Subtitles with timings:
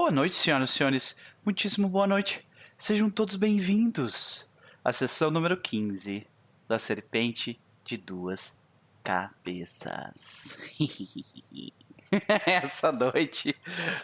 [0.00, 1.16] Boa noite, senhoras e senhores.
[1.44, 2.42] Muitíssimo boa noite.
[2.78, 4.50] Sejam todos bem-vindos
[4.82, 6.26] à sessão número 15
[6.66, 8.56] da Serpente de Duas
[9.04, 10.58] Cabeças.
[12.46, 13.54] Essa noite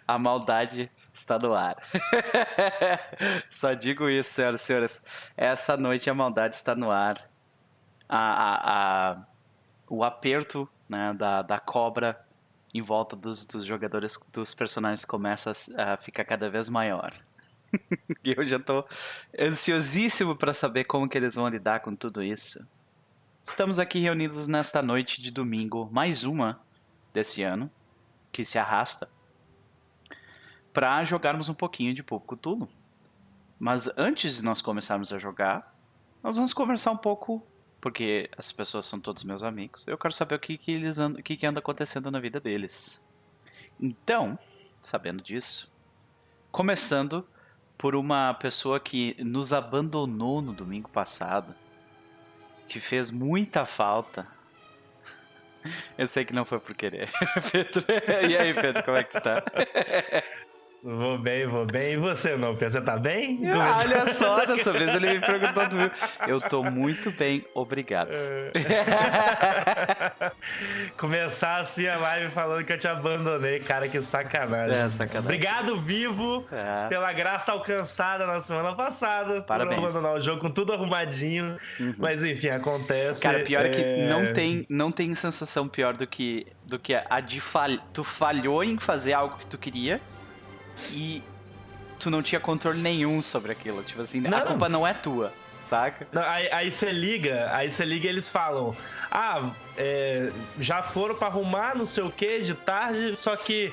[0.07, 1.79] a maldade está no ar.
[3.49, 5.05] Só digo isso, senhoras e senhores.
[5.35, 7.27] Essa noite a maldade está no ar.
[8.07, 9.27] A, a, a,
[9.89, 12.23] o aperto né, da, da cobra
[12.77, 17.15] em volta dos, dos jogadores, dos personagens começa a ficar cada vez maior.
[18.23, 18.87] e eu já estou
[19.39, 22.67] ansiosíssimo para saber como que eles vão lidar com tudo isso.
[23.43, 26.61] Estamos aqui reunidos nesta noite de domingo, mais uma
[27.15, 27.71] desse ano,
[28.31, 29.09] que se arrasta,
[30.71, 32.69] para jogarmos um pouquinho de Pouco Cthulhu.
[33.59, 35.75] Mas antes de nós começarmos a jogar,
[36.23, 37.43] nós vamos conversar um pouco
[37.87, 39.87] porque as pessoas são todos meus amigos.
[39.87, 42.41] Eu quero saber o que, que eles andam, o que, que anda acontecendo na vida
[42.41, 43.01] deles.
[43.81, 44.37] Então,
[44.83, 45.73] sabendo disso,
[46.51, 47.25] começando
[47.79, 51.55] por uma pessoa que nos abandonou no domingo passado,
[52.67, 54.25] que fez muita falta.
[55.97, 57.09] Eu sei que não foi por querer.
[57.53, 57.85] Pedro,
[58.29, 59.45] e aí, Pedro, como é que tu tá?
[60.83, 61.95] Vou bem, vou bem.
[61.95, 62.55] E você, não?
[62.55, 63.41] Você tá bem?
[63.49, 65.91] Ah, olha só, dessa vez ele me perguntou do
[66.29, 68.11] Eu tô muito bem, obrigado.
[70.97, 74.79] Começar assim a live falando que eu te abandonei, cara, que sacanagem.
[74.79, 75.21] É, sacanagem.
[75.21, 76.89] Obrigado, Vivo, é.
[76.89, 79.43] pela graça alcançada na semana passada.
[79.43, 79.81] Parabéns.
[79.81, 81.59] Por abandonar o jogo com tudo arrumadinho.
[81.81, 81.95] Uhum.
[81.99, 83.23] Mas enfim, acontece.
[83.23, 83.69] Cara, pior é...
[83.69, 87.81] é que não tem, não tem sensação pior do que, do que a de falha.
[87.93, 90.01] Tu falhou em fazer algo que tu queria
[90.93, 91.23] e
[91.99, 93.83] tu não tinha controle nenhum sobre aquilo.
[93.83, 94.39] Tipo assim, não.
[94.39, 96.07] a culpa não é tua, saca?
[96.13, 98.77] Não, aí você liga, aí você liga e eles falam:
[99.11, 103.73] Ah, é, já foram para arrumar não sei o que de tarde, só que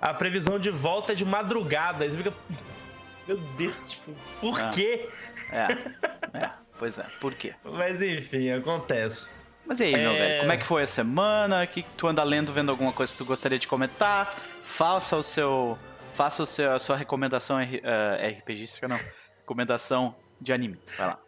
[0.00, 2.04] a previsão de volta é de madrugada.
[2.04, 2.32] Aí você fica.
[3.26, 4.70] Meu Deus, tipo, por ah.
[4.70, 5.08] quê?
[5.52, 5.66] É,
[6.38, 7.54] é, pois é, por quê?
[7.62, 9.30] Mas enfim, acontece.
[9.66, 10.18] Mas e aí, meu é...
[10.18, 11.62] velho, como é que foi a semana?
[11.62, 14.34] O que tu anda lendo, vendo alguma coisa que tu gostaria de comentar?
[14.64, 15.78] Faça o seu
[16.18, 16.42] faça
[16.74, 18.98] a sua recomendação uh, eh, RPGística, não.
[19.38, 20.76] Recomendação de anime.
[20.96, 21.18] Vai lá.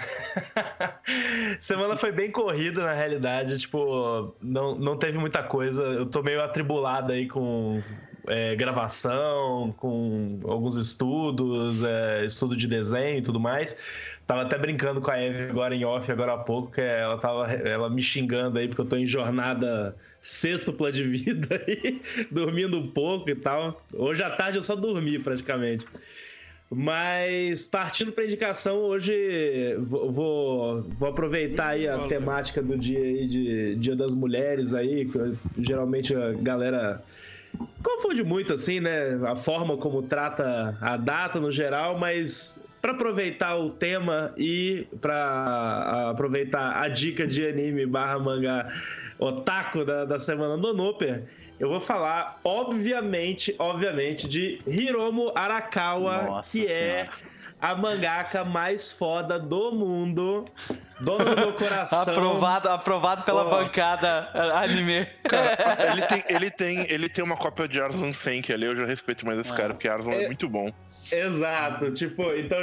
[1.60, 3.58] Semana foi bem corrida, na realidade.
[3.58, 5.82] Tipo, não, não teve muita coisa.
[5.82, 7.82] Eu tô meio atribulado aí com
[8.26, 13.76] é, gravação, com alguns estudos, é, estudo de desenho e tudo mais.
[14.26, 17.52] Tava até brincando com a Eve agora em off, agora há pouco, que ela tava
[17.52, 22.00] ela me xingando aí porque eu tô em jornada sextupla de vida aí,
[22.30, 23.84] dormindo um pouco e tal.
[23.94, 25.84] Hoje à tarde eu só dormi praticamente.
[26.72, 33.74] Mas partindo para indicação, hoje vou, vou, aproveitar aí a temática do dia aí de
[33.74, 35.18] Dia das Mulheres aí, que
[35.58, 37.02] geralmente a galera
[37.82, 39.18] confunde muito assim, né?
[39.26, 46.10] A forma como trata a data no geral, mas para aproveitar o tema e para
[46.10, 48.72] aproveitar a dica de anime barra mangá
[49.20, 51.24] otaku da, da semana do Noper,
[51.60, 57.00] eu vou falar, obviamente, obviamente, de Hiromu Arakawa, Nossa que é senhora.
[57.00, 57.08] é
[57.60, 60.46] a mangaka mais foda do mundo.
[60.98, 62.00] Dona do meu coração.
[62.00, 63.50] aprovado, aprovado pela oh.
[63.50, 65.06] bancada anime.
[65.28, 68.86] Cara, ele tem, ele, tem, ele tem uma cópia de Arslan Senk ali, eu já
[68.86, 69.56] respeito mais esse ah.
[69.56, 70.72] cara, porque Arslan é, é, muito bom.
[71.12, 72.58] Exato, tipo, então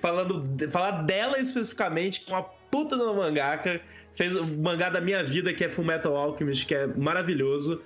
[0.00, 3.80] falando, falar dela especificamente, que é uma puta de uma mangaka
[4.16, 7.80] fez o mangá da minha vida, que é Full Metal Alchemist, que é maravilhoso.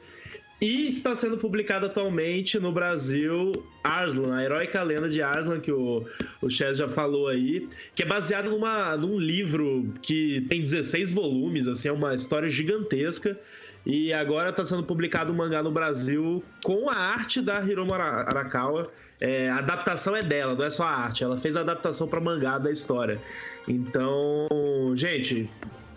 [0.60, 6.06] E está sendo publicado atualmente no Brasil Arslan, a heróica lenda de Arslan, que o,
[6.42, 11.66] o Chess já falou aí, que é baseado numa, num livro que tem 16 volumes,
[11.66, 13.38] assim, é uma história gigantesca.
[13.86, 18.86] E agora está sendo publicado um mangá no Brasil com a arte da Hiromu Arakawa.
[19.18, 21.24] É, a adaptação é dela, não é só a arte.
[21.24, 23.18] Ela fez a adaptação para mangá da história.
[23.66, 24.46] Então,
[24.94, 25.48] gente,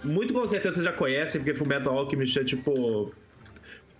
[0.03, 3.11] muito com certeza vocês já conhecem, porque Fullmetal Alchemist é tipo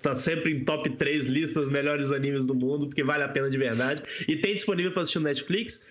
[0.01, 3.57] tá sempre em top 3 listas melhores animes do mundo, porque vale a pena de
[3.57, 4.03] verdade.
[4.27, 5.87] E tem disponível para assistir no Netflix.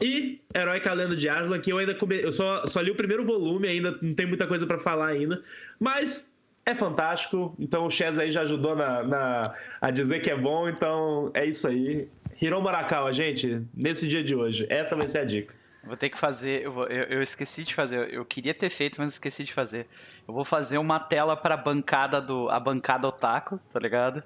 [0.00, 2.20] E Herói Calendo de Aslan, que eu ainda come...
[2.20, 5.42] eu só, só li o primeiro volume, ainda não tem muita coisa para falar ainda,
[5.78, 6.32] mas
[6.66, 7.54] é fantástico.
[7.58, 11.46] Então o Chaz aí já ajudou na, na, a dizer que é bom, então é
[11.46, 12.08] isso aí.
[12.40, 15.54] Hiromu Arakawa, gente, nesse dia de hoje, essa vai ser a dica.
[15.84, 16.62] Vou ter que fazer.
[16.62, 18.12] Eu, vou, eu, eu, esqueci de fazer.
[18.12, 19.88] Eu queria ter feito, mas esqueci de fazer.
[20.26, 22.48] Eu vou fazer uma tela para bancada do.
[22.50, 24.22] A bancada Otaku, tá ligado?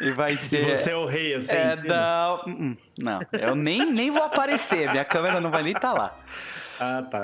[0.00, 0.68] E vai ser.
[0.68, 1.56] E você é o rei, assim.
[1.56, 4.90] É, não, hum, hum, não, eu nem, nem vou aparecer.
[4.90, 6.18] Minha câmera não vai nem estar tá lá.
[6.78, 7.22] Ah, tá.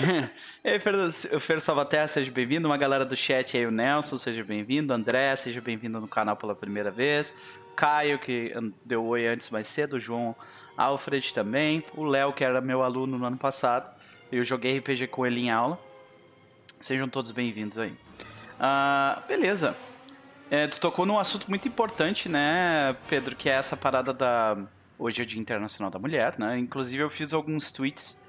[0.64, 2.66] Ei, Fer, o Fer Salvaterra, seja bem-vindo.
[2.66, 4.94] Uma galera do chat aí, o Nelson, seja bem-vindo.
[4.94, 7.36] André, seja bem-vindo no canal pela primeira vez.
[7.76, 9.96] Caio, que deu oi antes mais cedo.
[9.96, 10.34] O João
[10.76, 11.84] Alfred também.
[11.94, 13.90] O Léo, que era meu aluno no ano passado.
[14.30, 15.78] Eu joguei RPG com ele em aula.
[16.80, 17.90] Sejam todos bem-vindos aí.
[17.90, 19.76] Uh, beleza.
[20.50, 24.58] É, tu tocou num assunto muito importante, né, Pedro, que é essa parada da.
[24.98, 26.58] Hoje é Dia Internacional da Mulher, né?
[26.58, 28.22] Inclusive eu fiz alguns tweets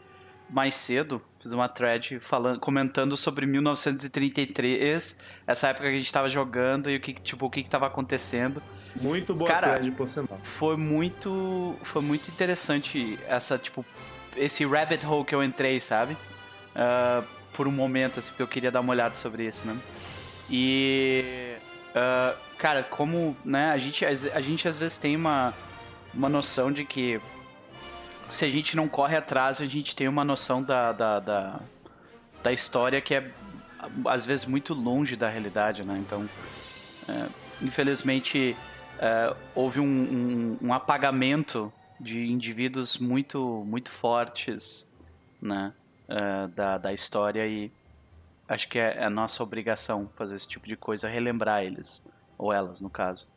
[0.50, 6.30] mais cedo, fiz uma thread falando, comentando sobre 1933, essa época que a gente estava
[6.30, 8.64] jogando e o que tipo o que estava acontecendo.
[8.96, 10.40] Muito boa Cara, thread por sinal.
[10.44, 13.86] Foi muito, foi muito interessante essa tipo
[14.36, 16.14] esse rabbit hole que eu entrei, sabe?
[16.76, 17.24] Uh,
[17.54, 19.78] por um momento, assim, porque eu queria dar uma olhada sobre isso, né?
[20.50, 21.56] E
[21.94, 25.54] Uh, cara, como né, a, gente, a gente às vezes tem uma,
[26.12, 27.22] uma noção de que
[28.32, 31.60] se a gente não corre atrás, a gente tem uma noção da, da, da,
[32.42, 33.30] da história que é
[34.08, 36.02] às vezes muito longe da realidade, né?
[36.04, 37.32] Então, uh,
[37.62, 38.56] infelizmente,
[39.00, 44.90] uh, houve um, um, um, apagamento de indivíduos muito, muito fortes,
[45.42, 45.74] né?
[46.08, 47.72] Uh, da, da história e
[48.48, 52.04] acho que é, é a nossa obrigação fazer esse tipo de coisa, relembrar eles,
[52.38, 53.28] ou elas, no caso,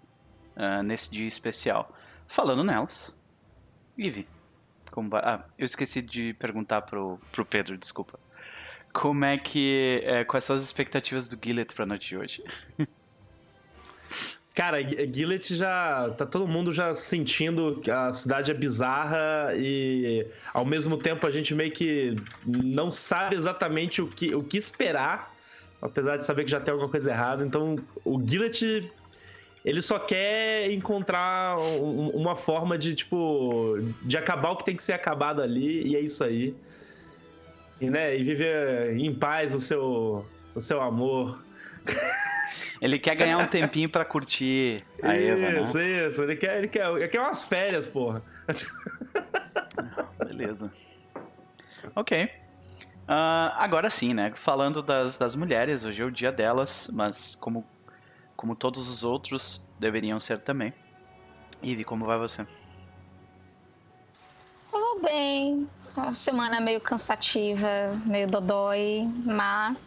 [0.56, 1.94] uh, nesse dia especial.
[2.26, 3.16] Falando nelas,
[3.96, 4.28] Ivi,
[4.90, 5.22] como vai?
[5.24, 8.18] Ah, eu esqueci de perguntar pro, pro Pedro, desculpa.
[8.92, 10.02] Como é que.
[10.04, 12.42] É, quais são as expectativas do Gillet pra noite de hoje?
[14.56, 16.08] Cara, Gillet já.
[16.16, 21.30] tá todo mundo já sentindo que a cidade é bizarra e ao mesmo tempo a
[21.30, 22.16] gente meio que
[22.46, 25.30] não sabe exatamente o que, o que esperar,
[25.82, 27.44] apesar de saber que já tem alguma coisa errada.
[27.44, 28.90] Então, o Gillet
[29.62, 34.94] ele só quer encontrar uma forma de, tipo, de acabar o que tem que ser
[34.94, 36.54] acabado ali, e é isso aí.
[37.78, 40.24] E, né, e viver em paz o seu,
[40.54, 41.44] o seu amor.
[42.80, 46.06] Ele quer ganhar um tempinho para curtir a Eva, Isso, né?
[46.06, 46.22] isso.
[46.22, 48.22] Ele quer, ele, quer, ele quer umas férias, porra.
[50.28, 50.70] Beleza.
[51.94, 52.24] Ok.
[53.08, 54.32] Uh, agora sim, né?
[54.34, 57.64] Falando das, das mulheres, hoje é o dia delas, mas como,
[58.34, 60.74] como todos os outros deveriam ser também.
[61.62, 62.46] Ivy, como vai você?
[64.70, 65.68] Tudo bem.
[65.96, 69.78] Uma semana meio cansativa, meio dodói, mas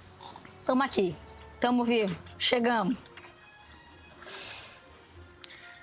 [0.60, 1.16] estamos aqui.
[1.60, 2.18] Tamo vivo.
[2.38, 2.98] Chegamos.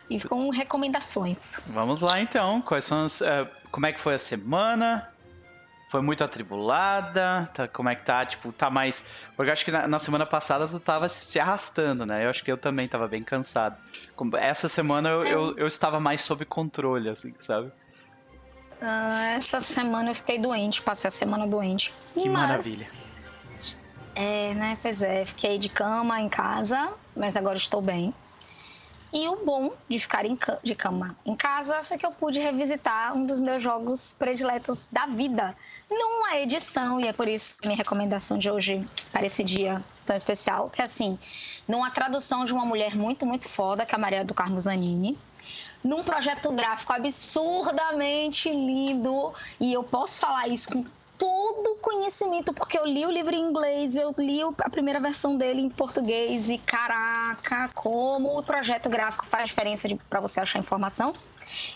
[0.08, 1.37] E com recomendações.
[1.67, 2.61] Vamos lá então.
[2.62, 3.20] Quais são as.
[3.20, 5.08] Uh, como é que foi a semana?
[5.88, 7.49] Foi muito atribulada?
[7.52, 8.25] Tá, como é que tá?
[8.25, 9.06] Tipo, tá mais.
[9.37, 12.25] Porque eu acho que na, na, semana passada tu tava se arrastando, né?
[12.25, 13.76] Eu acho que eu também tava bem cansado.
[14.34, 15.34] Essa semana eu, é.
[15.34, 17.69] eu, eu, estava mais sob controle, assim, sabe?
[18.81, 21.93] Uh, essa semana eu fiquei doente, passei a semana doente.
[22.14, 22.49] Que Mas...
[22.49, 23.06] maravilha.
[24.19, 24.79] É, né?
[24.81, 28.15] Pois é, fiquei de cama em casa, mas agora estou bem.
[29.13, 30.25] E o bom de ficar
[30.63, 35.05] de cama em casa foi que eu pude revisitar um dos meus jogos prediletos da
[35.07, 35.55] vida
[35.91, 40.17] numa edição, e é por isso que minha recomendação de hoje para esse dia tão
[40.17, 41.19] especial, que é assim,
[41.69, 45.19] numa tradução de uma mulher muito, muito foda, que é a Maria do Carmo Zanini,
[45.85, 50.85] num projeto gráfico absurdamente lindo, e eu posso falar isso com
[51.19, 55.61] todo conhecimento, porque eu li o livro em inglês, eu li a primeira versão dele
[55.61, 61.13] em português e caraca, como o projeto gráfico faz diferença para você achar informação.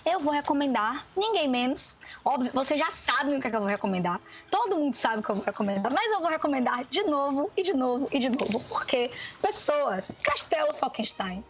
[0.04, 1.96] Eu vou recomendar, ninguém menos.
[2.24, 4.20] Óbvio, você já sabe o que, é que eu vou recomendar.
[4.50, 7.62] Todo mundo sabe o que eu vou recomendar, mas eu vou recomendar de novo e
[7.62, 11.44] de novo e de novo, porque pessoas, Castelo Falkenstein.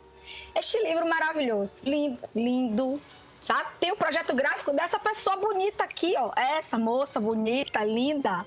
[0.54, 3.00] Este livro maravilhoso, lindo, lindo,
[3.40, 3.68] sabe?
[3.78, 6.32] Tem o projeto gráfico dessa pessoa bonita aqui, ó.
[6.37, 8.44] Essa moça bonita, linda,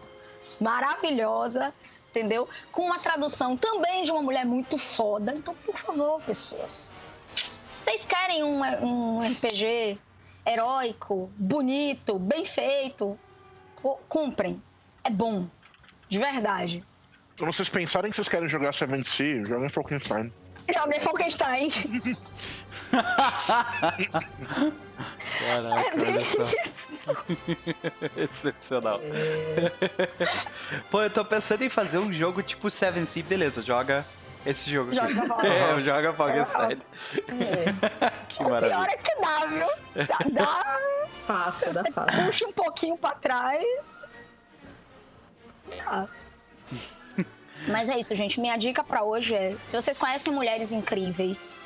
[0.59, 1.73] maravilhosa,
[2.09, 2.47] entendeu?
[2.71, 5.33] Com uma tradução também de uma mulher muito foda.
[5.35, 6.95] Então, por favor, pessoas.
[7.67, 9.99] Vocês querem um, um RPG
[10.45, 13.17] heróico, bonito, bem feito?
[14.07, 14.61] Cumprem.
[15.03, 15.47] É bom.
[16.07, 16.83] De verdade.
[17.37, 20.31] Quando vocês pensarem que vocês querem jogar Seven Sea, joguem Falkenstein.
[20.71, 21.71] Joguei Falkenstein.
[25.47, 27.13] Caraca, é olha só.
[28.15, 29.01] Excepcional.
[30.89, 34.05] Pô, eu tô pensando em fazer um jogo tipo Seven Sea, beleza, joga
[34.45, 35.47] esse jogo joga aqui.
[35.47, 36.81] É, joga Falkenstein.
[38.01, 38.11] É.
[38.27, 38.79] que maravilha.
[38.79, 40.05] O pior é que dá, viu?
[40.05, 40.79] Dá, dá...
[41.25, 42.25] Fácil, dá fácil.
[42.25, 44.03] Puxa um pouquinho pra trás.
[45.77, 46.07] Dá.
[47.67, 48.39] Mas é isso, gente.
[48.39, 51.57] Minha dica para hoje é: se vocês conhecem mulheres incríveis,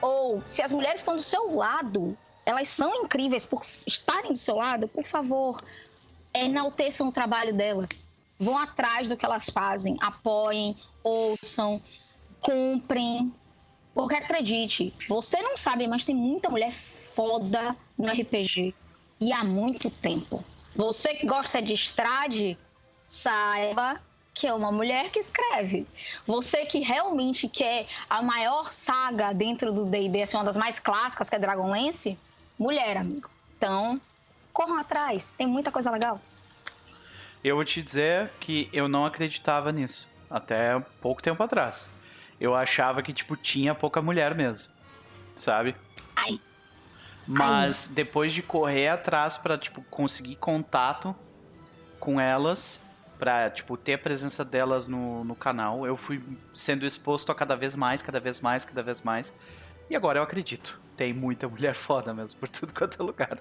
[0.00, 4.56] ou se as mulheres estão do seu lado, elas são incríveis por estarem do seu
[4.56, 5.62] lado, por favor,
[6.34, 8.06] enalteçam o trabalho delas.
[8.38, 11.80] Vão atrás do que elas fazem, apoiem, ouçam,
[12.40, 13.32] comprem.
[13.94, 18.74] Porque acredite, você não sabe, mas tem muita mulher foda no RPG.
[19.20, 20.42] E há muito tempo.
[20.74, 22.58] Você que gosta de estrade,
[23.06, 24.00] saiba
[24.34, 25.86] que é uma mulher que escreve.
[26.26, 31.28] Você que realmente quer a maior saga dentro do D&D, assim, uma das mais clássicas,
[31.28, 32.18] que é Dragonlance,
[32.58, 33.30] mulher, amigo.
[33.56, 34.00] Então,
[34.52, 36.20] corram atrás, tem muita coisa legal.
[37.44, 40.08] Eu vou te dizer que eu não acreditava nisso.
[40.30, 41.90] Até pouco tempo atrás.
[42.40, 44.72] Eu achava que, tipo, tinha pouca mulher mesmo.
[45.36, 45.76] Sabe?
[46.16, 46.40] Ai,
[47.26, 51.14] Mas depois de correr atrás pra, tipo, conseguir contato
[52.00, 52.82] com elas,
[53.22, 56.20] pra, tipo, ter a presença delas no, no canal, eu fui
[56.52, 59.32] sendo exposto a cada vez mais, cada vez mais, cada vez mais.
[59.88, 60.80] E agora eu acredito.
[60.96, 63.38] Tem muita mulher foda mesmo, por tudo quanto é lugar.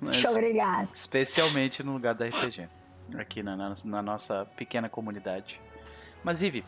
[0.00, 0.88] Mas, muito obrigada.
[0.94, 2.68] especialmente no lugar da RPG.
[3.18, 5.60] Aqui na, na- na nossa pequena comunidade.
[6.22, 6.64] Mas, Ivi,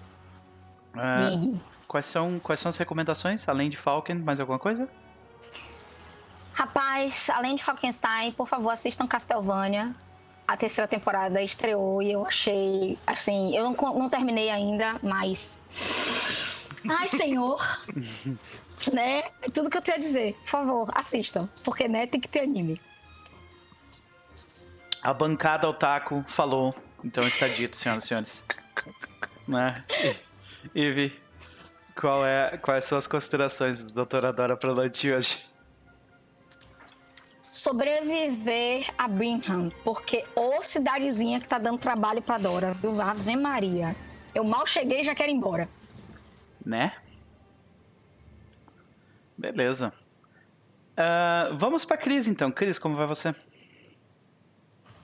[1.38, 1.60] Digue.
[1.86, 3.48] quais, são, quais são as recomendações?
[3.48, 4.88] Além de Falcon, mais alguma coisa?
[6.52, 9.94] Rapaz, além de Falkenstein, por favor, assistam Castlevania.
[10.46, 15.58] A terceira temporada estreou e eu achei, assim, eu não, não terminei ainda, mas.
[16.88, 17.60] Ai, senhor!
[18.92, 19.24] né?
[19.42, 20.34] É tudo que eu tenho a dizer.
[20.34, 21.48] Por favor, assistam.
[21.64, 22.78] Porque, né, tem que ter anime.
[25.02, 26.74] A bancada Otaku falou,
[27.04, 28.44] então está dito, senhoras e senhores.
[29.46, 29.84] Né?
[30.74, 31.18] Ivi,
[31.94, 35.53] qual é, quais são as considerações do doutora Dora pra noite de hoje?
[37.54, 43.00] Sobreviver a Bingham, porque ô cidadezinha que tá dando trabalho pra Dora, viu?
[43.00, 43.94] Ave Maria.
[44.34, 45.68] Eu mal cheguei e já quero ir embora.
[46.66, 46.92] Né?
[49.38, 49.92] Beleza.
[50.96, 52.50] Ah, vamos pra Cris então.
[52.50, 53.32] Cris, como vai você?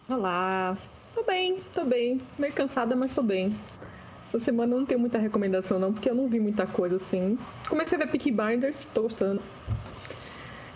[0.09, 0.77] Olá,
[1.15, 2.21] tô bem, tô bem.
[2.37, 3.57] Meio cansada, mas tô bem.
[4.27, 7.39] Essa semana eu não tenho muita recomendação não, porque eu não vi muita coisa assim.
[7.69, 9.41] Comecei a ver Peaky Blinders, tô gostando.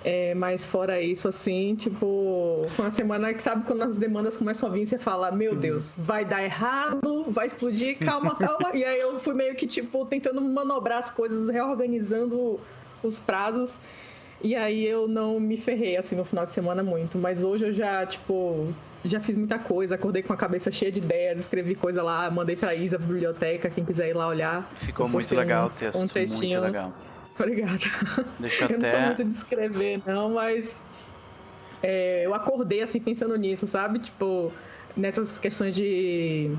[0.04, 4.68] É, mas fora isso, assim, tipo, foi uma semana que sabe quando as demandas começam
[4.68, 8.70] a vir, você fala, meu Deus, vai dar errado, vai explodir, calma, calma.
[8.74, 12.60] e aí eu fui meio que, tipo, tentando manobrar as coisas, reorganizando
[13.02, 13.78] os prazos.
[14.42, 17.16] E aí eu não me ferrei, assim, no final de semana muito.
[17.16, 18.68] Mas hoje eu já, tipo,
[19.02, 22.56] já fiz muita coisa, acordei com a cabeça cheia de ideias, escrevi coisa lá, mandei
[22.56, 24.70] pra Isa, pra biblioteca, quem quiser ir lá olhar.
[24.74, 26.92] Ficou muito legal um- o texto, um muito legal.
[27.38, 27.78] Obrigada.
[28.38, 29.06] Deixa eu Eu não sou até...
[29.06, 30.70] muito de escrever, não, mas
[31.82, 33.98] é, eu acordei assim pensando nisso, sabe?
[33.98, 34.52] Tipo,
[34.96, 36.50] nessas questões de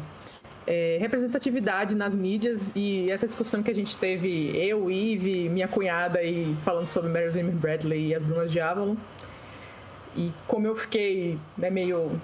[0.67, 6.21] é, representatividade nas mídias e essa discussão que a gente teve, eu, Eve, minha cunhada,
[6.21, 8.95] e falando sobre Mary Zimmer Bradley e as Brumas de Avalon.
[10.15, 12.19] E como eu fiquei né, meio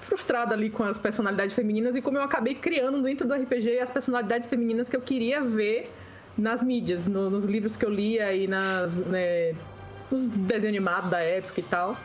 [0.00, 3.90] frustrada ali com as personalidades femininas e como eu acabei criando dentro do RPG as
[3.90, 5.90] personalidades femininas que eu queria ver
[6.36, 9.54] nas mídias, no- nos livros que eu lia e nas, né,
[10.10, 11.96] nos desenhos animados da época e tal.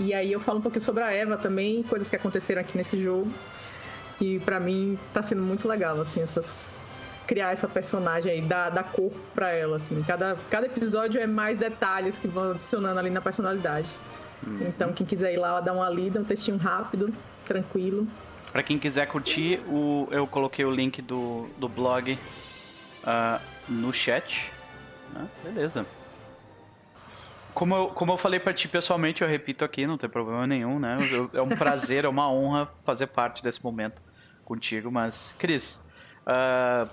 [0.00, 3.00] E aí eu falo um pouquinho sobre a Eva também, coisas que aconteceram aqui nesse
[3.02, 3.30] jogo.
[4.20, 6.72] E pra mim tá sendo muito legal, assim, essas
[7.26, 10.02] criar essa personagem aí, dar, dar corpo pra ela, assim.
[10.06, 13.88] Cada, cada episódio é mais detalhes que vão adicionando ali na personalidade.
[14.60, 17.10] Então, quem quiser ir lá dar uma lida, um textinho rápido,
[17.46, 18.06] tranquilo.
[18.52, 22.18] Pra quem quiser curtir, o, eu coloquei o link do, do blog
[23.06, 24.50] ah, no chat.
[25.12, 25.28] né?
[25.44, 25.86] Beleza.
[27.52, 30.78] Como eu, como eu falei pra ti pessoalmente, eu repito aqui, não tem problema nenhum,
[30.80, 30.96] né?
[31.12, 34.02] Eu- é um prazer, é uma honra fazer parte desse momento
[34.44, 35.36] contigo, mas...
[35.38, 35.84] Cris,
[36.26, 36.88] ah,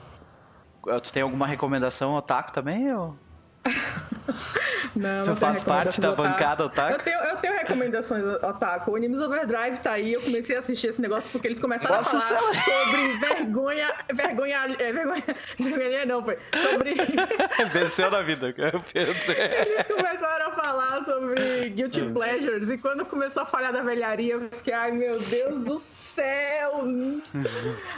[1.04, 2.94] tu tem alguma recomendação otaku também?
[2.94, 3.18] Ou...
[4.96, 7.04] Não, faz parte da recomendações bancada Eu otaku?
[7.04, 8.92] tenho, eu tenho recomendações, Otaku.
[8.92, 12.18] O Animes Overdrive tá aí, eu comecei a assistir esse negócio porque eles começaram Nossa
[12.18, 13.94] a falar sobre vergonha.
[14.14, 14.76] Vergonha.
[14.80, 15.24] É, vergonha.
[15.60, 16.38] Vergonha não, foi.
[16.58, 16.96] Sobre.
[17.72, 18.84] Venceu na vida, Pedro.
[18.94, 24.50] Eles começaram a falar sobre Guilty Pleasures e quando começou a falhar da velharia, eu
[24.50, 26.01] fiquei, ai meu Deus do céu!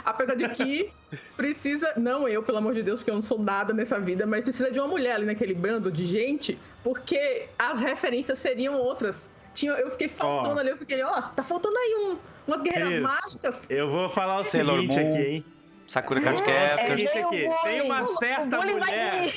[0.04, 0.90] Apesar de que
[1.36, 4.42] precisa, não eu, pelo amor de Deus, porque eu não sou nada nessa vida, mas
[4.42, 9.30] precisa de uma mulher ali naquele bando de gente, porque as referências seriam outras.
[9.54, 10.60] Tinha, eu fiquei faltando Ó.
[10.60, 13.62] ali, eu fiquei, ó, tá faltando aí um, umas guerreiras mágicas.
[13.68, 15.44] Eu vou falar o seguinte aqui, hein?
[15.86, 16.32] Sakura É,
[16.98, 19.34] isso veio aqui, tem uma certa mulher-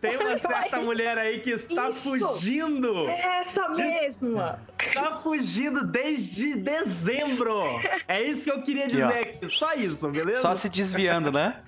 [0.00, 2.10] Tem uma certa mulher aí que está Isso.
[2.10, 3.08] fugindo.
[3.08, 4.60] Essa mesma!
[4.94, 7.62] Tá fugindo desde dezembro.
[8.06, 9.48] É isso que eu queria dizer aqui.
[9.48, 10.40] Só isso, beleza?
[10.40, 11.60] Só se desviando, né?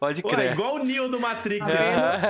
[0.00, 0.52] Pode Pô, crer.
[0.52, 1.66] igual o Neo do Matrix.
[1.66, 1.78] Né?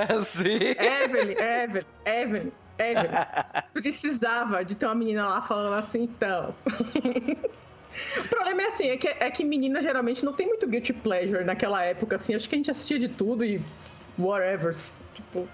[0.09, 0.49] Ah, sim.
[0.77, 3.09] Evelyn, Evelyn, Evelyn, É, velho.
[3.73, 6.53] Precisava de ter uma menina lá falando assim, então.
[8.17, 11.43] O problema é assim, é que, é que menina geralmente não tem muito guilty pleasure
[11.43, 12.35] naquela época, assim.
[12.35, 13.61] Acho que a gente assistia de tudo e
[14.17, 14.75] whatever.
[15.13, 15.47] Tipo.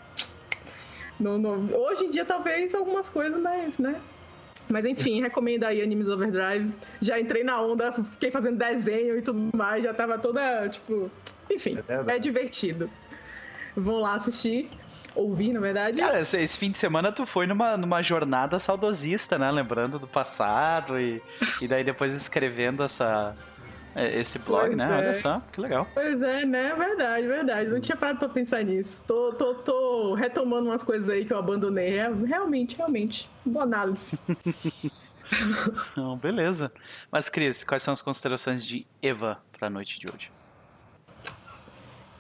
[1.20, 1.76] No, no...
[1.76, 4.00] Hoje em dia, talvez algumas coisas, mas, né?
[4.70, 6.72] Mas enfim, recomendo aí Animes Overdrive.
[7.02, 11.12] Já entrei na onda, fiquei fazendo desenho e tudo mais, já tava toda, tipo.
[11.50, 12.90] Enfim, é, é divertido.
[13.76, 14.70] Vão lá assistir.
[15.16, 15.98] Ouvir, na verdade.
[15.98, 19.52] Cara, esse fim de semana tu foi numa, numa jornada saudosista, né?
[19.52, 21.22] Lembrando do passado e,
[21.62, 23.36] e daí depois escrevendo essa,
[23.96, 24.86] é, esse blog, pois né?
[24.86, 24.98] É.
[24.98, 25.88] Olha só, que legal.
[25.94, 26.74] Pois é, né?
[26.76, 27.70] Verdade, verdade.
[27.70, 29.04] Não tinha parado pra pensar nisso.
[29.06, 32.00] Tô, tô, tô retomando umas coisas aí que eu abandonei.
[32.00, 33.30] É, realmente, realmente.
[33.46, 34.18] Boa análise.
[35.96, 36.72] Não, beleza.
[37.12, 40.30] Mas, Cris, quais são as considerações de Eva pra noite de hoje?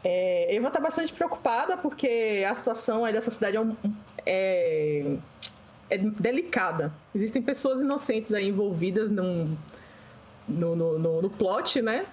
[0.03, 3.75] É, Eva tá bastante preocupada porque a situação aí dessa cidade é, um,
[4.25, 5.15] é,
[5.89, 6.91] é delicada.
[7.13, 9.55] Existem pessoas inocentes aí envolvidas num
[10.48, 12.05] no, no, no, no plot, né?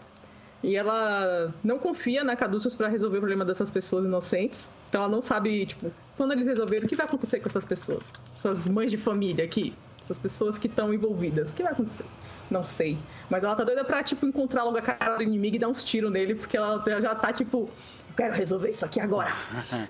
[0.62, 4.71] E ela não confia na Caduceus para resolver o problema dessas pessoas inocentes.
[4.88, 8.12] Então ela não sabe, tipo, quando eles resolveram, o que vai acontecer com essas pessoas?
[8.33, 9.73] Essas mães de família aqui,
[10.09, 11.53] essas pessoas que estão envolvidas.
[11.53, 12.05] O que vai acontecer?
[12.50, 12.99] Não sei.
[13.29, 15.85] Mas ela tá doida pra, tipo, encontrar logo a cara do inimigo e dar uns
[15.85, 17.71] tiros nele, porque ela já tá, tipo,
[18.17, 19.33] quero resolver isso aqui agora.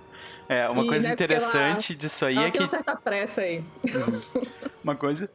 [0.51, 2.59] É, uma e, coisa né, interessante ela, disso aí ela é tem que.
[2.61, 3.63] uma certa pressa aí.
[4.83, 5.31] uma coisa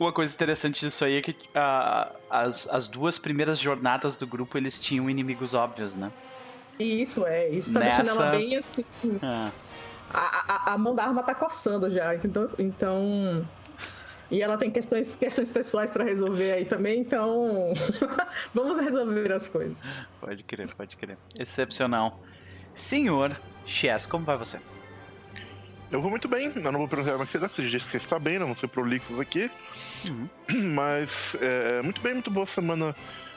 [0.00, 4.56] uma coisa interessante disso aí é que uh, as, as duas primeiras jornadas do grupo
[4.56, 6.10] eles tinham inimigos óbvios, né?
[6.78, 7.48] Isso, é.
[7.48, 8.02] Isso tá Nessa...
[8.02, 8.84] deixando ela bem assim.
[9.22, 9.50] É.
[10.14, 12.48] A, a, a, mão da arma tá coçando já, então.
[12.58, 13.46] então...
[14.30, 17.72] E ela tem questões, questões pessoais para resolver aí também, então
[18.52, 19.78] vamos resolver as coisas.
[20.20, 21.16] Pode crer, pode crer.
[21.38, 22.20] Excepcional.
[22.74, 24.58] Senhor Chess, como vai você?
[25.90, 28.38] Eu vou muito bem, eu não vou perguntar mais cedo, você que você está bem,
[28.38, 29.50] não vou ser prolixos aqui.
[30.06, 30.28] Uhum.
[30.74, 32.94] Mas é, muito bem, muito boa semana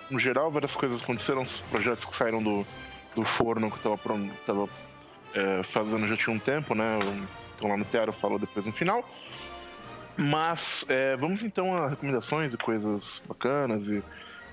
[0.09, 2.67] no geral, várias coisas aconteceram, os projetos que saíram do,
[3.15, 4.69] do forno que eu tava, tava
[5.33, 6.99] é, fazendo já tinha um tempo, né?
[7.57, 9.07] Então lá no Teatro falou depois no final.
[10.17, 14.03] Mas é, vamos então a recomendações e coisas bacanas e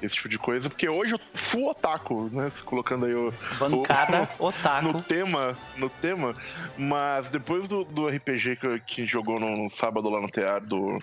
[0.01, 2.51] esse tipo de coisa, porque hoje eu full otaku, né?
[2.65, 3.33] Colocando aí o.
[3.59, 4.87] Bancada o, otaku.
[4.87, 6.37] No tema, no tema.
[6.77, 10.99] Mas depois do, do RPG que, que jogou no, no sábado lá no teatro do.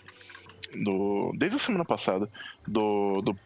[0.77, 2.29] Do, desde a semana passada,
[2.67, 3.37] do, do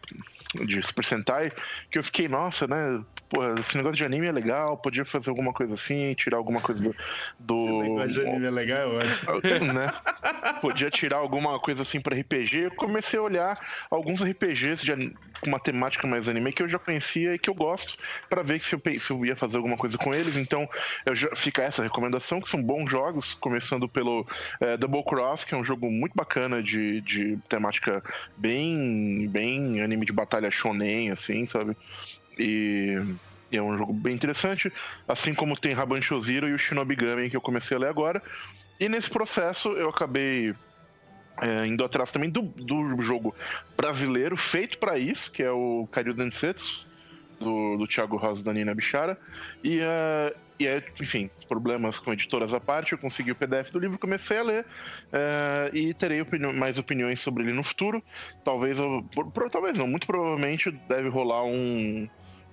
[0.66, 1.52] de Super Sentai,
[1.92, 3.04] que eu fiquei, nossa, né?
[3.30, 6.84] Pô, esse negócio de anime é legal, podia fazer alguma coisa assim, tirar alguma coisa
[6.84, 6.96] do.
[7.40, 9.30] do esse negócio de anime é legal, eu acho.
[9.70, 9.92] Né?
[10.62, 12.58] Podia tirar alguma coisa assim pra RPG.
[12.58, 16.80] Eu comecei a olhar alguns RPGs de, com uma temática mais anime que eu já
[16.80, 17.98] conhecia e que eu gosto,
[18.30, 20.38] para ver se eu, se eu ia fazer alguma coisa com eles.
[20.38, 20.68] Então,
[21.06, 24.26] eu já, fica essa recomendação, que são bons jogos, começando pelo
[24.60, 28.04] é, Double Cross, que é um jogo muito bacana de, de temática
[28.38, 31.76] bem, bem anime de batalha shonen, assim, sabe?
[32.40, 32.98] E,
[33.52, 34.72] e é um jogo bem interessante,
[35.08, 38.22] assim como tem Rabancho Zero e o Shinobigami que eu comecei a ler agora.
[38.80, 40.56] E nesse processo eu acabei
[41.42, 43.36] é, indo atrás também do, do jogo
[43.76, 46.88] brasileiro feito para isso, que é o Kairio Densetsu,
[47.40, 49.18] do, do Thiago Rosa da Nina Bichara.
[49.64, 53.80] E, uh, e é, enfim, problemas com editoras à parte, eu consegui o PDF do
[53.80, 58.04] livro, comecei a ler uh, e terei opini mais opiniões sobre ele no futuro.
[58.44, 62.10] Talvez, eu, por, talvez não, muito provavelmente deve rolar um,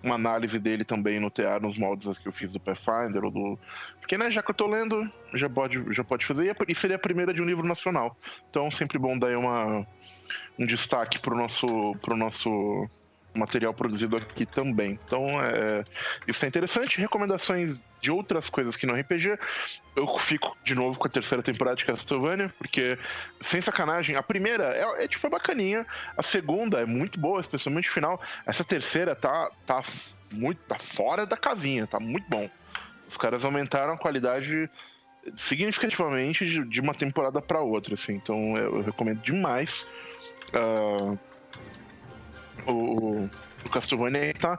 [0.06, 3.58] uma análise dele também no TA, nos moldes que eu fiz do Pathfinder ou do.
[4.00, 6.56] Porque, né, já que eu tô lendo, já pode, já pode fazer.
[6.68, 8.16] E seria a primeira de um livro nacional.
[8.48, 9.86] Então, sempre bom dar uma,
[10.58, 12.88] um destaque pro nosso, pro nosso
[13.36, 14.98] material produzido aqui também.
[15.04, 15.84] Então, é,
[16.26, 17.00] isso é interessante.
[17.00, 19.38] Recomendações de outras coisas que não RPG.
[19.94, 22.98] Eu fico de novo com a terceira temporada de Castlevania, porque,
[23.40, 27.88] sem sacanagem, a primeira é, é tipo, é bacaninha, a segunda é muito boa, especialmente
[27.88, 28.20] o final.
[28.46, 29.82] Essa terceira tá, tá
[30.32, 30.58] muito.
[30.68, 32.48] tá fora da casinha, tá muito bom.
[33.08, 34.68] Os caras aumentaram a qualidade
[35.34, 38.14] significativamente de, de uma temporada para outra, assim.
[38.14, 39.90] Então eu, eu recomendo demais.
[40.54, 41.18] Uh,
[42.66, 43.28] o,
[43.64, 44.58] o Castlevania tá,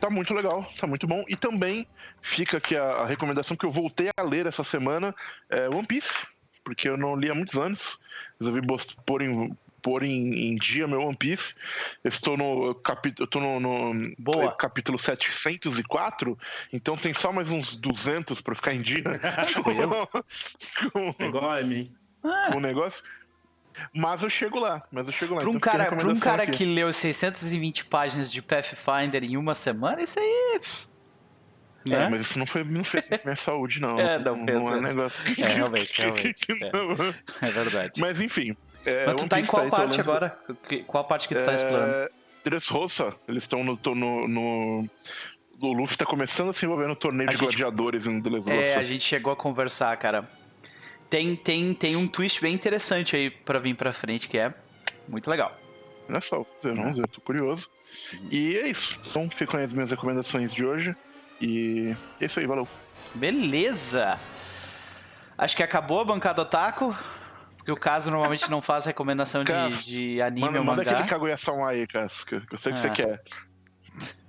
[0.00, 1.24] tá muito legal, tá muito bom.
[1.28, 1.86] E também
[2.20, 5.14] fica aqui a, a, recomendação que eu voltei a ler essa semana
[5.48, 6.26] é One Piece,
[6.64, 8.00] porque eu não li há muitos anos.
[8.40, 8.60] Resolvi
[9.06, 11.54] pôr em, pôr em, em, dia meu One Piece.
[12.04, 14.52] estou no, capítulo, estou no, no Boa.
[14.56, 16.38] capítulo 704,
[16.72, 19.02] então tem só mais uns 200 para ficar em dia.
[19.62, 21.92] com, com, Igual a mim.
[22.22, 23.02] Com o negócio.
[23.94, 25.40] Mas eu chego lá, mas eu chego lá.
[25.40, 29.54] Para um então cara, pra um cara que leu 620 páginas de Pathfinder em uma
[29.54, 30.60] semana, isso aí.
[31.88, 32.04] né?
[32.04, 33.98] É, mas isso não, foi, não fez com minha saúde, não.
[34.00, 34.96] É, não fez Não é um mesmo.
[34.96, 35.42] negócio que.
[35.42, 36.54] É, realmente, realmente, é.
[36.72, 37.14] não-
[37.48, 38.00] É verdade.
[38.00, 38.56] Mas enfim.
[38.84, 40.36] É, Mas tu tá em qual parte agora?
[40.86, 41.92] Qual parte que tu tá explorando?
[41.92, 42.08] É,
[42.44, 44.88] Dressrosa, eles estão no, no, no.
[45.60, 48.20] O Luffy tá começando a se envolver no torneio A de gente- gladiadores em É,
[48.20, 48.80] Dressrosa.
[48.80, 50.28] a gente chegou a conversar, cara.
[51.12, 54.50] Tem, tem, tem um twist bem interessante aí pra vir pra frente, que é
[55.06, 55.54] muito legal.
[56.08, 57.68] Olha só, vamos ver, tô curioso.
[58.30, 58.98] E é isso.
[59.10, 60.96] Então ficam aí as minhas recomendações de hoje.
[61.38, 62.66] E é isso aí, valeu.
[63.14, 64.18] Beleza!
[65.36, 66.96] Acho que acabou a bancada otaku.
[67.58, 70.92] Porque o caso normalmente não faz recomendação de, Cas, de anime Manda, ou manda mangá.
[70.92, 72.40] aquele Kaguya-sama aí, Casca.
[72.40, 72.90] que Eu sei que você Ah.
[72.90, 73.22] quer.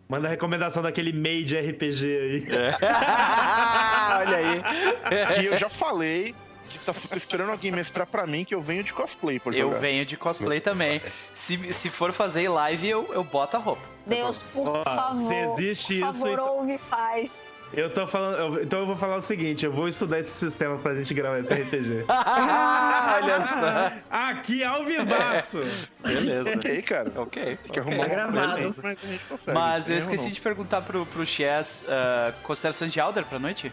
[0.09, 2.45] Manda a recomendação daquele made RPG aí.
[4.19, 5.33] Olha aí.
[5.39, 6.35] Que eu já falei
[6.79, 9.67] que tá tô esperando alguém mestrar pra mim que eu venho de cosplay por Eu
[9.67, 9.79] jogar.
[9.79, 11.01] venho de cosplay também.
[11.33, 13.81] Se, se for fazer live, eu, eu boto a roupa.
[14.05, 15.15] Deus, por Ó, favor.
[15.27, 17.31] se existe por isso, favor, então- ouve faz.
[17.75, 18.37] Eu tô falando.
[18.37, 21.39] eu- então eu vou falar o seguinte: eu vou estudar esse sistema pra gente gravar
[21.39, 22.05] esse RPG.
[22.07, 23.93] Olha só.
[24.11, 25.63] Aqui ao vivaço!
[26.05, 26.55] Beleza.
[26.55, 27.11] Ok, cara.
[27.15, 27.57] Ok.
[27.63, 28.61] Tem que arrumar uma gravado.
[28.61, 29.51] mas consegue.
[29.51, 33.71] Mas eu esqueci de perguntar pro, pro Chess ah, considerações de Alder pra noite?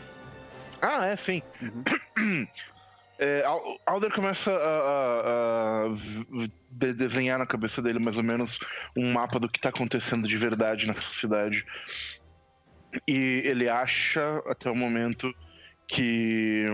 [0.80, 1.42] Ah, é, sim.
[1.60, 2.46] Uhum.
[3.22, 8.58] É, Al- Alder começa a, a- a desenhar na cabeça dele mais ou menos
[8.96, 11.62] um mapa do que tá acontecendo de verdade nessa cidade.
[13.06, 15.32] E ele acha, até o momento,
[15.86, 16.64] que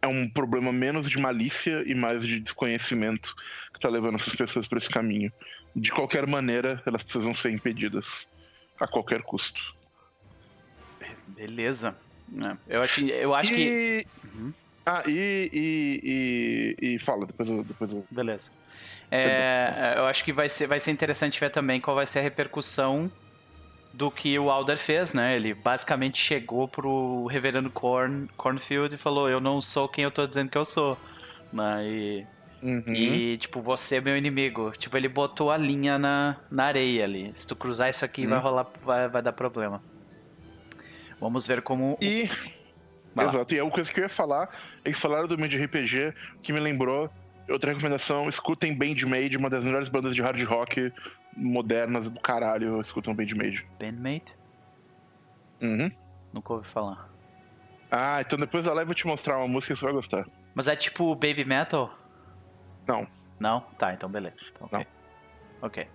[0.00, 3.34] é um problema menos de malícia e mais de desconhecimento
[3.74, 5.32] que tá levando essas pessoas por esse caminho.
[5.74, 8.28] De qualquer maneira, elas precisam ser impedidas.
[8.78, 9.60] A qualquer custo.
[11.26, 11.96] Beleza.
[12.68, 14.04] É, Eu acho, eu acho que.
[14.04, 14.06] E...
[14.28, 14.52] Uhum.
[14.86, 18.50] Ah, e, e, e, e fala, depois eu, depois eu Beleza.
[19.10, 22.22] É, eu acho que vai ser, vai ser interessante ver também qual vai ser a
[22.22, 23.10] repercussão
[23.92, 25.34] do que o Alder fez, né?
[25.36, 30.26] Ele basicamente chegou pro reverendo Corn, Cornfield e falou: Eu não sou quem eu tô
[30.26, 30.98] dizendo que eu sou.
[31.52, 31.84] Né?
[31.88, 32.26] E,
[32.62, 32.84] Uhum.
[32.94, 34.70] e, tipo, você é meu inimigo.
[34.72, 37.32] Tipo, ele botou a linha na, na areia ali.
[37.34, 38.44] Se tu cruzar isso aqui, vai Uhum.
[38.44, 39.82] rolar, vai, vai dar problema.
[41.20, 41.98] Vamos ver como.
[42.02, 42.28] E.
[43.14, 43.32] Vai lá.
[43.32, 44.48] Exato, e a coisa que eu ia falar
[44.84, 47.10] é que falaram do Made RPG, que me lembrou.
[47.48, 50.92] Outra recomendação, escutem Bandmade, uma das melhores bandas de hard rock
[51.36, 52.80] modernas do caralho.
[52.80, 53.66] Escutam Bandmade.
[53.80, 54.36] Bandmate?
[55.60, 55.90] Uhum.
[56.32, 57.08] Nunca ouvi falar.
[57.90, 60.24] Ah, então depois da live eu vou te mostrar uma música que você vai gostar.
[60.54, 61.92] Mas é tipo baby metal?
[62.86, 63.06] Não.
[63.40, 63.60] Não?
[63.76, 64.44] Tá, então beleza.
[64.52, 64.86] Então, ok.
[65.62, 65.88] Ok.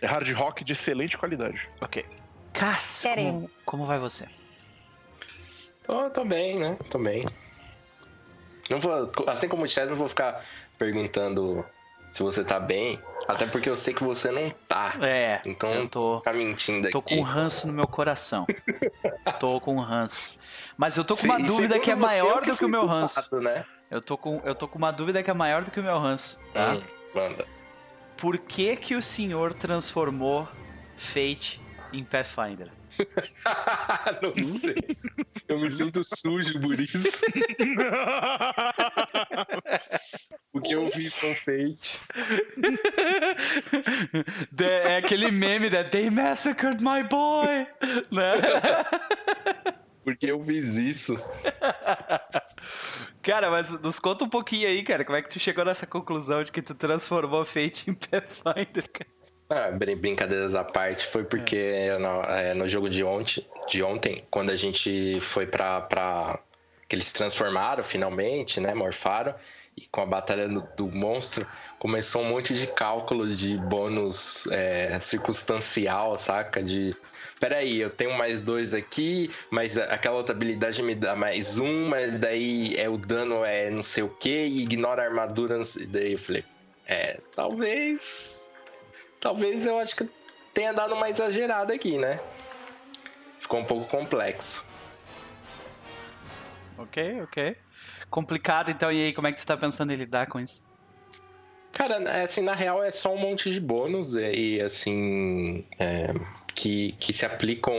[0.00, 1.70] É hard rock de excelente qualidade.
[1.80, 2.04] Ok.
[2.52, 3.50] Cass, como, Queremos.
[3.64, 4.26] como vai você?
[5.84, 6.76] Tô, tô bem, né?
[6.90, 7.24] Tô bem.
[8.70, 10.44] Não vou, assim como o Chess, não vou ficar
[10.78, 11.64] perguntando
[12.10, 13.00] se você tá bem.
[13.26, 14.94] Até porque eu sei que você não tá.
[15.00, 16.92] É, Então, eu tô, Tá mentindo aqui.
[16.92, 18.46] tô com um ranço no meu coração.
[19.40, 20.38] tô com um ranço.
[20.76, 23.14] Mas eu tô com uma dúvida que é maior do que o meu ranço.
[23.28, 23.64] culpado, Né?
[23.90, 25.98] Eu tô, com, eu tô com uma dúvida que é maior do que o meu
[25.98, 26.72] ranço, tá?
[26.74, 26.82] Hum,
[27.14, 27.46] manda.
[28.16, 30.48] Por que que o senhor transformou
[30.96, 31.60] Fate
[31.92, 32.70] em Pathfinder?
[34.22, 34.74] não sei.
[35.48, 37.24] Eu me sinto sujo por isso.
[40.52, 42.00] o que eu fiz com Fate.
[44.54, 47.66] The- é aquele meme da They massacred my boy!
[48.10, 48.34] né?
[50.04, 51.18] Porque eu fiz isso.
[53.22, 55.04] Cara, mas nos conta um pouquinho aí, cara.
[55.04, 59.10] Como é que tu chegou nessa conclusão de que tu transformou Fate em Pathfinder, cara?
[59.54, 64.24] Ah, brin- brincadeiras à parte, foi porque no, é, no jogo de ontem, de ontem,
[64.30, 66.38] quando a gente foi pra, pra.
[66.88, 68.72] que eles se transformaram finalmente, né?
[68.74, 69.34] Morfaram.
[69.76, 71.46] E com a batalha do, do monstro,
[71.78, 76.62] começou um monte de cálculo de bônus é, circunstancial, saca?
[76.62, 76.94] De.
[77.40, 82.14] Peraí, eu tenho mais dois aqui, mas aquela outra habilidade me dá mais um, mas
[82.14, 85.60] daí é o dano é não sei o que, e ignora a armadura.
[85.88, 86.44] Daí eu falei,
[86.86, 88.41] é, talvez.
[89.22, 90.10] Talvez eu acho que
[90.52, 92.18] tenha dado uma exagerada aqui, né?
[93.38, 94.64] Ficou um pouco complexo.
[96.76, 97.56] Ok, ok.
[98.10, 98.90] Complicado, então.
[98.90, 100.64] E aí, como é que você tá pensando em lidar com isso?
[101.72, 105.64] Cara, assim, na real é só um monte de bônus e, assim.
[105.78, 106.12] é,
[106.52, 107.74] que, que se aplicam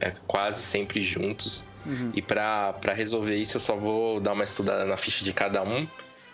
[0.00, 1.64] é, quase sempre juntos.
[1.86, 2.12] Uhum.
[2.14, 5.88] E pra resolver isso, eu só vou dar uma estudada na ficha de cada um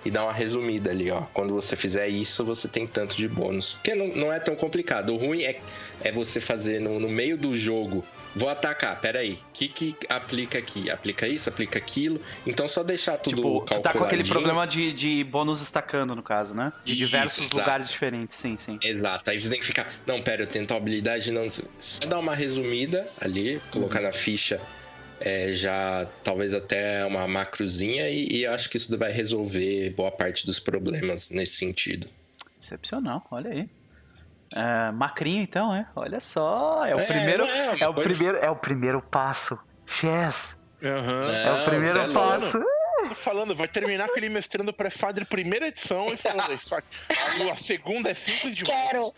[0.05, 1.23] e dar uma resumida ali, ó.
[1.33, 3.75] Quando você fizer isso, você tem tanto de bônus.
[3.75, 5.13] Porque não, não é tão complicado.
[5.13, 5.61] O ruim é,
[6.03, 9.33] é você fazer no, no meio do jogo vou atacar, peraí.
[9.33, 10.91] O que que aplica aqui?
[10.91, 12.21] Aplica isso, aplica aquilo.
[12.47, 16.23] Então só deixar tudo Tipo, tu tá com aquele problema de, de bônus estacando, no
[16.23, 16.73] caso, né?
[16.85, 17.59] De Isso, diversos exato.
[17.59, 18.79] lugares diferentes, sim, sim.
[18.83, 19.91] Exato, aí você tem que ficar.
[20.07, 21.49] Não, pera, eu tenho tal habilidade, não.
[21.51, 24.61] Só dar uma resumida ali, colocar na ficha
[25.21, 30.45] é, já talvez até uma macrozinha e, e acho que isso vai resolver boa parte
[30.47, 32.09] dos problemas nesse sentido.
[32.61, 33.69] Excepcional, olha aí.
[34.55, 35.87] É, macrinho, então, é?
[35.95, 39.59] Olha só, é o É, primeiro, é é o coisa- primeiro, é o primeiro passo.
[39.87, 41.33] Chess, Aham.
[41.33, 42.59] é o primeiro é passo.
[43.09, 46.75] Tô falando, vai terminar com ele mestrando pré-fadre primeira edição e falando isso.
[46.75, 49.15] A, a segunda é simples de Quero.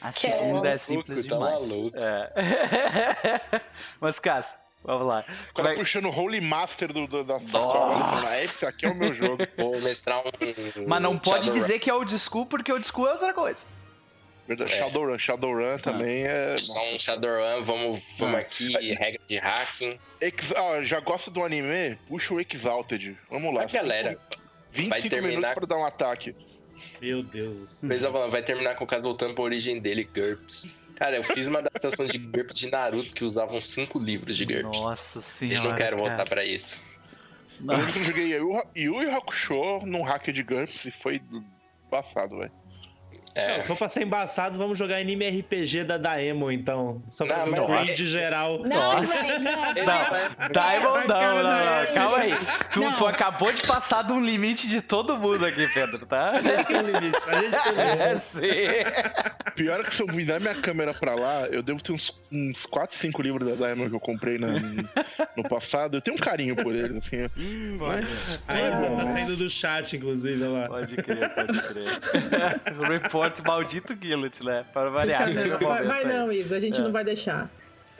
[0.00, 1.68] A segunda é simples tá demais.
[1.68, 1.96] maluco.
[1.98, 3.60] É.
[4.00, 5.24] Mas, Cássio, vamos lá.
[5.50, 8.22] O cara é- puxando o Holy Master do, do- da sacola.
[8.26, 9.38] "Ah, Esse aqui é o meu jogo.
[9.58, 10.86] Vou mestrar um.
[10.86, 11.60] Mas não um pode Shadowrun.
[11.60, 13.66] dizer que é old school, porque old school é outra coisa.
[14.48, 14.72] Verdade.
[14.72, 14.78] É.
[14.78, 15.18] Shadowrun.
[15.18, 16.56] Shadowrun também é.
[16.62, 18.38] Só um Shadowrun, vamos, vamos Ah.
[18.38, 19.98] aqui, regra de hacking.
[20.20, 20.52] Ex...
[20.52, 21.98] Ah, já gosta do anime?
[22.08, 23.18] Puxa o Exalted.
[23.28, 23.62] Vamos lá.
[23.62, 24.16] A galera,
[24.70, 26.34] 25 vai terminar- minutos pra dar um ataque.
[27.00, 27.88] Meu Deus do céu.
[27.88, 30.70] Mas falando, vai terminar com o caso voltando pra origem dele, GURPS.
[30.96, 34.82] Cara, eu fiz uma adaptação de GURPS de Naruto que usavam cinco livros de GURPS.
[34.82, 35.68] Nossa eu senhora.
[35.68, 36.08] não quero cara.
[36.08, 36.82] voltar pra isso.
[37.60, 38.04] Eu que eu Nossa.
[38.04, 41.44] joguei Yu Yu Hakusho num hack de GURPS e foi do
[41.90, 42.52] passado, velho.
[43.36, 47.02] É, Não, se for pra ser embaçado, vamos jogar anime RPG da Daemon, então.
[47.10, 48.58] Só pra Não, ver mas- raid geral.
[48.60, 49.22] Não, Nossa.
[49.38, 49.38] não.
[49.38, 51.94] Não, Diamond não, não, não, não.
[51.94, 52.32] calma aí.
[52.72, 52.92] Tu, Não.
[52.96, 56.30] tu acabou de passar de um limite de todo mundo aqui, Pedro, tá?
[56.32, 57.18] A gente tem um limite.
[57.28, 58.02] A gente tem um limite.
[58.02, 58.46] É, sim.
[59.54, 62.66] Pior é que se eu virar minha câmera pra lá, eu devo ter uns, uns
[62.66, 64.54] 4, 5 livros da Diamond que eu comprei na-
[65.36, 65.96] no passado.
[65.96, 67.28] Eu tenho um carinho por eles, assim.
[67.78, 68.40] Mas.
[68.48, 70.66] Aí, Zé, tá saindo do chat, inclusive, olha lá.
[70.68, 71.86] Pode crer, pode crer.
[73.02, 74.64] Report maldito Gillet, né?
[74.72, 76.82] Para variar, seja Vai, vai não, Isa, a gente É.
[76.82, 77.50] não vai deixar.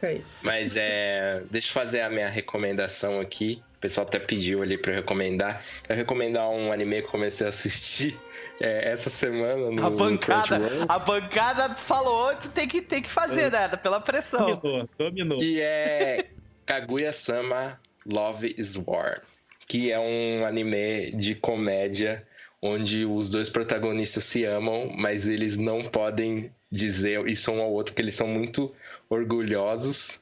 [0.02, 0.22] Aí.
[0.42, 1.42] mas é.
[1.50, 3.62] Deixa eu fazer a minha recomendação aqui.
[3.76, 5.62] O pessoal até pediu ali pra eu recomendar.
[5.88, 8.18] Eu recomendar um anime que eu comecei a assistir
[8.60, 13.10] é, essa semana no A bancada, Crunchyroll, a bancada falou, tu tem que, tem que
[13.10, 13.68] fazer, né?
[13.68, 14.46] Pela pressão.
[14.56, 15.38] Dominou, dominou.
[15.38, 16.26] que é
[16.66, 19.22] Kaguya-sama Love is War,
[19.66, 22.26] que é um anime de comédia
[22.66, 27.92] onde os dois protagonistas se amam, mas eles não podem dizer isso um ao outro
[27.92, 28.72] porque eles são muito
[29.08, 30.20] orgulhosos.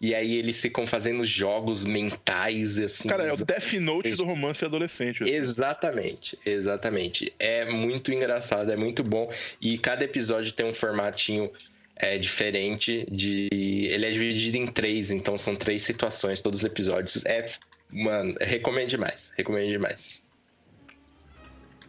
[0.00, 3.08] E aí eles ficam fazendo jogos mentais assim.
[3.08, 5.22] Cara, é o Death Note do romance adolescente.
[5.22, 7.32] Exatamente, exatamente.
[7.38, 9.30] É muito engraçado, é muito bom.
[9.60, 11.52] E cada episódio tem um formatinho
[11.94, 13.06] é, diferente.
[13.08, 13.48] De...
[13.52, 17.24] Ele é dividido em três, então são três situações, todos os episódios.
[17.24, 17.46] É.
[17.92, 19.32] Mano, recomendo demais.
[19.36, 20.21] Recomendo demais.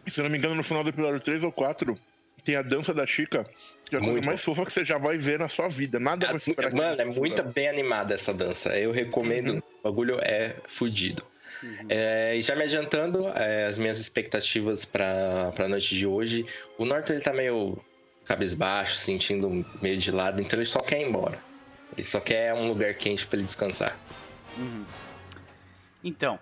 [0.06, 1.98] Se eu não me engano, no final do episódio 3 ou 4,
[2.44, 3.44] tem a dança da Chica,
[3.84, 5.98] que é a coisa Muito mais fofa que você já vai ver na sua vida.
[5.98, 6.72] Nada vai superar.
[6.72, 8.78] Mano, é muito bem animada essa dança.
[8.78, 9.62] Eu recomendo.
[9.80, 11.24] O bagulho é fudido.
[11.88, 16.44] É, e já me adiantando, é, as minhas expectativas pra, pra noite de hoje.
[16.76, 17.82] O Norton ele tá meio
[18.24, 21.38] cabisbaixo, sentindo meio de lado, então ele só quer ir embora.
[21.96, 23.96] Ele só quer um lugar quente pra ele descansar.
[26.02, 26.38] Então,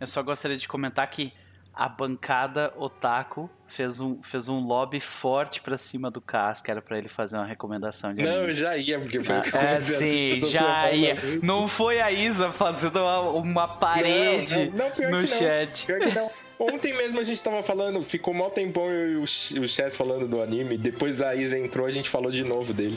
[0.00, 1.32] eu só gostaria de comentar que
[1.76, 6.80] a bancada Otaku fez um, fez um lobby forte pra cima do Cas, que era
[6.80, 8.48] pra ele fazer uma recomendação de Não, anime.
[8.48, 11.16] eu já ia, porque foi o que eu É, sim, já ia.
[11.42, 15.26] Não foi a Isa fazendo uma, uma parede Não, não, pior no não.
[15.26, 15.86] chat.
[16.14, 16.30] Não.
[16.56, 19.96] Ontem mesmo a gente tava falando, ficou mó tempão eu e o, Ch- o Chess
[19.96, 22.96] falando do anime, depois a Isa entrou, a gente falou de novo dele.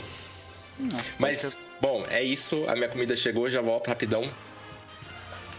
[1.18, 4.22] Mas, bom, é isso, a minha comida chegou, já volto rapidão.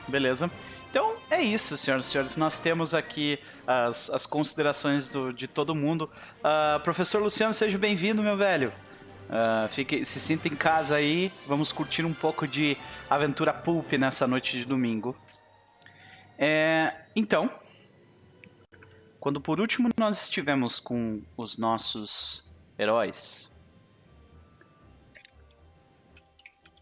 [0.08, 0.49] Beleza.
[0.89, 2.38] Então é isso, senhoras e senhores.
[2.38, 6.10] Nós temos aqui as, as considerações do- de todo mundo.
[6.43, 8.73] Ah, professor Luciano, seja bem-vindo, meu velho.
[9.30, 11.32] Ah, fique, se sinta em casa aí.
[11.45, 12.75] Vamos curtir um pouco de
[13.10, 15.15] aventura pulp nessa noite de domingo.
[16.38, 17.52] É, então,
[19.19, 22.49] quando por último nós estivemos com os nossos
[22.80, 23.54] heróis,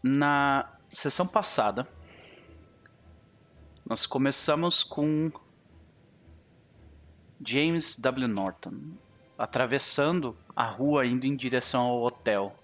[0.02, 1.86] na sessão passada,
[3.88, 5.32] nós começamos com
[7.42, 8.28] James W.
[8.28, 8.74] Norton
[9.38, 12.54] atravessando a rua indo em direção ao hotel,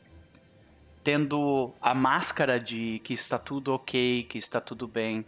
[1.02, 5.24] tendo a máscara de que está tudo ok, que está tudo bem,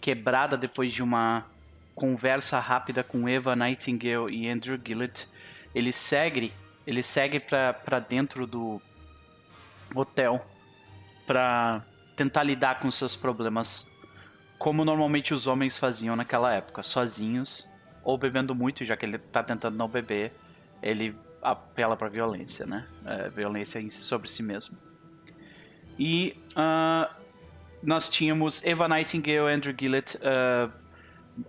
[0.00, 1.46] quebrada depois de uma
[1.94, 5.28] conversa rápida com Eva Nightingale e Andrew Gillett.
[5.72, 6.52] Ele segue,
[6.84, 8.82] ele segue para dentro do
[9.94, 10.44] hotel
[11.24, 11.84] para
[12.16, 13.94] tentar lidar com seus problemas
[14.58, 17.68] como normalmente os homens faziam naquela época, sozinhos
[18.02, 20.32] ou bebendo muito, já que ele tá tentando não beber,
[20.82, 22.86] ele apela pra violência, né?
[23.04, 24.78] É, violência sobre si mesmo.
[25.98, 27.12] E uh,
[27.82, 30.70] nós tínhamos Eva Nightingale e Andrew Gillett uh,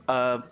[0.04, 0.43] uh,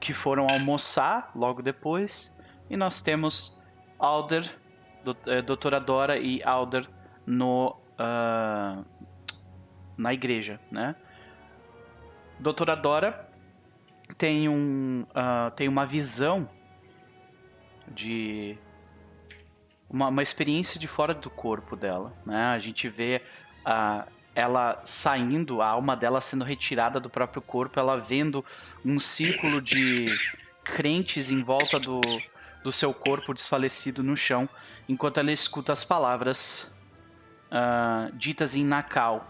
[0.00, 2.36] que foram almoçar logo depois.
[2.68, 3.60] E nós temos
[3.98, 4.52] Alder,
[5.06, 6.88] uh, Doutora Dora e Alder
[7.26, 7.76] no,
[9.96, 10.94] na igreja, né?
[12.38, 13.28] Doutora Dora
[14.16, 15.04] tem, um,
[15.56, 16.48] tem uma visão
[17.88, 18.56] de
[19.88, 22.46] uma, uma experiência de fora do corpo dela, né?
[22.46, 23.22] A gente vê
[23.64, 28.44] a ela saindo, a alma dela sendo retirada do próprio corpo, ela vendo
[28.84, 30.06] um círculo de
[30.62, 32.00] crentes em volta do,
[32.62, 34.48] do seu corpo desfalecido no chão,
[34.88, 36.72] enquanto ela escuta as palavras
[37.50, 39.28] uh, ditas em Nakal.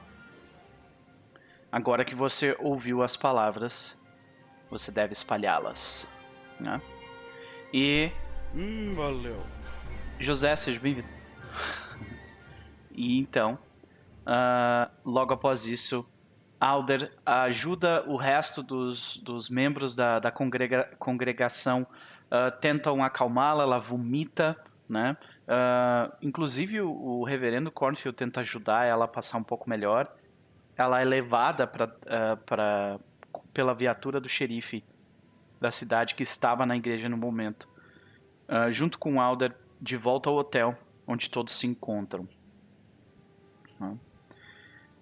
[1.70, 4.00] Agora que você ouviu as palavras,
[4.70, 6.08] você deve espalhá-las.
[6.58, 6.80] Né?
[7.72, 8.10] E.
[8.54, 9.42] Hum, valeu.
[10.18, 11.08] José, seja bem-vindo.
[12.90, 13.58] e então,
[14.26, 16.08] uh, logo após isso,
[16.60, 21.86] Alder ajuda o resto dos, dos membros da, da congrega, congregação,
[22.26, 24.56] uh, tentam acalmá-la, ela vomita,
[24.88, 25.16] né?
[25.46, 30.12] Uh, inclusive o, o, reverendo Cornfield tenta ajudar ela a passar um pouco melhor.
[30.78, 32.98] Ela é levada pra, uh, pra,
[33.52, 34.82] pela viatura do xerife
[35.60, 37.68] da cidade que estava na igreja no momento,
[38.48, 42.26] uh, junto com Alder de volta ao hotel onde todos se encontram.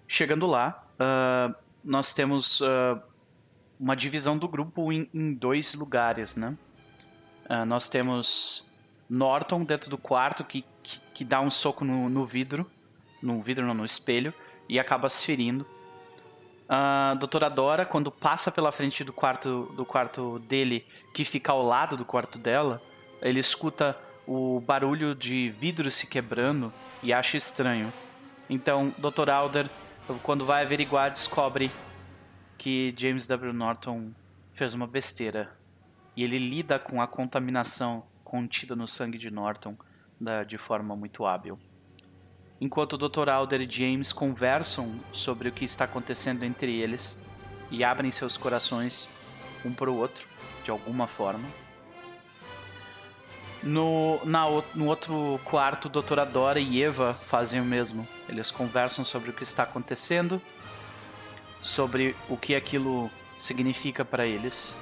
[0.07, 3.01] Chegando lá, uh, nós temos uh,
[3.77, 6.57] uma divisão do grupo em, em dois lugares, né?
[7.49, 8.71] Uh, nós temos
[9.09, 12.69] Norton dentro do quarto que, que, que dá um soco no, no, vidro,
[13.21, 14.33] no vidro não, no espelho,
[14.67, 15.65] e acaba se ferindo.
[16.69, 21.63] A doutora Dora, quando passa pela frente do quarto, do quarto dele, que fica ao
[21.63, 22.81] lado do quarto dela,
[23.21, 27.91] ele escuta o barulho de vidro se quebrando e acha estranho.
[28.49, 29.29] Então, Dr.
[29.29, 29.69] Alder,
[30.21, 31.71] quando vai averiguar, descobre
[32.57, 33.53] que James W.
[33.53, 34.11] Norton
[34.51, 35.55] fez uma besteira.
[36.15, 39.77] E ele lida com a contaminação contida no sangue de Norton
[40.19, 41.57] da, de forma muito hábil.
[42.59, 43.29] Enquanto o Dr.
[43.29, 47.17] Alder e James conversam sobre o que está acontecendo entre eles
[47.69, 49.07] e abrem seus corações
[49.63, 50.25] um para o outro,
[50.63, 51.47] de alguma forma,
[53.63, 58.07] no, na, no outro quarto, Doutora Dora e Eva fazem o mesmo.
[58.29, 60.41] Eles conversam sobre o que está acontecendo,
[61.61, 64.75] sobre o que aquilo significa para eles.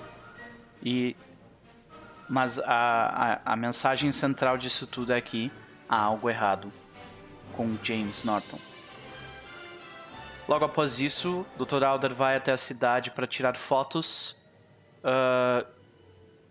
[0.84, 1.16] E
[2.28, 5.52] mas a, a, a, mensagem central disso tudo é que
[5.88, 6.72] há algo errado
[7.56, 8.60] com James Norton.
[10.48, 11.84] Logo após isso, Dr.
[11.84, 14.40] Alder vai até a cidade para tirar fotos
[15.04, 15.66] uh,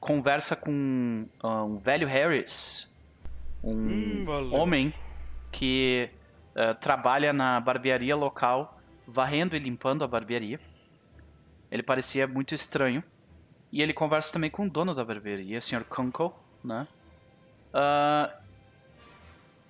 [0.01, 2.91] conversa com uh, um velho Harris,
[3.63, 4.93] um hum, homem
[5.51, 6.11] que
[6.55, 10.61] uh, trabalha na barbearia local, varrendo e limpando a barbearia.
[11.71, 13.03] Ele parecia muito estranho.
[13.73, 15.83] E ele conversa também com o dono da barbearia, o Sr.
[15.83, 16.87] Kunkel, né?
[17.75, 18.44] Uh,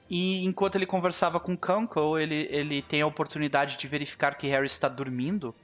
[0.08, 4.66] e enquanto ele conversava com Kunkel, ele, ele tem a oportunidade de verificar que Harry
[4.66, 5.54] está dormindo.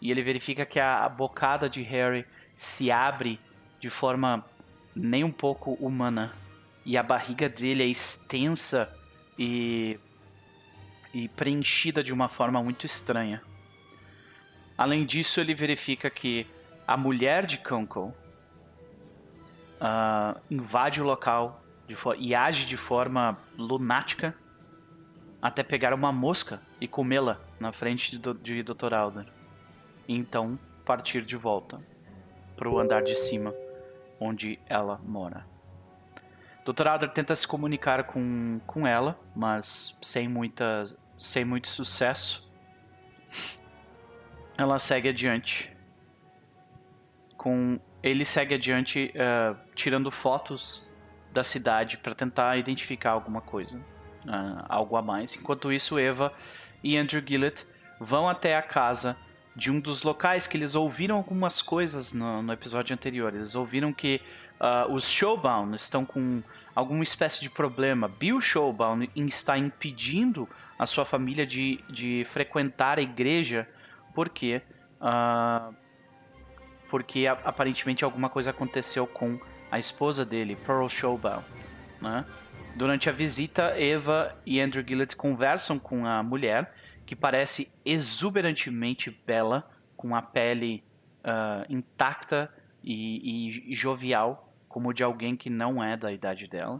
[0.00, 3.38] E ele verifica que a, a bocada de Harry se abre
[3.78, 4.44] de forma
[4.94, 6.32] nem um pouco humana.
[6.84, 8.92] E a barriga dele é extensa
[9.38, 9.98] e,
[11.14, 13.40] e preenchida de uma forma muito estranha.
[14.76, 16.46] Além disso, ele verifica que
[16.86, 18.12] a mulher de Kunkel
[19.80, 21.61] uh, invade o local
[22.18, 24.34] e age de forma lunática
[25.40, 28.94] até pegar uma mosca e comê-la na frente de, de Dr.
[28.94, 29.26] Alder.
[30.06, 31.78] E então partir de volta
[32.56, 33.54] para o andar de cima
[34.20, 35.44] onde ela mora.
[36.64, 36.86] Dr.
[36.86, 40.84] Adler tenta se comunicar com, com ela, mas sem, muita,
[41.16, 42.48] sem muito sucesso.
[44.56, 45.76] Ela segue adiante.
[47.36, 50.86] Com ele segue adiante uh, tirando fotos
[51.32, 55.34] da cidade para tentar identificar alguma coisa, uh, algo a mais.
[55.34, 56.32] Enquanto isso, Eva
[56.82, 57.66] e Andrew Gillett
[57.98, 59.16] vão até a casa
[59.54, 63.34] de um dos locais que eles ouviram algumas coisas no, no episódio anterior.
[63.34, 64.20] Eles ouviram que
[64.60, 66.42] uh, os Showbound estão com
[66.74, 68.08] alguma espécie de problema.
[68.08, 73.68] Bill Showbound está impedindo a sua família de, de frequentar a igreja
[74.14, 74.62] porque
[75.00, 75.74] uh,
[76.88, 79.40] porque aparentemente alguma coisa aconteceu com
[79.72, 81.46] a esposa dele, Pearl Showbound.
[81.98, 82.26] Né?
[82.76, 86.74] Durante a visita, Eva e Andrew Gillett conversam com a mulher
[87.06, 90.84] que parece exuberantemente bela, com a pele
[91.24, 92.52] uh, intacta
[92.84, 96.78] e, e, jovial, como de alguém que não é da idade dela.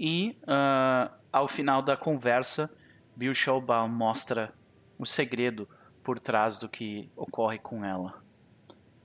[0.00, 2.74] E uh, ao final da conversa,
[3.14, 4.54] Bill Schaubaum mostra
[4.98, 5.68] o segredo
[6.02, 8.22] por trás do que ocorre com ela.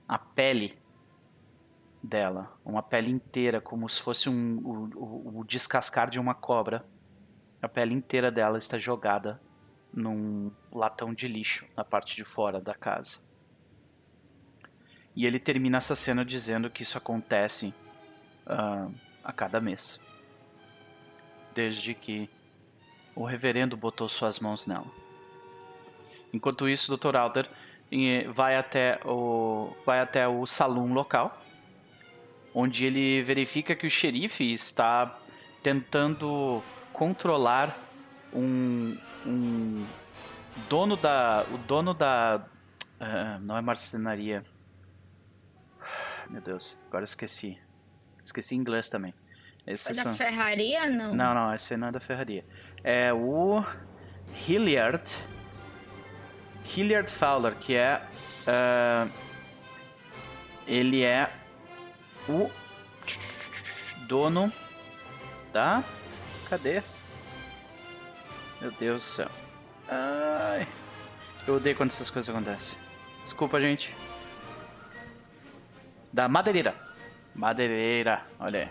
[0.08, 0.79] A pele
[2.02, 6.84] dela, uma pele inteira, como se fosse um, o, o, descascar de uma cobra.
[7.60, 9.40] A pele inteira dela está jogada
[9.92, 13.18] num latão de lixo na parte de fora da casa.
[15.14, 17.74] E ele termina essa cena dizendo que isso acontece
[18.46, 20.00] uh, a cada mês.
[21.54, 22.30] Desde que
[23.14, 24.86] o reverendo botou suas mãos nela.
[26.32, 27.16] Enquanto isso, Dr.
[27.16, 27.50] Alder
[28.32, 31.36] vai até o, vai até o salão local,
[32.54, 35.18] onde ele verifica que o xerife está
[35.62, 37.76] tentando controlar
[38.32, 38.96] um,
[39.26, 39.86] um
[40.68, 41.44] dono da.
[41.52, 42.44] O dono da.
[43.00, 44.44] Uh, não é marcenaria.
[46.28, 47.58] Meu Deus, agora esqueci.
[48.22, 49.14] Esqueci inglês também.
[49.66, 51.14] Esses é da ferraria, não?
[51.14, 52.44] Não, não, esse não é da ferraria.
[52.82, 53.64] É o
[54.46, 55.02] Hilliard.
[56.64, 58.00] Hilliard Fowler, que é.
[58.46, 59.10] Uh,
[60.66, 61.39] ele é
[62.30, 62.50] o
[64.06, 64.52] dono
[65.52, 65.82] da.
[66.48, 66.82] Cadê?
[68.60, 69.28] Meu Deus do céu.
[69.88, 70.66] Ai.
[71.46, 72.78] Eu odeio quando essas coisas acontecem.
[73.24, 73.94] Desculpa, gente.
[76.12, 76.74] Da madeireira.
[77.34, 78.68] Madeireira, olha aí.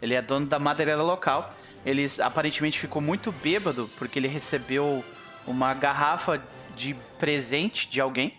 [0.00, 1.52] Ele é dono da madeireira local.
[1.84, 5.04] Ele aparentemente ficou muito bêbado porque ele recebeu
[5.46, 6.42] uma garrafa
[6.74, 8.38] de presente de alguém,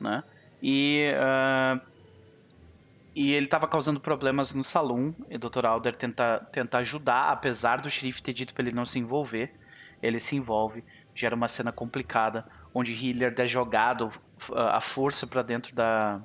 [0.00, 0.22] né?
[0.62, 1.91] E, uh,
[3.14, 5.14] e ele estava causando problemas no salão.
[5.28, 5.66] E o Dr.
[5.66, 9.52] Alder tenta, tenta ajudar, apesar do xerife ter dito para ele não se envolver.
[10.02, 10.82] Ele se envolve
[11.14, 14.10] gera uma cena complicada, onde Hilliard é jogado
[14.54, 16.20] a força para dentro da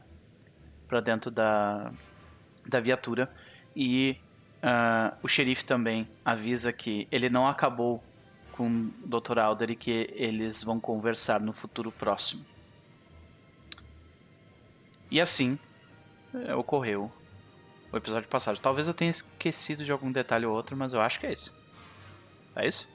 [0.87, 1.91] para dentro da,
[2.65, 3.29] da viatura
[3.75, 4.17] e
[4.63, 8.01] uh, o xerife também avisa que ele não acabou
[8.53, 9.37] com o Dr.
[9.37, 12.45] Alder e que eles vão conversar no futuro próximo.
[15.11, 15.59] E assim
[16.33, 17.11] é, ocorreu
[17.91, 18.59] o episódio passado.
[18.59, 21.53] Talvez eu tenha esquecido de algum detalhe ou outro, mas eu acho que é isso.
[22.55, 22.91] É isso?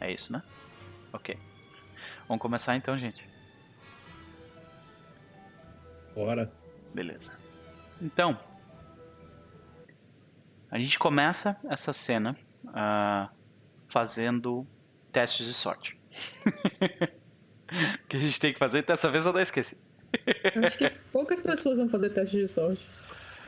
[0.00, 0.42] É isso, né?
[1.12, 1.38] Ok.
[2.28, 3.26] Vamos começar então, gente.
[6.14, 6.50] Bora.
[6.94, 7.32] Beleza.
[8.00, 8.38] Então,
[10.70, 13.28] a gente começa essa cena uh,
[13.86, 14.66] fazendo
[15.12, 15.98] testes de sorte.
[18.08, 19.76] que a gente tem que fazer, dessa vez eu não esqueci.
[20.64, 22.86] Acho que poucas pessoas vão fazer testes de sorte.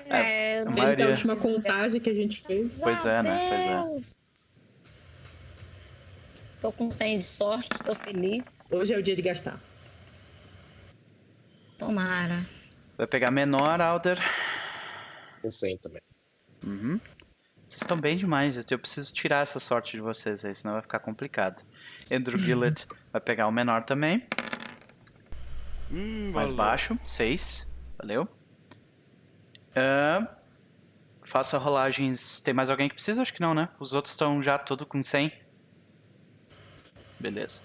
[0.06, 1.06] É, a maioria...
[1.06, 2.78] a última contagem que a gente fez.
[2.80, 3.48] Pois é, né?
[3.48, 4.18] Pois é.
[6.60, 8.44] Tô com 100 de sorte, tô feliz.
[8.70, 9.60] Hoje é o dia de gastar.
[11.78, 12.44] Tomara.
[12.96, 14.18] Vai pegar menor, Alder.
[15.40, 16.02] Com 100 também.
[16.64, 17.00] Uhum.
[17.64, 18.58] Vocês estão bem demais.
[18.70, 21.62] Eu preciso tirar essa sorte de vocês aí, senão vai ficar complicado.
[22.10, 24.26] Andrew Gillett vai pegar o menor também.
[25.90, 27.76] Hum, Mais baixo, 6.
[27.96, 28.28] Valeu.
[29.70, 30.26] Uh,
[31.24, 32.40] faça rolagens.
[32.40, 33.22] Tem mais alguém que precisa?
[33.22, 33.68] Acho que não, né?
[33.78, 35.32] Os outros estão já tudo com 100.
[37.18, 37.62] Beleza.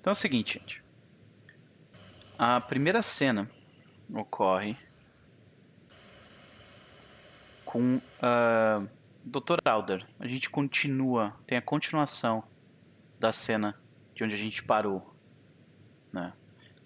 [0.00, 0.82] Então é o seguinte, gente.
[2.38, 3.50] A primeira cena
[4.14, 4.76] ocorre
[7.64, 8.82] com uh, ah,
[9.24, 9.58] Dr.
[9.64, 10.06] Alder.
[10.18, 12.42] A gente continua, tem a continuação
[13.18, 13.78] da cena
[14.14, 15.14] de onde a gente parou.
[16.12, 16.32] Né?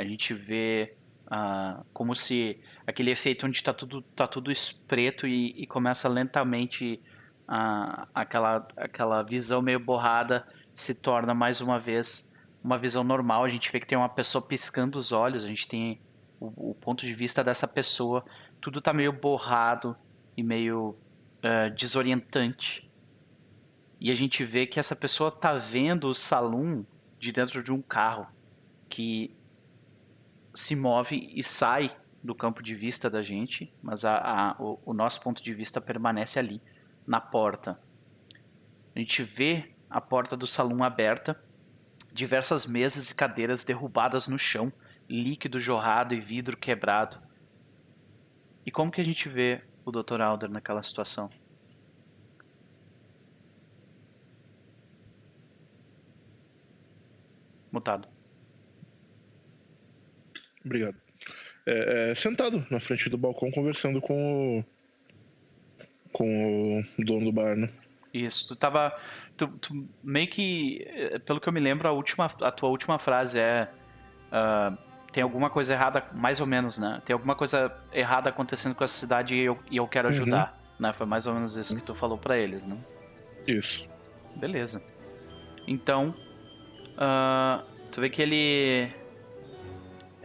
[0.03, 0.95] A gente vê
[1.27, 7.01] uh, como se aquele efeito onde está tudo, tá tudo espreto e, e começa lentamente
[7.49, 12.33] uh, aquela, aquela visão meio borrada se torna mais uma vez
[12.63, 13.45] uma visão normal.
[13.45, 16.01] A gente vê que tem uma pessoa piscando os olhos, a gente tem
[16.41, 18.25] o, o ponto de vista dessa pessoa.
[18.61, 19.97] Tudo está meio borrado
[20.37, 20.97] e meio
[21.39, 22.91] uh, desorientante.
[24.01, 26.85] E a gente vê que essa pessoa está vendo o salão
[27.19, 28.27] de dentro de um carro
[28.89, 29.35] que
[30.55, 34.95] se move e sai do campo de vista da gente, mas a, a, o, o
[34.95, 36.61] nosso ponto de vista permanece ali,
[37.07, 37.81] na porta.
[38.95, 41.43] A gente vê a porta do salão aberta,
[42.13, 44.73] diversas mesas e cadeiras derrubadas no chão,
[45.09, 47.21] líquido jorrado e vidro quebrado.
[48.65, 50.21] E como que a gente vê o Dr.
[50.21, 51.29] Alder naquela situação?
[57.73, 58.12] Mutado.
[60.65, 60.97] Obrigado.
[61.65, 64.65] É, é, sentado na frente do balcão conversando com o
[66.13, 67.69] com o dono do bar, né?
[68.13, 68.95] Isso, tu tava.
[69.37, 70.85] Tu, tu, meio que.
[70.87, 73.69] Eh, pelo que eu me lembro, a, última, a tua última frase é.
[74.29, 74.77] Uh,
[75.11, 77.03] tem alguma coisa errada, mais ou menos, né?
[77.05, 80.15] Tem alguma coisa errada acontecendo com essa cidade e eu, e eu quero uhum.
[80.15, 80.59] ajudar.
[80.79, 80.87] Uhum.
[80.87, 80.93] Né?
[80.93, 82.77] Foi mais ou menos isso que tu falou para eles, né?
[83.47, 83.89] Isso.
[84.37, 84.83] Beleza.
[85.67, 86.15] Então,
[86.97, 88.91] uh, tu vê que ele.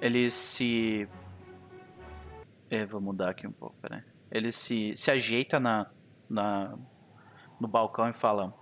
[0.01, 1.07] Ele se.
[2.69, 4.03] Eu vou mudar aqui um pouco, peraí.
[4.29, 5.89] Ele se, se ajeita na,
[6.29, 6.77] na,
[7.59, 8.53] no balcão e fala: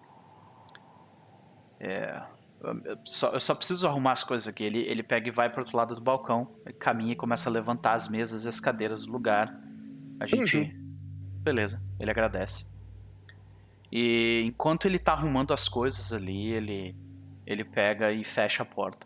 [1.79, 2.21] É.
[2.83, 4.63] Eu só, eu só preciso arrumar as coisas aqui.
[4.63, 7.93] Ele, ele pega e vai pro outro lado do balcão, caminha e começa a levantar
[7.93, 9.55] as mesas e as cadeiras do lugar.
[10.19, 10.57] A gente.
[10.57, 10.85] Uhum.
[11.43, 12.65] Beleza, ele agradece.
[13.91, 16.95] E enquanto ele tá arrumando as coisas ali, ele,
[17.45, 19.05] ele pega e fecha a porta.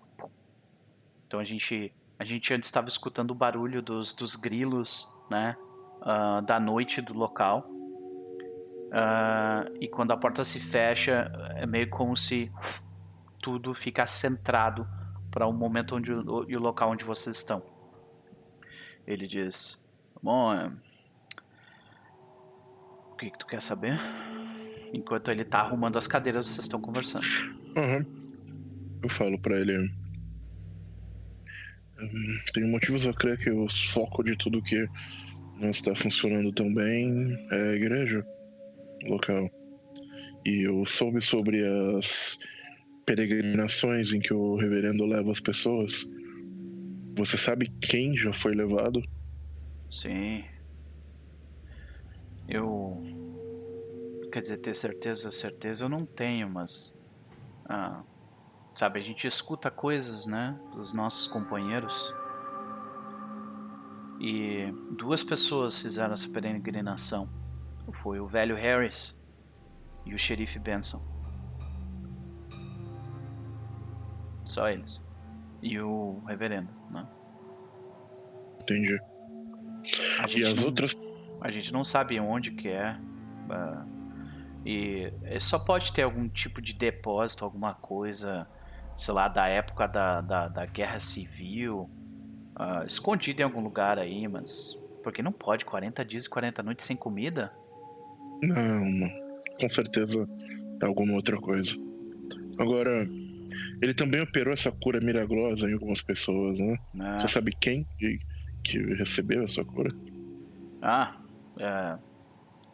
[1.28, 5.56] Então a gente, a gente antes estava escutando o barulho dos, dos grilos, né?
[6.02, 7.66] Uh, da noite do local.
[8.90, 12.52] Uh, e quando a porta se fecha, é meio como se
[13.42, 14.86] tudo fica centrado
[15.32, 17.64] para o momento onde e o local onde vocês estão.
[19.08, 19.82] Ele diz:
[20.22, 20.70] Bom, é...
[23.12, 23.98] o que, que tu quer saber?
[24.92, 27.26] Enquanto ele tá arrumando as cadeiras, vocês estão conversando.
[27.78, 29.00] Uhum.
[29.04, 29.90] Eu falo para ele.
[32.02, 34.88] Hum, tem motivos a crer que o foco de tudo que
[35.58, 38.26] não está funcionando tão bem é a igreja
[39.06, 39.50] local.
[40.46, 41.66] E eu soube sobre
[41.98, 42.40] as
[43.06, 46.06] peregrinações em que o reverendo leva as pessoas.
[47.16, 49.02] Você sabe quem já foi levado?
[49.92, 50.44] Sim.
[52.48, 53.04] Eu
[54.32, 56.94] Quer dizer, ter certeza, certeza eu não tenho, mas.
[57.66, 58.04] Ah,
[58.80, 60.58] sabe, a gente escuta coisas, né?
[60.72, 62.14] Dos nossos companheiros.
[64.22, 67.30] E duas pessoas fizeram essa peregrinação.
[67.92, 69.14] Foi o velho Harris
[70.06, 71.02] e o xerife Benson.
[74.46, 75.02] Só eles.
[75.62, 77.06] E o reverendo, né?
[78.62, 78.98] Entendi.
[80.38, 80.98] e as não, outras?
[81.42, 82.98] A gente não sabe onde que é.
[83.50, 84.00] Uh,
[84.66, 85.12] e
[85.42, 88.48] só pode ter algum tipo de depósito, alguma coisa,
[89.00, 91.90] sei lá, da época da, da, da guerra civil,
[92.60, 94.78] uh, escondido em algum lugar aí, mas.
[95.04, 97.52] Porque não pode 40 dias e 40 noites sem comida?
[98.44, 99.10] Não,
[99.60, 100.28] com certeza
[100.82, 101.72] é alguma outra coisa.
[102.58, 103.08] Agora,
[103.82, 106.78] ele também operou essa cura milagrosa em algumas pessoas, né?
[107.00, 107.20] Ah.
[107.20, 108.20] Você sabe quem que,
[108.64, 109.90] que recebeu essa cura?
[110.82, 111.16] Ah,
[111.58, 111.98] é,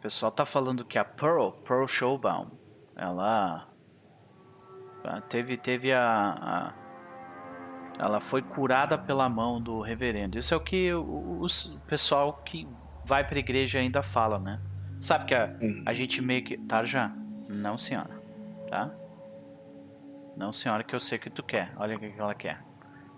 [0.06, 2.46] pessoal tá falando que a Pearl, Pearl Showbaum,
[2.94, 3.68] ela
[5.28, 6.72] teve teve a, a,
[7.98, 10.38] ela foi curada pela mão do reverendo.
[10.38, 11.46] Isso é o que o, o
[11.86, 12.68] pessoal que
[13.06, 14.60] vai para a igreja ainda fala, né?
[15.00, 15.50] Sabe que a,
[15.84, 17.12] a gente meio que Tarja,
[17.48, 18.20] não senhora,
[18.68, 18.90] tá?
[20.36, 21.72] Não senhora que eu sei que tu quer.
[21.76, 22.60] Olha o que ela quer.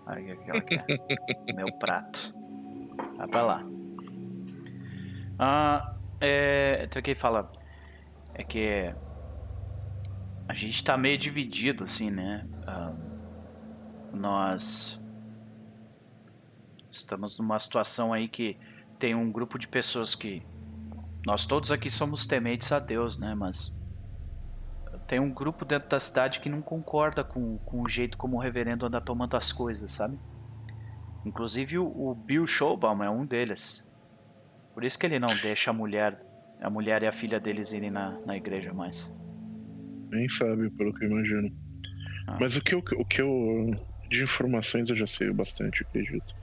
[0.05, 0.85] Olha o que ela quer.
[1.53, 2.33] Meu prato.
[3.17, 3.63] Vai pra lá.
[5.37, 7.51] Ah, é, então aqui fala
[8.33, 8.93] é que
[10.49, 12.43] a gente tá meio dividido assim, né?
[12.67, 14.99] Uh, nós
[16.89, 18.57] estamos numa situação aí que
[18.97, 20.41] tem um grupo de pessoas que
[21.23, 23.35] nós todos aqui somos tementes a Deus, né?
[23.35, 23.77] Mas
[25.05, 28.39] tem um grupo dentro da cidade que não concorda com, com o jeito como o
[28.39, 30.19] reverendo anda tomando as coisas, sabe?
[31.23, 33.87] Inclusive o, o Bill Showbaum é um deles.
[34.73, 36.19] Por isso que ele não deixa a mulher,
[36.59, 39.13] a mulher e a filha deles irem na, na igreja mais.
[40.09, 41.51] Nem sabe, pelo que eu imagino.
[42.27, 42.37] Ah.
[42.39, 43.71] Mas o que, eu, o que eu.
[44.09, 46.33] De informações eu já sei bastante, acredito.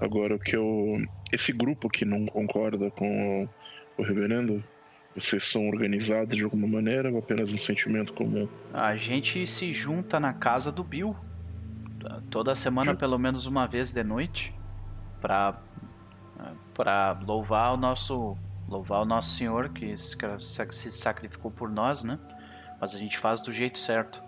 [0.00, 1.02] Agora, o que eu.
[1.32, 4.62] Esse grupo que não concorda com o, o reverendo,
[5.14, 8.46] vocês são organizados de alguma maneira ou apenas um sentimento comum?
[8.72, 11.16] A gente se junta na casa do Bill.
[12.30, 14.54] Toda semana, pelo menos uma vez de noite.
[15.20, 15.60] Pra
[16.74, 18.36] para louvar o nosso
[18.68, 22.18] louvar o nosso Senhor que se sacrificou por nós, né?
[22.80, 24.22] Mas a gente faz do jeito certo.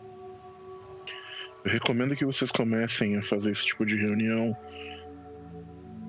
[1.64, 4.56] Eu recomendo que vocês comecem a fazer esse tipo de reunião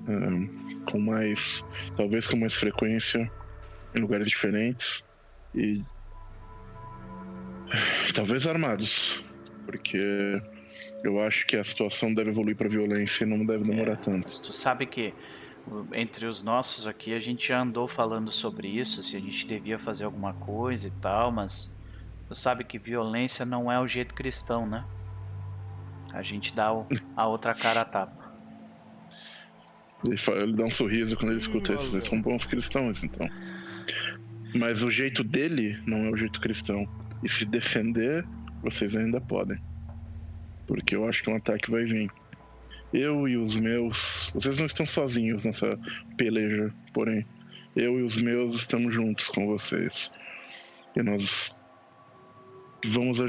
[0.08, 1.66] um, com mais,
[1.96, 3.30] talvez com mais frequência,
[3.94, 5.04] em lugares diferentes
[5.54, 5.82] e
[8.14, 9.22] talvez armados,
[9.66, 10.40] porque
[11.04, 14.40] eu acho que a situação deve evoluir para violência e não deve demorar é, tanto.
[14.42, 15.12] Tu sabe que
[15.92, 19.78] entre os nossos aqui, a gente já andou falando sobre isso, se a gente devia
[19.78, 21.72] fazer alguma coisa e tal, mas
[22.30, 24.84] você sabe que violência não é o jeito cristão, né?
[26.12, 28.32] A gente dá o, a outra cara a tapa.
[30.04, 31.90] Ele, fala, ele dá um sorriso quando ele escuta isso.
[31.90, 33.28] Vocês são bons cristãos, então.
[34.54, 36.88] Mas o jeito dele não é o jeito cristão.
[37.20, 38.24] E se defender,
[38.62, 39.60] vocês ainda podem.
[40.68, 42.08] Porque eu acho que um ataque vai vir.
[42.92, 44.30] Eu e os meus.
[44.32, 45.76] Vocês não estão sozinhos nessa
[46.16, 47.26] peleja, porém.
[47.74, 50.12] Eu e os meus estamos juntos com vocês.
[50.96, 51.59] E nós
[52.86, 53.20] vamos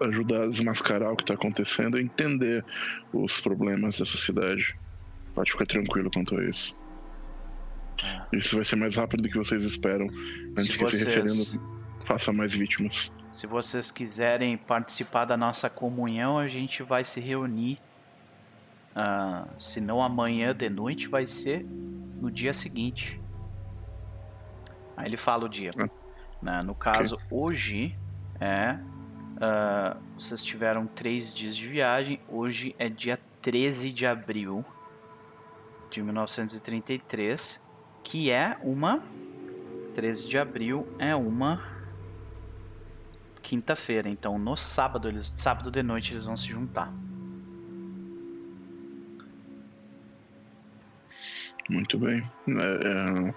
[0.00, 2.64] ajudar a desmascarar o que tá acontecendo e entender
[3.12, 4.76] os problemas dessa cidade.
[5.34, 6.78] Pode ficar tranquilo quanto a isso.
[8.32, 10.06] Isso vai ser mais rápido do que vocês esperam.
[10.52, 11.72] Antes Se que esse vocês- referendo
[12.04, 13.12] faça mais vítimas.
[13.32, 17.78] Se vocês quiserem participar da nossa comunhão, a gente vai se reunir.
[18.94, 21.64] ah, se não amanhã de noite, vai ser
[22.20, 23.18] no dia seguinte.
[24.96, 25.70] Aí ele fala o dia.
[25.78, 25.88] Ah.
[26.42, 27.96] Né, No caso, hoje
[28.42, 28.78] é.
[29.40, 32.20] ah, vocês tiveram três dias de viagem.
[32.28, 34.64] Hoje é dia 13 de abril
[35.90, 37.62] de 1933.
[38.02, 39.02] Que é uma.
[39.94, 41.60] 13 de abril é uma
[43.42, 44.08] quinta-feira.
[44.08, 46.92] Então no sábado, eles, sábado de noite eles vão se juntar.
[51.68, 52.22] Muito bem.
[52.48, 53.34] É,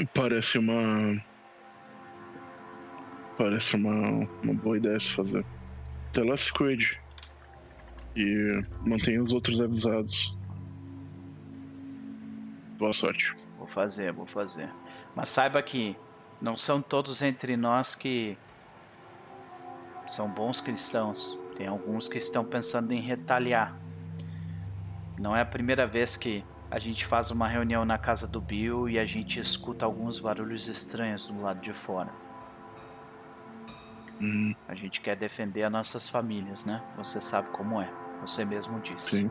[0.00, 1.22] é, Parece uma.
[3.36, 5.44] Parece uma, uma boa ideia se fazer.
[6.08, 7.00] Até lá se cuide.
[8.14, 10.36] E mantenha os outros avisados.
[12.78, 13.34] Boa sorte.
[13.58, 14.68] Vou fazer, vou fazer.
[15.16, 15.96] Mas saiba que
[16.40, 18.36] não são todos entre nós que
[20.06, 21.38] são bons cristãos.
[21.56, 23.76] Tem alguns que estão pensando em retaliar.
[25.18, 28.88] Não é a primeira vez que a gente faz uma reunião na casa do Bill
[28.88, 32.23] e a gente escuta alguns barulhos estranhos do lado de fora.
[34.20, 36.82] Hum, A gente quer defender as nossas famílias, né?
[36.96, 37.90] Você sabe como é.
[38.20, 39.16] Você mesmo disse.
[39.16, 39.30] sim.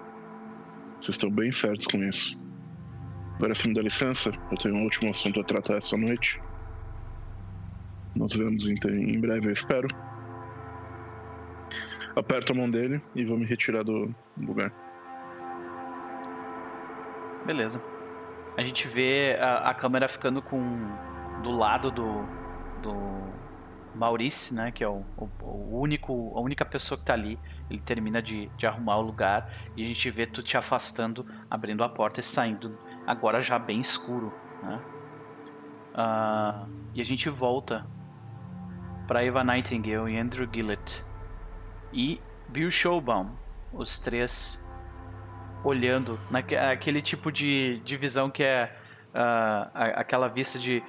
[0.99, 2.39] Vocês estão bem certos com isso.
[3.35, 6.41] Agora, se me dá licença, eu tenho um último assunto a tratar essa noite.
[8.15, 9.87] Nos vemos em, em breve, eu espero.
[12.15, 14.71] Aperto a mão dele e vou me retirar do lugar.
[17.45, 17.81] Beleza.
[18.55, 20.61] A gente vê a, a câmera ficando com
[21.41, 22.23] do lado do
[22.81, 22.93] do
[23.95, 27.39] Maurice, né, que é o, o, o único a única pessoa que tá ali.
[27.69, 31.83] Ele termina de, de arrumar o lugar e a gente vê tu te afastando, abrindo
[31.83, 32.77] a porta e saindo
[33.07, 34.81] agora já bem escuro, né?
[35.93, 37.85] Ah, e a gente volta
[39.07, 41.03] para Eva Nightingale e Andrew Gillett
[41.91, 42.19] e
[42.49, 43.29] Bill Showbaum,
[43.71, 44.63] os três
[45.63, 48.75] olhando naquele tipo de, de visão que é
[49.13, 50.83] a- aquela vista de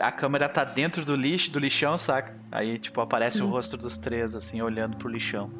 [0.00, 2.36] a câmera tá dentro do lixo, do lixão, saca?
[2.50, 5.50] Aí tipo aparece o rosto dos três assim olhando pro lixão.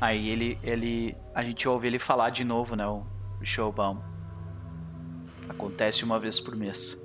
[0.00, 3.04] Aí ele ele a gente ouve ele falar de novo, né, o
[3.42, 3.98] Showbaum.
[5.48, 7.00] Acontece uma vez por mês.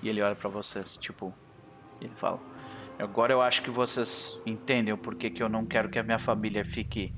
[0.00, 1.34] E ele olha pra vocês, tipo,
[2.00, 2.40] ele fala:
[2.98, 6.18] Agora eu acho que vocês entendem o porquê que eu não quero que a minha
[6.18, 7.12] família fique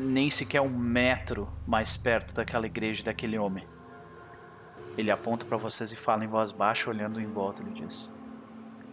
[0.00, 3.64] nem sequer um metro mais perto daquela igreja daquele homem.
[4.96, 7.62] Ele aponta pra vocês e fala em voz baixa, olhando em volta.
[7.62, 8.10] Ele diz: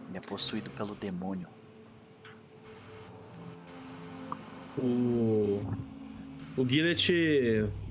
[0.08, 1.48] Ele é possuído pelo demônio.
[4.78, 5.60] O,
[6.56, 7.12] o Gillett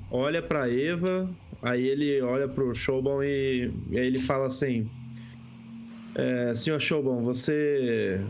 [0.09, 1.29] olha pra Eva,
[1.61, 4.89] aí ele olha pro Showbon e, e aí ele fala assim:
[6.15, 8.21] é, Senhor Showbon, você.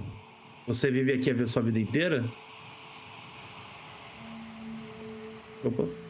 [0.66, 2.26] Você vive aqui a ver sua vida inteira?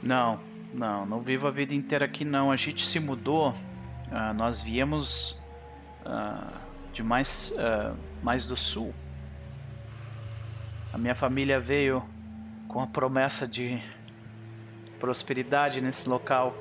[0.01, 0.39] Não,
[0.73, 2.51] não, não vivo a vida inteira aqui não.
[2.51, 3.53] A gente se mudou.
[4.11, 5.39] ah, nós viemos
[6.05, 6.51] ah,
[6.93, 8.93] de mais, ah, mais do sul.
[10.93, 12.03] A minha família veio
[12.67, 13.79] com a promessa de
[14.99, 16.55] prosperidade nesse local.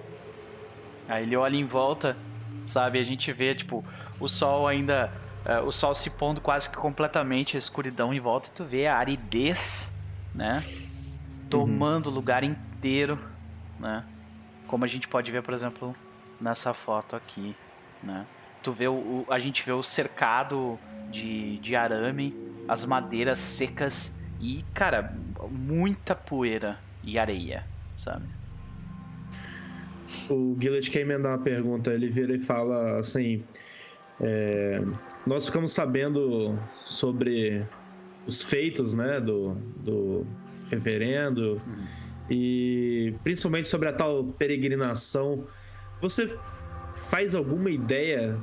[1.09, 2.17] Aí ele olha em volta,
[2.67, 2.99] sabe?
[2.99, 3.85] A gente vê tipo
[4.19, 5.13] o sol ainda,
[5.65, 8.49] o sol se pondo quase que completamente, a escuridão em volta.
[8.49, 9.97] E tu vê a aridez,
[10.35, 10.63] né?
[11.49, 12.43] tomando o lugar
[12.87, 13.19] inteiro,
[13.81, 14.05] né?
[14.67, 15.95] Como a gente pode ver, por exemplo,
[16.41, 17.55] nessa foto aqui,
[18.03, 18.25] né?
[18.63, 20.79] Tu vê o, a gente vê o cercado
[21.11, 22.35] de, de arame,
[22.69, 25.15] as madeiras secas e, cara,
[25.51, 27.65] muita poeira e areia,
[27.97, 28.25] sabe?
[30.31, 31.93] O Gillett quer emendar uma pergunta.
[31.93, 33.43] Ele vira e fala assim:
[34.21, 34.81] é,
[35.27, 37.65] Nós ficamos sabendo sobre
[38.27, 40.27] os feitos né, do, do
[40.69, 41.61] reverendo
[42.31, 45.47] e principalmente sobre a tal peregrinação.
[46.01, 46.37] Você
[46.95, 48.39] faz alguma ideia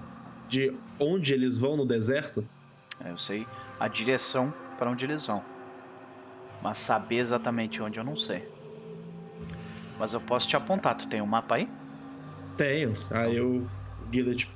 [0.47, 2.47] de onde eles vão no deserto?
[3.03, 3.45] É, Eu sei
[3.79, 5.43] a direção para onde eles vão,
[6.61, 8.43] mas saber exatamente onde eu não sei.
[9.99, 10.95] Mas eu posso te apontar.
[10.95, 11.69] Tu tem um mapa aí?
[12.57, 12.93] Tenho.
[13.11, 13.65] Aí o
[14.11, 14.49] Gillett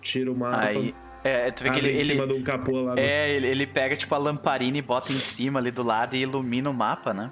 [0.00, 0.58] tira o mapa.
[0.68, 2.94] Aí, é, tu vê que abre ele, em ele, cima do capô lá.
[2.94, 6.14] do- É, ele, ele pega tipo a lamparina e bota em cima ali do lado
[6.14, 7.30] e ilumina o mapa, né?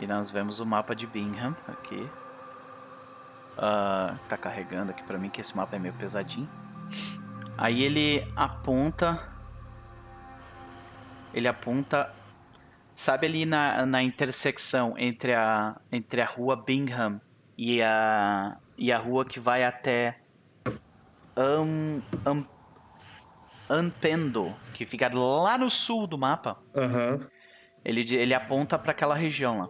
[0.00, 2.08] E nós vemos o mapa de Bingham aqui.
[3.58, 6.48] ah, tá carregando aqui pra mim, que esse mapa é meio pesadinho.
[7.58, 9.28] Aí ele aponta.
[11.34, 12.10] Ele aponta.
[12.94, 17.20] Sabe ali na, na intersecção entre a, entre a rua Bingham
[17.56, 20.18] e a, e a rua que vai até
[21.36, 22.46] Am, Am,
[23.68, 26.58] Anpendo, que fica lá no sul do mapa.
[26.74, 27.20] Aham.
[27.84, 29.68] Ele, ele aponta pra aquela região lá.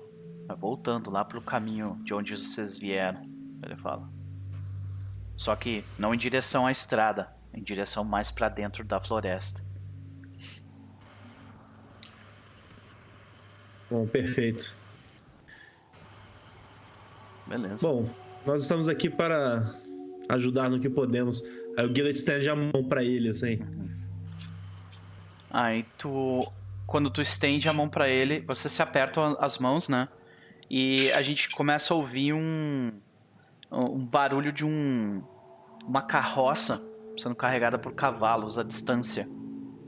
[0.51, 3.23] Vai voltando lá pro caminho de onde vocês vieram.
[3.63, 4.11] Ele fala.
[5.37, 9.65] Só que não em direção à estrada, em direção mais pra dentro da floresta.
[13.89, 14.75] Bom, perfeito.
[17.47, 17.79] Beleza.
[17.81, 18.11] Bom,
[18.45, 19.73] nós estamos aqui para
[20.31, 21.45] ajudar no que podemos.
[21.79, 23.61] Aí o Gillet estende a mão pra ele, assim.
[25.49, 26.41] Aí tu.
[26.89, 30.09] Quando tu estende a mão pra ele, você se aperta as mãos, né?
[30.71, 32.93] E a gente começa a ouvir um.
[33.73, 35.23] Um barulho de um.
[35.85, 36.87] Uma carroça
[37.19, 39.29] sendo carregada por cavalos à distância,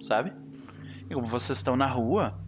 [0.00, 0.32] sabe?
[1.08, 2.38] E como vocês estão na rua,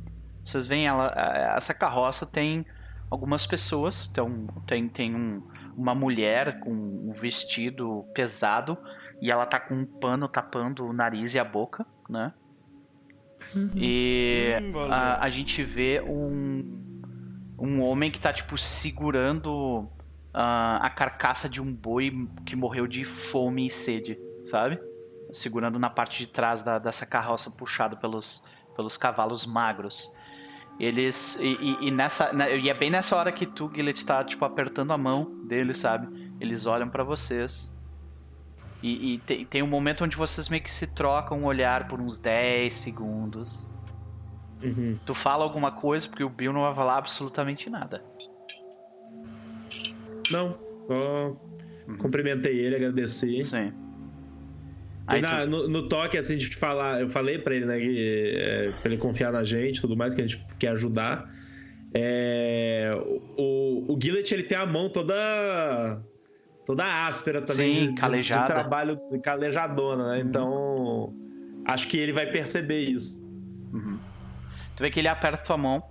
[0.44, 1.12] vocês veem ela.
[1.56, 2.66] Essa carroça tem
[3.08, 4.08] algumas pessoas.
[4.10, 5.42] Então, tem, tem um,
[5.76, 8.76] uma mulher com um vestido pesado
[9.20, 12.32] e ela tá com um pano tapando o nariz e a boca, né?
[13.76, 14.52] E
[14.90, 16.93] a, a gente vê um,
[17.58, 19.88] um homem que tá, tipo, segurando
[20.32, 24.80] ah, a carcaça de um boi que morreu de fome e sede, sabe?
[25.32, 28.42] Segurando na parte de trás da, dessa carroça puxado pelos,
[28.76, 30.14] pelos cavalos magros.
[30.78, 31.38] Eles.
[31.40, 32.32] E, e- e nessa.
[32.32, 35.72] né, e é bem nessa hora que tu, Gillet, tá, tipo, apertando a mão dele,
[35.74, 36.32] sabe?
[36.40, 37.72] Eles olham pra vocês.
[38.82, 42.00] E, e tem, tem um momento onde vocês meio que se trocam um olhar por
[42.00, 43.68] uns 10 segundos.
[44.62, 44.98] Uhum.
[45.04, 48.02] Tu fala alguma coisa, porque o Bill não vai falar absolutamente nada.
[50.30, 51.36] Não, só
[51.98, 53.42] cumprimentei ele, agradeci.
[53.42, 53.72] Sim.
[55.06, 58.34] Aí na- tu, no, no toque, assim, de falar, eu falei pra ele, né, que
[58.38, 61.30] é, pra ele confiar na gente e tudo mais, que a gente quer ajudar.
[61.92, 62.90] É,
[63.36, 66.00] o, o Gillet, ele tem a mão toda
[66.66, 68.46] toda áspera também, Sim, de, de- calejada.
[68.46, 70.20] de trabalho calejadona, né?
[70.20, 71.14] Então,
[71.66, 73.22] acho que ele vai perceber isso.
[74.76, 75.82] Tu vê que ele aperta tua mão.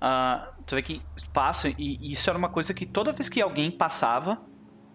[0.00, 3.40] ah, tu vê que passa, e e isso era uma coisa que toda vez que
[3.40, 4.42] alguém passava,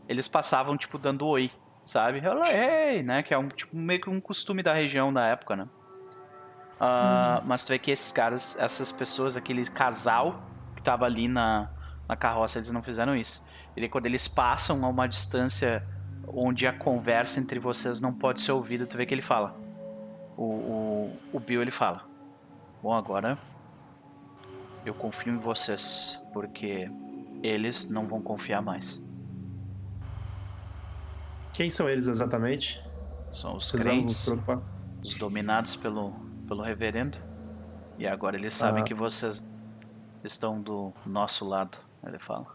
[0.07, 1.51] eles passavam, tipo, dando oi,
[1.85, 2.19] sabe?
[2.19, 3.23] Hello, hey, né?
[3.23, 5.67] Que é um, tipo, meio que um costume da região da época, né?
[6.79, 10.41] Ah, Mas tu vê que esses caras, essas pessoas, aquele casal
[10.75, 11.69] que tava ali na,
[12.07, 13.45] na carroça, eles não fizeram isso.
[13.75, 15.85] E quando eles passam a uma distância
[16.27, 19.55] onde a conversa entre vocês não pode ser ouvida, tu vê que ele fala.
[20.37, 22.08] O, o, o Bill, ele fala.
[22.81, 23.37] Bom, agora
[24.85, 26.89] eu confio em vocês, porque
[27.43, 29.01] eles não vão confiar mais.
[31.53, 32.81] Quem são eles exatamente?
[33.31, 34.47] São os Precisamos crentes,
[35.03, 36.11] os dominados pelo,
[36.47, 37.17] pelo reverendo.
[37.97, 38.85] E agora eles sabem Ah.
[38.85, 39.51] que vocês
[40.23, 42.47] estão do nosso lado, ele fala.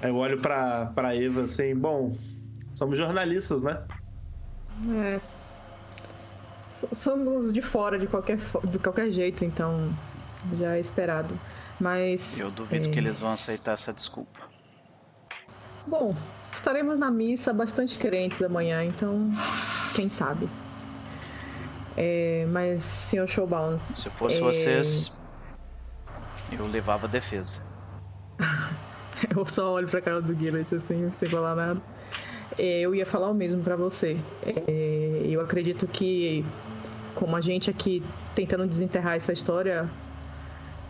[0.00, 2.16] Eu olho pra, pra Eva assim, bom,
[2.74, 3.82] somos jornalistas, né?
[4.90, 5.20] É.
[6.92, 9.90] Somos de fora de qualquer, de qualquer jeito, então
[10.58, 11.38] já é esperado.
[11.80, 12.38] Mas.
[12.40, 14.40] Eu duvido é, que eles vão aceitar essa desculpa.
[15.86, 16.14] Bom,
[16.54, 19.30] estaremos na missa bastante crentes amanhã, então
[19.94, 20.48] quem sabe.
[21.96, 24.40] É, mas, senhor Showbound, Se eu fosse É.
[24.40, 25.12] vocês,
[26.52, 27.62] eu levava defesa.
[29.34, 31.80] eu só olho pra cara do Gillet assim, sem falar nada.
[32.58, 34.16] É, eu ia falar o mesmo pra você.
[34.42, 36.44] É, eu acredito que,
[37.16, 38.02] como a gente aqui
[38.34, 39.88] tentando desenterrar essa história,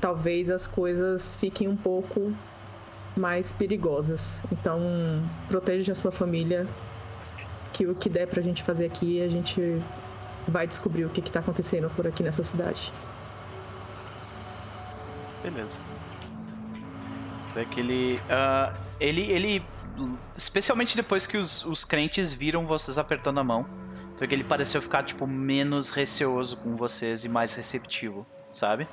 [0.01, 2.35] talvez as coisas fiquem um pouco
[3.17, 4.43] mais perigosas.
[4.53, 4.81] Então,
[5.49, 6.67] proteja a sua família,
[7.73, 9.81] que o que der pra gente fazer aqui, a gente
[10.47, 12.93] vai descobrir o que, que tá acontecendo por aqui nessa cidade.
[15.43, 15.79] Beleza.
[17.55, 19.63] É que ele, ah, ele, ele,
[20.37, 23.65] especialmente depois que os, os crentes viram vocês apertando a mão,
[24.19, 28.89] vê que ele pareceu ficar tipo menos receoso com vocês e mais receptivo, sabe?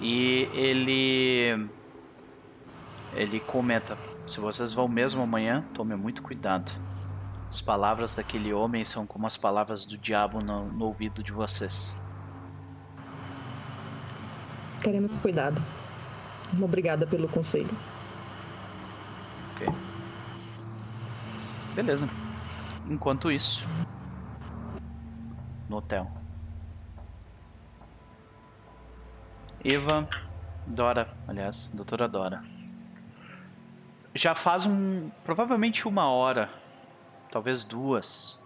[0.00, 1.68] E ele,
[3.14, 3.96] ele comenta:
[4.26, 6.72] se vocês vão mesmo amanhã, tome muito cuidado.
[7.50, 11.94] As palavras daquele homem são como as palavras do diabo no, no ouvido de vocês.
[14.82, 15.60] Teremos cuidado.
[16.62, 17.70] Obrigada pelo conselho.
[19.56, 19.68] Ok.
[21.74, 22.08] Beleza.
[22.90, 23.64] Enquanto isso,
[25.68, 26.10] no hotel.
[29.64, 30.08] Eva,
[30.66, 32.42] Dora, aliás, doutora Dora.
[34.12, 35.08] Já faz um.
[35.22, 36.50] provavelmente uma hora,
[37.30, 38.36] talvez duas,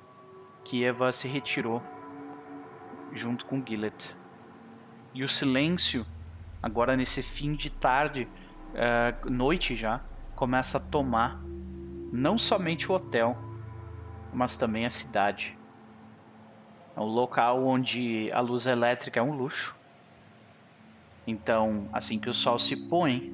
[0.62, 1.82] que Eva se retirou
[3.14, 4.14] junto com Gillet.
[5.14, 6.04] E o silêncio,
[6.62, 8.28] agora nesse fim de tarde,
[8.74, 10.02] uh, noite já,
[10.36, 11.40] começa a tomar
[12.12, 13.53] não somente o hotel,
[14.34, 15.56] mas também a cidade.
[16.96, 19.76] É um local onde a luz elétrica é um luxo.
[21.26, 23.32] Então, assim que o sol se põe,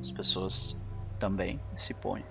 [0.00, 0.80] as pessoas
[1.18, 2.24] também se põem.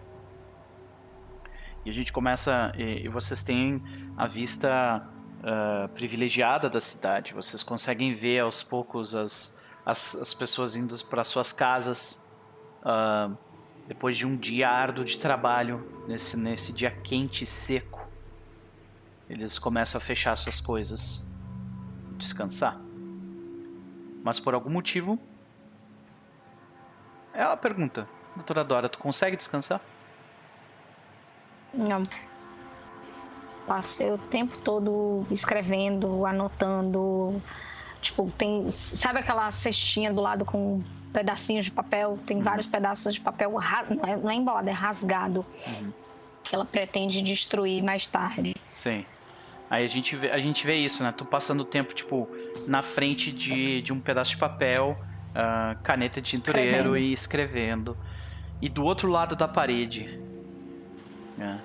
[1.86, 2.72] E a gente começa.
[2.78, 3.82] E, vocês têm
[4.16, 5.08] a vista
[5.40, 7.34] uh, privilegiada da cidade.
[7.34, 12.24] Vocês conseguem ver aos poucos as, as, as pessoas indo para suas casas.
[12.84, 13.36] Uh,
[13.92, 18.08] depois de um dia árduo de trabalho, nesse, nesse dia quente e seco,
[19.30, 21.22] eles começam a fechar suas coisas,
[22.16, 22.80] descansar.
[24.24, 25.20] Mas por algum motivo.
[27.34, 29.82] É uma pergunta, doutora Dora: tu consegue descansar?
[31.74, 32.04] Não.
[33.68, 37.42] Passei o tempo todo escrevendo, anotando.
[38.00, 38.70] Tipo, tem.
[38.70, 40.82] Sabe aquela cestinha do lado com
[41.12, 42.20] pedacinhos de papel?
[42.26, 42.44] Tem uhum.
[42.44, 43.52] vários pedaços de papel.
[43.52, 45.46] Não é, não é embolado, é rasgado.
[45.68, 45.92] Uhum.
[46.44, 48.56] Que ela pretende destruir mais tarde.
[48.72, 49.06] Sim.
[49.70, 51.14] Aí a gente vê, a gente vê isso, né?
[51.16, 52.28] Tu passando o tempo, tipo,
[52.68, 54.98] na frente de, de um pedaço de papel,
[55.30, 56.98] uh, caneta de tintureiro escrevendo.
[56.98, 57.98] e escrevendo.
[58.62, 60.20] E do outro lado da parede,
[61.38, 61.62] né?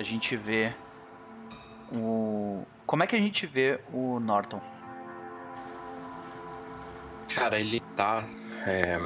[0.00, 0.72] a gente vê
[1.92, 2.64] o.
[2.86, 4.60] Como é que a gente vê o Norton?
[7.34, 8.24] Cara, ele tá.
[8.66, 8.98] É...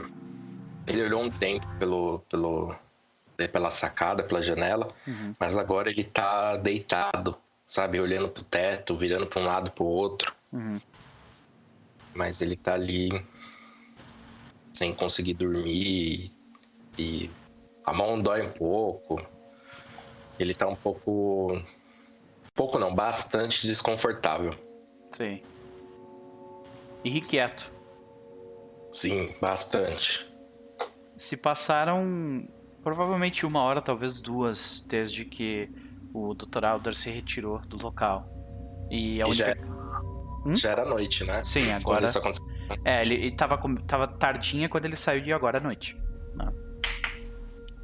[0.87, 2.75] Ele olhou um tempo pelo, pelo,
[3.53, 5.35] pela sacada, pela janela, uhum.
[5.41, 8.01] mas agora ele tá deitado sabe?
[8.01, 10.35] Olhando pro teto, virando pra um lado pro outro.
[10.53, 10.81] Uhum.
[12.15, 13.25] Mas ele tá ali
[14.73, 16.31] sem conseguir dormir
[16.99, 17.31] e
[17.85, 19.21] a mão dói um pouco.
[20.39, 21.61] Ele tá um pouco.
[22.55, 24.55] Pouco não, bastante desconfortável.
[25.13, 25.43] Sim.
[27.03, 27.71] Irrequieto.
[28.95, 30.33] Sim, bastante.
[31.17, 32.47] Se passaram
[32.83, 35.69] provavelmente uma hora, talvez duas, desde que
[36.13, 36.65] o Dr.
[36.65, 38.29] Alder se retirou do local.
[38.91, 39.57] E a única...
[39.57, 40.55] já, hum?
[40.55, 41.43] já era noite, né?
[41.43, 42.07] Sim, agora.
[42.85, 45.97] É, ele, ele tava, tava tardinha quando ele saiu de agora à noite.
[46.35, 46.53] Né?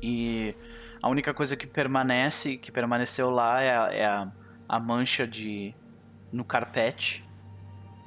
[0.00, 0.54] E
[1.02, 4.32] a única coisa que permanece, que permaneceu lá é a, é a,
[4.68, 5.74] a mancha de
[6.32, 7.24] no carpete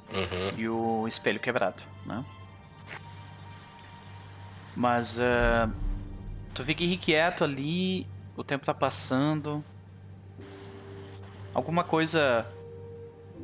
[0.08, 0.58] uhum.
[0.58, 2.24] e o espelho quebrado, né?
[4.76, 5.70] Mas uh,
[6.54, 8.06] tu fica irrequieto ali,
[8.36, 9.64] o tempo tá passando,
[11.54, 12.44] Alguma coisa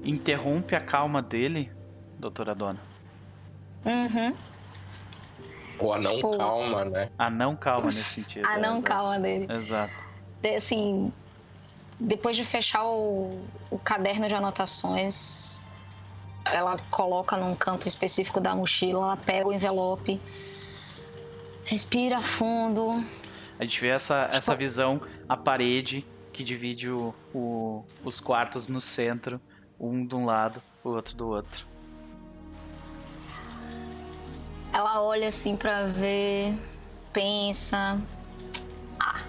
[0.03, 1.71] interrompe a calma dele,
[2.19, 2.81] doutora Dona?
[3.85, 4.35] Uhum.
[5.79, 7.09] O anão tipo, calma, né?
[7.17, 8.45] Anão calma nesse sentido.
[8.51, 9.47] Anão é, calma dele.
[9.51, 9.95] Exato.
[10.43, 11.13] De, assim,
[12.01, 15.61] depois de fechar o, o caderno de anotações,
[16.45, 20.21] ela coloca num canto específico da mochila, ela pega o envelope,
[21.71, 23.05] respira fundo.
[23.57, 28.81] A gente vê essa, essa visão, a parede, que divide o, o, os quartos no
[28.81, 29.41] centro,
[29.79, 31.65] um de um lado, o outro do outro.
[34.73, 36.59] Ela olha assim para ver,
[37.13, 38.01] pensa,
[38.99, 39.21] ah,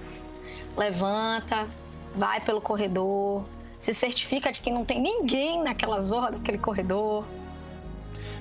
[0.76, 1.70] levanta,
[2.16, 3.46] vai pelo corredor,
[3.80, 7.24] se certifica de que não tem ninguém naquela zona daquele corredor.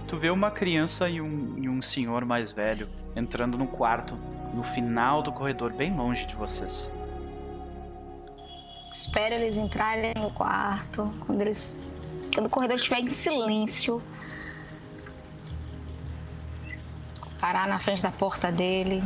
[0.09, 4.17] Tu vê uma criança e um, e um senhor mais velho entrando no quarto,
[4.55, 6.91] no final do corredor, bem longe de vocês.
[8.93, 11.13] Espera eles entrarem no quarto.
[11.27, 11.77] Quando eles.
[12.35, 14.03] Quando o corredor estiver em silêncio.
[17.41, 19.03] Parar na frente da porta dele.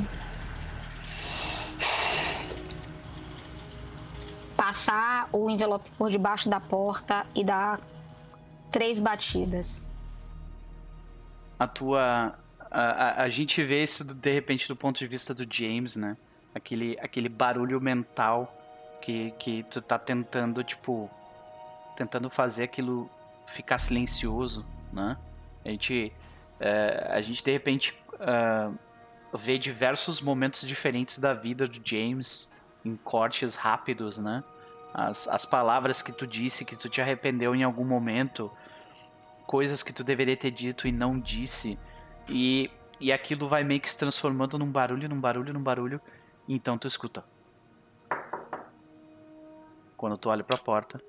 [4.56, 7.78] Passar o envelope por debaixo da porta e dar
[8.72, 9.82] três batidas.
[11.58, 12.34] A tua.
[12.76, 16.16] A, a, gente vê isso de repente do ponto de vista do James, né?
[16.52, 18.52] Aquele, aquele barulho mental
[19.00, 21.08] que, que tu tá tentando, tipo,
[21.96, 23.08] tentando fazer aquilo
[23.46, 25.16] ficar silencioso, né?
[25.64, 26.12] A gente,
[26.58, 28.76] é, a gente de repente uh,
[29.38, 32.52] vê diversos momentos diferentes da vida do James
[32.84, 34.42] em cortes rápidos, né?
[34.92, 38.50] As, as palavras que tu disse que tu te arrependeu em algum momento,
[39.46, 41.78] coisas que tu deveria ter dito e não disse,
[42.28, 42.70] e,
[43.00, 46.00] e aquilo vai meio que se transformando num barulho, num barulho, num barulho,
[46.48, 47.24] então tu escuta
[49.96, 51.00] quando tu olha pra porta.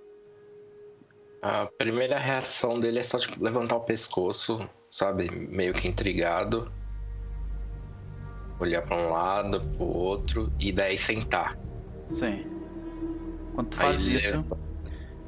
[1.41, 5.30] A primeira reação dele é só tipo, levantar o pescoço, sabe?
[5.30, 6.72] Meio que intrigado.
[8.57, 11.57] olhar para um lado, para o outro e daí sentar.
[12.09, 12.45] Sim.
[13.53, 14.47] Quando tu faz Aí, isso,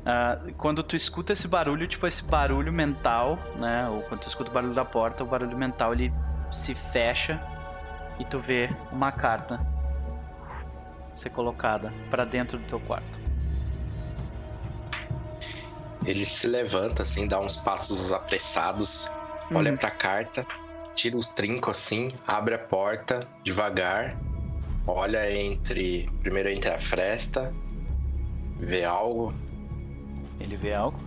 [0.10, 3.90] ah, quando tu escuta esse barulho, tipo esse barulho mental, né?
[3.90, 6.14] Ou quando tu escuta o barulho da porta, o barulho mental ele
[6.50, 7.38] se fecha
[8.18, 9.60] e tu vê uma carta
[11.14, 13.20] ser colocada pra dentro do teu quarto.
[16.06, 19.10] Ele se levanta assim, dá uns passos apressados,
[19.54, 19.78] olha Uhum.
[19.78, 20.46] pra carta,
[20.94, 24.16] tira os trincos assim, abre a porta devagar,
[24.86, 26.10] olha entre.
[26.22, 27.54] Primeiro entre a fresta,
[28.58, 29.34] vê algo.
[30.40, 31.00] Ele vê algo?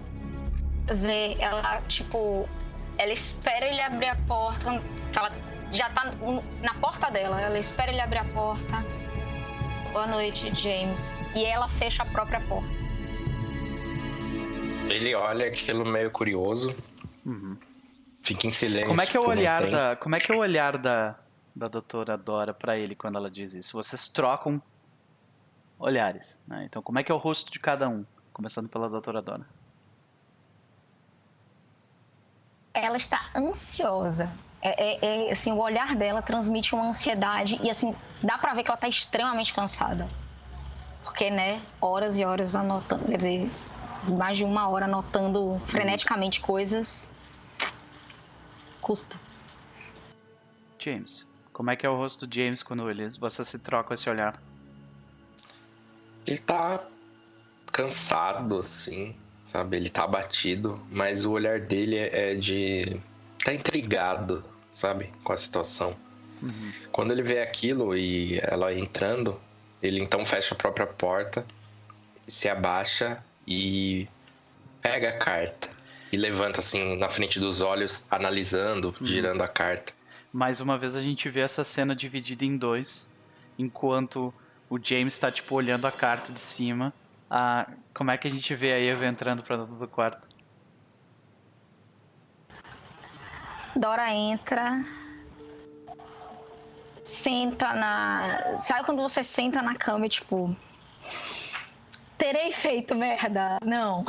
[0.87, 2.49] Vê, ela, tipo,
[2.99, 4.83] ela espera ele abrir a porta,
[5.17, 5.31] ela
[5.71, 6.13] já tá
[6.63, 8.85] na porta dela, ela espera ele abrir a porta.
[9.93, 11.17] Boa noite, James.
[11.35, 12.69] E ela fecha a própria porta.
[14.89, 16.75] Ele olha aquilo meio curioso,
[17.25, 17.57] Uhum.
[18.23, 18.89] fica em silêncio.
[18.89, 21.17] Como é que é o um olhar da, como é que é o olhar da,
[21.55, 23.73] da doutora Dora pra ele quando ela diz isso?
[23.77, 24.61] Vocês trocam
[25.79, 26.65] olhares, né?
[26.67, 29.47] Então, como é que é o rosto de cada um, começando pela doutora Dora?
[32.73, 34.31] Ela está ansiosa.
[34.63, 38.63] É, é- é, assim, o olhar dela transmite uma ansiedade e assim, dá pra ver
[38.63, 40.07] que ela tá extremamente cansada.
[41.03, 43.51] Porque, né, horas e horas anotando, quer dizer,
[44.07, 47.11] mais de uma hora anotando freneticamente coisas.
[48.81, 49.19] Custa.
[50.79, 54.09] James, como é que é o rosto do James quando eles, você se troca esse
[54.09, 54.41] olhar?
[56.27, 56.81] Ele tá
[57.73, 59.15] cansado, assim,
[59.49, 59.77] sabe?
[59.77, 63.01] Ele tá abatido, mas o olhar dele é de.
[63.45, 65.11] tá intrigado, sabe?
[65.25, 65.97] Com a situação.
[66.43, 66.73] Uhum.
[66.91, 69.41] Quando ele vê aquilo e ela entrando,
[69.83, 71.45] ele então fecha a própria porta,
[72.27, 74.09] se abaixa e
[74.81, 75.71] pega a carta.
[76.13, 79.93] E levanta assim na frente dos olhos, analisando, girando a carta.
[80.33, 83.09] Mais uma vez a gente vê essa cena dividida em dois,
[83.59, 84.33] enquanto
[84.69, 86.93] o James tá tipo olhando a carta de cima.
[87.31, 90.29] Ah, como é que a gente vê a Eva entrando pra dentro do quarto?
[93.77, 94.85] Dora entra.
[97.05, 98.59] Senta na.
[98.59, 100.57] Sabe quando você senta na cama e tipo.
[102.19, 103.59] Terei feito merda?
[103.65, 104.05] Não.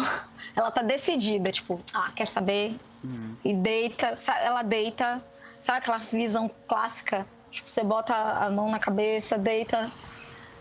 [0.53, 2.77] Ela tá decidida, tipo, ah, quer saber?
[3.03, 3.37] Uhum.
[3.45, 4.11] E deita,
[4.41, 5.23] ela deita.
[5.61, 7.25] Sabe aquela visão clássica?
[7.51, 9.89] Tipo, você bota a mão na cabeça, deita,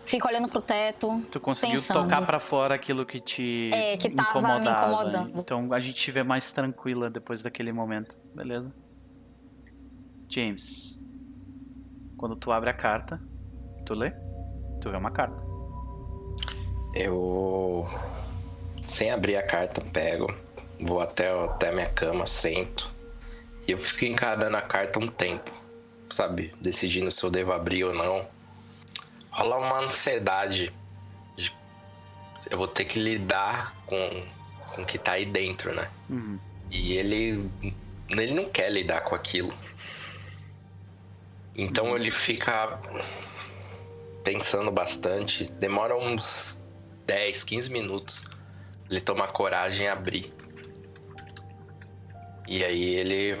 [0.05, 1.21] fica olhando pro teto.
[1.31, 2.03] Tu conseguiu Pensando.
[2.03, 4.85] tocar pra fora aquilo que te É, que tava me incomodava.
[4.91, 5.39] incomodando.
[5.39, 8.73] Então a gente te vê mais tranquila depois daquele momento, beleza?
[10.29, 10.99] James,
[12.17, 13.21] quando tu abre a carta,
[13.85, 14.11] tu lê?
[14.81, 15.43] Tu vê uma carta.
[16.93, 17.87] Eu,
[18.87, 20.33] sem abrir a carta, pego,
[20.79, 22.89] vou até, até a minha cama, sento.
[23.67, 25.51] E eu fico encarando a carta um tempo,
[26.09, 26.53] sabe?
[26.59, 28.25] Decidindo se eu devo abrir ou não.
[29.31, 30.71] Rola uma ansiedade.
[31.37, 31.53] de-
[32.49, 34.25] Eu vou ter que lidar com,
[34.73, 35.89] com o que tá aí dentro, né?
[36.09, 36.37] Uhum.
[36.69, 37.49] E ele,
[38.09, 39.53] ele não quer lidar com aquilo.
[41.55, 42.79] Então ele fica
[44.23, 45.45] pensando bastante.
[45.53, 46.57] Demora uns
[47.05, 48.25] 10, 15 minutos
[48.89, 50.33] ele tomar coragem e abrir.
[52.47, 53.39] E aí ele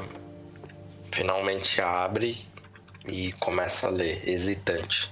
[1.11, 2.45] finalmente abre
[3.05, 5.11] e começa a ler, hesitante.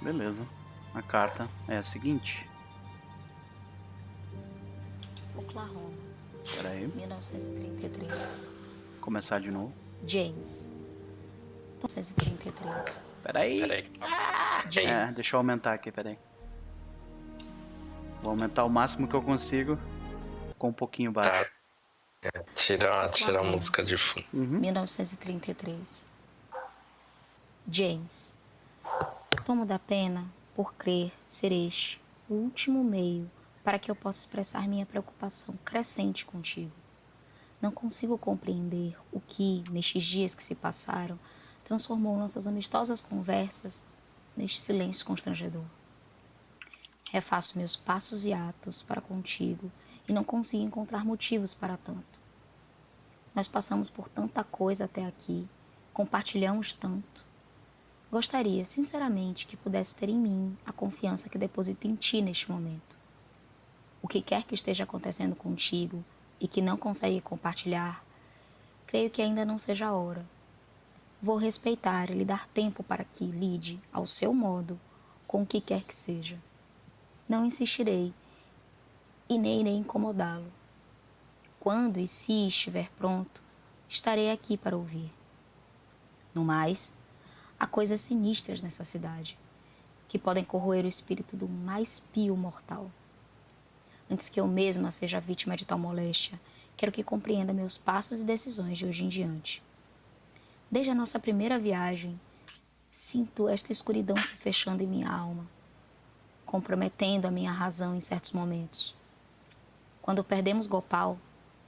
[0.00, 0.46] Beleza.
[0.94, 2.48] A carta é a seguinte.
[5.36, 5.92] Oklahoma,
[6.56, 8.12] Pera aí, 1933.
[9.00, 9.72] começar de novo.
[10.06, 10.66] James.
[11.76, 12.74] 1933.
[13.22, 13.60] Pera aí.
[13.60, 13.84] Peraí.
[14.76, 16.18] É, deixa eu aumentar aqui, peraí.
[18.22, 19.78] Vou aumentar o máximo que eu consigo.
[20.58, 21.30] Com um pouquinho baixo.
[21.30, 22.30] Tá.
[22.34, 24.26] É, tira, tira a música de fundo.
[24.32, 24.58] Uhum.
[24.58, 26.04] 1933.
[27.70, 28.32] James.
[29.48, 33.30] Tomo da pena por crer ser este o último meio
[33.64, 36.70] para que eu possa expressar minha preocupação crescente contigo.
[37.58, 41.18] Não consigo compreender o que, nestes dias que se passaram,
[41.64, 43.82] transformou nossas amistosas conversas
[44.36, 45.64] neste silêncio constrangedor.
[47.10, 49.72] Refaço meus passos e atos para contigo
[50.06, 52.20] e não consigo encontrar motivos para tanto.
[53.34, 55.48] Nós passamos por tanta coisa até aqui,
[55.94, 57.27] compartilhamos tanto.
[58.10, 62.96] Gostaria, sinceramente, que pudesse ter em mim a confiança que deposito em ti neste momento.
[64.00, 66.02] O que quer que esteja acontecendo contigo
[66.40, 68.02] e que não consegue compartilhar,
[68.86, 70.24] creio que ainda não seja a hora.
[71.20, 74.80] Vou respeitar e lhe dar tempo para que lide, ao seu modo,
[75.26, 76.38] com o que quer que seja.
[77.28, 78.14] Não insistirei
[79.28, 80.50] e nem irei incomodá-lo.
[81.60, 83.42] Quando e se estiver pronto,
[83.86, 85.12] estarei aqui para ouvir.
[86.34, 86.90] No mais,
[87.60, 89.36] Há coisas sinistras nessa cidade
[90.08, 92.90] que podem corroer o espírito do mais pio mortal.
[94.08, 96.40] Antes que eu mesma seja vítima de tal moléstia,
[96.76, 99.62] quero que compreenda meus passos e decisões de hoje em diante.
[100.70, 102.18] Desde a nossa primeira viagem,
[102.92, 105.44] sinto esta escuridão se fechando em minha alma,
[106.46, 108.94] comprometendo a minha razão em certos momentos.
[110.00, 111.18] Quando perdemos Gopal,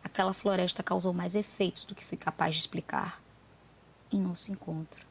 [0.05, 3.21] aquela floresta causou mais efeitos do que fui capaz de explicar
[4.11, 5.10] em nosso encontro.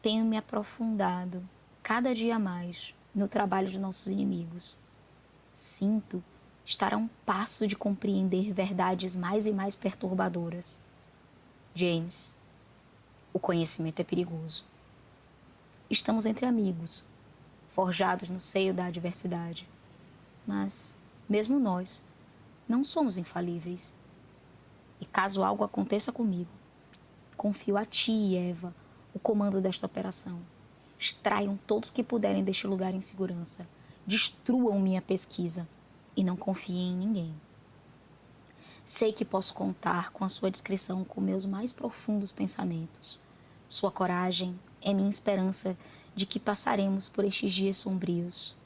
[0.00, 1.42] Tenho me aprofundado
[1.82, 4.76] cada dia mais no trabalho de nossos inimigos.
[5.56, 6.22] Sinto
[6.64, 10.80] estar a um passo de compreender verdades mais e mais perturbadoras.
[11.74, 12.36] James,
[13.32, 14.64] o conhecimento é perigoso.
[15.90, 17.04] Estamos entre amigos,
[17.74, 19.68] forjados no seio da adversidade.
[20.46, 20.96] Mas,
[21.28, 22.04] mesmo nós,
[22.68, 23.92] não somos infalíveis.
[25.00, 26.50] E caso algo aconteça comigo,
[27.36, 28.72] confio a ti Eva
[29.18, 30.38] o comando desta operação.
[30.96, 33.66] Extraiam todos que puderem deste lugar em segurança.
[34.06, 35.68] Destruam minha pesquisa
[36.16, 37.34] e não confiem em ninguém.
[38.86, 43.18] Sei que posso contar com a sua descrição com meus mais profundos pensamentos.
[43.68, 45.76] Sua coragem é minha esperança
[46.14, 48.56] de que passaremos por estes dias sombrios.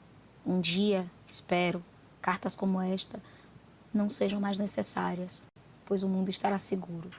[0.45, 1.83] Um dia, espero,
[2.21, 3.19] cartas como esta
[3.91, 5.43] não sejam mais necessárias,
[5.83, 7.09] pois o mundo estará seguro.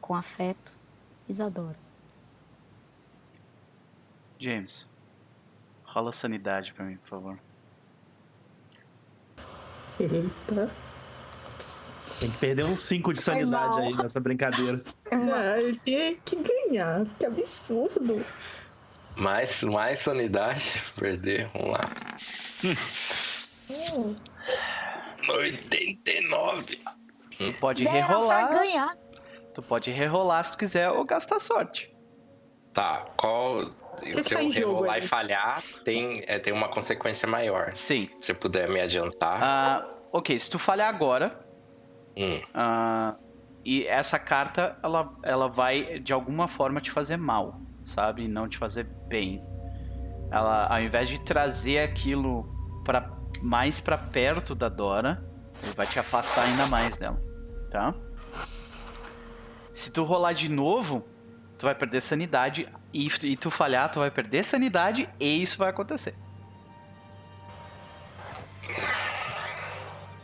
[0.00, 0.74] Com afeto,
[1.28, 1.85] Isadora.
[4.38, 4.88] James,
[5.84, 7.38] rola sanidade pra mim, por favor.
[9.98, 10.70] Eita.
[12.20, 14.82] Tem que perder uns 5 de sanidade aí nessa brincadeira.
[15.10, 17.04] Ah, ele tem que ganhar.
[17.18, 18.24] Que absurdo.
[19.16, 20.82] Mais, mais sanidade.
[20.96, 21.90] Perder, vamos lá.
[23.94, 24.16] Hum.
[25.28, 26.78] 89.
[27.36, 28.50] Tu pode Zero pra rerolar.
[28.50, 28.96] ganhar.
[29.54, 31.94] Tu pode rerolar se tu quiser ou gastar sorte.
[32.72, 33.70] Tá, qual.
[34.22, 35.02] Se eu rerolar aí?
[35.02, 37.70] e falhar, tem, é, tem uma consequência maior.
[37.74, 38.08] Sim.
[38.20, 39.42] Se puder me adiantar.
[39.42, 41.46] Ah, ok, se tu falhar agora,
[42.16, 43.14] Hum, ah,
[43.62, 48.26] e essa carta ela, ela vai de alguma forma te fazer mal, sabe?
[48.26, 49.44] Não te fazer bem.
[50.30, 52.48] Ela, ao invés de trazer aquilo
[52.84, 55.22] para mais pra perto da Dora,
[55.62, 57.20] ele vai te afastar ainda mais dela,
[57.70, 57.94] tá?
[59.72, 61.04] Se tu rolar de novo,
[61.58, 65.70] tu vai perder sanidade e, e tu falhar, tu vai perder sanidade e isso vai
[65.70, 66.14] acontecer.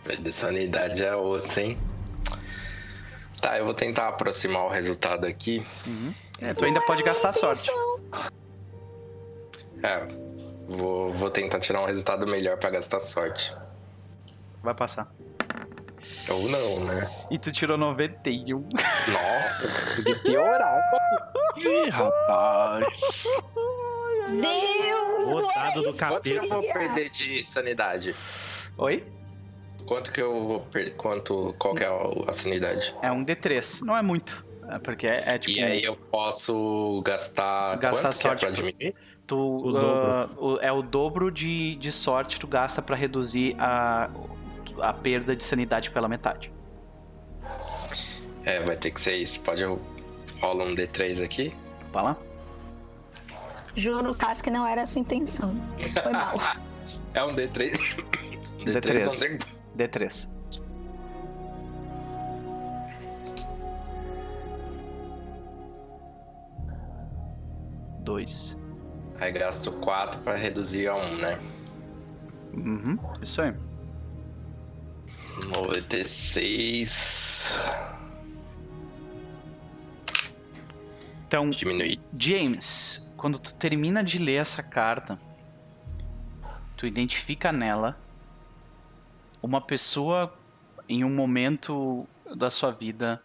[0.03, 1.79] perder sanidade é osso, hein?
[3.41, 5.67] Tá, eu vou tentar aproximar o resultado aqui.
[6.41, 7.71] É, tu ainda pode gastar sorte.
[9.83, 10.07] É,
[10.69, 13.55] vou, vou tentar tirar um resultado melhor pra gastar sorte.
[14.63, 15.13] Vai passar.
[16.29, 17.09] Ou não, né?
[17.31, 18.61] E tu tirou 91.
[19.09, 20.81] Nossa, consegui piorar.
[21.57, 23.25] Ih, rapaz.
[24.29, 25.29] Deus!
[25.31, 26.55] O dado do Quanto que eu capeta.
[26.55, 28.15] vou perder de sanidade?
[28.79, 29.05] Oi?
[29.87, 30.93] Quanto que eu vou perder?
[30.97, 32.95] Quanto, qual que é a, a sanidade?
[33.03, 33.83] É um D3.
[33.85, 34.45] Não é muito.
[34.71, 35.59] É porque é, é tipo.
[35.59, 37.77] E aí eu posso gastar.
[37.79, 38.95] Gastar quanto que é sorte pra diminuir?
[39.27, 44.09] tu, o ah, o- é o dobro de, de sorte tu gasta pra reduzir a,
[44.83, 46.53] a perda de sanidade pela metade.
[48.45, 49.41] É, vai ter que ser isso.
[49.43, 51.55] Pode rolar um D3 aqui?
[51.93, 52.17] Vai lá?
[53.75, 55.55] Juro, caso que não era essa intenção.
[56.03, 56.35] Foi mal.
[57.15, 57.79] É um D3.
[58.65, 58.91] D3.
[58.95, 59.39] é um
[59.77, 59.89] D...
[59.89, 60.29] D3.
[68.01, 68.59] Dois.
[69.21, 71.41] Aí gasto 4 pra reduzir a 1, né?
[72.53, 73.55] Uhum, isso aí.
[75.47, 77.59] 96.
[81.27, 81.99] Então, Diminuir.
[82.17, 85.19] James, quando tu termina de ler essa carta,
[86.77, 87.99] tu identifica nela
[89.43, 90.33] uma pessoa
[90.89, 93.23] em um momento da sua vida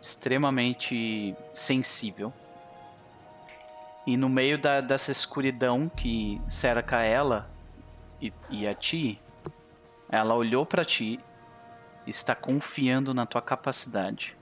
[0.00, 2.32] extremamente sensível.
[4.06, 7.48] E no meio da, dessa escuridão que cerca ela
[8.20, 9.20] e, e a ti,
[10.12, 11.18] ela olhou pra ti
[12.06, 14.36] e está confiando na tua capacidade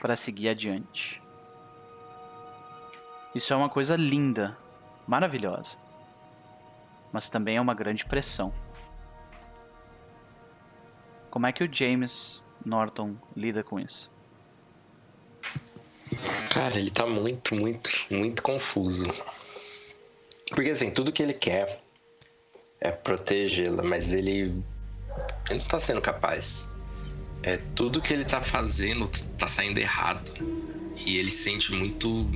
[0.00, 1.22] para seguir adiante.
[3.34, 4.56] Isso é uma coisa linda,
[5.06, 5.76] maravilhosa.
[7.12, 8.52] Mas também é uma grande pressão.
[11.30, 14.10] Como é que o James Norton lida com isso?
[16.50, 19.06] Cara, ele tá muito, muito, muito confuso.
[20.50, 21.80] Porque assim, tudo que ele quer
[22.80, 24.62] é protegê-la, mas ele.
[25.50, 26.68] Ele não tá sendo capaz.
[27.42, 30.32] É, tudo que ele tá fazendo tá saindo errado.
[30.96, 32.30] E ele se sente muito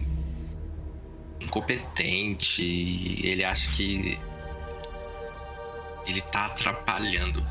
[1.41, 2.63] incompetente,
[3.25, 4.19] ele acha que
[6.07, 7.45] ele tá atrapalhando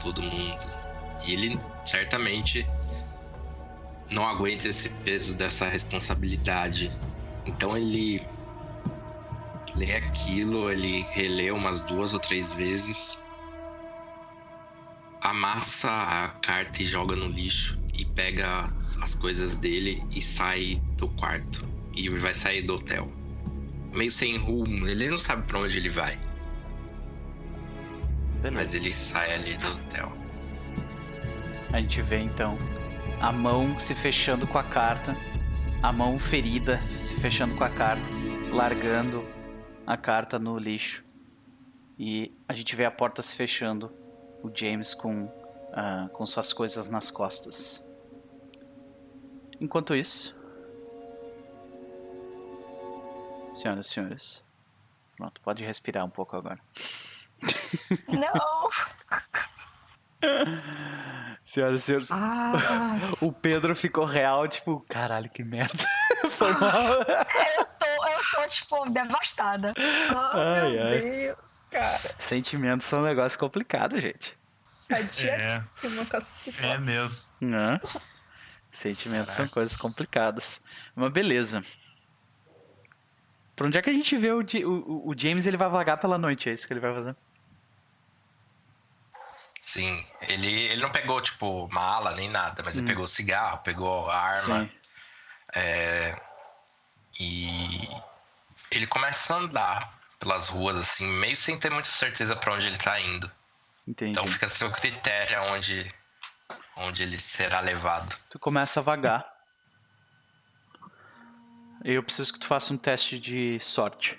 [0.00, 0.72] todo mundo.
[1.26, 2.66] E ele certamente
[4.10, 6.92] não aguenta esse peso dessa responsabilidade.
[7.46, 8.26] Então ele
[9.74, 13.20] lê aquilo, ele relê umas duas ou três vezes,
[15.22, 18.66] amassa a carta e joga no lixo e pega
[19.00, 23.10] as coisas dele e sai do quarto e vai sair do hotel.
[23.92, 26.18] Meio sem rumo, ele não sabe para onde ele vai.
[28.40, 28.50] Beleza.
[28.50, 30.12] Mas ele sai ali do hotel.
[31.72, 32.58] A gente vê então
[33.20, 35.16] a mão se fechando com a carta,
[35.80, 38.02] a mão ferida se fechando com a carta,
[38.50, 39.24] largando
[39.86, 41.04] a carta no lixo.
[41.96, 43.92] E a gente vê a porta se fechando,
[44.42, 45.28] o James com,
[45.72, 47.84] ah, com suas coisas nas costas.
[49.60, 50.36] Enquanto isso,
[53.54, 54.42] senhoras e senhores,
[55.16, 56.58] pronto, pode respirar um pouco agora.
[58.08, 58.68] Não!
[61.44, 62.52] Senhoras e senhores, Ah,
[63.20, 65.84] o Pedro ficou real, tipo, caralho, que merda.
[66.30, 66.92] Foi mal.
[67.00, 69.74] Eu tô, eu tô, tipo, devastada.
[69.76, 71.00] oh, Ai, meu ai.
[71.00, 72.14] Deus, cara.
[72.18, 74.36] Sentimentos são um negócio complicado, gente.
[74.64, 76.70] Chateadíssima com essa situação.
[76.70, 77.32] É mesmo.
[78.70, 80.60] Sentimentos são coisas complicadas.
[80.94, 81.64] Mas beleza.
[83.56, 85.46] Pra onde é que a gente vê o, o, o James?
[85.46, 87.16] Ele vai vagar pela noite, é isso que ele vai fazer?
[89.60, 94.68] Sim, ele, ele não pegou, tipo, mala nem nada, mas ele pegou cigarro, pegou arma.
[95.54, 96.18] É,
[97.20, 97.88] e
[98.70, 102.78] ele começa a andar pelas ruas, assim, meio sem ter muita certeza pra onde ele
[102.78, 103.28] tá indo.
[103.88, 104.12] Entendi.
[104.12, 105.92] Então fica a seu critério onde,
[106.76, 108.16] onde ele será levado.
[108.30, 109.26] Tu começa a vagar.
[111.84, 114.16] Eu preciso que tu faça um teste de sorte.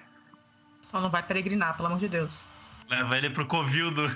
[0.81, 2.41] Só não vai peregrinar, pelo amor de Deus.
[2.89, 4.09] Leva ele pro covil do.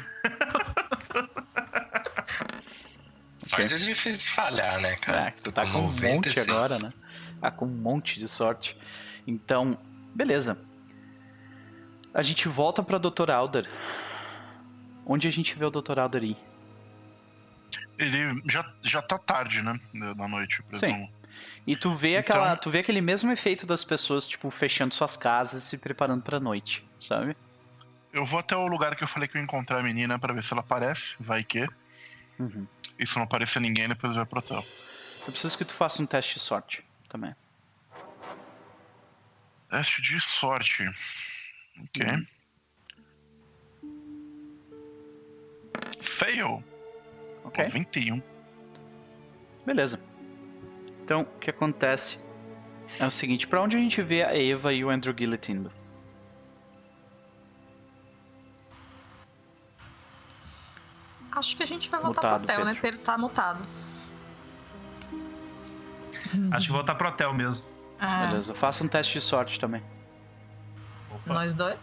[3.40, 5.28] Sorte é difícil de falhar, né, cara?
[5.30, 6.50] É, tu tá com um monte 96.
[6.50, 6.94] agora, né?
[7.40, 8.78] Tá com um monte de sorte.
[9.26, 9.80] Então,
[10.14, 10.67] beleza.
[12.18, 13.30] A gente volta pra Dr.
[13.30, 13.70] Alder.
[15.06, 16.00] Onde a gente vê o Dr.
[16.00, 16.38] Alder ir?
[17.96, 19.80] Ele já, já tá tarde, né?
[19.94, 21.08] Da noite, presumo.
[21.68, 25.16] E tu vê Então- aquela, tu vê aquele mesmo efeito das pessoas tipo fechando suas
[25.16, 27.38] casas e se preparando pra noite, sabe?
[28.12, 30.34] Eu vou até o lugar que eu falei que eu ia encontrar a menina pra
[30.34, 31.68] ver se ela aparece, vai que.
[32.40, 32.66] Uhum.
[32.98, 34.66] E se não aparecer ninguém, depois vai pro hotel.
[35.28, 37.36] Eu preciso que tu faça um teste de sorte também.
[39.70, 40.84] Teste de sorte.
[41.84, 42.06] Ok.
[42.06, 42.26] Uhum.
[46.02, 46.64] Fail.
[47.44, 47.66] Ok?
[47.66, 48.22] 21.
[49.66, 50.00] Beleza.
[51.04, 52.20] Então, o que acontece
[53.00, 55.72] é o seguinte, pra onde a gente vê a Eva e o Andrew Gillett indo?
[61.32, 62.74] Acho que a gente vai voltar Mutado, pro hotel, né?
[62.74, 62.82] Pedro.
[62.82, 63.66] Pedro tá mutado.
[66.52, 67.68] Acho que voltar pro hotel mesmo.
[68.00, 69.84] Ah, Beleza, faça um teste de sorte também.
[71.32, 71.40] Opa.
[71.40, 71.78] nós dois.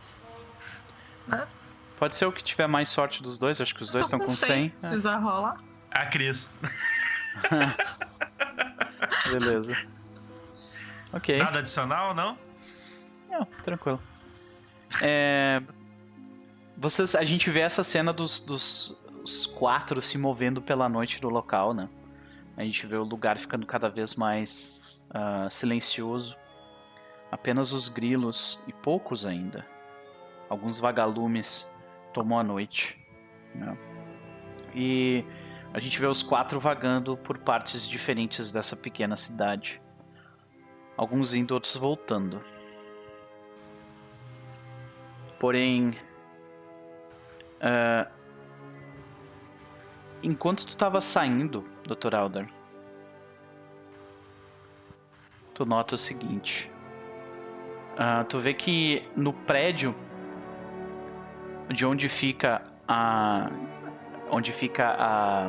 [1.99, 4.31] Pode ser o que tiver mais sorte dos dois, acho que os dois estão com
[4.31, 4.66] 100.
[4.66, 5.57] É, Precisa rolar.
[5.91, 6.51] A Cris.
[9.31, 9.77] beleza.
[11.12, 11.39] Ok.
[11.39, 12.37] Nada adicional, não?
[13.31, 14.01] Não, tranquilo.
[15.03, 15.62] É,
[16.77, 21.31] Vocês, a gente vê essa cena dos, dos os quatro se movendo pela noite no
[21.31, 21.89] local, né?
[22.57, 24.79] A gente vê o lugar ficando cada vez mais
[25.11, 26.37] ah, silencioso.
[27.35, 29.66] Apenas os grilos e poucos ainda.
[30.48, 31.69] Alguns vagalumes
[32.12, 32.97] tomam a noite.
[33.52, 33.77] né?
[34.73, 35.24] E
[35.73, 39.82] a gente vê os quatro vagando por partes diferentes dessa pequena cidade.
[40.97, 42.40] Alguns indo, outros voltando.
[45.40, 45.98] Porém,
[47.61, 48.09] ah,
[50.23, 52.15] enquanto tu tava saindo, Dr.
[52.15, 52.48] Alder,
[55.52, 56.73] tu nota o seguinte.
[57.97, 59.95] Ah, tu vê que no prédio
[61.73, 63.51] de onde fica a
[64.31, 65.49] onde fica a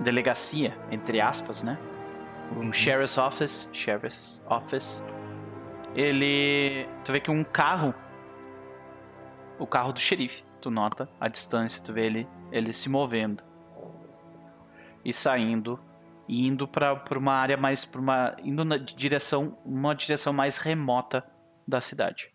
[0.00, 1.78] delegacia, entre aspas, né?
[2.56, 5.02] O Sheriff's Office, Sheriff's Office.
[5.94, 7.94] Ele, tu vê que um carro
[9.58, 10.44] o carro do xerife.
[10.60, 13.42] Tu nota a distância, tu vê ele, ele se movendo
[15.04, 15.78] e saindo,
[16.26, 21.24] e indo para uma área mais, para uma indo na direção, uma direção mais remota
[21.68, 22.30] da cidade.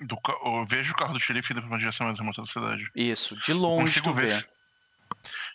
[0.00, 2.88] Do eu vejo o carro do xerife indo pra uma direção mais remota da cidade.
[2.94, 4.28] Isso, de longe tu ver.
[4.28, 4.48] se-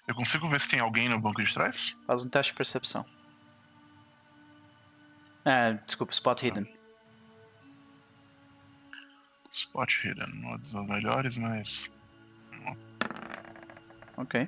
[0.07, 1.95] Eu consigo ver se tem alguém no banco de trás?
[2.07, 3.05] Faz um teste de percepção.
[5.45, 6.75] É, desculpa, Spot Hidden.
[9.51, 11.89] Spot Hidden, é dos melhores, mas.
[14.17, 14.47] Ok.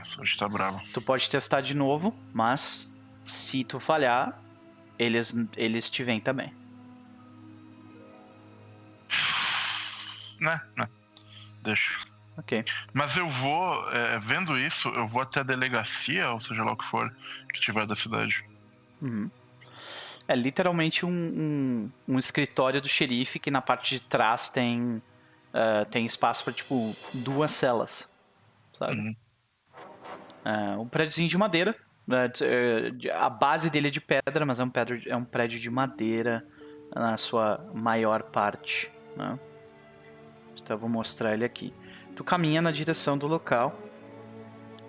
[0.00, 0.80] Essa hoje tá brava.
[0.92, 4.38] Tu pode testar de novo, mas se tu falhar,
[4.98, 6.52] eles, eles te vêm também.
[10.40, 10.88] Né, né.
[11.62, 11.98] Deixa.
[12.38, 12.64] Ok.
[12.92, 16.76] Mas eu vou, é, vendo isso, eu vou até a delegacia, ou seja lá o
[16.76, 17.10] que for,
[17.52, 18.44] que tiver da cidade.
[19.00, 19.30] Uhum.
[20.28, 25.00] É literalmente um, um, um escritório do xerife que na parte de trás tem,
[25.54, 28.12] eh, tem espaço para tipo duas celas,
[28.72, 28.96] sabe?
[28.96, 29.16] Uhum.
[30.44, 31.76] É, um prédiozinho de madeira.
[32.06, 35.58] Né, eh, a base dele é de pedra, mas é um, pedra, é um prédio
[35.58, 36.46] de madeira
[36.94, 38.90] na sua maior parte.
[39.16, 39.38] Né?
[40.56, 41.74] Então eu vou mostrar ele aqui.
[42.14, 43.76] Tu caminha na direção do local.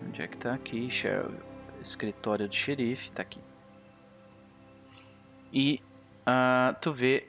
[0.05, 0.89] Onde é que tá aqui?
[1.81, 3.39] Escritório do xerife, tá aqui.
[5.51, 5.81] E
[6.25, 7.27] ah, tu vê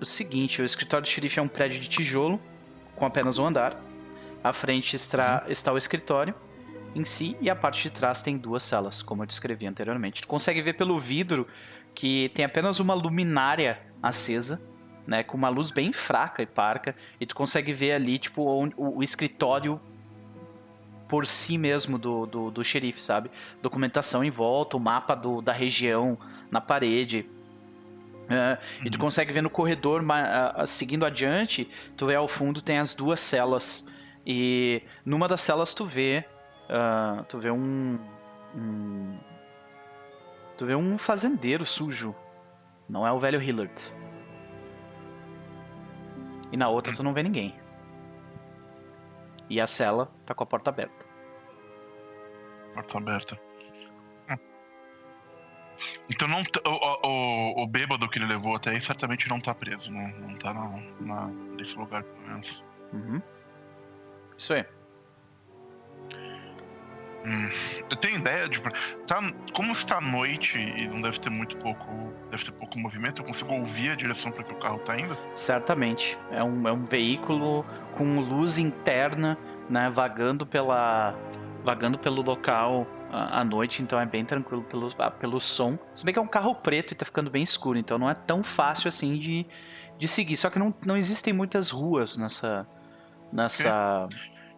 [0.00, 2.40] o seguinte: o escritório do xerife é um prédio de tijolo
[2.96, 3.76] com apenas um andar.
[4.42, 6.34] À frente está, está o escritório
[6.94, 10.22] em si e a parte de trás tem duas celas, como eu descrevi anteriormente.
[10.22, 11.46] Tu consegue ver pelo vidro
[11.94, 14.60] que tem apenas uma luminária acesa,
[15.06, 18.98] né, com uma luz bem fraca e parca, e tu consegue ver ali tipo o,
[18.98, 19.80] o escritório
[21.08, 23.30] por si mesmo do, do, do xerife, sabe?
[23.60, 26.16] Documentação em volta, o mapa do, da região
[26.50, 27.26] na parede.
[28.28, 32.78] É, E tu consegue ver no corredor, ah, seguindo adiante, tu vê ao fundo tem
[32.78, 33.88] as duas celas.
[34.24, 36.24] E numa das celas tu vê.
[36.70, 37.98] Ah, tu vê um,
[38.54, 39.18] um.
[40.56, 42.14] Tu vê um fazendeiro sujo.
[42.88, 43.92] Não é o velho Hillard.
[46.52, 47.58] E na outra tu não vê ninguém.
[49.48, 51.06] E a cela tá com a porta aberta.
[52.74, 53.40] Porta aberta.
[54.30, 54.38] Hum.
[56.08, 59.90] Então não o, o, o, bêbado que ele levou até aí certamente não tá preso,
[59.90, 60.14] né?
[60.20, 60.68] Não tá na,
[61.00, 61.26] na,
[61.56, 62.64] nesse lugar, pelo menos.
[62.92, 63.20] Uhum.
[64.36, 64.64] Isso aí.
[67.24, 67.48] Hum.
[67.90, 68.60] Eu tenho ideia de.
[69.06, 69.20] Tá,
[69.54, 72.12] como está noite e não deve ter muito pouco.
[72.30, 75.16] Deve ter pouco movimento, eu consigo ouvir a direção para que o carro tá indo?
[75.34, 76.18] Certamente.
[76.30, 77.64] É um, é um veículo
[77.94, 79.36] com luz interna,
[79.68, 79.90] né?
[79.90, 81.14] Vagando pela.
[81.62, 85.78] Vagando pelo local à noite, então é bem tranquilo pelo, ah, pelo som.
[85.94, 88.14] Se bem que é um carro preto e tá ficando bem escuro, então não é
[88.14, 89.46] tão fácil assim de,
[89.98, 90.36] de seguir.
[90.36, 92.66] Só que não, não existem muitas ruas nessa.
[93.30, 94.08] nessa.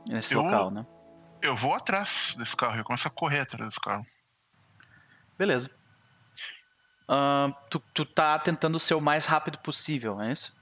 [0.09, 0.87] nesse Eu- local, né?
[1.43, 4.07] Eu vou atrás desse carro, eu começo a correr atrás desse carro.
[5.37, 5.71] Beleza.
[7.09, 10.57] Ah, tu, tu tá tentando ser o mais rápido possível, é isso?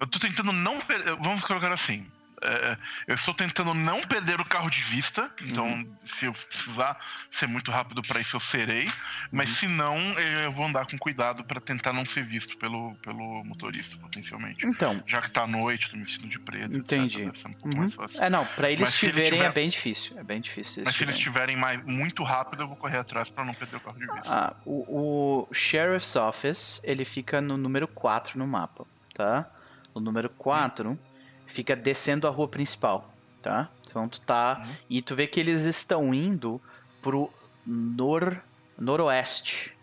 [0.00, 1.16] Eu tô tentando não perder.
[1.16, 2.10] Vamos colocar assim.
[2.42, 2.76] É,
[3.06, 5.30] eu estou tentando não perder o carro de vista.
[5.42, 6.98] Então, se eu precisar
[7.30, 8.90] ser muito rápido para isso, eu serei.
[9.32, 13.42] Mas se não, eu vou andar com cuidado para tentar não ser visto pelo, pelo
[13.44, 14.66] motorista, potencialmente.
[14.66, 15.02] Então.
[15.06, 16.76] Já que tá à noite, tô me vestindo de preto.
[16.76, 17.22] Entendi.
[17.22, 17.76] Etc, um Uhum.
[17.78, 18.22] mais fácil.
[18.22, 20.18] É, não, pra eles Mas se te ele verem tiver- é bem difícil.
[20.18, 20.82] É bem difícil.
[20.84, 23.80] Mas se eles estiverem mais, muito rápido, eu vou correr atrás para não perder o
[23.80, 24.22] carro de vista.
[24.26, 29.46] Ah, o, o Sheriff's Office, ele fica no número 4 no mapa, tá?
[29.94, 30.98] O número 4
[31.46, 33.10] fica descendo a rua principal,
[33.42, 33.70] tá?
[33.88, 34.60] Então tu tá...
[34.60, 34.74] Uhum.
[34.90, 36.60] E tu vê que eles estão indo
[37.02, 37.30] pro
[37.66, 38.42] nor,
[38.78, 39.76] noroeste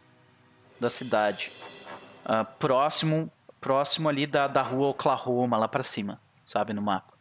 [0.80, 1.52] da cidade.
[2.26, 6.73] Ah, próximo, próximo ali da, da rua Oklahoma, lá pra cima, sabe?
[6.73, 7.14] No mapa.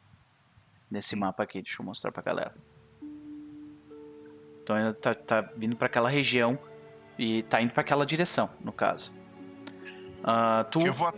[0.91, 2.55] Nesse mapa aqui, deixa eu mostrar pra galera.
[4.63, 6.59] Então ele tá, tá vindo pra aquela região
[7.19, 9.13] e tá indo pra aquela direção, no caso.
[10.23, 11.13] Ah, tu, vou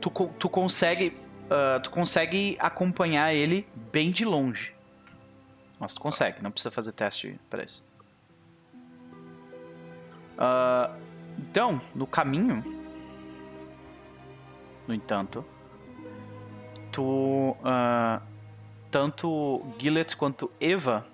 [0.00, 1.16] tu, tu consegue
[1.50, 4.74] ah, tu consegue acompanhar ele bem de longe.
[5.78, 7.84] Mas tu consegue, não precisa fazer teste pra isso.
[10.38, 10.94] Ah,
[11.38, 12.62] então, no caminho,
[14.86, 15.44] no entanto,
[16.92, 18.20] tu ah,
[18.90, 21.06] tanto Gillet quanto Eva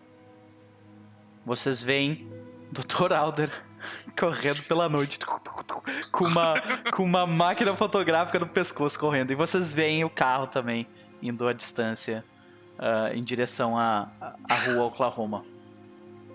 [1.45, 2.29] vocês veem
[2.71, 3.13] Dr.
[3.13, 3.53] Alder
[4.19, 5.19] correndo pela noite
[6.11, 6.55] com uma,
[6.93, 9.33] com uma máquina fotográfica no pescoço correndo.
[9.33, 10.87] E vocês veem o carro também
[11.23, 12.25] indo à distância
[12.79, 14.11] ah, em direção à,
[14.49, 15.45] à rua Oklahoma.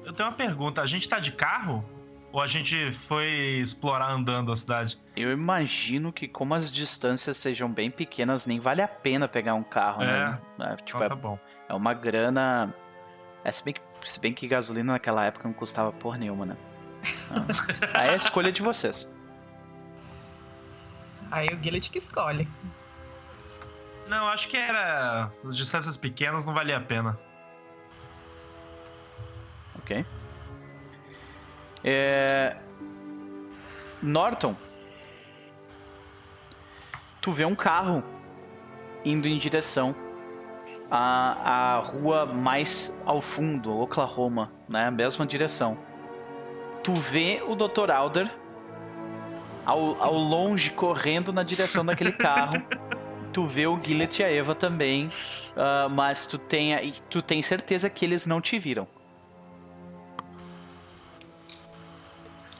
[0.06, 0.82] Eu tenho uma pergunta.
[0.82, 1.84] A gente tá de carro?
[2.32, 3.28] Ou a gente foi
[3.62, 4.98] explorar andando a cidade?
[5.16, 9.64] Eu imagino que como as distâncias sejam bem pequenas, nem vale a pena pegar um
[9.64, 10.40] carro, né?
[10.60, 11.40] É, tipo, Então é, tá bom.
[11.68, 12.74] é uma grana...
[13.44, 16.58] É, se, bem que, se bem que gasolina naquela época não custava porra nenhuma, né?
[17.94, 19.14] Aí é a escolha de vocês.
[21.32, 22.48] Aí o Gillet que escolhe.
[24.08, 25.32] Não, acho que era.
[25.46, 27.20] As distâncias pequenas não valia a pena.
[29.80, 30.06] Ok.
[31.84, 32.58] É...
[34.02, 34.56] Norton,
[37.22, 38.04] tu vê um carro
[39.04, 39.96] indo em direção
[40.90, 44.90] à, à rua mais ao fundo, Oklahoma, né?
[44.92, 45.78] Mesma direção.
[46.88, 47.92] Tu vê o Dr.
[47.92, 48.34] Alder
[49.66, 52.54] ao, ao longe correndo na direção daquele carro.
[53.34, 57.90] tu vê o Gillet e a Eva também, uh, mas tu tem, tu tem certeza
[57.90, 58.88] que eles não te viram.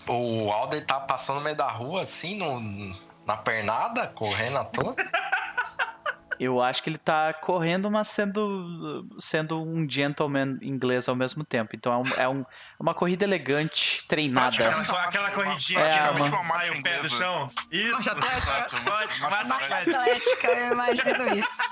[0.06, 2.94] O Alder tá passando no meio da rua, assim, no,
[3.26, 4.94] na pernada, correndo à toa?
[6.40, 11.72] Eu acho que ele tá correndo, mas sendo, sendo um gentleman inglês ao mesmo tempo.
[11.76, 12.46] Então é, um, é um,
[12.80, 14.70] uma corrida elegante, treinada.
[14.70, 17.50] Aquela, aquela corridinha É, que uma- sai o pé do chão.
[17.72, 17.92] Isso.
[17.94, 18.82] Marcha atlética.
[19.30, 20.48] Marcha atlética.
[20.48, 21.64] eu imagino isso.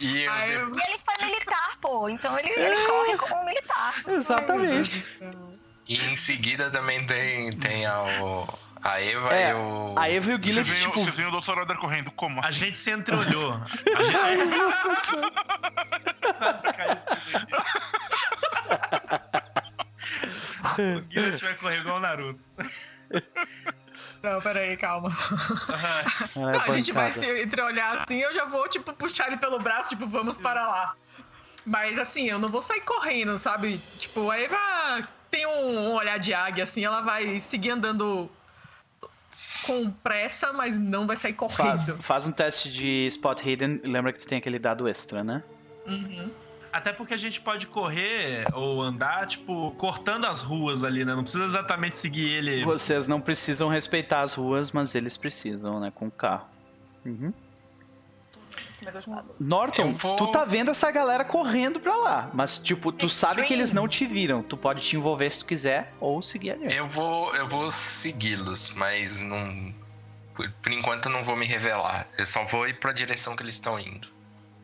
[0.00, 2.08] E eu, Aí E ele foi militar, pô.
[2.08, 3.94] Então ele, ele corre como um militar.
[4.06, 5.04] Exatamente.
[5.88, 9.94] e em seguida também tem, tem a, o- a Eva É, e o.
[9.96, 11.58] A Eva e o Você Gillet, viu, tipo, você viu o Dr.
[11.58, 13.54] Alder correndo, como A gente se entreolhou.
[13.96, 14.58] A gente...
[16.38, 16.98] Quase caiu.
[20.78, 22.40] O Guilherme vai correr igual o Naruto.
[24.22, 25.16] Não, peraí, calma.
[26.36, 29.58] é Não, a gente vai se entreolhar assim, eu já vou, tipo, puxar ele pelo
[29.58, 30.96] braço, tipo, vamos para lá.
[31.64, 33.80] Mas assim, eu não vou sair correndo, sabe?
[33.98, 38.30] Tipo, a Eva tem um olhar de águia, assim, ela vai seguir andando
[39.64, 42.02] com pressa, mas não vai sair Faz, correndo.
[42.02, 43.80] faz um teste de spot hidden.
[43.84, 45.42] Lembra que tu tem aquele dado extra, né?
[45.86, 46.30] Uhum.
[46.72, 51.14] Até porque a gente pode correr ou andar, tipo, cortando as ruas ali, né?
[51.14, 52.64] Não precisa exatamente seguir ele.
[52.64, 55.90] Vocês não precisam respeitar as ruas, mas eles precisam, né?
[55.94, 56.46] Com o carro.
[57.04, 57.32] Uhum.
[59.38, 62.30] Norton, Eu vou- tu tá vendo essa galera correndo pra lá.
[62.32, 64.42] Mas, tipo, tu sabe que eles não te viram.
[64.42, 66.74] Tu pode te envolver se tu quiser ou seguir adiante.
[66.74, 69.74] Eu vou, eu vou segui-los, mas não.
[70.34, 72.06] Por, por enquanto eu não vou me revelar.
[72.16, 74.08] Eu só vou ir pra direção que eles estão indo.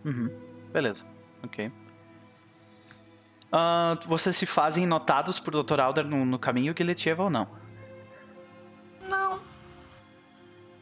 [0.04, 0.30] Uhum.
[0.72, 1.04] Beleza,
[1.42, 1.70] ok.
[3.52, 5.80] Ah, vocês se fazem notados por Dr.
[5.80, 7.46] Alder no, no caminho que ele te leva ou não?
[9.08, 9.38] Não.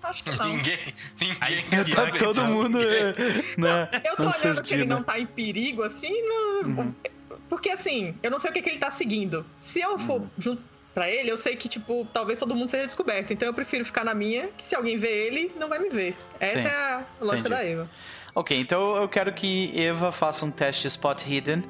[0.03, 0.47] Acho que não.
[0.47, 0.79] Ninguém.
[1.21, 1.37] Ninguém.
[1.41, 2.21] Aí sim, Tá Ninguém.
[2.21, 3.89] todo mundo, né?
[4.05, 6.95] Eu tô olhando que ele não tá em perigo, assim, não- Uhum.
[7.49, 9.45] porque assim, eu não sei o que, que ele tá seguindo.
[9.61, 10.29] Se eu for Uhum.
[10.39, 10.63] junto
[10.95, 13.33] pra ele, eu sei que, tipo, talvez todo mundo seja descoberto.
[13.33, 16.17] Então eu prefiro ficar na minha, que se alguém vê ele, não vai me ver.
[16.39, 16.69] Essa Sim.
[16.69, 17.65] é a lógica Entendi.
[17.65, 17.91] da Eva.
[18.35, 21.63] Ok, então eu quero que Eva faça um teste de Spot Hidden.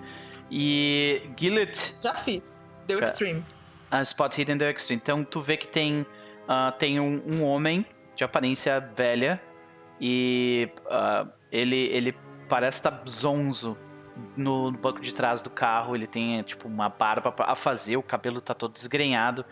[0.51, 2.61] E Gillet, Já fiz.
[2.87, 3.43] Deu extreme.
[3.91, 5.01] a Spot Hidden deu extreme.
[5.03, 6.05] Então tu vê que tem,
[6.49, 9.41] ah, tem um, um homem de aparência velha.
[10.01, 12.17] E ah, ele, ele
[12.49, 13.79] parece estar zonzo
[14.37, 15.95] no, no banco de trás do carro.
[15.95, 19.45] Ele tem tipo uma barba a fazer, o cabelo tá todo desgrenhado.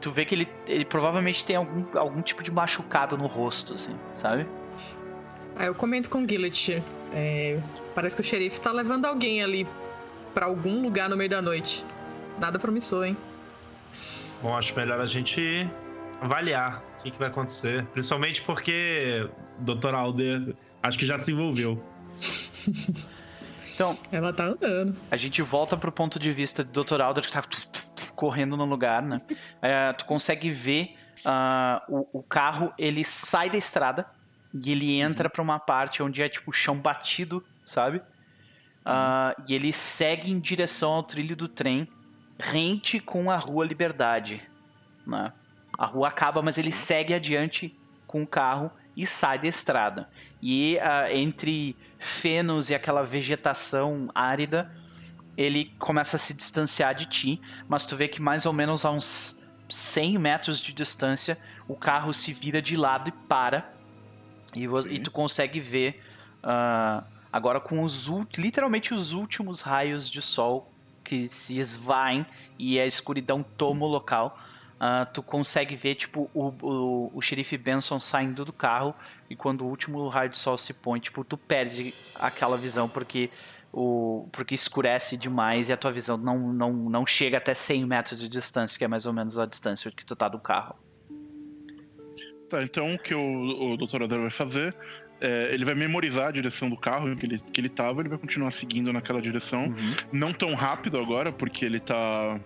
[0.00, 3.96] Tu vê que ele, ele provavelmente tem algum, algum tipo de machucado no rosto, assim,
[4.12, 4.46] sabe?
[5.56, 6.82] Aí eu comento com o Gillet.
[7.12, 7.60] é,
[7.94, 9.66] parece que o xerife tá levando alguém ali
[10.34, 11.84] pra algum lugar no meio da noite.
[12.38, 13.16] Nada promissor, hein?
[14.42, 15.70] Bom, acho melhor a gente
[16.20, 17.84] avaliar que, que vai acontecer.
[17.92, 19.28] Principalmente porque
[19.58, 19.94] o Dr.
[19.94, 21.82] Alder acho que já se envolveu.
[23.74, 24.96] Então, Ela tá andando.
[25.10, 27.00] A gente volta pro ponto de vista do Dr.
[27.00, 27.42] Alder que tá
[28.14, 29.20] correndo no lugar, né?
[29.60, 30.94] É, tu consegue ver
[31.24, 34.06] ah, o, o carro, ele sai da estrada
[34.54, 38.00] e ele entra pra uma parte onde é tipo chão batido, sabe?
[38.84, 41.88] Ah, e ele segue em direção ao trilho do trem,
[42.38, 44.40] rente com a Rua Liberdade,
[45.04, 45.32] né?
[45.76, 47.76] A rua acaba, mas ele segue adiante
[48.06, 50.08] com o carro e sai da estrada.
[50.40, 54.70] E ah, entre fenos e aquela vegetação árida,
[55.36, 58.90] ele começa a se distanciar de ti, mas tu vê que mais ou menos a
[58.90, 63.72] uns 100 metros de distância, o carro se vira de lado e para.
[64.54, 64.64] E,
[64.94, 66.00] e tu consegue ver
[66.42, 67.02] ah,
[67.32, 68.06] agora com os
[68.38, 70.70] literalmente os últimos raios de sol
[71.02, 72.24] que se esvaem
[72.58, 74.38] e a escuridão toma o local.
[74.86, 78.94] Ah, tu consegue ver tipo o, o, o xerife Benson saindo do carro
[79.30, 83.30] e quando o último raio de sol se põe, tipo, tu perde aquela visão porque
[83.72, 88.20] o porque escurece demais e a tua visão não, não, não chega até 100 metros
[88.20, 90.76] de distância, que é mais ou menos a distância que tu tá do carro.
[92.50, 94.02] Tá, então o que o, o Dr.
[94.02, 94.76] Alder vai fazer
[95.18, 98.18] é, ele vai memorizar a direção do carro que ele, que ele tava, ele vai
[98.18, 99.66] continuar seguindo naquela direção.
[99.66, 99.94] Uhum.
[100.12, 102.38] Não tão rápido agora, porque ele tá.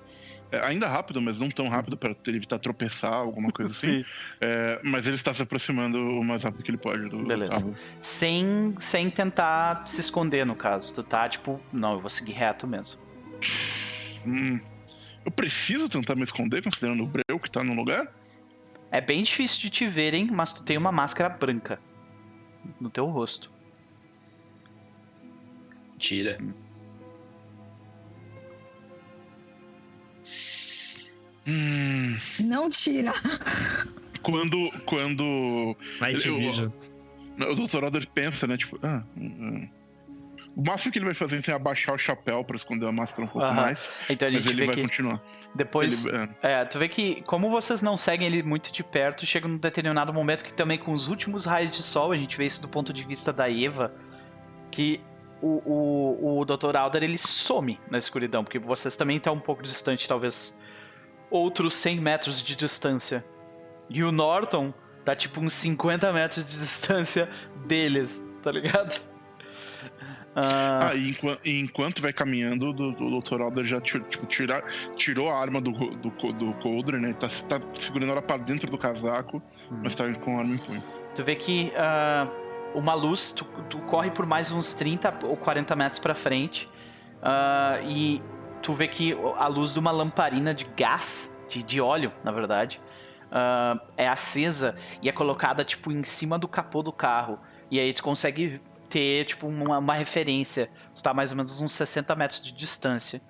[0.51, 4.05] É, ainda rápido, mas não tão rápido para evitar tropeçar, alguma coisa assim.
[4.41, 7.51] É, mas ele está se aproximando o mais rápido que ele pode do Beleza.
[7.51, 7.77] carro.
[8.01, 10.95] Sem, sem tentar se esconder, no caso.
[10.95, 13.01] Tu tá tipo, não, eu vou seguir reto mesmo.
[14.25, 14.61] Hum,
[15.25, 18.07] Eu preciso tentar me esconder, considerando o breu que tá no lugar?
[18.91, 21.81] É bem difícil de te verem, mas tu tem uma máscara branca
[22.81, 23.51] no teu rosto.
[25.99, 26.39] Tira.
[26.41, 26.53] Hum,
[32.41, 33.13] Não tira.
[34.23, 34.71] quando.
[34.85, 35.77] Quando.
[36.01, 36.71] Night Vision.
[37.41, 37.85] O Dr.
[37.85, 38.57] Otter pensa, né?
[38.57, 39.03] Tipo, ah.
[39.17, 39.69] hum,
[40.57, 43.29] O máximo que ele vai fazer é abaixar o chapéu pra esconder a máscara um
[43.31, 43.89] pouco mais.
[44.11, 45.23] Então a Mas ele vê vai que continuar.
[45.55, 46.05] depois.
[46.05, 46.61] Ele- é.
[46.61, 50.13] É, tu vê que, como vocês não seguem ele muito de perto, chega num determinado
[50.13, 52.93] momento que também com os últimos raios de sol, a gente vê isso do ponto
[52.93, 53.95] de vista da Eva,
[54.73, 55.01] que
[55.41, 56.77] o, o, o Dr.
[56.77, 60.58] Alder ele some na escuridão, porque vocês também estão um pouco distante, talvez
[61.31, 63.25] outros 100 metros de distância.
[63.91, 64.73] E o Norton
[65.05, 67.29] tá tipo uns 50 metros de distância
[67.67, 69.01] deles, tá ligado?
[70.41, 73.41] Ah, Ah, e enquanto, e enquanto vai caminhando, o do- o Dr.
[73.41, 74.63] Alder já ti- tipo, tira,
[74.95, 77.13] tirou a arma do, do, do Coldre, né?
[77.15, 79.81] Tá, tá segurando ela pra dentro do casaco, Hum.
[79.83, 80.83] mas tá com a arma em punho.
[81.17, 82.29] Tu vê que ah,
[82.73, 86.69] uma luz, tu, tu corre por mais uns 30 ou 40 metros pra frente
[87.21, 88.23] ah, e
[88.63, 92.81] tu vê que a luz de uma lamparina de gás, de, de óleo, na verdade,
[93.31, 97.39] ah, é acesa e é colocada tipo em cima do capô do carro.
[97.71, 100.71] E aí tu consegue ter tipo uma, uma referência.
[100.95, 103.21] Tu tá mais ou menos uns 60 metros de distância.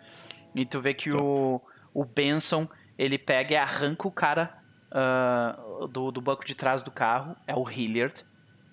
[0.54, 1.60] E tu vê que o,
[1.92, 4.58] o Benson, ele pega e arranca o cara
[4.90, 5.58] ah,
[5.90, 7.36] do, do banco de trás do carro.
[7.46, 8.24] É o Hilliard.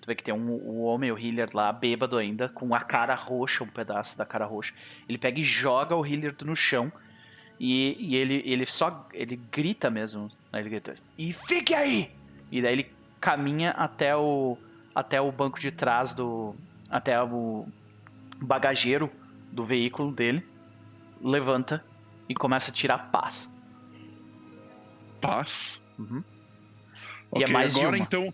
[0.06, 3.12] Tu vê que tem um, o homem, o Hilliard lá, bêbado ainda, com a cara
[3.16, 4.72] roxa, um pedaço da cara roxa.
[5.08, 6.92] Ele pega e joga o Hilliard no chão.
[7.58, 9.08] E, e ele, ele só.
[9.12, 10.30] Ele grita mesmo.
[10.52, 10.60] né?
[10.60, 10.94] Ele grita.
[11.18, 12.12] E fique aí!
[12.52, 14.56] E daí ele caminha até o.
[14.94, 16.54] Até o banco de trás do.
[16.88, 17.66] Até o
[18.40, 19.10] bagageiro
[19.50, 20.46] do veículo dele.
[21.20, 21.84] Levanta
[22.28, 23.52] e começa a tirar paz.
[25.20, 25.82] Paz.
[25.98, 26.22] Uhum.
[27.34, 28.04] E é mais de agora uma.
[28.04, 28.32] então,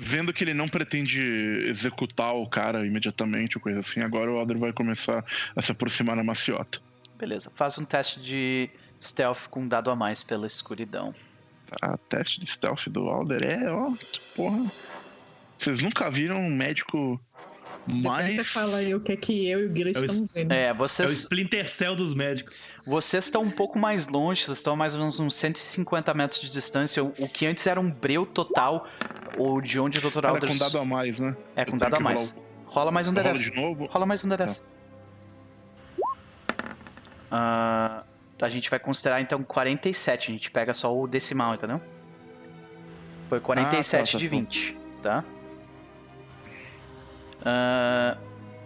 [0.00, 1.20] vendo que ele não pretende
[1.66, 5.22] executar o cara imediatamente ou coisa assim, agora o Alder vai começar
[5.54, 6.80] a se aproximar na maciota.
[7.18, 7.52] Beleza.
[7.54, 11.14] Faz um teste de stealth com um dado a mais pela escuridão.
[11.82, 13.92] A teste de stealth do Alder é, ó,
[14.34, 14.72] porra.
[15.58, 17.20] Vocês nunca viram um médico
[17.90, 18.36] Mais.
[18.36, 20.52] você fala aí o que é que eu e o Guilherme É estamos vendo.
[20.52, 22.66] É, É o vocês Splinter Cell dos médicos.
[22.86, 26.40] Vocês estão um pouco mais longe, vocês estão a mais ou menos uns 150 metros
[26.40, 27.02] de distância.
[27.04, 28.86] O, que antes era um breu total,
[29.36, 30.18] ou de onde o Dr.
[30.18, 30.52] Era Alders...
[30.58, 31.36] com dado a mais, né?
[31.56, 32.30] É, com dado a mais.
[32.30, 33.38] rolar Rola mais um o- eu rolo D10.
[33.50, 33.86] de novo.
[33.86, 34.62] Rola mais um D10.
[37.30, 38.02] Ah,
[38.40, 40.30] a gente vai considerar então 47.
[40.30, 41.80] A gente pega só o decimal, entendeu?
[43.26, 44.36] Foi 47 Ah, tá, tá de bom.
[44.38, 45.24] 20, tá?
[47.44, 48.16] Ah,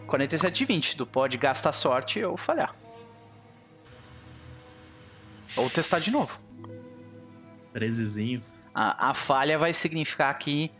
[0.06, 0.96] 47 de 20.
[0.96, 2.74] Tu pode gastar sorte ou falhar.
[5.56, 6.38] Ou testar de novo.
[7.74, 8.42] 13zinho.
[8.74, 10.70] A, a falha vai significar que.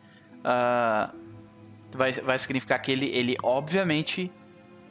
[0.45, 1.11] ah,
[1.93, 4.31] vai, vai significar que ele, ele obviamente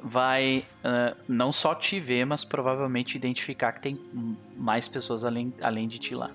[0.01, 3.99] vai ah, não só te ver, mas provavelmente identificar que tem
[4.57, 6.31] mais pessoas além, além de ti lá.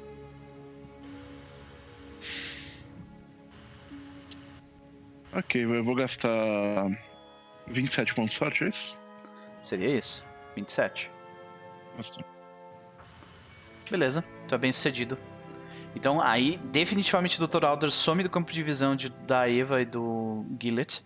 [5.32, 6.88] Ok, eu vou gastar
[7.66, 8.96] 27 pontos de sorte, é isso?
[9.60, 10.26] Seria isso?
[10.56, 11.10] 27.
[11.96, 12.24] Gastou.
[13.90, 15.18] Beleza, tu é bem sucedido.
[15.94, 17.64] Então aí, definitivamente o Dr.
[17.64, 21.02] Alder some do campo de visão de- da Eva e do Gillet.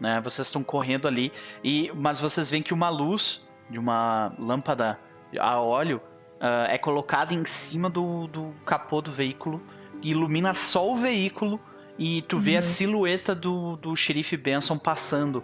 [0.00, 0.20] Né?
[0.20, 1.32] Vocês estão correndo ali,
[1.62, 4.98] e mas vocês veem que uma luz de uma lâmpada
[5.38, 6.00] a óleo
[6.40, 9.62] ah, é colocada em cima do, do capô do veículo
[10.02, 11.60] e ilumina só o veículo
[11.98, 15.42] e tu vê a silhueta do, do xerife Benson passando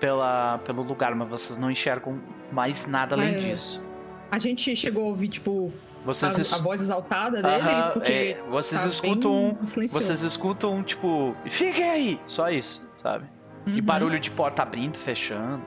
[0.00, 2.20] pela, pelo lugar, mas vocês não enxergam
[2.52, 3.38] mais nada além É.
[3.38, 3.82] disso.
[4.30, 8.42] A gente chegou a ouvir, tipo, a, Vocês es- a voz exaltada dele, porque é,
[8.50, 9.56] vocês tá escutam.
[9.90, 12.20] Vocês escutam, tipo, fiquem aí!
[12.26, 13.24] Só isso, sabe?
[13.66, 13.82] E Uhum.
[13.82, 15.62] barulho de porta abrindo, fechando.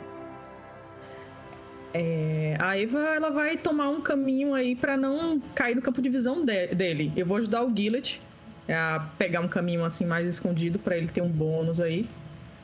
[1.94, 6.10] É, a Eva ela vai tomar um caminho aí pra não cair no campo de
[6.10, 7.12] visão de- dele.
[7.18, 8.22] Eu vou ajudar o Gillet
[8.70, 12.10] a pegar um caminho assim mais escondido pra ele ter um bônus aí.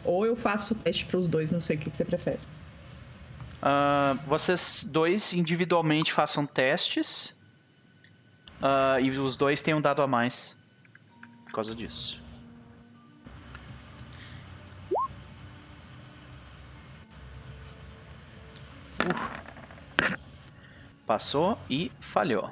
[0.03, 2.40] Ou eu faço teste pros dois, não sei o que, que você prefere.
[3.61, 7.38] Ah, vocês dois individualmente façam testes.
[8.61, 10.57] Ah, e os dois têm um dado a mais.
[11.45, 12.22] Por causa disso.
[18.99, 19.48] Uh.
[21.07, 22.52] Passou e falhou.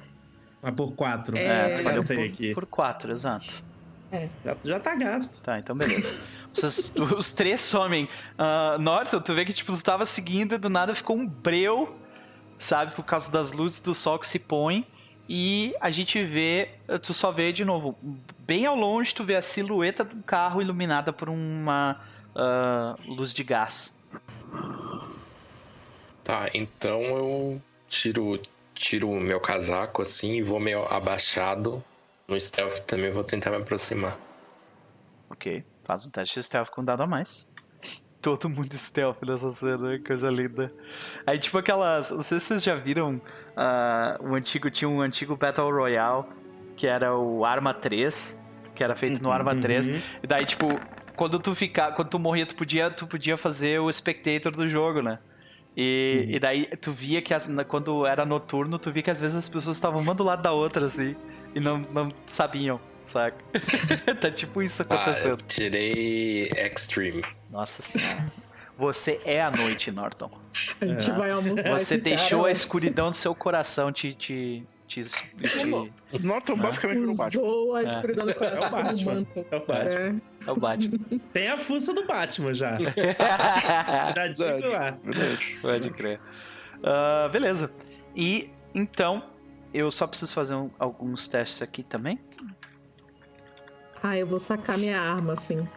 [0.65, 1.37] Mas por 4.
[1.37, 2.53] É, É, tu falhou gastei por, aqui.
[2.55, 3.63] por quatro, exato.
[4.43, 5.39] Já, já tá gasto.
[5.41, 6.15] Tá, então beleza.
[6.51, 8.09] Vocês, os três somem.
[8.35, 11.95] Ah, Norton, tu vê que tipo, tu tava seguindo e do nada ficou um breu,
[12.57, 12.95] sabe?
[12.95, 14.87] Por causa das luzes do sol que se põe.
[15.29, 16.69] E a gente vê,
[17.01, 17.97] tu só vê de novo,
[18.39, 21.99] bem ao longe tu vê a silhueta do carro iluminada por uma
[22.35, 23.95] ah, luz de gás.
[26.23, 28.39] Tá, então eu tiro
[28.75, 31.83] tiro o meu casaco assim e vou meio abaixado.
[32.27, 34.17] No stealth também vou tentar me aproximar.
[35.29, 37.47] Ok, faz um teste de stealth com um dado a mais.
[38.21, 40.73] Todo mundo stealth nessa cena, coisa linda.
[41.25, 42.11] Aí, tipo aquelas.
[42.11, 43.21] Não sei se vocês já viram.
[43.55, 44.69] ah, o antigo.
[44.69, 46.25] Tinha um antigo Battle Royale
[46.75, 48.39] que era o Arma 3.
[48.73, 49.87] Que era feito no Arma 3.
[49.87, 50.01] Uhum.
[50.23, 50.67] E daí, tipo,
[51.15, 51.93] quando tu ficar.
[51.93, 55.19] Quando tu morria, tu podia, tu podia fazer o spectator do jogo, né?
[55.77, 59.35] E, e daí tu via que as- quando era noturno, tu via que às vezes
[59.37, 61.15] as pessoas estavam uma do lado da outra, assim,
[61.53, 63.37] e não, não sabiam, saca?
[64.21, 65.43] tá tipo isso Ah, acontecendo.
[65.47, 67.23] tirei extreme.
[67.51, 68.25] Nossa senhora.
[68.77, 70.29] Você é a noite, Norton.
[70.81, 71.69] A gente vai almoçar.
[71.79, 74.13] Você deixou cara, a escuridão do seu coração te.
[74.13, 77.41] te, te, te- Norton basicamente virou Batman.
[77.41, 79.13] Usou a escuridão do coração É o Batman.
[79.13, 79.45] manto.
[79.49, 80.21] É o Batman.
[80.47, 80.51] É.
[80.51, 80.97] O Batman.
[81.33, 82.77] Tem a fuça do Batman já.
[84.15, 84.97] Já digo lá.
[85.61, 86.19] Pode crer.
[86.83, 87.71] Ah, beleza.
[88.15, 89.23] E então,
[89.73, 92.19] eu só preciso fazer um- alguns testes aqui também.
[94.03, 95.67] Ah, eu vou sacar minha arma, assim.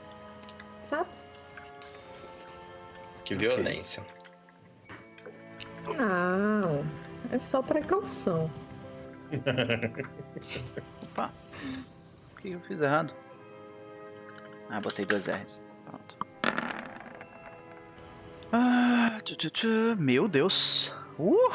[0.85, 1.09] Sabe?
[3.25, 4.05] Que violência.
[5.87, 6.85] Não.
[7.33, 8.51] É só precaução.
[11.05, 11.31] Opa.
[12.33, 13.13] O que eu fiz errado?
[14.71, 15.63] Ah, botei dois R's.
[15.87, 16.17] Pronto.
[18.53, 19.97] Ah, tchu, tchu, tchu.
[19.99, 20.93] Meu Deus.
[21.19, 21.53] Uh!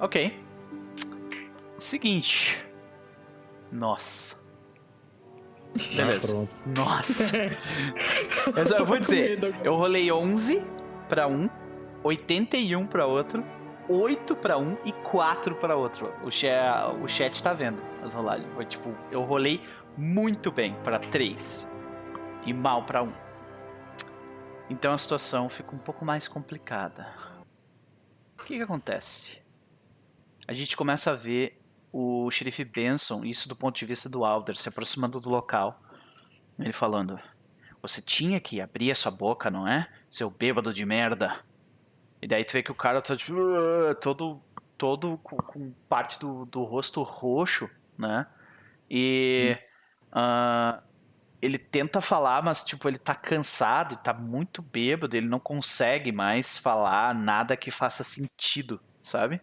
[0.00, 0.38] Ok.
[1.78, 2.64] Seguinte.
[3.72, 4.38] Nossa.
[5.94, 6.26] Beleza.
[6.32, 6.54] pronto.
[6.76, 7.36] Nossa.
[8.56, 10.64] Eu, só- eu vou dizer, eu rolei 11
[11.08, 11.48] pra um,
[12.02, 13.44] 81 pra outro,
[13.88, 16.12] 8 pra um e 4 pra outro.
[16.24, 18.48] O, cha- o chat tá vendo as rolagens.
[18.54, 19.60] Foi tipo, eu rolei
[19.96, 21.70] muito bem pra 3
[22.48, 23.12] e mal pra 1.
[24.70, 27.06] Então a situação fica um pouco mais complicada.
[28.40, 29.38] O que que acontece?
[30.46, 31.60] A gente começa a ver
[31.92, 35.78] o xerife Benson, isso do ponto de vista do Alder, se aproximando do local.
[36.58, 37.20] Ele falando:
[37.82, 39.86] Você tinha que abrir a sua boca, não é?
[40.08, 41.40] Seu bêbado de merda.
[42.22, 43.38] E daí tu vê que o cara tá tipo,
[44.00, 44.42] todo,
[44.78, 48.26] todo com, parte do, do rosto roxo, né?
[48.90, 49.56] E
[50.10, 50.82] ah,
[51.40, 56.58] ele tenta falar, mas tipo, ele tá cansado tá muito bêbado, ele não consegue mais
[56.58, 59.40] falar nada que faça sentido, sabe?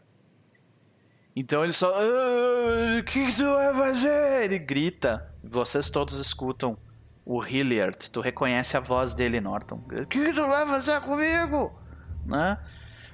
[1.36, 1.94] Então ele só.
[1.94, 4.44] "Ah, O que, que tu vai fazer?
[4.46, 5.34] Ele grita.
[5.44, 6.78] Vocês todos escutam
[7.26, 8.10] o Hilliard.
[8.10, 9.76] Tu reconhece a voz dele, Norton.
[9.92, 11.78] O que, que tu vai fazer comigo?
[12.26, 12.58] Né?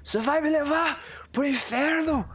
[0.03, 0.99] Você vai me levar
[1.32, 2.28] pro inferno?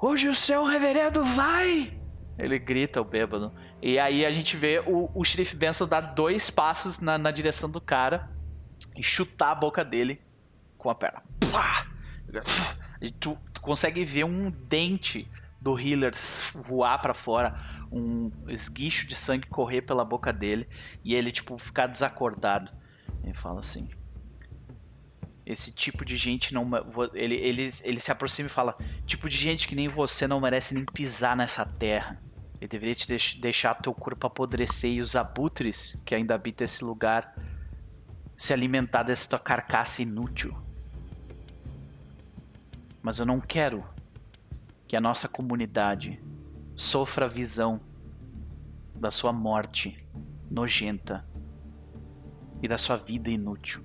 [0.00, 1.98] Hoje o seu reverendo vai!
[2.38, 3.52] Ele grita, o bêbado.
[3.80, 5.22] E aí a gente vê o, o
[5.56, 8.28] Benson dar dois passos na, na direção do cara
[8.96, 10.20] e chutar a boca dele
[10.76, 11.22] com a perna.
[11.50, 11.86] Pá!
[13.00, 15.30] E tu, tu consegue ver um dente
[15.60, 16.12] do Healer
[16.54, 17.60] voar pra fora,
[17.90, 20.68] um esguicho de sangue correr pela boca dele
[21.04, 22.70] e ele tipo ficar desacordado.
[23.22, 23.88] Ele fala assim:
[25.46, 26.68] esse tipo de gente não
[27.14, 28.76] ele, ele, ele se aproxima e fala:
[29.06, 32.20] tipo de gente que nem você não merece nem pisar nessa terra.
[32.60, 36.84] Ele deveria te deix- deixar teu corpo apodrecer e os abutres que ainda habitam esse
[36.84, 37.34] lugar
[38.36, 40.56] se alimentar dessa tua carcaça inútil.
[43.02, 43.84] Mas eu não quero
[44.86, 46.20] que a nossa comunidade
[46.74, 47.80] sofra a visão
[48.94, 49.96] da sua morte
[50.50, 51.24] nojenta
[52.62, 53.84] e da sua vida inútil.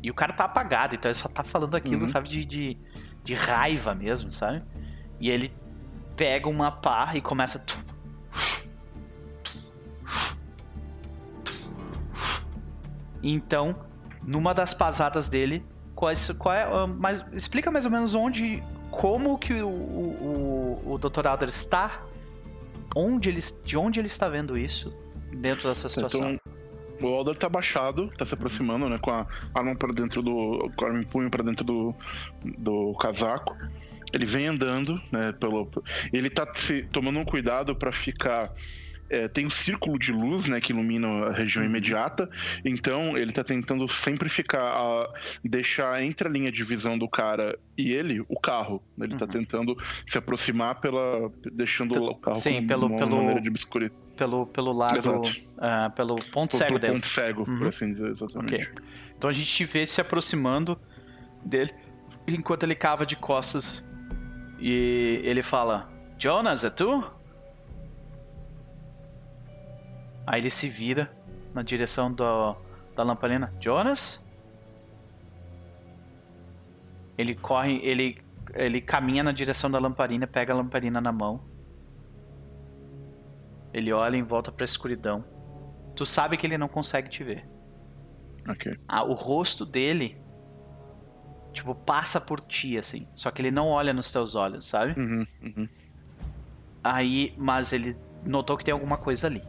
[0.00, 2.08] E o cara tá apagado, então ele só tá falando aquilo, Uhum.
[2.08, 2.78] sabe, de, de,
[3.24, 4.62] de raiva mesmo, sabe?
[5.18, 5.52] E ele
[6.18, 7.64] pega uma pá e começa.
[13.22, 13.76] Então,
[14.22, 15.64] numa das pasadas dele,
[15.94, 20.98] quais, qual é, ah, mais, explica mais ou menos onde, como que o, o, o,
[20.98, 21.26] Dr.
[21.26, 22.02] Alder está,
[22.96, 24.92] onde ele, de onde ele está vendo isso
[25.32, 26.32] dentro dessa situação.
[26.32, 26.58] Então,
[27.00, 28.98] o Alder tá baixado, tá se aproximando, né?
[28.98, 29.24] Com a
[29.54, 30.68] arma para dentro do.
[30.76, 31.94] Com a arma em punho pra dentro do,
[32.42, 33.56] do casaco.
[34.12, 35.32] Ele vem andando, né?
[35.32, 35.70] Pelo,
[36.12, 38.52] ele tá se, tomando um cuidado pra ficar.
[39.10, 42.28] é, tem um círculo de luz, né, que ilumina a região imediata.
[42.62, 45.08] Então, ele tá tentando sempre ficar a
[45.42, 48.82] deixar entre a linha de visão do cara e ele o carro.
[49.00, 49.30] Ele tá Uhum.
[49.30, 49.76] tentando
[50.06, 53.98] se aproximar pela deixando o carro sim, pelo- uma pelo- maneira de obscuridade.
[54.14, 54.98] pelo, pelo lado.
[54.98, 55.30] Exato.
[55.56, 56.92] ah, pelo ponto Pro- cego pro dele.
[56.92, 57.58] ponto cego, Uhum.
[57.60, 58.70] por assim dizer, exatamente.
[59.16, 60.78] Então a gente vê se aproximando
[61.42, 61.72] dele
[62.26, 63.87] enquanto ele cava de costas.
[64.58, 67.04] E ele fala: Jonas, é tu?
[70.26, 71.10] Aí ele se vira
[71.54, 72.54] na direção do,
[72.94, 73.52] da lamparina.
[73.60, 74.26] Jonas?
[77.16, 78.20] Ele corre, ele,
[78.54, 81.40] ele caminha na direção da lamparina, pega a lamparina na mão.
[83.72, 85.24] Ele olha em volta pra escuridão.
[85.96, 87.48] Tu sabe que ele não consegue te ver.
[88.48, 88.78] Ok.
[88.86, 90.16] Ah, o rosto dele,
[91.58, 93.06] tipo, passa por ti, assim.
[93.14, 94.98] Só que ele não olha nos teus olhos, sabe?
[94.98, 95.68] Uhum, uhum.
[96.82, 99.42] Aí, mas ele notou que tem alguma coisa ali.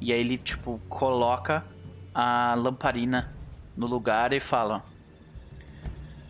[0.00, 1.64] E aí ele, tipo, coloca
[2.14, 3.32] a lamparina
[3.76, 4.84] no lugar e fala: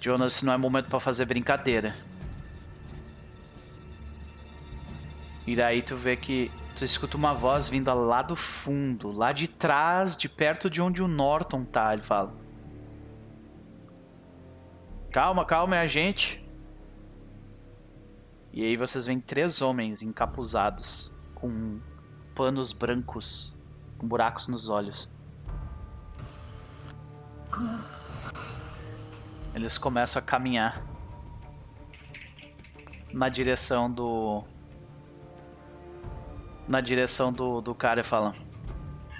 [0.00, 1.94] Jonas, não é momento pra fazer brincadeira.
[5.46, 9.46] E daí tu vê que tu escuta uma voz vinda lá do fundo, lá de
[9.46, 11.92] trás, de perto de onde o Norton tá.
[11.92, 12.43] Ele fala:
[15.14, 16.44] Calma, calma, é a gente.
[18.52, 21.78] E aí vocês veem três homens encapuzados com
[22.34, 23.54] panos brancos,
[23.96, 25.08] com buracos nos olhos.
[29.54, 30.84] Eles começam a caminhar
[33.12, 34.42] na direção do
[36.66, 38.32] na direção do, do cara e falam: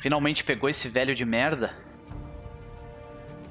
[0.01, 1.84] Finalmente pegou esse velho de merda?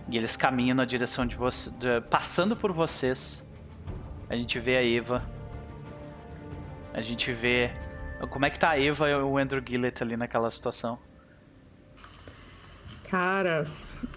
[0.10, 3.46] E eles caminham na direção de você, de- passando por vocês.
[4.30, 5.24] A gente vê a Eva.
[6.94, 7.72] A gente vê
[8.30, 11.00] como é que tá a Eva e o Andrew Gillett ali naquela situação.
[13.10, 13.68] Cara,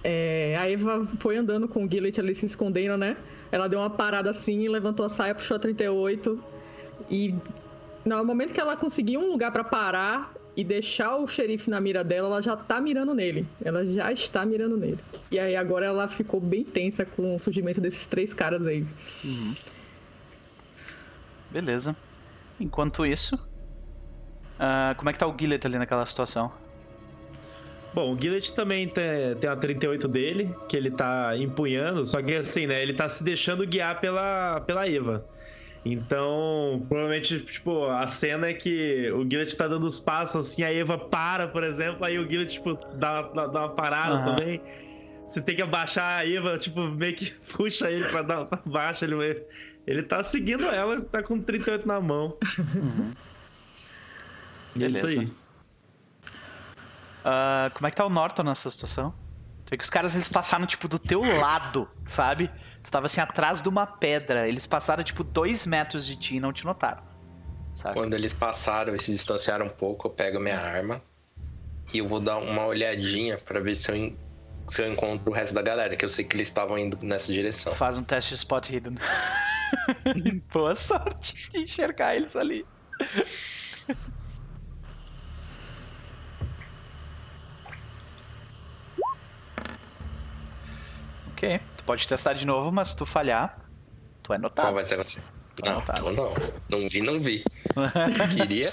[0.02, 3.16] é, a Eva foi andando com o Gillet ali se escondendo, né?
[3.52, 6.42] Ela deu uma parada assim, levantou a saia, puxou a 38
[7.10, 7.34] e
[8.04, 12.02] no momento que ela conseguiu um lugar pra parar e deixar o xerife na mira
[12.02, 13.46] dela, ela já tá mirando nele.
[13.62, 14.98] Ela já está mirando nele.
[15.30, 18.86] E aí agora ela ficou bem tensa com o surgimento desses três caras aí.
[21.50, 21.94] Beleza.
[22.58, 23.38] Enquanto isso,
[24.58, 26.50] ah, como é que tá o Gillett ali naquela situação?
[27.92, 32.34] Bom, o Gillett também tem, tem a 38 dele, que ele tá empunhando, só que
[32.34, 35.24] assim, né, ele tá se deixando guiar pela, pela Eva.
[35.88, 40.72] Então, provavelmente, tipo, a cena é que o Gillett tá dando os passos, assim, a
[40.72, 44.34] Eva para, por exemplo, aí o Gillett, tipo, dá, dá, dá uma parada Aham.
[44.34, 44.60] também.
[45.28, 49.04] Você tem que abaixar a Eva, tipo, meio que puxa ele pra dar pra baixo,
[49.04, 49.44] ele,
[49.86, 52.36] ele tá seguindo ela, tá com 38 na mão.
[54.74, 55.14] E é isso aí.
[55.18, 55.34] Beleza.
[57.24, 59.14] Ah, como é que tá o Norton nessa situação?
[59.64, 62.50] Tu vê que os caras eles passaram, tipo, do teu lado, sabe?
[62.86, 64.46] Tu tava assim atrás de uma pedra.
[64.46, 67.02] Eles passaram, tipo, dois metros de ti e não te notaram.
[67.74, 67.94] Sabe?
[67.94, 71.02] Quando eles passaram e se distanciaram um pouco, eu pego minha arma
[71.92, 74.16] e eu vou dar uma olhadinha pra ver se eu,
[74.68, 77.32] se eu encontro o resto da galera, que eu sei que eles estavam indo nessa
[77.32, 77.74] direção.
[77.74, 78.94] Faz um teste de spot hidden.
[80.54, 82.64] Boa sorte de enxergar eles ali.
[91.32, 93.58] ok, pode testar de novo, mas se tu falhar,
[94.22, 94.74] tu é Qual notado.
[94.74, 95.20] vai ser você?
[95.64, 96.02] Não, Anotado.
[96.02, 96.34] tô não.
[96.68, 97.42] Não vi, não vi.
[98.36, 98.72] Queria.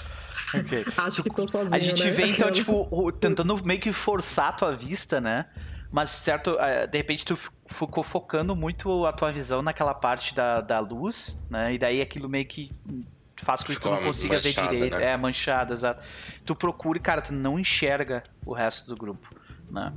[0.54, 0.84] Ok.
[0.98, 2.10] Acho que tô sozinho, A gente né?
[2.10, 5.46] vê então, tipo, tentando meio que forçar a tua vista, né?
[5.90, 7.34] Mas, certo, eh, de repente tu
[7.66, 11.72] ficou focando muito a tua visão naquela parte da, da luz, né?
[11.72, 12.70] E daí aquilo meio que
[13.36, 14.96] faz com que tu não consiga ver direito.
[14.98, 15.12] né?
[15.12, 16.04] É, manchada, exato.
[16.44, 19.28] Tu procura e, cara, tu não enxerga o resto do grupo,
[19.70, 19.92] né?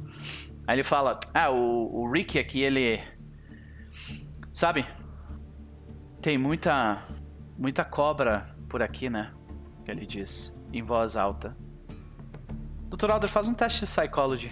[0.68, 3.02] Aí ele fala, ah, o, o Rick aqui, ele...
[4.52, 4.86] Sabe?
[6.22, 7.04] Tem muita...
[7.58, 9.34] Muita cobra por aqui, né?
[9.84, 11.58] Que ele diz, em voz alta.
[12.90, 13.10] Dr.
[13.12, 14.52] Alder, faz um teste de Psychology.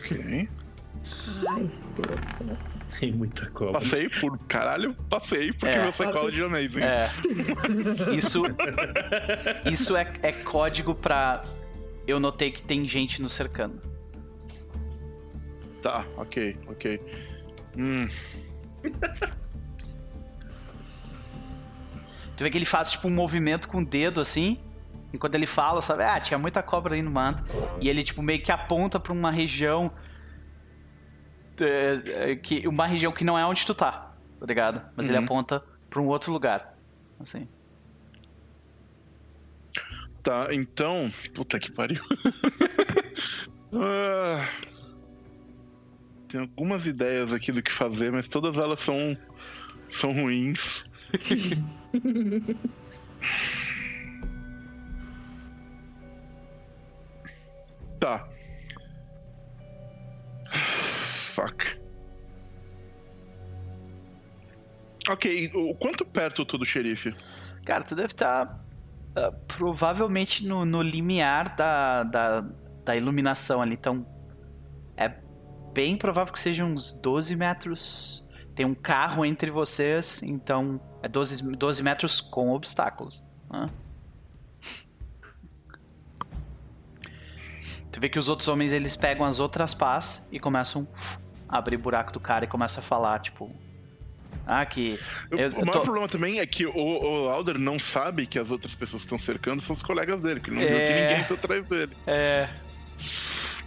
[0.00, 0.48] Ok.
[1.48, 1.70] Ai.
[2.98, 3.74] Tem muita cobra.
[3.74, 4.38] Passei por.
[4.46, 5.82] Caralho, passei porque É.
[5.82, 6.80] meu psychology é amazing.
[6.82, 7.10] É.
[8.14, 8.42] Isso.
[9.70, 11.44] Isso é, é código pra.
[12.06, 13.80] Eu notei que tem gente nos cercando.
[15.82, 17.00] Tá, ok, ok.
[17.76, 18.06] Hum,
[22.36, 24.58] Tu vê que ele faz tipo um movimento com o dedo assim.
[25.12, 26.02] Enquanto ele fala, sabe?
[26.02, 27.44] Ah, tinha muita cobra aí no mato.
[27.80, 29.90] E ele, tipo, meio que aponta pra uma região.
[31.60, 34.82] é, é, que, uma região que não é onde tu tá, tá ligado?
[34.96, 35.24] Mas ele Uhum.
[35.24, 36.76] aponta pra um outro lugar.
[37.20, 37.46] Assim.
[40.22, 41.10] Tá, então.
[41.34, 42.02] Puta que pariu.
[43.74, 44.46] Ah,
[46.28, 49.16] tem algumas ideias aqui do que fazer, mas todas elas são.
[49.90, 50.90] são ruins.
[57.98, 58.28] Tá.
[61.34, 61.80] Fuck.
[65.08, 67.14] Ok, o quanto perto tu do xerife?
[67.64, 68.60] Cara, tu deve estar
[69.14, 72.40] ah, provavelmente no, no limiar da, da,
[72.84, 73.74] da iluminação ali.
[73.74, 74.06] Então,
[74.96, 75.08] é
[75.72, 78.28] bem provável que seja uns 12 metros.
[78.54, 83.22] Tem um carro entre vocês, então é 12, 12 metros com obstáculos.
[83.50, 83.70] né?
[87.90, 90.88] Tu vê que os outros homens eles pegam as outras pás e começam
[91.46, 93.50] a abrir buraco do cara e começam a falar, tipo.
[94.46, 94.98] Ah, que.
[95.30, 98.38] Eu- eu- o maior tô- problema também é que o, o Alder não sabe que
[98.38, 100.82] as outras pessoas que estão cercando são os colegas dele, que ele não viu que
[100.82, 101.08] É.
[101.10, 101.96] ninguém tá atrás dele.
[102.06, 102.48] É.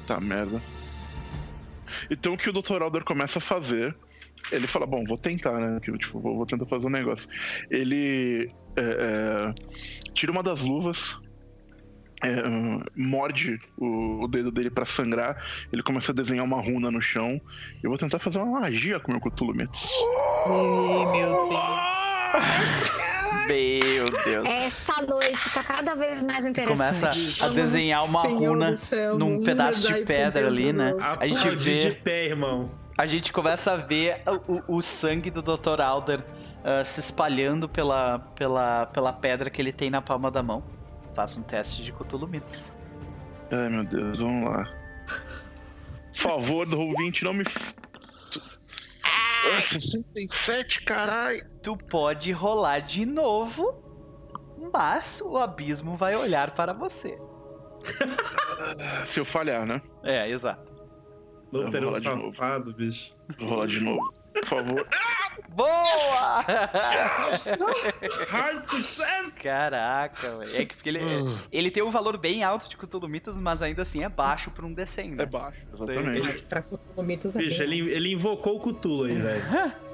[0.05, 0.61] Tá merda.
[2.11, 2.81] Então o que o Dr.
[2.81, 3.95] Alder começa a fazer,
[4.51, 5.79] ele fala, bom, vou tentar, né?
[5.79, 7.29] Tipo, vou, vou tentar fazer um negócio.
[7.71, 9.53] Ele é, é,
[10.13, 11.15] tira uma das luvas,
[12.23, 12.29] é,
[12.95, 17.39] morde o, o dedo dele pra sangrar, ele começa a desenhar uma runa no chão.
[17.83, 19.89] Eu vou tentar fazer uma magia com o meu Cthulhu Mythos.
[19.91, 22.95] Ih, meu Deus.
[23.47, 24.47] Meu Deus.
[24.49, 27.43] Essa noite tá cada vez mais Começa interessante.
[27.43, 30.93] a desenhar uma Senhor runa céu, num pedaço de pedra ali, né?
[30.93, 31.19] nosso.
[31.21, 32.71] A gente Aplaudir de vê, pé, irmão.
[32.97, 34.21] a gente começa a ver
[34.67, 35.79] o, o- sangue do Dr.
[35.81, 36.23] Alder
[36.63, 40.63] ah, se espalhando pela, pela, pela pedra que ele tem na palma da mão.
[41.15, 42.73] Faça um teste de Cthulhu Mythos.
[43.51, 44.65] Ai meu Deus, vamos lá.
[46.11, 47.43] Por favor, do ouvinte, não me.
[49.03, 51.45] Ah, 67, caralho!
[51.61, 53.83] Tu pode rolar de novo,
[54.73, 57.17] mas o abismo vai olhar para você.
[59.05, 59.81] Se eu falhar, né?
[60.03, 60.73] É, exato.
[61.51, 62.01] De novo.
[62.01, 63.13] safado, bicho.
[63.39, 64.09] Vou rolar de novo.
[64.33, 64.87] Por favor.
[65.49, 66.41] Boa!
[68.29, 69.33] Hard success!
[69.41, 70.55] Caraca, velho.
[70.55, 70.99] É que ele,
[71.51, 74.65] ele tem um valor bem alto de Cthulhu Mythos, mas ainda assim é baixo para
[74.65, 75.23] um D100, né?
[75.23, 76.21] É baixo, exatamente.
[76.23, 79.43] Mas pra Cthulhumitos é Bicho, bem- ele, ele invocou o Cthulhu aí, velho.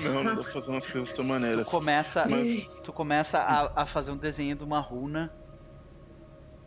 [0.00, 1.64] Não, não pra fazer umas coisas dessa Tu maneira.
[1.64, 5.32] começa, Mas- tu começa a, a fazer um desenho de uma runa.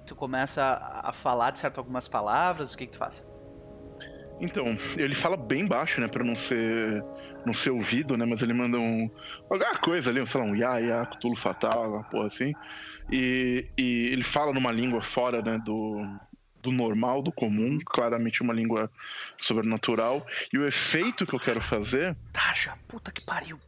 [0.06, 2.74] Tu começa a, a falar de certo algumas palavras.
[2.74, 3.24] O que, que tu faz?
[4.40, 6.08] Então, ele fala bem baixo, né?
[6.08, 7.04] Pra não ser,
[7.46, 8.26] não ser ouvido, né?
[8.26, 9.10] Mas ele manda um.
[9.50, 12.54] Alguma coisa ali, sei lá, um Ya, Ya, Cthulhu Fatal, uma porra assim.
[13.12, 15.60] E, e ele fala numa língua fora, né?
[15.64, 16.06] Do,
[16.62, 18.90] do normal, do comum, claramente uma língua
[19.38, 20.26] sobrenatural.
[20.52, 23.60] E o efeito que eu quero fazer, Taja, puta que pariu.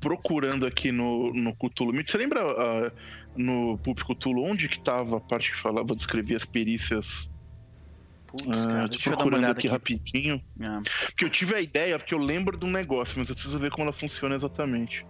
[0.00, 2.92] procurando aqui no, no Cthulhu você lembra ah,
[3.36, 7.30] no Pulp Cthulhu onde que tava a parte que falava, descrevia as perícias?
[8.30, 9.68] Putz, Ah, cara, deixa eu dar uma olhada aqui, aqui.
[9.68, 10.42] rapidinho.
[10.60, 13.58] Ah, Porque eu tive a ideia, porque eu lembro de um negócio, mas eu preciso
[13.58, 15.04] ver como ela funciona exatamente.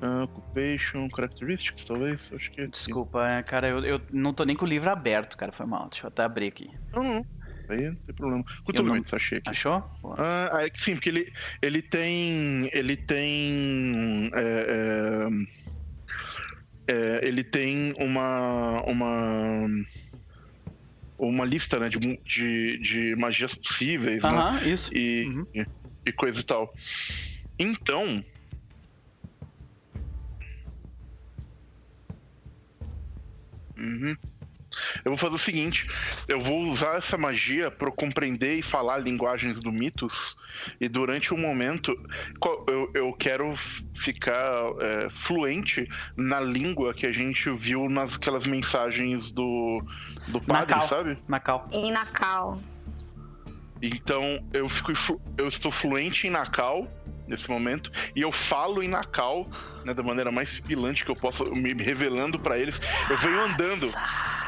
[0.00, 2.30] Ah, occupation, characteristics, talvez?
[2.34, 2.72] Acho que é aqui.
[2.72, 5.88] desculpa, é, cara, eu, eu não tô nem com o livro aberto, cara, foi mal.
[5.88, 6.70] Deixa eu até abrir aqui.
[6.92, 7.26] Não, não.
[7.68, 8.44] Aí não tem problema.
[8.66, 9.50] Cthulhu não- achei aqui.
[9.50, 9.84] Achou?
[10.16, 12.70] Ah, ah, é que sim, porque ele, ele tem.
[12.72, 14.30] Ele tem.
[14.34, 15.28] é,
[16.88, 18.82] é, é, ele tem uma.
[18.86, 19.68] Uma.
[21.18, 24.30] Uma lista, né, de, de, de magias possíveis, né?
[24.30, 24.96] Aham, isso.
[24.96, 25.44] e, Uhum.
[25.54, 25.66] e-
[26.06, 26.70] e coisa e tal.
[27.58, 28.22] Então.
[33.76, 34.16] Uhum.
[35.04, 35.86] Eu vou fazer o seguinte:
[36.26, 40.36] eu vou usar essa magia para compreender e falar linguagens do mitos,
[40.80, 41.96] e durante um momento
[42.68, 43.54] eu, eu quero
[43.94, 49.82] ficar é, fluente na língua que a gente viu nas aquelas mensagens do,
[50.28, 50.88] do padre, Macau.
[50.88, 51.18] sabe?
[51.26, 51.68] Macau.
[51.72, 52.58] E na cal.
[53.80, 54.92] Então eu fico
[55.36, 56.88] eu estou fluente em Nakal
[57.28, 59.48] nesse momento e eu falo em Nakal,
[59.84, 62.80] né, da maneira mais sibilante que eu posso, me revelando pra eles.
[63.08, 63.92] Eu venho andando,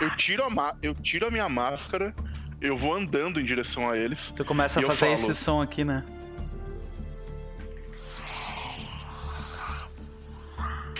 [0.01, 2.15] eu tiro a eu tiro a minha máscara,
[2.61, 4.33] eu vou andando em direção a eles.
[4.35, 5.13] Tu começa a fazer falo.
[5.13, 6.05] esse som aqui, né?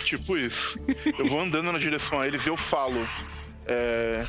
[0.05, 0.79] Tipo isso.
[1.19, 3.09] Eu vou andando na direção a eles e eu falo.
[3.67, 4.25] é,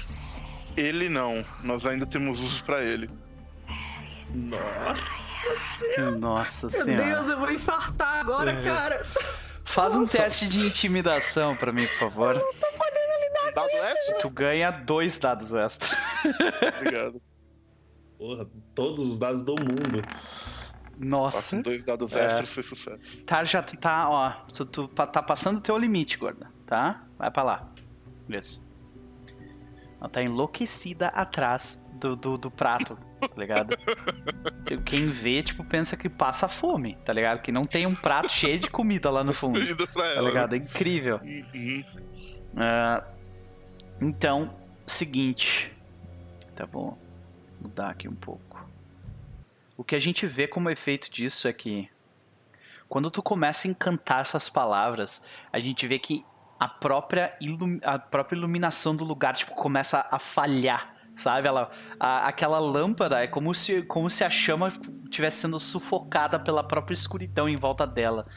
[0.78, 3.10] ele não, nós ainda temos uso pra ele.
[4.34, 5.20] Nossa
[5.97, 7.03] Meu senhora.
[7.05, 8.63] Deus, eu vou infartar agora, Uhum.
[8.63, 9.05] cara.
[9.63, 10.18] Faz um Nossa.
[10.18, 12.34] teste de intimidação pra mim, por favor.
[13.53, 14.18] Dado extra?
[14.19, 15.97] Tu ganha dois dados extra.
[16.77, 17.22] Obrigado.
[18.18, 20.01] Porra, todos os dados do mundo.
[20.97, 21.57] Nossa.
[21.57, 22.26] Com dois dados É.
[22.26, 23.23] extras foi sucesso.
[23.23, 24.30] Tá, já tu tá, ó.
[24.53, 26.47] Tu, tu tá passando o teu limite, gorda.
[26.65, 27.03] Tá?
[27.18, 27.68] Vai pra lá.
[28.30, 28.63] Isso.
[30.02, 33.78] Ela tá enlouquecida atrás do, do, do prato, tá ligado?
[34.84, 37.41] Quem vê, tipo, pensa que passa fome, tá ligado?
[37.44, 40.28] Que não tem um prato cheio de comida lá no fundo, tá ela.
[40.28, 40.53] ligado?
[40.53, 41.19] É incrível.
[41.23, 41.45] né?
[41.53, 41.84] Uhum.
[42.57, 43.03] Ah,
[44.02, 44.56] então,
[44.88, 45.72] seguinte.
[46.56, 46.98] Tá bom.
[47.61, 48.68] Mudar aqui um pouco.
[49.78, 51.88] O que a gente vê como efeito disso é que
[52.90, 56.26] quando tu começa a encantar essas palavras, a gente vê que
[56.61, 57.33] a própria,
[57.83, 61.47] a própria iluminação do lugar tipo, começa a falhar, sabe?
[61.47, 64.67] Ela, a, aquela lâmpada é como se, como se a chama
[65.05, 68.27] estivesse sendo sufocada pela própria escuridão em volta dela.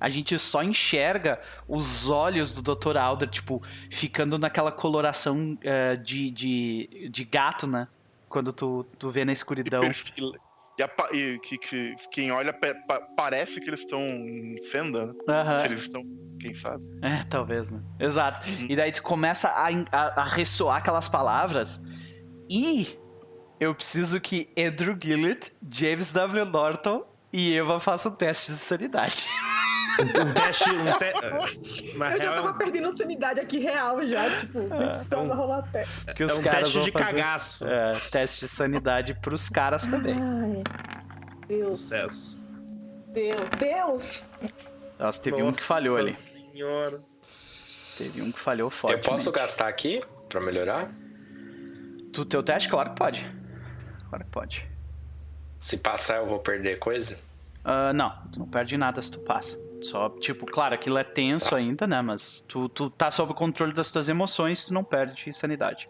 [0.00, 1.38] A gente só enxerga
[1.68, 2.96] os olhos do Dr.
[2.96, 7.88] Alder, tipo, ficando naquela coloração uh, de, de, de gato, né?
[8.26, 9.82] Quando tu, tu vê na escuridão.
[10.78, 15.14] E, a, e que, que, quem olha pa, parece que eles estão em fenda, né?
[15.28, 15.58] Aham.
[15.58, 16.02] Se eles estão,
[16.38, 16.84] quem sabe?
[17.02, 17.80] É, talvez, né?
[17.98, 18.40] Exato.
[18.68, 21.82] E daí tu começa a, a, a ressoar aquelas palavras
[22.48, 22.98] e
[23.58, 26.44] eu preciso que Andrew Gillett, James W.
[26.44, 29.26] Norton e Eva façam teste de sanidade.
[30.00, 30.70] Um teste.
[30.70, 30.84] Um
[31.48, 31.96] te...
[31.98, 36.14] Na Eu já tava perdendo sanidade aqui real já, tipo, precisando rolar teste.
[36.14, 37.04] Que é os um caras teste vão de fazer.
[37.04, 37.66] cagaço.
[37.66, 40.14] É, teste de sanidade pros caras também.
[40.14, 40.62] Ai,
[41.48, 42.44] Deus, Sucesso.
[43.08, 44.26] Deus, Deus!
[44.98, 46.12] Nossa, teve um que falhou ali.
[46.12, 46.98] Senhora.
[47.96, 48.94] Teve um que falhou forte.
[48.94, 50.90] Eu posso gastar aqui pra melhorar?
[52.12, 52.68] Tu teu teste?
[52.68, 53.26] Claro que pode.
[54.08, 54.68] Claro que pode.
[55.60, 57.18] Se passar, eu vou perder coisa?
[57.64, 59.58] Ah, não, tu não perde nada se tu passa.
[59.82, 62.00] Só, tipo, claro, aquilo é tenso ainda, né?
[62.00, 65.88] Mas tu, tu tá sob o controle das tuas emoções, tu não perde sanidade.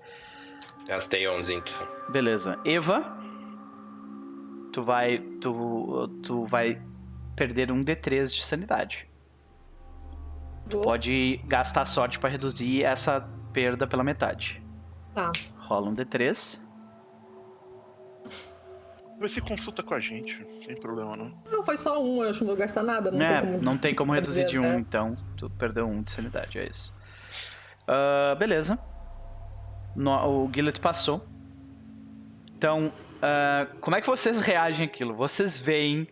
[0.86, 1.88] Gastei 11 então.
[2.08, 2.58] Beleza.
[2.64, 3.16] Eva,
[4.72, 5.18] tu vai.
[5.40, 6.80] Tu, tu vai
[7.34, 9.08] perder um D3 de sanidade.
[10.68, 14.62] Tu pode gastar sorte pra reduzir essa perda pela metade.
[15.14, 15.32] Tá.
[15.58, 16.65] Rola um D3.
[19.18, 21.32] Você consulta com a gente, não tem problema não.
[21.50, 23.10] Não, foi só um, eu acho que não vou gastar nada.
[23.10, 23.62] Não é, tem como...
[23.62, 24.76] não tem como reduzir de um, É.
[24.76, 26.94] então tu perdeu um de sanidade, é isso.
[27.88, 28.78] Ah, beleza.
[29.94, 31.26] No- o Gillet passou.
[32.56, 35.14] Então, ah, como é que vocês reagem àquilo?
[35.14, 36.06] Vocês veem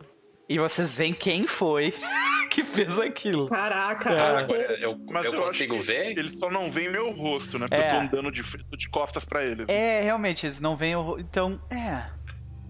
[0.48, 1.92] e vocês veem quem foi
[2.50, 3.46] que fez aquilo.
[3.46, 4.38] Caraca, É.
[4.38, 6.16] Agora, eu, Mas eu eu, consigo ver?
[6.18, 7.66] Eles só não veem meu rosto, né?
[7.68, 7.86] Porque É.
[7.86, 8.42] eu tô andando de,
[8.76, 9.66] de costas pra eles.
[9.68, 11.02] É, realmente, eles não veem o.
[11.02, 12.04] ro- Então, é.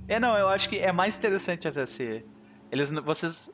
[0.09, 2.25] É, não, eu acho que é mais interessante até se.
[2.71, 2.91] Eles.
[2.91, 3.53] Vocês.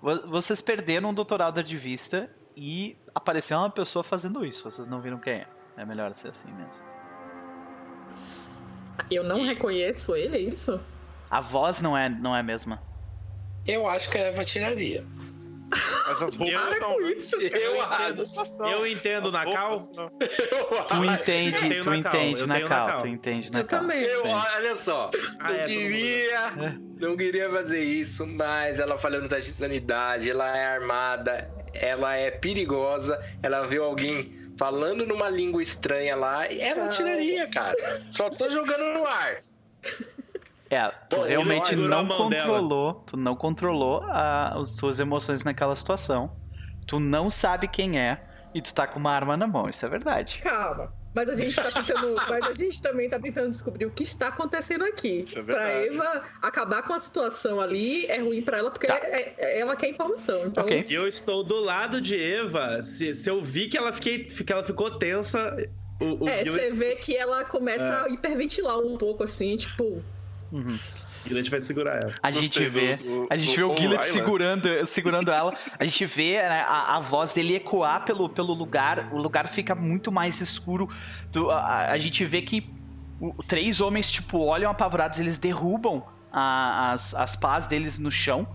[0.00, 1.40] vo- Vocês perderam o Dr.
[1.42, 4.62] Alder de vista e apareceu uma pessoa fazendo isso.
[4.68, 5.46] Vocês não viram quem é.
[5.76, 6.84] É melhor ser assim mesmo.
[9.10, 10.80] eu não reconheço ele, é isso?
[11.30, 12.82] A voz não é, não é a mesma.
[13.66, 14.42] Eu acho que a Eva
[15.70, 16.06] tiraria.
[16.06, 16.94] Mas as roupas Para não.
[16.94, 17.36] com isso!
[17.40, 18.68] Eu.
[18.68, 19.78] Eu entendo na cal.
[20.88, 23.80] Tu entende, tu entende eu na cal, tu entende na Eu cal.
[23.80, 24.02] também.
[24.02, 26.50] Eu, olha só, Ah, não é, queria,
[27.00, 32.16] não queria fazer isso, mas ela falhou no teste de sanidade, ela é armada, ela
[32.16, 37.76] é perigosa, ela viu alguém falando numa língua estranha lá, e ela tiraria, cara.
[38.10, 39.42] Só tô jogando no ar.
[40.70, 42.44] É, tu Bom, realmente não mão dela.
[42.46, 46.30] controlou, tu não controlou a- as suas emoções naquela situação.
[46.86, 48.22] Tu não sabe quem é
[48.54, 50.38] e tu tá com uma arma na mão, isso é verdade.
[50.42, 50.92] Calma.
[51.12, 52.14] Mas a gente tá tentando.
[52.28, 55.24] mas a gente também tá tentando descobrir o que está acontecendo aqui.
[55.26, 55.88] Isso é pra verdade.
[55.96, 58.94] Eva acabar com a situação ali é ruim pra ela, porque Tá.
[58.94, 60.46] é- é- ela quer informação.
[60.46, 60.86] Então, Ok.
[60.88, 62.80] E eu estou do lado de Eva.
[62.84, 65.56] Se, se eu vi que ela, fiquei, que ela ficou tensa.
[66.00, 70.00] O, o é, você vê que ela começa a hiperventilar um pouco assim, tipo.
[70.52, 70.78] Uhum.
[71.26, 72.14] Gillet vai segurar ela.
[72.22, 75.54] A gente vê, do- do- a gente do vê o Gillet segurando, segurando ela.
[75.78, 79.10] A gente vê né, a, a voz dele ecoar pelo, pelo lugar.
[79.12, 80.88] O lugar fica muito mais escuro.
[81.30, 82.68] Tu- a, a gente vê que
[83.20, 86.02] o- três homens tipo olham apavorados, eles derrubam
[86.32, 88.48] a- as, as pás deles no chão.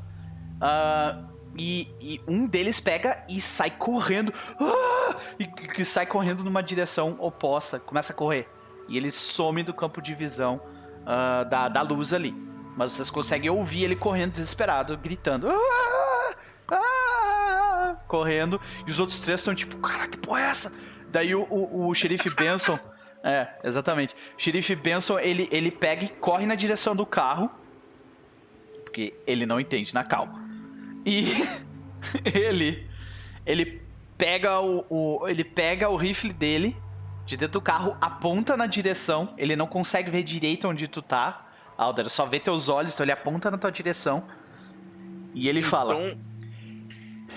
[0.59, 1.21] Ah,
[1.57, 4.33] e, e um deles pega e sai correndo.
[4.59, 5.15] Ah!
[5.39, 7.79] E que sai correndo numa direção oposta.
[7.79, 8.47] Começa a correr.
[8.89, 10.59] E ele some do campo de visão
[11.05, 12.33] ah, da, da luz ali.
[12.77, 15.47] Mas vocês conseguem ouvir ele correndo desesperado, gritando.
[15.49, 16.35] "Ah!
[16.71, 18.59] Ah!" Correndo.
[18.85, 20.75] E os outros três estão tipo, cara, que porra é essa?
[21.09, 22.77] Daí o, o, o xerife Benson.
[23.27, 24.13] É, exatamente.
[24.13, 27.49] O xerife Benson, ele, ele pega e corre na direção do carro.
[28.83, 30.47] Porque ele não entende na calma.
[31.03, 31.25] E
[32.23, 32.87] ele.
[33.43, 33.81] Ele
[34.15, 36.77] pega o, o- Ele pega o rifle dele
[37.25, 39.33] de dentro do carro, aponta na direção.
[39.37, 41.41] Ele não consegue ver direito onde tu tá.
[41.77, 44.23] Alder, só vê teus olhos, então ele aponta na tua direção.
[45.33, 46.17] E ele fala: Então,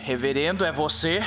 [0.05, 1.21] Reverendo, é você?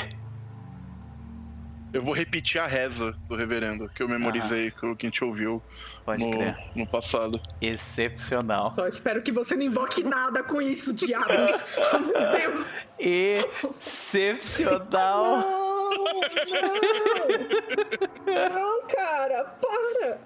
[1.93, 5.21] eu vou repetir a reza do reverendo, que eu memorizei, que, o- que a gente
[5.25, 5.61] ouviu
[6.07, 6.57] no, crer.
[6.73, 7.37] no passado.
[7.59, 8.71] Excepcional.
[8.71, 11.65] Só espero que você não invoque nada com isso, diabos.
[12.13, 12.73] Meu Deus.
[12.97, 15.43] Excepcional.
[18.25, 18.87] Não, não.
[18.87, 20.17] Cara, para.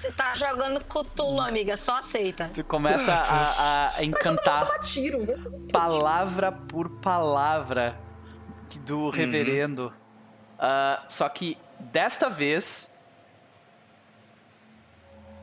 [0.00, 1.76] Você tá jogando Cthulhu, amiga.
[1.76, 2.50] Só aceita.
[2.54, 5.26] Tu começa a, a encantar tiro.
[5.26, 5.34] né?
[5.72, 7.98] palavra por palavra
[8.80, 9.92] do reverendo.
[10.58, 12.92] Ah, só que desta vez.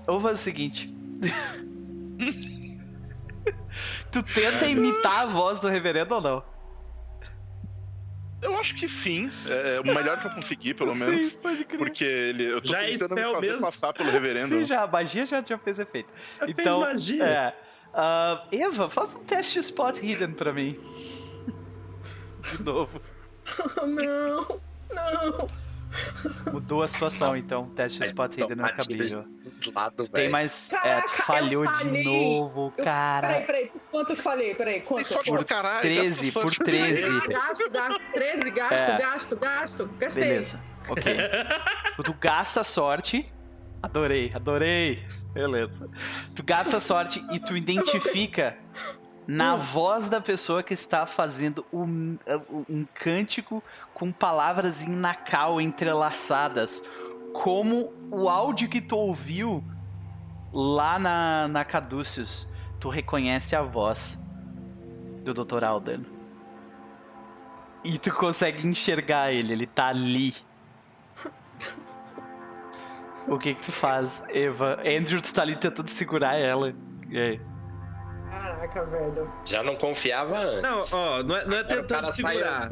[0.07, 0.93] Eu vou fazer o seguinte.
[4.11, 6.43] tu tenta imitar a voz do reverendo ou não?
[8.41, 9.29] Eu acho que sim.
[9.47, 11.31] É o melhor que eu consegui, pelo menos.
[11.33, 11.77] Sim, pode crer.
[11.77, 13.61] Porque ele, eu tô Já é tentando me spell fazer mesmo?
[13.61, 14.47] passar pelo reverendo.
[14.47, 16.09] Sim, já, a magia já, já fez efeito.
[16.39, 17.23] Já fez então, magia.
[17.25, 17.53] É.
[17.93, 20.79] Ah, Eva, faz um teste de spot hidden pra mim.
[22.43, 23.01] De novo.
[23.81, 24.61] Oh, não,
[24.93, 25.47] não.
[26.51, 27.65] Mudou a situação, então.
[27.65, 29.23] Teste de spot hidden não é cabível.
[29.23, 30.71] dos lados, Tem mais.
[30.71, 33.27] é, Caraca, tu eu falhou de novo, Eu- cara.
[33.27, 33.65] Peraí, peraí.
[33.67, 34.55] Por quanto eu falei?
[34.55, 35.09] Peraí, quanto?
[35.37, 35.81] do caralho.
[35.81, 36.63] 13 gasta por sorte.
[36.63, 37.03] 13.
[37.05, 38.01] Ah, gasto, gasto.
[38.13, 38.97] 13, gasto, É.
[38.97, 39.89] gasto, gasto.
[39.97, 40.23] Gastei.
[40.23, 41.03] Beleza, ok.
[42.05, 43.31] tu gasta sorte.
[43.81, 45.03] Adorei, adorei.
[45.33, 45.89] Beleza.
[46.35, 48.57] Tu gasta sorte e tu identifica
[49.25, 52.17] na voz da pessoa que está fazendo um,
[52.67, 53.63] um cântico
[53.99, 56.83] com palavras em nacal entrelaçadas.
[57.33, 59.63] Como o áudio que tu ouviu
[60.53, 62.49] lá na, na Caduceus.
[62.79, 64.17] Tu reconhece a voz
[65.23, 65.65] do Dr.
[65.65, 66.05] Alden.
[67.83, 70.33] E tu consegue enxergar ele, ele tá ali.
[73.27, 74.79] O que que tu faz, Eva?
[74.79, 76.73] Andrew, tu tá ali tentando segurar ela.
[77.09, 77.41] E aí?
[78.29, 79.31] Caraca, velho.
[79.45, 80.61] Já não confiava antes.
[80.61, 82.69] Não, ó, não é, não é tentando cara sai segurar.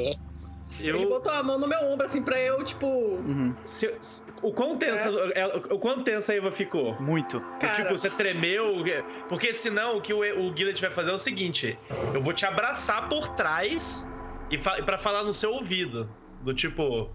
[0.75, 0.79] Andando.
[0.79, 2.85] Ele Eu, botou a mão no meu ombro, assim, pra eu, tipo.
[2.87, 6.99] Uhum, se- se- o quão tensa, ela- o quão tensa a Eva ficou?
[7.01, 7.39] muito.
[7.59, 7.73] Cara.
[7.73, 8.83] Tipo, você tremeu.
[9.29, 11.77] Porque senão o que o, o Guilherme vai fazer é o seguinte:
[12.13, 14.05] eu vou te abraçar por trás
[14.51, 16.09] e fa para falar no seu ouvido.
[16.41, 17.09] Do tipo,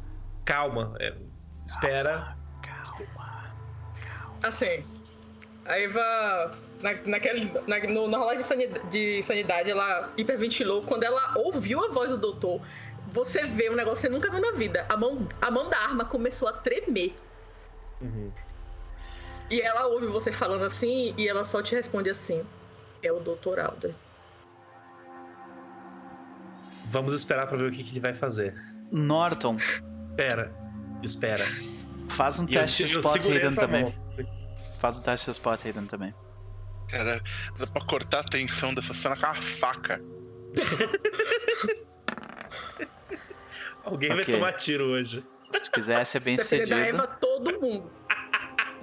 [0.45, 1.15] calma, é,
[1.65, 2.37] espera.
[4.43, 4.85] Assim,
[5.65, 6.51] a Eva,
[6.83, 10.83] na, naquele, na, no, na rolagem de sanidade, de sanidade, ela hiperventilou.
[10.83, 12.61] Quando ela ouviu a voz do doutor,
[13.11, 14.87] você vê um negócio que você nunca viu na vida.
[14.89, 17.15] A mão, a mão da arma começou a tremer.
[19.51, 22.45] E ela ouve você falando assim, e ela só te responde assim:
[23.03, 23.95] É o doutor Alder.
[26.87, 28.55] Vamos esperar pra ver o que, que ele vai fazer.
[28.91, 29.57] Norton,
[30.11, 30.53] Espera,
[31.03, 31.45] espera.
[32.11, 33.85] faz um E eu teste de spot hidden também.
[33.85, 33.95] mão.
[34.79, 36.15] Faz um teste de spot hidden também.
[36.91, 37.23] Cara,
[37.59, 40.03] dá pra cortar a tensão dessa cena com uma faca.
[43.85, 44.35] Alguém vai Ok.
[44.35, 45.25] tomar tiro hoje.
[45.53, 46.79] Se tu quiser ser bem Depender da.
[46.79, 47.91] Eva, todo mundo.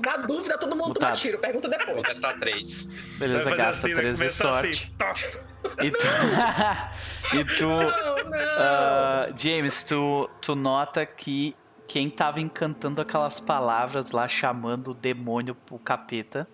[0.05, 1.17] Na dúvida, todo mundo toma Mutado.
[1.19, 1.39] tiro.
[1.39, 2.01] Pergunta Vou depois.
[2.03, 2.85] gastar três.
[3.17, 4.93] Beleza, Vai gasta assim, vai 13 de começar sorte.
[4.99, 5.39] assim.
[5.87, 7.35] E tu.
[7.37, 7.65] e tu.
[7.67, 8.37] Não, não.
[8.59, 11.53] ah, James, tu, tu nota que
[11.87, 16.47] quem tava encantando aquelas palavras lá, chamando o demônio pro capeta,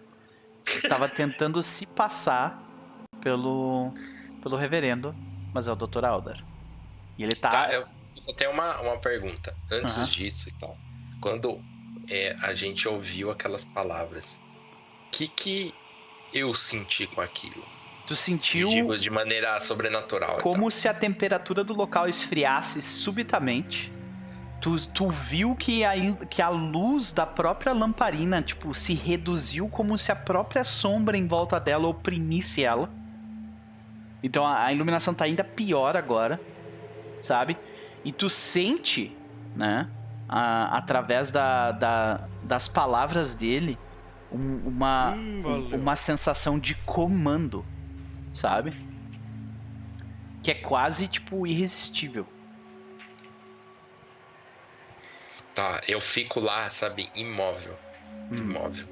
[0.88, 2.64] tava tentando se passar
[3.22, 3.94] pelo,
[4.42, 5.14] pelo reverendo,
[5.54, 6.04] mas é o Dr.
[6.06, 6.44] Alder.
[7.18, 7.50] E ele tá.
[7.50, 7.82] Tá, eu
[8.18, 9.56] só tenho uma, uma pergunta.
[9.72, 10.06] Antes Aham.
[10.06, 10.78] disso e tal.
[11.22, 11.62] Quando
[12.10, 14.40] é, a gente ouviu aquelas palavras,
[15.08, 15.74] o que, que
[16.34, 17.64] eu senti com aquilo?
[18.06, 20.38] Tu sentiu Digo, de maneira sobrenatural.
[20.38, 23.92] como se a temperatura do local esfriasse subitamente.
[24.62, 25.94] Tu, tu viu que a,
[26.30, 31.28] que a luz da própria lamparina, tipo, se reduziu como se a própria sombra em
[31.28, 32.90] volta dela oprimisse ela.
[34.24, 36.40] Então a, a iluminação tá ainda pior agora,
[37.26, 37.58] sabe?
[38.04, 39.16] E tu sente,
[39.56, 39.90] né,
[40.30, 43.78] a- através da, da- das palavras dele,
[44.32, 45.16] um- uma,
[45.74, 47.66] uma sensação de comando,
[48.32, 48.74] sabe?
[50.44, 52.28] Que é quase, tipo, irresistível.
[55.56, 57.76] Tá, eu fico lá, sabe, imóvel.
[58.32, 58.38] Hum.
[58.38, 58.88] Imóvel.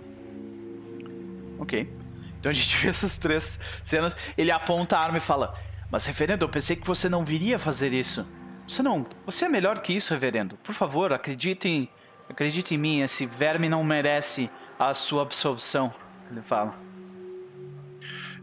[1.59, 1.91] Ok.
[2.39, 4.15] Então a gente vê essas três cenas.
[4.37, 5.53] Ele aponta a arma e fala:
[5.93, 8.27] Mas, reverendo, eu pensei que você não viria fazer isso.
[8.67, 9.05] Você não.
[9.27, 10.57] Você é melhor que isso, reverendo.
[10.57, 11.87] Por favor, acredite em.
[12.27, 14.49] Acredite em mim, esse verme não merece
[14.79, 15.93] a sua absolvição.
[16.31, 16.73] Ele fala.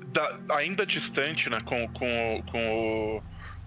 [0.07, 1.61] Da- ainda distante, né?
[1.65, 3.23] Com, com, com o.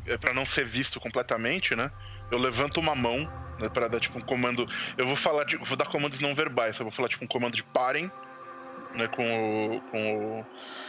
[0.06, 1.92] É, pra não ser visto completamente, né?
[2.32, 3.30] Eu levanto uma mão,
[3.60, 3.68] né?
[3.68, 4.66] Pra dar tipo um comando.
[4.98, 5.58] Eu vou falar de.
[5.58, 8.10] Vou dar comandos não verbais, eu vou falar tipo um comando de parem,
[8.94, 9.08] né?
[9.08, 9.82] Com o.
[9.82, 10.46] Com o.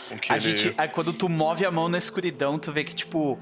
[0.08, 0.56] Com que A ele...
[0.56, 3.38] gente, aí quando tu move a mão na escuridão, tu vê que, tipo,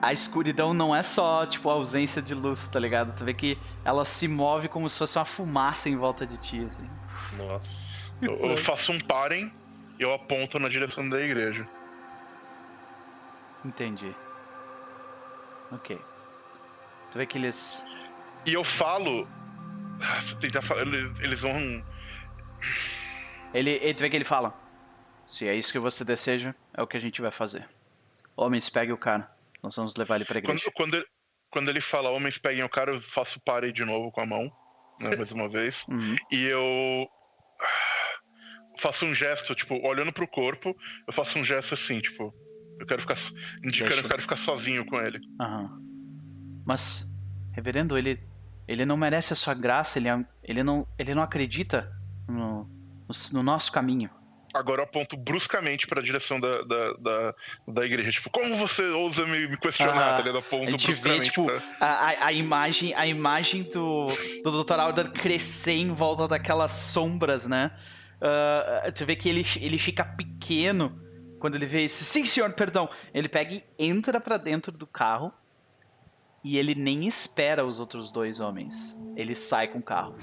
[0.00, 3.14] a escuridão não é só, tipo, a ausência de luz, tá ligado?
[3.16, 6.64] Tu vê que ela se move como se fosse uma fumaça em volta de ti,
[6.68, 6.88] assim.
[7.36, 7.96] Nossa.
[8.20, 9.52] Eu, eu faço um parem
[9.98, 11.66] e eu aponto na direção da igreja.
[13.64, 14.14] Entendi.
[15.70, 15.98] Ok.
[17.10, 17.84] Tu vê que eles.
[18.46, 19.28] E eu falo.
[20.02, 20.82] ah, Vou tentar falar.
[21.20, 21.82] Eles vão.
[23.54, 24.54] Ele, ele, vê que ele fala:
[25.26, 27.68] Se é isso que você deseja, é o que a gente vai fazer.
[28.36, 29.30] Homens, pegue o cara.
[29.62, 30.58] Nós vamos levar ele pra igreja.
[30.58, 31.06] Quando, quando, ele,
[31.50, 34.50] quando ele fala homens peguem o cara, eu faço pare de novo com a mão,
[34.98, 35.86] né, mais uma vez.
[35.88, 36.16] Uhum.
[36.30, 37.08] E eu
[38.78, 40.76] faço um gesto, tipo, olhando pro corpo,
[41.06, 42.34] eu faço um gesto assim, tipo,
[42.80, 43.16] eu quero ficar
[43.64, 44.00] indicando Deixa.
[44.00, 45.20] que eu quero ficar sozinho com ele.
[45.40, 45.80] Aham.
[46.64, 47.06] Mas,
[47.52, 48.20] reverendo, ele,
[48.66, 51.92] ele não merece a sua graça, ele, é- ele, não, ele não acredita
[52.28, 52.68] no,
[53.32, 54.10] no, no nosso caminho.
[54.54, 57.34] Agora eu aponto bruscamente pra direção da, da, da,
[57.68, 59.94] da igreja, tipo, como você ousa me, me questionar?
[59.94, 60.36] Ah, Tá ligado?
[60.36, 64.06] A Aponto gente vê, bruscamente tipo, pra- a, a, a imagem, a imagem do,
[64.44, 64.78] do Dr.
[64.78, 67.70] Alder crescer em volta daquelas sombras, né?
[68.20, 71.00] Ah, tu vê que ele, ele fica pequeno
[71.40, 72.04] quando ele vê esse.
[72.04, 72.90] Sim, senhor, perdão.
[73.14, 75.32] Ele pega e entra pra dentro do carro
[76.44, 78.94] e ele nem espera os outros dois homens.
[79.16, 80.14] Ele sai com o carro.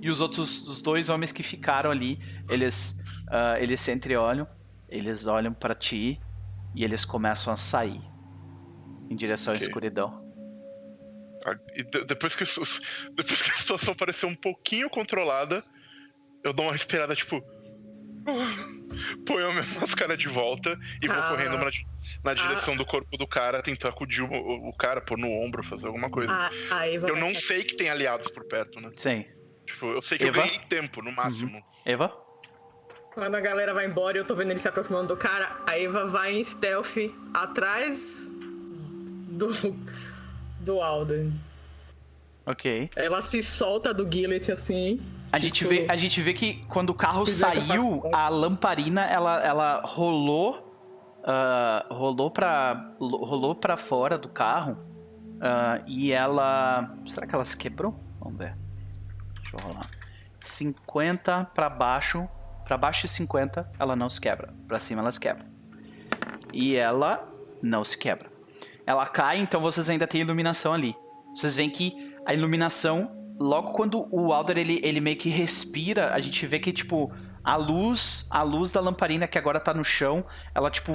[0.00, 2.18] E os outros os dois homens que ficaram ali,
[2.48, 2.98] eles,
[3.30, 4.46] ah, eles se entreolham,
[4.88, 6.20] eles olham pra ti
[6.74, 8.00] e eles começam a sair
[9.10, 9.66] em direção à Ok.
[9.66, 10.24] escuridão.
[11.46, 12.44] Ah, E de- depois que,
[13.16, 15.64] depois que a situação pareceu um pouquinho controlada,
[16.44, 17.42] eu dou uma respirada, tipo.
[19.26, 21.28] Ponho a minha máscara de volta e vou Ah.
[21.30, 21.70] correndo na,
[22.24, 24.28] na direção do corpo do cara, tentar acudir o,
[24.68, 26.32] o- cara, pôr no ombro, fazer alguma coisa.
[26.32, 28.90] A, a Eva eu não sei que tem aliados por perto, né?
[28.96, 29.24] Sim.
[29.68, 30.42] Tipo, eu sei que eu Eva?
[30.42, 31.62] ganhei tempo, no máximo.
[31.84, 32.12] Eva?
[33.12, 35.78] Quando a galera vai embora e eu tô vendo ele se aproximando do cara, a
[35.78, 36.96] Eva vai em stealth
[37.34, 38.28] atrás
[39.28, 39.48] do,
[40.60, 41.32] do Alden.
[42.46, 42.88] Ok.
[42.96, 45.00] Ela se solta do Gillet assim.
[45.32, 49.44] A gente, tipo, vê, a gente vê que quando o carro saiu, a lamparina ela,
[49.44, 51.20] ela rolou.
[51.24, 52.94] ah, rolou pra.
[52.98, 54.78] rolou pra fora do carro.
[55.42, 56.94] ah, e ela.
[57.06, 57.94] Será que ela se quebrou?
[58.18, 58.56] Vamos ver.
[59.50, 59.88] Deixa eu rolar.
[60.42, 62.28] 50 pra baixo.
[62.64, 64.52] Pra baixo de 50, ela não se quebra.
[64.66, 65.46] Pra cima ela se quebra.
[66.52, 67.26] E ela
[67.62, 68.30] não se quebra.
[68.86, 70.94] Ela cai, então vocês ainda têm iluminação ali.
[71.34, 76.20] Vocês veem que a iluminação, logo quando o Alder ele, ele meio que respira, a
[76.20, 77.10] gente vê que tipo
[77.42, 80.92] a luz, a luz da lamparina que agora tá no chão, ela tipo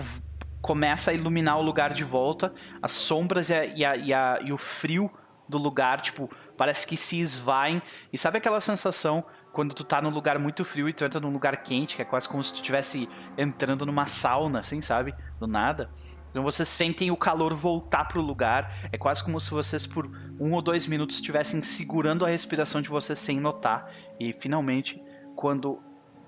[0.61, 4.39] começa a iluminar o lugar de volta, as sombras e, a- e, a- e a-
[4.43, 5.09] e o frio
[5.49, 7.81] do lugar, tipo, parece que se esvaem.
[8.11, 11.31] E sabe aquela sensação quando tu tá num lugar muito frio e tu entra num
[11.31, 13.07] lugar quente, que é quase como se tu estivesse
[13.37, 15.13] entrando numa sauna, assim, sabe?
[15.39, 15.89] Do nada.
[16.31, 18.73] Então vocês sentem o calor voltar pro lugar.
[18.91, 20.09] É quase como se vocês por
[20.39, 23.87] um ou dois minutos estivessem segurando a respiração de vocês sem notar.
[24.19, 24.99] E finalmente,
[25.35, 25.79] quando,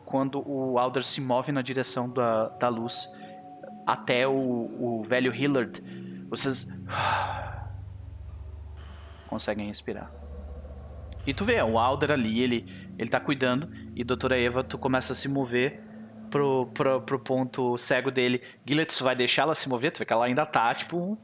[0.05, 3.11] quando o Alder se move na direção da, da luz
[3.87, 5.81] até o, o velho Hillard,
[6.29, 6.67] vocês
[9.27, 10.11] conseguem respirar.
[11.27, 12.65] E tu vê, o Alder ali, ele,
[12.99, 15.81] ele tá cuidando, e doutora Eva, tu começa a se mover
[16.29, 18.41] pro, pro, pro ponto cego dele.
[18.65, 19.91] Gillet, tu vai deixar ela se mover?
[19.91, 21.17] Tu vê que ela ainda tá, tipo...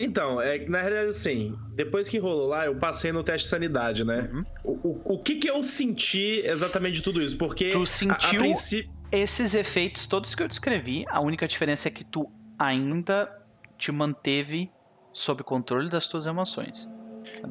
[0.00, 4.04] Então, é na realidade, assim, depois que rolou lá, eu passei no teste de sanidade,
[4.04, 4.28] né?
[4.32, 4.40] Uhum.
[4.64, 7.38] O, o, o que que eu senti exatamente de tudo isso?
[7.38, 7.70] Porque.
[7.70, 11.92] Tu a- a sentiu- princípio- Esses efeitos todos que eu descrevi, a única diferença é
[11.92, 12.28] que tu
[12.58, 13.30] ainda
[13.78, 14.68] te manteve
[15.12, 16.90] sob controle das tuas emoções.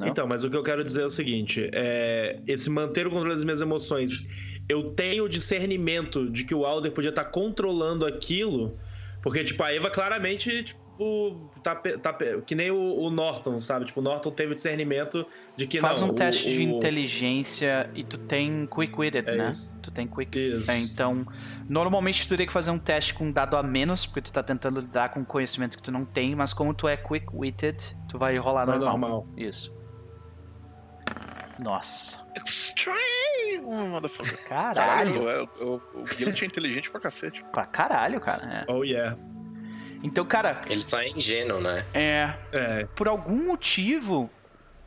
[0.06, 3.34] Então, mas o que eu quero dizer é o seguinte: é, esse manter o controle
[3.34, 4.24] das minhas emoções.
[4.68, 8.78] Eu tenho o discernimento de que o Alder podia estar controlando aquilo,
[9.22, 10.83] porque, tipo, a Eva claramente, tipo,
[11.62, 13.84] tá, pe- tá pe- que nem o, o Norton, sabe?
[13.86, 15.26] Tipo, o Norton teve o discernimento
[15.56, 19.36] de que Faz não, um o- teste de o- inteligência e tu tem quick-witted, É
[19.36, 19.50] né?
[19.50, 19.76] isso.
[19.82, 20.38] Tu tem quick.
[20.38, 20.70] Isso.
[20.70, 21.26] É, então,
[21.68, 24.42] normalmente tu teria que fazer um teste com um dado a menos, porque tu tá
[24.42, 28.36] tentando lidar com conhecimento que tu não tem, mas como tu é quick-witted, tu vai
[28.38, 28.98] rolar Vai normal.
[28.98, 29.26] normal.
[29.36, 29.72] Isso.
[31.62, 32.24] Nossa.
[32.44, 34.44] Extreme, motherfucker.
[34.48, 35.28] Caralho.
[35.28, 37.44] é, o, o Guilherme é inteligente pra cacete.
[37.52, 38.64] Pra caralho, cara.
[38.68, 38.72] É.
[38.72, 39.16] Oh, yeah.
[40.04, 41.84] Então, cara, Ele só é ingênuo, né?
[41.94, 42.34] é.
[42.52, 44.30] É, por algum motivo,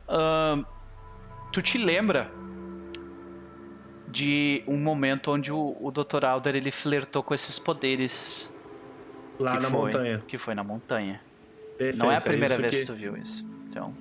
[0.07, 0.63] ahn,
[1.51, 2.29] tu te lembra
[4.07, 6.23] de um momento onde o, o Dr.
[6.23, 8.53] Alder ele flertou com esses poderes
[9.39, 10.23] lá que na foi, montanha.
[10.27, 11.21] que foi na montanha.
[11.77, 12.79] Perfeito, Não é a primeira isso vez que...
[12.81, 13.43] que- tu viu isso.
[13.69, 13.93] Então,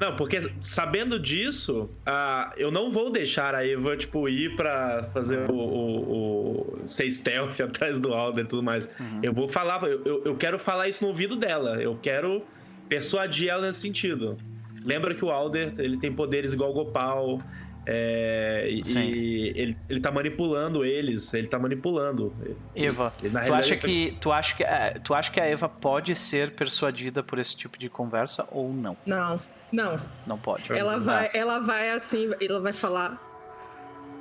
[0.00, 5.50] Não, porque sabendo disso, ah, eu não vou deixar a Eva, tipo, ir pra fazer
[5.50, 8.86] o, o, o ser stealth atrás do Alder e tudo mais.
[9.00, 9.20] Uhum.
[9.22, 11.80] Eu vou falar, eu, eu- quero falar isso no ouvido dela.
[11.82, 12.42] Eu quero
[12.88, 14.36] persuadir ela nesse sentido.
[14.84, 17.40] Lembra que o Alder, ele tem poderes igual o Gopal.
[17.88, 22.32] é, e ele, ele tá manipulando eles, ele tá manipulando.
[22.74, 24.64] Eva, Ele, na tu realidade, acha que tu acha que
[25.00, 28.96] tu acha que a Eva pode ser persuadida por esse tipo de conversa ou não?
[29.06, 29.38] Não,
[29.72, 29.98] não.
[30.26, 30.72] Não pode.
[30.72, 33.20] Ela vai, ela vai assim, ela vai falar.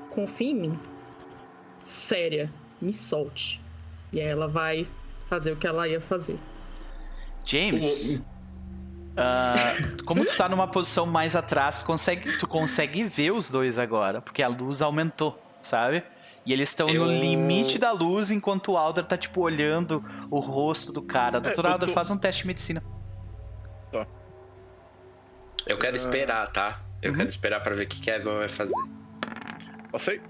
[0.09, 0.79] Confia em mim.
[1.85, 2.51] séria,
[2.81, 3.61] me solte.
[4.11, 4.87] E aí ela vai
[5.29, 6.37] fazer o que ela ia fazer.
[7.45, 8.23] James,
[9.17, 13.77] ah, como tu tá numa posição mais atrás, tu consegue, tu consegue ver os dois
[13.77, 16.03] agora, porque a luz aumentou, sabe?
[16.45, 20.39] E eles estão no Eu- limite da luz, enquanto o Alder tá, tipo, olhando o
[20.39, 21.39] rosto do cara.
[21.39, 22.83] Doutor eu Alder, tô- faz um teste de medicina.
[25.67, 26.79] Eu quero esperar, tá?
[27.01, 27.17] Eu Uhum.
[27.17, 28.73] quero esperar pra ver o que Eva vai fazer.
[29.91, 30.21] Passei.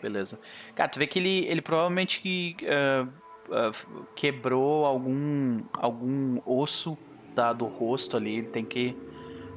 [0.00, 0.40] Beleza.
[0.74, 3.06] Cara, tu vê que ele, ele provavelmente que, ah,
[3.50, 3.70] ah,
[4.16, 6.98] quebrou algum, algum osso
[7.34, 8.38] da, do rosto ali.
[8.38, 8.96] Ele tem que,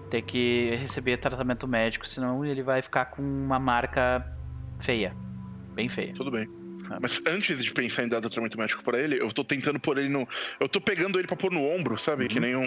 [0.09, 4.25] tem que receber tratamento médico, senão ele vai ficar com uma marca
[4.79, 5.15] feia.
[5.73, 6.13] Bem feia.
[6.13, 6.47] Tudo bem.
[6.89, 6.97] Ah.
[7.01, 10.09] Mas antes de pensar em dar tratamento médico pra ele, eu tô tentando pôr ele
[10.09, 10.27] no.
[10.59, 12.23] Eu tô pegando ele pra pôr no ombro, sabe?
[12.23, 12.29] Uhum.
[12.29, 12.63] Que nem um.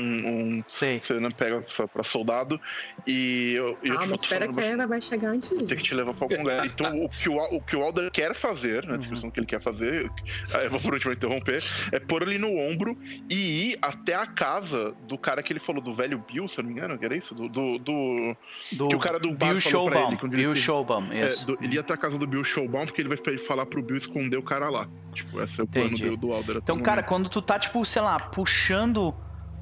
[0.58, 0.64] um...
[0.68, 1.00] Sei.
[1.00, 2.60] Você não pega só pra soldado.
[3.06, 5.76] E eu, eu Ah, tipo, mas espera que a Ana vai chegar antes Tem que
[5.82, 6.66] te levar pra algum lugar.
[6.66, 9.60] Então, o que o, o que o Alder quer fazer, na descrição que ele quer
[9.60, 10.10] fazer,
[10.54, 11.60] aí eu vou por último interromper,
[11.92, 12.96] é pôr ele no ombro
[13.30, 16.64] e ir até a casa do cara que ele falou, do velho Bill, se eu
[16.64, 17.34] não me engano, que era isso?
[17.34, 17.48] Do.
[17.48, 18.36] do, do-
[18.72, 20.18] Do Que o cara do Bill falou pra Showbaum.
[20.22, 21.46] ele Bill ele- Showbaum, é, isso.
[21.46, 23.96] do- ele ia até a casa do Bill Showbaum porque ele vai falar pro Bill
[24.08, 24.86] esconder o cara lá.
[25.12, 26.02] Tipo, esse é o Entendi.
[26.02, 26.56] plano do, do Alder.
[26.56, 27.08] Então, cara, momento.
[27.08, 29.14] quando tu tá, tipo, sei lá, puxando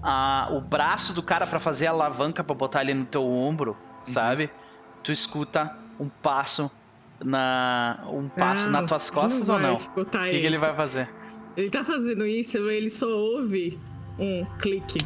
[0.02, 3.72] a, o braço do cara pra fazer a alavanca pra botar ele no teu ombro,
[3.72, 3.76] Uhum.
[4.04, 4.50] sabe?
[5.02, 6.70] Tu escuta um passo
[7.24, 8.04] na.
[8.08, 9.72] um passo Ah, nas tuas costas ou vai não?
[9.72, 11.08] O escutar que, que ele vai fazer?
[11.56, 13.80] Ele tá fazendo isso, ele só ouve
[14.18, 14.98] um clique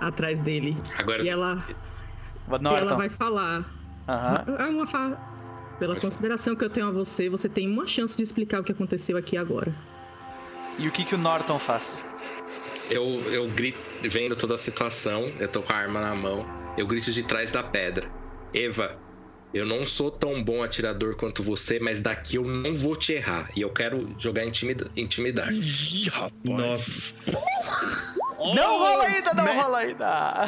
[0.00, 0.76] atrás dele.
[0.98, 2.96] Agora, E ela, e ela Norton.
[2.96, 3.64] vai falar.
[4.08, 4.44] Aham.
[4.58, 5.16] É uma fa...
[5.80, 8.70] Pela consideração que eu tenho a você, você tem uma chance de explicar o que
[8.70, 9.74] aconteceu aqui agora.
[10.78, 11.98] E o que, que o Norton faz?
[12.90, 16.44] eu, eu grito, vendo toda a situação, eu tô com a arma na mão,
[16.76, 18.10] eu grito de trás da pedra.
[18.52, 18.98] Eva,
[19.54, 23.48] eu não sou tão bom atirador quanto você, mas daqui eu não vou te errar.
[23.56, 25.54] E eu quero jogar intimida- intimidade.
[25.54, 26.34] Ih, rapaz.
[26.44, 27.14] Nossa.
[28.54, 30.44] Não rola ainda, não rola ainda!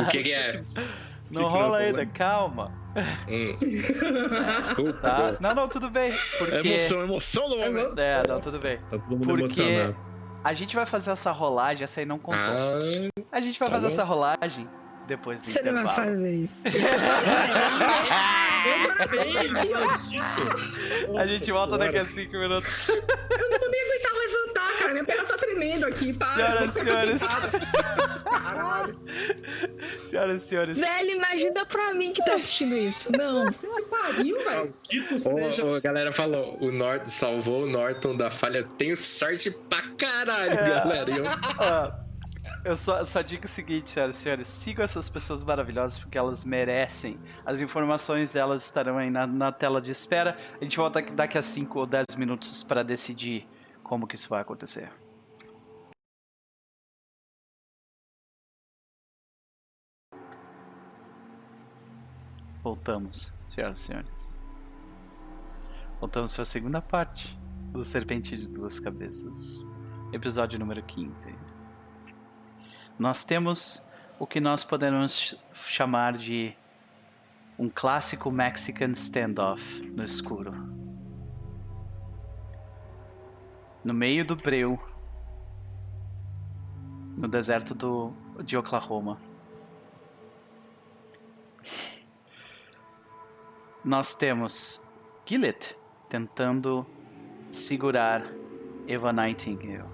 [0.00, 0.62] O que, que é?
[1.30, 2.83] Não que rola ainda, calma.
[3.28, 3.56] Hum.
[4.58, 4.92] Desculpa.
[5.00, 5.36] Tá?
[5.40, 6.12] Não, não, tudo bem.
[6.38, 6.56] Porque.
[6.68, 7.98] Emoção, emoção do momento.
[7.98, 8.76] É, não, tudo bem.
[8.90, 9.96] Tá todo mundo Porque emocionado.
[10.44, 12.40] a gente vai fazer essa rolagem, essa aí não contou.
[12.40, 12.78] Ah,
[13.32, 13.92] A gente vai Tá fazer bom.
[13.92, 14.68] essa rolagem
[15.08, 16.08] depois do Você não vai intervalo.
[16.10, 16.62] fazer isso.
[21.18, 22.88] A gente volta daqui a 5 minutos.
[22.88, 24.13] Eu não vou nem aguentar
[24.84, 24.92] cara.
[24.92, 26.12] Minha perna tá tremendo aqui.
[26.12, 26.28] Para.
[26.28, 27.22] Senhoras e ficar senhores.
[28.24, 28.98] Caralho.
[30.04, 30.78] Senhoras e senhores.
[30.78, 33.10] Velho, imagina pra mim que tá assistindo isso.
[33.12, 33.44] Não.
[33.74, 34.74] Que pariu, velho.
[34.82, 35.64] Que tu seja.
[35.64, 38.58] ô, a galera falou, o Norton salvou o Norton da falha.
[38.58, 40.68] Eu tenho sorte pra caralho, É.
[40.70, 41.10] galera.
[41.10, 42.04] Eu-
[42.64, 44.48] eu só, só digo o seguinte, senhoras e senhores.
[44.48, 47.18] Sigam essas pessoas maravilhosas porque elas merecem.
[47.44, 50.36] As informações delas estarão aí na, na tela de espera.
[50.60, 53.46] A gente volta daqui a 5 ou 10 minutos para decidir
[53.84, 54.90] como que isso vai acontecer.
[62.62, 64.38] Voltamos, senhoras e senhores.
[66.00, 67.36] Voltamos para a segunda parte
[67.72, 69.68] do Serpente de Duas Cabeças,
[70.12, 71.34] episódio número 15.
[72.98, 73.86] Nós temos
[74.18, 76.54] o que nós podemos ch- chamar de
[77.58, 80.73] um clássico Mexican standoff no escuro.
[83.84, 84.80] No meio do breu,
[87.16, 88.12] no deserto do,
[88.42, 89.18] de Oklahoma.
[93.84, 94.90] Nós temos
[95.26, 95.76] Gillet
[96.08, 96.86] tentando
[97.50, 98.24] segurar
[98.88, 99.84] Eva Nightingale,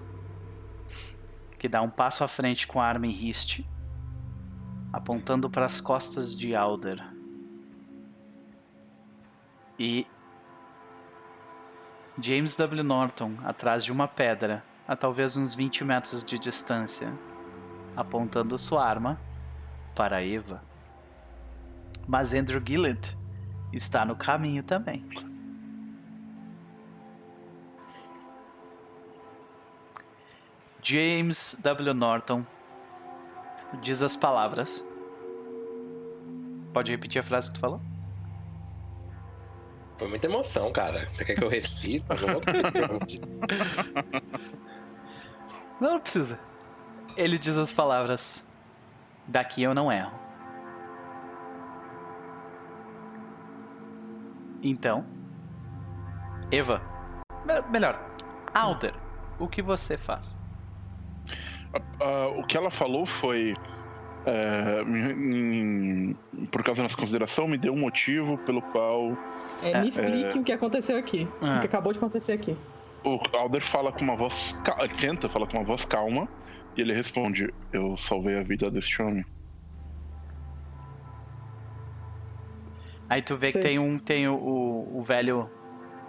[1.59, 3.69] que dá um passo à frente com a arma em riste,
[4.93, 7.05] apontando para as costas de Alder.
[9.77, 10.07] E
[12.21, 12.83] James W.
[12.83, 17.11] Norton atrás de uma pedra, a talvez uns 20 metros de distância,
[17.97, 19.19] apontando sua arma
[19.95, 20.61] para Eva.
[22.07, 23.17] Mas Andrew Gillett
[23.73, 25.01] está no caminho também.
[30.83, 31.93] James W.
[31.93, 32.45] Norton
[33.81, 34.87] diz as palavras.
[36.71, 37.81] Pode repetir a frase que tu falou?
[40.01, 41.07] Foi muita emoção, cara.
[41.13, 42.41] Você quer que eu eu-
[45.79, 46.39] Não, não precisa.
[47.15, 48.43] Ele diz as palavras.
[49.27, 50.11] Daqui eu não erro.
[54.63, 55.05] Então,
[56.51, 56.81] Eva,
[57.45, 57.99] me- melhor,
[58.55, 58.95] Alder,
[59.37, 60.39] o que você faz?
[61.99, 63.53] Ah, o que ela falou foi.
[64.25, 66.15] É, em-
[66.51, 69.17] por causa dessa consideração, me dê um motivo pelo qual
[69.61, 71.27] É, me explique o que aconteceu aqui.
[71.41, 71.57] Ah.
[71.57, 72.57] O que acabou de acontecer aqui.
[73.03, 74.55] o Alder fala com uma voz.
[74.99, 76.27] tenta falar com uma voz calma
[76.75, 79.25] e ele responde: Eu salvei a vida deste homem.
[83.09, 83.61] Aí tu vê que Sim.
[83.61, 83.99] tem um.
[83.99, 85.49] Tem o, o, o velho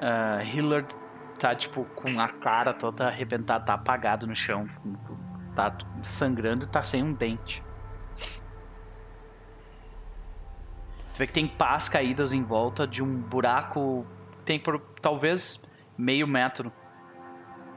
[0.01, 0.95] ah, Hillard
[1.39, 4.69] tá tipo com a cara toda arrebentada, tá apagado no chão.
[5.57, 7.63] Tá sangrando e tá sem um dente.
[11.15, 14.07] Tu vê que tem pás caídas em volta de um buraco.
[14.45, 16.73] Tem por talvez meio metro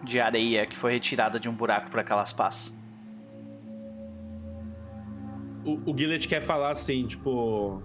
[0.04, 2.78] de areia que foi retirada de um buraco por aquelas pás.
[5.66, 7.82] O, o Gillet quer falar assim, tipo.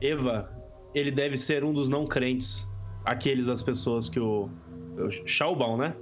[0.00, 0.52] Eva,
[0.94, 2.70] ele deve ser um dos não crentes.
[3.04, 4.48] Aquele das pessoas que o.
[4.96, 5.96] o né?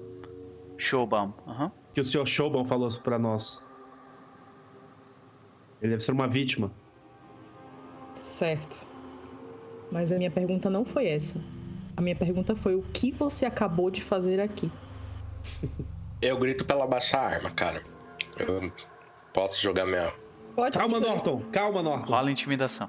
[0.77, 1.33] Showbaum.
[1.47, 1.73] aham.
[1.95, 3.67] Que o senhor Schaubaum falou pra nós.
[5.81, 6.71] Ele deve ser uma vítima.
[8.43, 8.85] Certo.
[9.89, 11.41] Mas a minha pergunta não foi essa.
[11.97, 14.69] A minha pergunta foi o que você acabou de fazer aqui?
[16.21, 17.85] Eu grito pra ela baixar a arma, cara.
[18.37, 18.73] Eu
[19.33, 20.13] posso jogar minha.
[20.57, 21.07] Pode Calma, fazer.
[21.09, 21.43] Norton.
[21.53, 22.11] Calma, Norton.
[22.13, 22.89] Rola intimidação.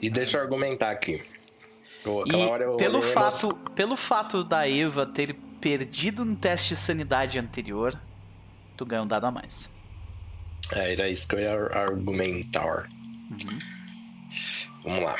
[0.00, 1.22] E deixa eu argumentar aqui.
[2.26, 7.38] E hora eu pelo fato, pelo fato da Eva ter perdido no teste de sanidade
[7.38, 7.98] anterior,
[8.76, 9.70] tu ganha um dado a mais.
[10.72, 12.88] É, era isso que eu ia ar- argumentar.
[14.86, 15.16] Vamos lá.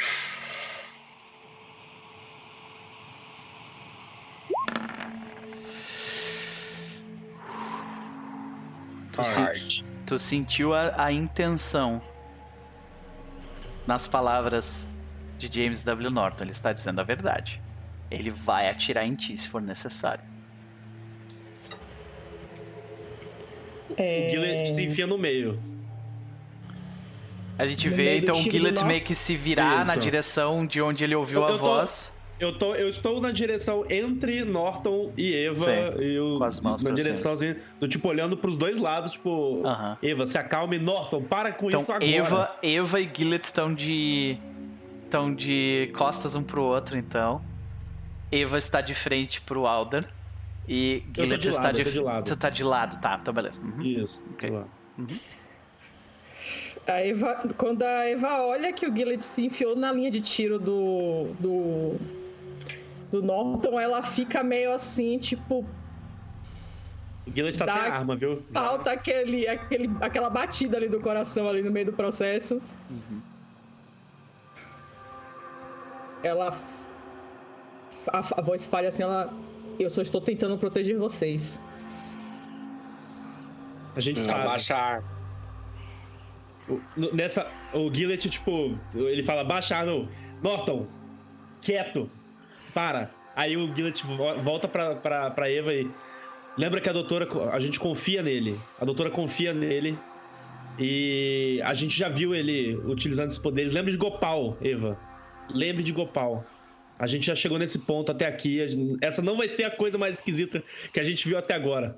[9.12, 9.84] Tu, sen- Hard.
[10.06, 12.02] tu sentiu a, a intenção
[13.86, 14.88] nas palavras
[15.38, 16.10] de James W.
[16.10, 16.44] Norton.
[16.44, 17.60] Ele está dizendo a verdade.
[18.10, 20.24] Ele vai atirar em ti se for necessário.
[23.90, 23.94] O
[24.30, 25.60] Gillet se enfia no meio.
[27.58, 28.86] A gente No vê então o Gillet Norton?
[28.86, 30.00] meio que se virar na Isso.
[30.00, 32.14] direção de onde ele ouviu Eu- a eu tô- voz.
[32.38, 35.54] Eu, tô, eu estou na direção entre Norton e Eva.
[35.64, 38.76] Sim, e eu, com as mãos na pra direção assim, do tipo olhando pros dois
[38.78, 39.96] lados, tipo, Aham.
[40.02, 42.04] Eva, se acalme, Norton, para com Então isso agora.
[42.10, 44.36] Eva, Eva e Gillet estão de
[45.04, 47.40] estão de costas um pro outro, então.
[48.30, 50.04] Eva está de frente pro Alder
[50.68, 52.24] e tô Gillet de está lado, de tô lado.
[52.26, 53.18] Tu tá de lado, tá?
[53.22, 53.62] Então beleza.
[53.62, 53.80] Uhum.
[53.82, 54.26] Isso.
[54.34, 54.50] Ok.
[54.50, 54.64] lá.
[56.86, 60.58] A Eva, quando a Eva olha que o Gillet se enfiou na linha de tiro
[60.58, 61.96] do, do,
[63.10, 65.66] do Norton, ela fica meio assim, tipo,
[67.26, 68.40] O Gillet tá sem arma, viu?
[68.52, 72.62] falta aquele, aquele, aquela batida ali do coração ali no meio do processo.
[76.22, 76.56] Ela.
[78.12, 79.32] A, a voz falha assim, ela.
[79.78, 81.62] Eu só estou tentando proteger vocês.
[83.96, 84.42] A gente sabe.
[84.42, 85.15] Abaixa a arma.
[87.12, 90.08] Nessa, o Gillet, tipo, ele fala, baixa, não.
[90.42, 90.86] Norton,
[91.60, 92.10] quieto,
[92.74, 93.10] para.
[93.34, 95.88] Aí o Gillet vo- volta pra, pra, pra Eva e
[96.58, 98.58] lembra que a doutora, a gente confia nele.
[98.80, 99.96] A doutora confia nele.
[100.78, 103.72] E a gente já viu ele utilizando esses poderes.
[103.72, 104.98] Lembre de Gopal, Eva.
[105.48, 106.44] Lembre de Gopal.
[106.98, 108.58] A gente já chegou nesse ponto até aqui.
[109.00, 110.62] Essa não vai ser a coisa mais esquisita
[110.92, 111.94] que a gente viu até agora.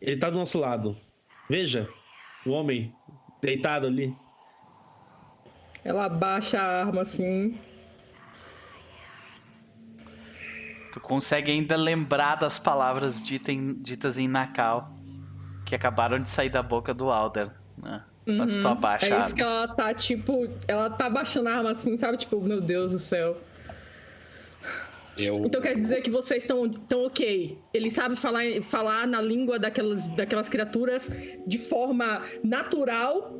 [0.00, 0.96] Ele tá do nosso lado.
[1.48, 1.88] Veja,
[2.46, 2.92] o homem
[3.44, 4.16] deitado ali.
[5.84, 7.58] Ela baixa a arma assim.
[10.92, 14.88] Tu consegue ainda lembrar das palavras dita em- ditas em Nakal
[15.66, 18.02] que acabaram de sair da boca do Alder, né?
[18.26, 18.72] Mas tu Uhum.
[18.72, 19.34] abaixa a É isso arma.
[19.36, 20.48] que ela tá, tipo.
[20.66, 22.16] Ela tá baixando a arma assim, sabe?
[22.16, 23.36] Tipo, meu Deus do céu.
[25.16, 27.58] Eu, Então quer dizer que vocês estão tão ok.
[27.72, 31.10] Ele sabe falar, falar na língua daquelas, daquelas criaturas
[31.46, 33.32] de forma natural.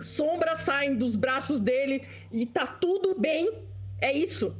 [0.00, 2.02] Sombras saem dos braços dele
[2.32, 3.50] e tá tudo bem.
[4.00, 4.56] É isso.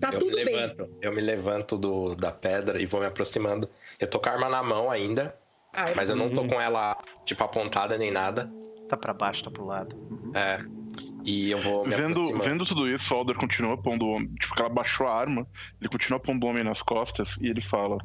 [0.00, 0.56] Tá eu tudo me bem.
[0.56, 0.88] levanto.
[1.00, 3.68] Eu me levanto do, da pedra e vou me aproximando.
[4.00, 5.34] Eu tô com a arma na mão ainda,
[5.72, 6.34] Ah, mas eu não Uhum.
[6.34, 8.50] tô com ela, tipo, apontada nem nada.
[8.88, 9.96] Tá pra baixo, tá pro lado.
[10.10, 10.32] Uhum.
[10.34, 10.58] É.
[11.24, 12.44] E eu vou Vendo, aproximando.
[12.44, 14.28] vendo tudo isso, o Alder continua pondo o homem.
[14.34, 15.46] Tipo, que ela baixou a arma,
[15.80, 17.98] ele continua pondo o homem nas costas e ele fala: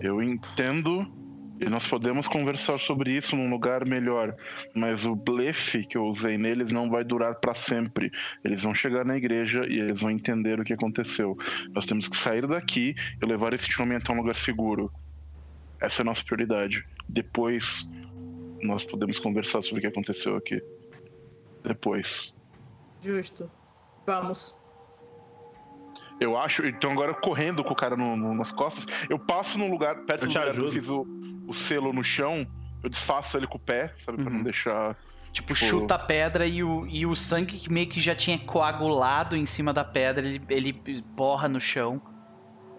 [0.00, 1.06] Eu entendo
[1.60, 4.34] e nós podemos conversar sobre isso num lugar melhor,
[4.74, 8.10] mas o blefe que eu usei neles não vai durar pra sempre.
[8.42, 11.36] Eles vão chegar na igreja e eles vão entender o que aconteceu.
[11.74, 14.90] Nós temos que sair daqui e levar esse homem até um lugar seguro.
[15.78, 16.82] Essa é a nossa prioridade.
[17.06, 17.92] Depois
[18.62, 20.62] nós podemos conversar sobre o que aconteceu aqui.
[21.62, 22.34] Depois.
[23.00, 23.50] Justo.
[24.06, 24.54] Vamos.
[26.20, 29.70] Eu acho, então agora correndo com o cara no- no- nas costas, eu passo num
[29.70, 31.06] lugar, perto Eu do lugar que eu fiz o,
[31.48, 32.46] o selo no chão,
[32.82, 34.36] eu desfaço ele com o pé, sabe, pra Uhum.
[34.38, 34.96] não deixar
[35.32, 39.36] Tipo, chuta a pedra e o, e o sangue que meio que já tinha coagulado
[39.36, 40.72] em cima da pedra, ele, ele
[41.14, 42.02] borra no chão.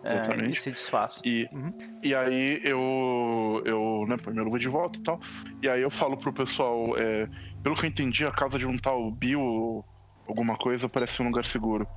[0.03, 0.51] É, Exatamente.
[0.51, 1.21] e se desfaz.
[1.23, 1.71] E, Uhum.
[2.03, 5.19] e aí eu, eu né, põe minha luva de volta e tal.
[5.61, 7.27] E aí eu falo pro pessoal, é,
[7.63, 9.85] pelo que eu entendi, a casa de um tal Bill,
[10.31, 11.87] alguma coisa, parece um lugar seguro.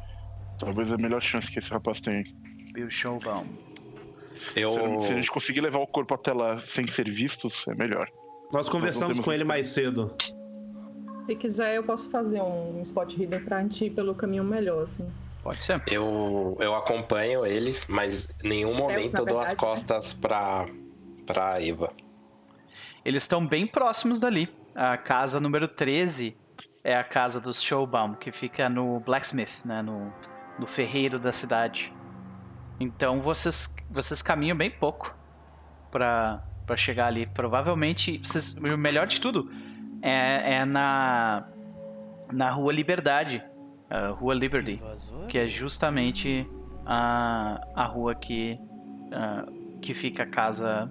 [0.58, 2.24] Talvez é a melhor chance que esse rapaz tem.
[2.72, 3.46] Bill Showbaum.
[4.54, 7.74] Eu, Se, se a gente conseguir levar o corpo até lá sem ser vistos, é
[7.74, 8.08] melhor.
[8.52, 10.14] Nós conversamos com ele mais cedo.
[11.26, 15.08] Se quiser, eu posso fazer um spot hidden pra gente ir pelo caminho melhor, assim.
[15.42, 15.82] Pode ser.
[15.90, 19.56] eu, eu acompanho eles, mas em nenhum Stealth, momento eu dou as verdade, né?
[19.56, 20.66] costas pra,
[21.26, 21.92] pra Eva.
[23.04, 24.48] Eles estão bem próximos dali.
[24.74, 26.36] A casa número 13
[26.84, 29.80] é a casa dos Showbaum, que fica no Blacksmith, né?
[29.80, 30.12] No,
[30.58, 31.92] no ferreiro da cidade.
[32.78, 35.16] Então vocês, vocês caminham bem pouco
[35.90, 36.42] pra
[36.76, 37.26] chegar ali.
[37.26, 39.50] Provavelmente, vocês, o melhor de tudo
[40.02, 41.48] é, é na,
[42.30, 43.42] na Rua Liberdade,
[43.88, 44.82] a Rua Liberty,
[45.28, 46.46] que é justamente
[46.84, 48.58] a, a rua que,
[49.12, 49.46] ah,
[49.80, 50.90] que fica a casa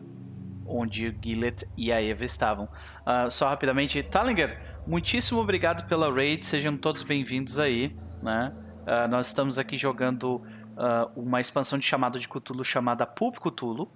[0.66, 2.68] onde o Gillet e a Eva estavam.
[3.06, 4.58] Ah, só rapidamente, Talinger,
[4.88, 8.54] muitíssimo obrigado pela raid, sejam todos bem-vindos aí, né?
[8.86, 10.42] Ah, nós estamos aqui jogando
[10.78, 13.90] ah, uma expansão de chamado de Cthulhu chamada Pulp Cthulhu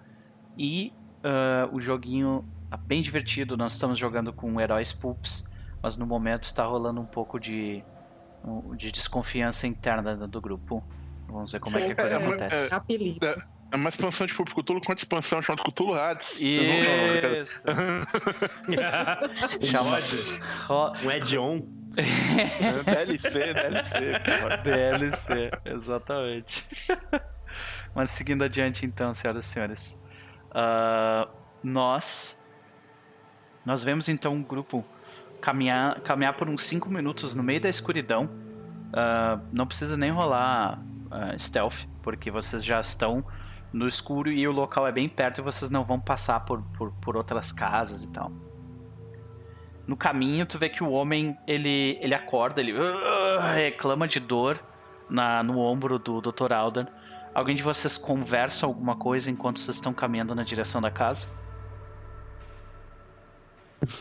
[0.58, 0.94] e
[1.24, 5.50] ah, o joguinho tá bem divertido, nós estamos jogando com heróis pulps,
[5.82, 7.84] mas no momento está rolando um pouco de,
[8.76, 10.84] de desconfiança interna do grupo.
[11.28, 12.74] Vamos ver como é que a coisa É, é, acontece.
[12.74, 13.20] Apelido.
[13.72, 16.40] É uma expansão de Público Cthulhu com outra expansão chamada Cthulhu Hades.
[16.40, 17.68] Isso!
[19.62, 19.98] Chama.
[21.04, 21.78] Um add-on.
[21.98, 24.20] É, DLC, DLC.
[24.24, 24.58] cara.
[24.58, 26.66] DLC, exatamente.
[27.94, 30.00] Mas seguindo adiante então, senhoras e senhores.
[30.52, 31.28] Ah,
[31.64, 32.42] nós.
[33.66, 34.86] Nós vemos então um grupo
[35.42, 38.30] caminhar, caminhar por uns 5 minutos no meio da escuridão.
[38.94, 40.80] Ah, não precisa nem rolar
[41.12, 43.26] ah, stealth, porque vocês já estão
[43.72, 46.92] no escuro e o local é bem perto e vocês não vão passar por, por,
[46.94, 48.32] por outras casas e tal.
[49.86, 54.60] No caminho, tu vê que o homem, ele, ele acorda, ele "Ah", reclama de dor
[55.10, 56.52] na, no ombro do Dr.
[56.52, 56.88] Alden.
[57.34, 61.30] Alguém de vocês conversa alguma coisa enquanto vocês estão caminhando na direção da casa?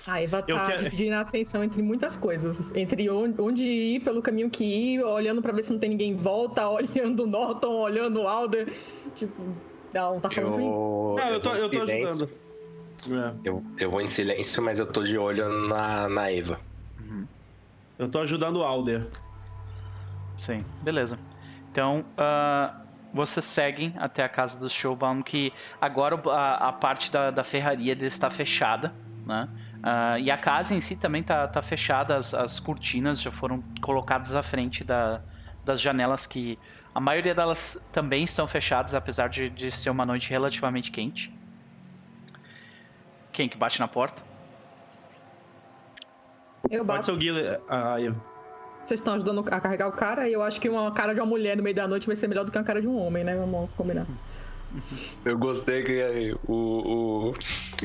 [0.06, 2.74] A Eva tá quero- dividindo a atenção entre muitas coisas.
[2.74, 6.16] Entre onde, ir, pelo caminho que ir, olhando pra ver se não tem ninguém em
[6.16, 8.72] volta, olhando o Norton, olhando o Alder.
[9.14, 9.42] Tipo,
[9.92, 10.58] não, tá falando.
[10.60, 12.30] Eu, Não, eu tô, eu tô ajudando.
[13.08, 16.58] É, Eu, eu vou em silêncio, mas eu tô de olho na, na Eva.
[17.98, 19.06] eu tô ajudando o Alder.
[20.34, 21.18] Sim, beleza.
[21.70, 22.80] Então, ah,
[23.12, 27.92] vocês seguem até a casa do Showbound, que agora a, a parte da, da ferraria
[28.06, 28.92] está fechada,
[29.26, 29.48] né?
[29.88, 33.62] Ah, e a casa em si também tá, tá fechada, as, as cortinas já foram
[33.80, 35.20] colocadas à frente da,
[35.64, 36.58] das janelas que
[36.92, 41.32] a maioria delas também estão fechadas, apesar de, de ser uma noite relativamente quente.
[43.32, 44.24] Quem que bate na porta?
[46.68, 47.04] Eu Pode bato.
[47.04, 47.62] ser o Guilherme.
[47.68, 48.16] Ah, eu-
[48.82, 51.26] Vocês estão ajudando a carregar o cara e eu acho que uma cara de uma
[51.26, 53.22] mulher no meio da noite vai ser melhor do que uma cara de um homem,
[53.22, 53.36] né?
[53.36, 54.06] Vamos combinar.
[55.24, 57.34] Eu gostei que aí, o, o,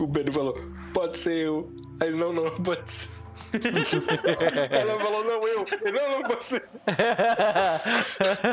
[0.02, 0.56] o Benny falou,
[0.94, 1.72] pode ser eu.
[2.00, 3.21] Aí não, não, pode ser.
[4.72, 5.66] Ela falou, não, eu.
[5.92, 6.64] Não, não, pode ser.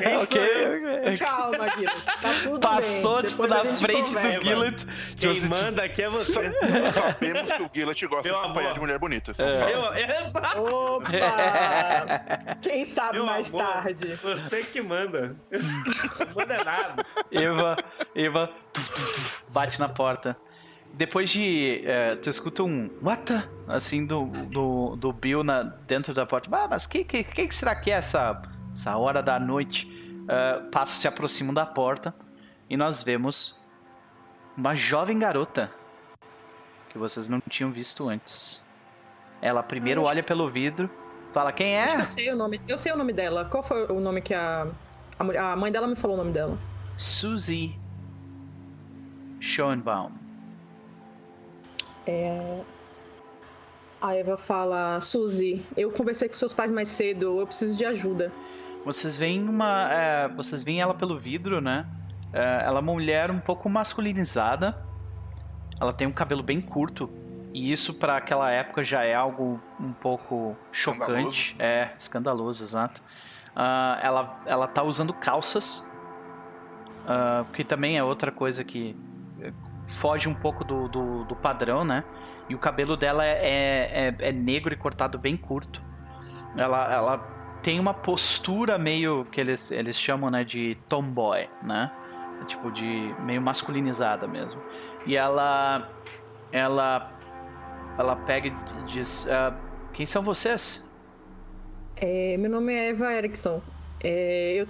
[0.02, 0.78] Quem sou eu?
[0.78, 1.16] ok, ok.
[1.16, 2.02] Calma, Guilherme.
[2.02, 3.26] Tá tudo Passou, bem.
[3.30, 4.44] tipo, Depois na frente do.
[4.44, 4.86] Gillet.
[5.16, 6.52] Quem Joseph- manda aqui é você.
[6.92, 8.74] Sabemos que o Gillet gosta de Meu acompanhar amor.
[8.74, 9.32] de mulher bonita.
[9.38, 9.74] É.
[9.74, 9.94] Eu,
[10.26, 10.60] exato.
[10.62, 11.06] Opa!
[12.62, 14.14] Quem sabe Meu mais amor, tarde.
[14.22, 15.36] Você que manda.
[15.50, 17.04] Não manda nada.
[17.30, 17.76] Eva,
[18.14, 20.36] Eva tuf, tuf, tuf, bate na porta.
[20.98, 21.80] Depois de.
[21.86, 23.48] é, tu escuta um what the?
[23.68, 26.48] Assim do, do, do Bill na, dentro da porta.
[26.50, 28.42] Ah, mas que, que, que será que é essa,
[28.72, 29.88] essa hora da noite?
[30.26, 32.12] É, passos se aproximam da porta
[32.68, 33.62] e nós vemos
[34.56, 35.70] uma jovem garota
[36.90, 38.60] que vocês não tinham visto antes.
[39.40, 40.90] Ela primeiro olha pelo vidro,
[41.32, 42.00] fala quem é?
[42.00, 42.60] Eu sei o nome.
[42.66, 43.44] Eu sei o nome dela.
[43.44, 44.66] Qual foi o nome que a.
[45.16, 46.58] A, a mãe dela me falou o nome dela.
[46.96, 47.78] Suzy
[49.38, 50.27] Schoenbaum.
[54.00, 58.32] A Eva fala, Suzy, eu conversei com seus pais mais cedo, eu preciso de ajuda.
[58.84, 59.92] Vocês veem uma.
[59.92, 61.86] é, vocês veem ela pelo vidro, né?
[62.32, 64.76] É, ela é uma mulher um pouco masculinizada.
[65.80, 67.10] Ela tem um cabelo bem curto.
[67.52, 71.56] E isso pra aquela época já é algo um pouco chocante.
[71.58, 73.02] É, escandaloso, exato.
[73.56, 75.84] Ah, ela, ela tá usando calças.
[77.06, 78.94] ah, que também é outra coisa que
[79.88, 82.04] foge um pouco do, do, do padrão, né?
[82.48, 85.82] E o cabelo dela é, é, é- é negro e cortado bem curto.
[86.56, 87.18] Ela, ela
[87.62, 91.90] tem uma postura meio que eles, eles chamam né, de tomboy, né?
[92.46, 94.60] Tipo de meio masculinizada mesmo.
[95.04, 95.88] E ela
[96.52, 97.10] ela
[97.98, 98.54] ela pega e
[98.86, 99.52] diz: "Ah,
[99.92, 100.86] quem são vocês?
[101.96, 103.60] É, meu nome é Eva Erickson.
[104.02, 104.68] É, eu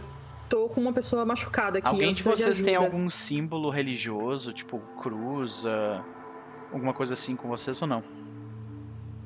[0.48, 1.88] tô com uma pessoa machucada aqui.
[1.88, 6.02] Alguém de vocês tem algum símbolo religioso, tipo cruz, ah,
[6.72, 8.02] alguma coisa assim com vocês ou não?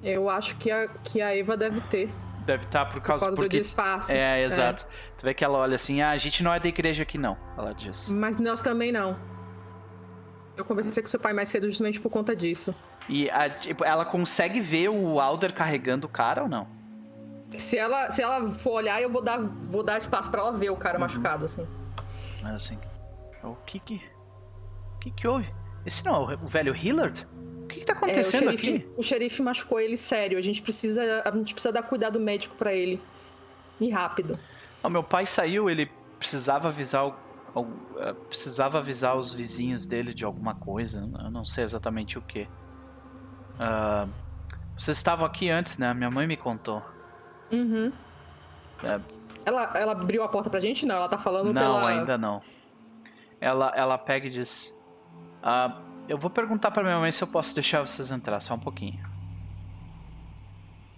[0.03, 2.11] Eu acho que a, que a Eva deve ter.
[2.44, 4.12] Deve estar por Por causa causa do porque disfarce.
[4.12, 4.86] é, exato.
[5.16, 7.36] Tu vê que ela olha assim: "Ah, a gente não é da igreja aqui não",
[7.57, 8.09] ela diz.
[8.09, 9.16] Mas nós também não.
[10.57, 12.74] Eu conversei com seu pai mais cedo justamente por conta disso.
[13.09, 16.66] E a- tipo, ela consegue ver o Alder carregando o cara ou não?
[17.58, 20.70] Se ela, se ela for olhar, eu vou dar, vou dar espaço pra ela ver
[20.70, 20.78] o Uhum.
[20.78, 21.66] cara machucado, assim.
[22.42, 22.78] Mas assim,
[23.42, 24.02] o que que
[24.96, 25.52] o que que houve?
[25.84, 27.26] Esse não é o velho Hillard?
[27.64, 28.88] O que que tá É, o, acontecendo xerife, aqui?
[28.96, 30.38] o xerife machucou ele sério.
[30.38, 33.00] A gente precisa, a gente precisa dar cuidado médico pra ele.
[33.80, 34.38] E rápido.
[34.82, 37.06] O meu pai saiu, ele precisava avisar
[37.98, 42.48] eh, precisava avisar os vizinhos dele de alguma coisa, eu não sei exatamente o que.
[43.58, 44.06] Ah,
[44.76, 45.92] vocês estavam aqui antes, né?
[45.94, 46.82] Minha mãe me contou.
[47.52, 47.92] Uhum.
[48.82, 49.00] É.
[49.44, 50.86] Ela, ela abriu a porta pra gente?
[50.86, 51.88] Não, ela tá falando Não, pela...
[51.88, 52.40] ainda não.
[53.40, 54.72] Ela, ela pega e diz:
[55.42, 58.58] "Ah, Eu vou perguntar pra minha mãe se eu posso deixar vocês entrar só um
[58.58, 59.04] pouquinho.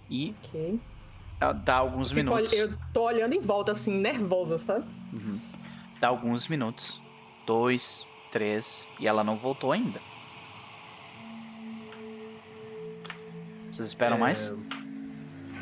[0.09, 0.79] E Ok.
[1.39, 2.53] ela dá alguns Fico minutos.
[2.53, 4.85] ol- Eu tô olhando em volta, assim, nervosa, sabe?
[5.11, 5.39] Uhum.
[5.99, 7.01] Dá alguns minutos.
[7.47, 8.87] Dois, três.
[8.99, 9.99] E ela não voltou ainda.
[13.71, 14.55] Vocês esperam É, mais?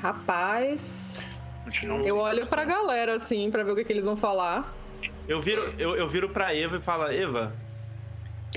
[0.03, 1.41] Rapaz...
[1.83, 4.71] Não- Eu olho pra galera, assim, pra ver o que, que eles vão falar.
[5.29, 7.53] Eu viro, eu, eu viro pra Eva e falo, Eva,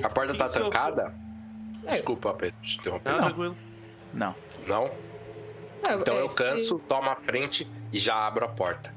[0.03, 1.15] A porta tá trancada?
[1.87, 1.93] É.
[1.93, 3.05] Desculpa, Pedro, te interromper.
[3.05, 3.25] tá Não.
[3.29, 3.57] tranquilo.
[4.13, 4.35] Não.
[4.67, 4.85] Não?
[5.89, 8.93] É, Então é, eu canso, tomo a frente e já abro a porta.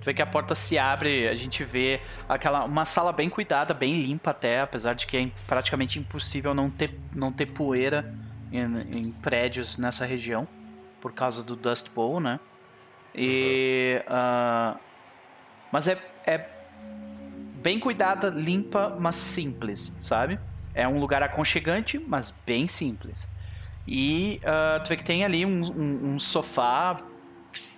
[0.00, 3.72] Tu vê que a porta se abre, a gente vê aquela uma sala bem cuidada,
[3.72, 8.12] bem limpa até, apesar de que é praticamente impossível não ter, não ter poeira
[8.52, 8.64] em,
[8.98, 10.48] em prédios nessa região
[11.00, 12.40] por causa do Dust Bowl, né?
[13.14, 14.80] E ah,
[15.70, 15.94] mas é,
[16.26, 16.56] é
[17.52, 20.38] bem cuidada, limpa, mas simples, sabe?
[20.74, 23.28] É um lugar aconchegante, mas bem simples.
[23.86, 27.10] E ah, tu vê que tem ali um, um- um sofá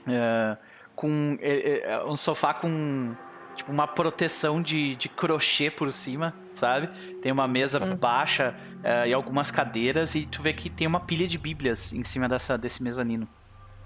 [0.07, 0.59] ah,
[0.95, 3.17] com é, é, um sofá com
[3.55, 6.89] tipo uma proteção de, de crochê por cima, sabe?
[7.21, 7.97] Tem uma mesa Hum.
[8.01, 12.05] baixa é, e algumas cadeiras e tu vê que tem uma pilha de bíblias em
[12.05, 13.29] cima dessa desse mezanino.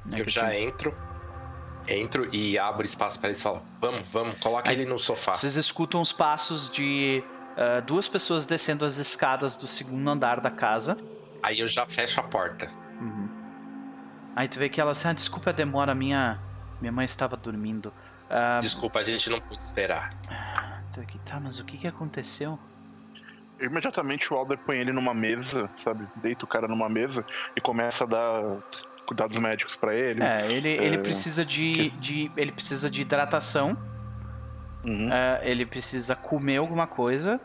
[0.04, 0.94] né, Eu já entro,
[1.88, 5.34] entro e abro espaço pra eles e falo: Vamos, vamos, coloca Aí- ele no sofá.
[5.34, 7.22] Vocês escutam os passos de
[7.56, 10.96] ah, duas pessoas descendo as escadas do segundo andar da casa.
[11.42, 12.66] Aí eu já fecho a porta.
[13.00, 13.28] Uhum.
[14.36, 16.38] Aí tu vê que ela assim, ah, desculpa a demora, minha
[16.80, 17.92] minha mãe estava dormindo.
[18.28, 20.14] Ah, Desculpa, a gente não pôde esperar.
[21.24, 22.58] tá, mas o que que aconteceu?
[23.62, 26.06] Imediatamente o Alder põe ele numa mesa, sabe?
[26.16, 27.24] Deita o cara numa mesa
[27.56, 28.42] e começa a dar
[29.06, 30.22] cuidados médicos pra ele.
[30.22, 33.76] É, ele, ele É, precisa de, de ele precisa de hidratação,
[34.84, 35.12] Uhum.
[35.12, 37.40] é, ele precisa comer alguma coisa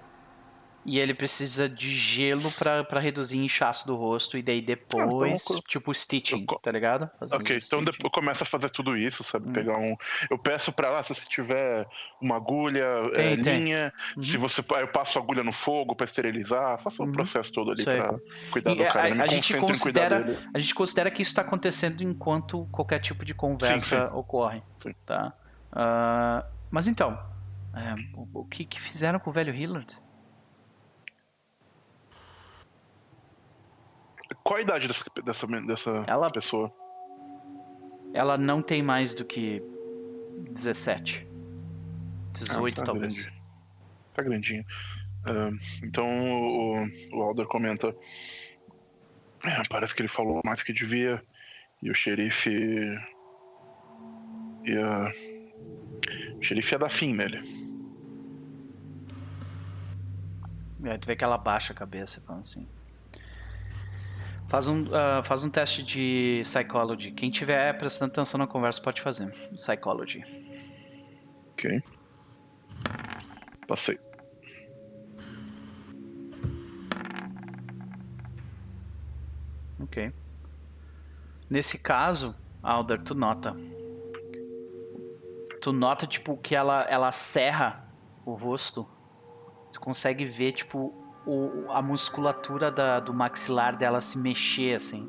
[0.88, 5.04] e ele precisa de gelo pra pra reduzir inchaço do rosto e daí depois,
[5.44, 7.10] então eu co- tipo stitching, eu tá ligado?
[7.20, 9.50] Fazer uns Ok, então depois começa a fazer tudo isso, sabe?
[9.50, 9.54] Hum.
[9.54, 9.98] Pegar um.
[10.32, 11.86] Eu peço pra ela se você tiver
[12.22, 13.60] uma agulha, Tem, é, tem.
[13.66, 14.24] linha, Uhum.
[14.24, 14.64] se você.
[14.76, 17.10] aí Eu passo a agulha no fogo pra esterilizar, faça Uhum.
[17.10, 17.98] o processo todo ali Sei.
[17.98, 18.16] pra
[18.52, 19.10] cuidar E do a- cara.
[19.10, 20.40] Eu me a gente considera- dele.
[20.54, 24.94] A gente considera que isso tá acontecendo enquanto qualquer tipo de conversa ocorre, Sim.
[25.06, 25.34] tá?
[25.72, 27.20] Ah, mas então,
[27.76, 29.98] é, o, o que que fizeram com o velho Hillard?
[34.44, 36.72] Qual a idade dessa, dessa, dessa Ela- pessoa?
[38.14, 39.62] Ela não tem mais do que
[40.52, 41.28] 17.
[42.34, 43.24] 18 Ah, tá talvez.
[43.24, 43.42] grande.
[44.14, 44.66] Tá grandinho.
[45.26, 45.50] Ah,
[45.84, 47.96] então o, o Alder comenta.
[49.44, 51.22] "É, parece que ele falou mais que devia.
[51.82, 52.50] E o xerife.
[54.64, 55.12] Ia.
[56.40, 57.42] O xerife ia dar fim nele.
[60.84, 62.68] É, tu vê que ela baixa a cabeça falando assim.
[64.48, 67.12] Faz um, ah, faz um teste de psychology.
[67.12, 69.30] Quem tiver prestando atenção na conversa pode fazer.
[69.54, 70.24] Psychology.
[71.52, 71.84] Ok.
[73.68, 74.00] Passei.
[79.80, 80.14] Ok.
[81.50, 83.56] Nesse caso, Alder, tu nota.
[85.62, 87.86] Tu nota, tipo, que ela, ela serra
[88.26, 88.88] o rosto.
[89.74, 95.08] Tu consegue ver, tipo, o- a musculatura da- do maxilar dela se mexer, assim.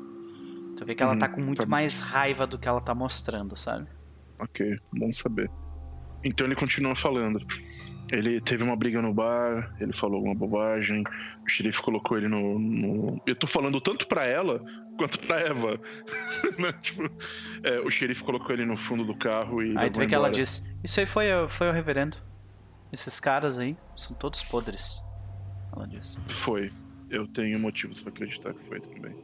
[0.77, 1.67] Tu vê que ela Uhum, tá com muito tá.
[1.67, 3.87] mais raiva do que ela tá mostrando, sabe?
[4.39, 5.49] Ok, bom saber.
[6.23, 7.39] Então ele continua falando.
[8.11, 11.03] Ele teve uma briga no bar, ele falou alguma bobagem,
[11.45, 12.57] o xerife colocou ele no.
[12.57, 14.63] no- Eu tô falando tanto pra ela
[14.97, 15.79] quanto pra Eva.
[16.57, 16.71] né?
[16.81, 17.03] Tipo,
[17.63, 19.77] é, o xerife colocou ele no fundo do carro e.
[19.77, 20.41] Aí tu vê que ela embora.
[20.43, 22.17] diz: Isso aí foi, foi o reverendo.
[22.91, 24.99] Esses caras aí são todos podres.
[25.75, 26.17] Ela diz.
[26.27, 26.71] Foi.
[27.09, 29.15] Eu tenho motivos pra acreditar que foi também.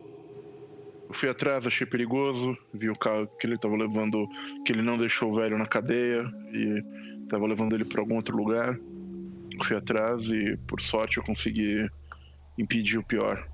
[1.07, 4.27] Eu fui atrás, achei perigoso, vi o carro que ele tava levando,
[4.65, 6.83] que ele não deixou o velho na cadeia e
[7.29, 8.79] tava levando ele pra algum outro lugar.
[9.63, 11.87] Fui atrás e, por sorte, eu consegui
[12.57, 13.47] impedir o pior.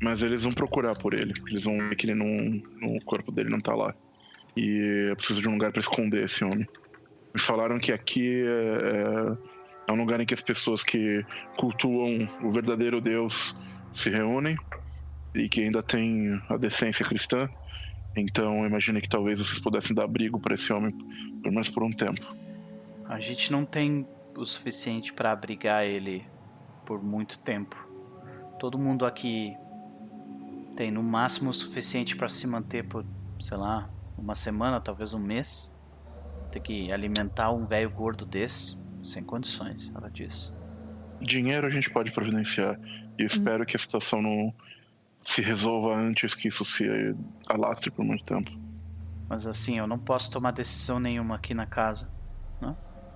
[0.00, 3.50] Mas eles vão procurar por ele, eles vão ver que ele não, o corpo dele
[3.50, 3.94] não tá lá.
[4.56, 6.66] E eu preciso de um lugar pra esconder esse homem.
[7.34, 9.57] Me falaram que aqui é, é
[9.92, 11.24] um lugar em que as pessoas que
[11.56, 13.60] cultuam o verdadeiro Deus
[13.92, 14.56] se reúnem
[15.34, 17.48] e que ainda tem a decência cristã.
[18.16, 20.92] Então eu que talvez vocês pudessem dar abrigo para esse homem,
[21.42, 22.20] pelo menos por um tempo.
[23.04, 26.24] A gente não tem o suficiente pra abrigar ele
[26.84, 27.76] por muito tempo.
[28.58, 29.54] Todo mundo aqui
[30.76, 33.04] tem no máximo o suficiente pra se manter por,
[33.40, 35.74] sei lá, uma semana, talvez um mês.
[36.50, 40.54] Ter que alimentar um velho gordo desse, sem condições, ela diz.
[41.20, 42.78] Dinheiro a gente pode providenciar
[43.18, 44.54] e espero que a situação não
[45.22, 46.86] se resolva antes que isso se
[47.48, 48.50] alastre por muito tempo.
[49.28, 52.10] Mas assim, eu não posso tomar decisão nenhuma aqui na casa.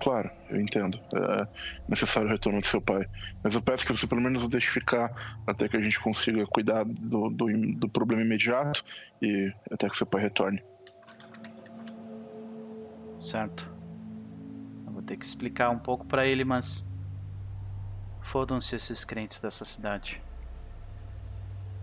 [0.03, 0.99] Claro, eu entendo.
[1.13, 1.47] É
[1.87, 3.07] necessário o retorno do seu pai.
[3.41, 6.45] Mas eu peço que você pelo menos o deixe ficar até que a gente consiga
[6.45, 7.47] cuidar do, do,
[7.77, 8.83] do problema imediato
[9.21, 10.61] e até que seu pai retorne.
[13.21, 13.72] Certo.
[15.03, 16.89] Vou ter que explicar um pouco pra ele, mas.
[18.21, 20.21] Fodam-se esses crentes dessa cidade.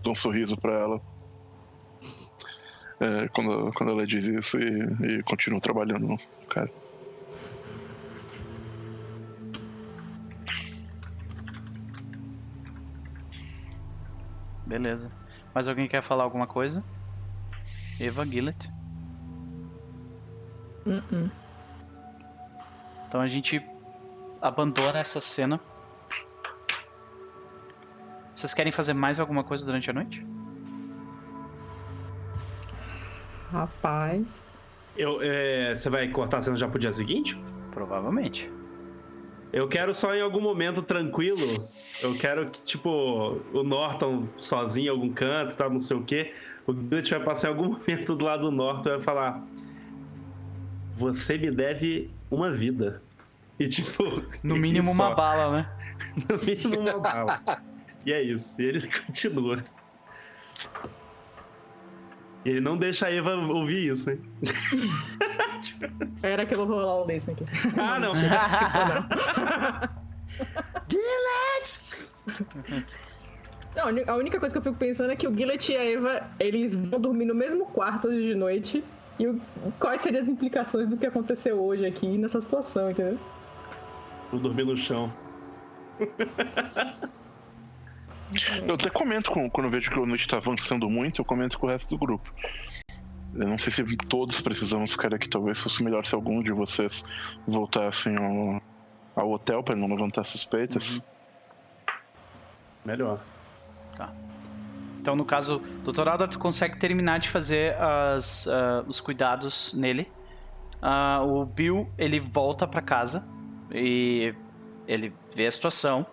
[0.02, 1.02] Dou um sorriso pra ela.
[2.98, 6.18] É, quando, quando ela diz isso e, e continuo trabalhando no
[6.48, 6.70] cara.
[14.66, 15.10] Beleza.
[15.54, 16.82] Mais alguém quer falar alguma coisa?
[18.00, 18.70] Eva Gillett.
[20.86, 21.39] Uh-uh.
[23.10, 23.60] Então a gente
[24.40, 25.58] abandona essa cena.
[28.32, 30.24] Vocês querem fazer mais alguma coisa durante a noite?
[33.50, 34.54] Rapaz.
[34.96, 37.36] Eu, é, você vai cortar a cena já pro dia seguinte?
[37.72, 38.48] Provavelmente.
[39.52, 41.48] Eu quero só em algum momento tranquilo.
[42.00, 46.32] Eu quero que, tipo, o Norton sozinho em algum canto, tá, não sei o quê.
[46.64, 49.44] O Gillet vai passar em algum momento do lado do Norton e vai falar:
[50.94, 53.02] Você me deve uma vida.
[53.58, 54.04] E, tipo.
[54.42, 55.70] No mínimo uma bala, né?
[56.28, 57.42] No mínimo uma bala.
[58.06, 58.60] E é isso.
[58.60, 59.64] E ele continua.
[62.44, 64.18] E ele não deixa a Eva ouvir isso, né?
[66.22, 67.44] Era que eu vou rolar o Lacen aqui.
[67.78, 68.12] Ah, não.
[73.76, 75.76] Não, a uni- a única coisa que eu fico pensando é que o Gillet e
[75.76, 78.82] a Eva, eles vão dormir no mesmo quarto hoje de noite.
[79.20, 79.38] E o-
[79.78, 83.18] quais seriam as implicações do que aconteceu hoje aqui nessa situação, entendeu?
[84.30, 85.12] Vou dormir no chão.
[88.66, 91.58] Eu até comento com- quando eu vejo que a noite tá avançando muito, eu comento
[91.58, 92.32] com o resto do grupo.
[93.34, 97.04] Eu não sei se todos precisamos ficar aqui, talvez fosse melhor se algum de vocês
[97.46, 98.62] voltassem ao,
[99.16, 101.02] ao hotel para não levantar suspeitas.
[102.84, 103.20] Melhor.
[105.00, 106.08] Então, no caso, o Dr.
[106.08, 110.06] Alda consegue terminar de fazer as, ah, os cuidados nele.
[110.82, 113.26] Ah, o Bill, ele volta pra casa
[113.72, 114.34] e
[114.86, 116.04] ele vê a situação.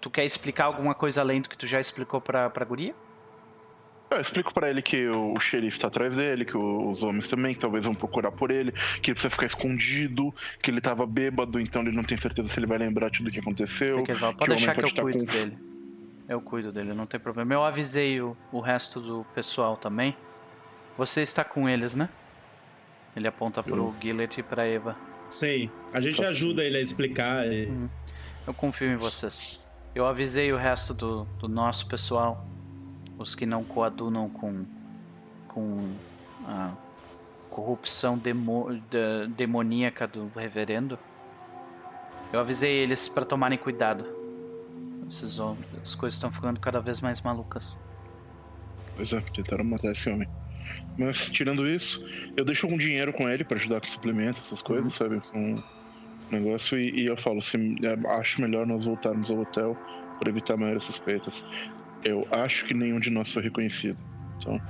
[0.00, 2.94] Tu quer explicar alguma coisa além do que tu já explicou pra, pra guria?
[4.10, 7.28] Eu explico pra ele que o, o xerife tá atrás dele, que o- os homens
[7.28, 11.06] também, que talvez vão procurar por ele, que ele precisa ficar escondido, que ele tava
[11.06, 14.04] bêbado, então ele não tem certeza se ele vai lembrar de tudo que aconteceu.
[14.16, 15.58] Fala, que pode o homem que pode estar com- dele.
[16.28, 17.54] Eu cuido dele, não tem problema.
[17.54, 20.14] Eu avisei o, o resto do pessoal também.
[20.96, 22.08] Você está com eles, né?
[23.16, 24.94] Ele aponta pro Gillet e pra Eva.
[25.30, 25.70] Sim.
[25.92, 27.46] A gente ajuda ele a explicar.
[27.46, 27.72] e-
[28.46, 29.64] Eu confio em vocês.
[29.94, 32.44] Eu avisei o resto do, do nosso pessoal,
[33.18, 34.64] os que não coadunam com,
[35.48, 35.90] com
[36.46, 36.72] a
[37.50, 40.98] corrupção demo, da- demoníaca do reverendo.
[42.32, 44.04] Eu avisei eles para tomarem cuidado.
[45.08, 47.78] Esses homens, as coisas estão ficando cada vez mais malucas.
[48.96, 50.28] Pois é, tentaram matar esse homem.
[50.98, 52.06] Mas, tirando isso,
[52.36, 55.20] eu deixo algum dinheiro com ele pra ajudar com suplementos, essas coisas, sabe?
[55.32, 55.54] Com
[56.30, 56.78] negócio.
[56.78, 59.76] E, e eu falo, se, é, acho melhor nós voltarmos ao hotel
[60.18, 61.44] para evitar maiores suspeitas.
[62.04, 63.96] Eu acho que nenhum de nós foi reconhecido.
[64.38, 64.60] Então,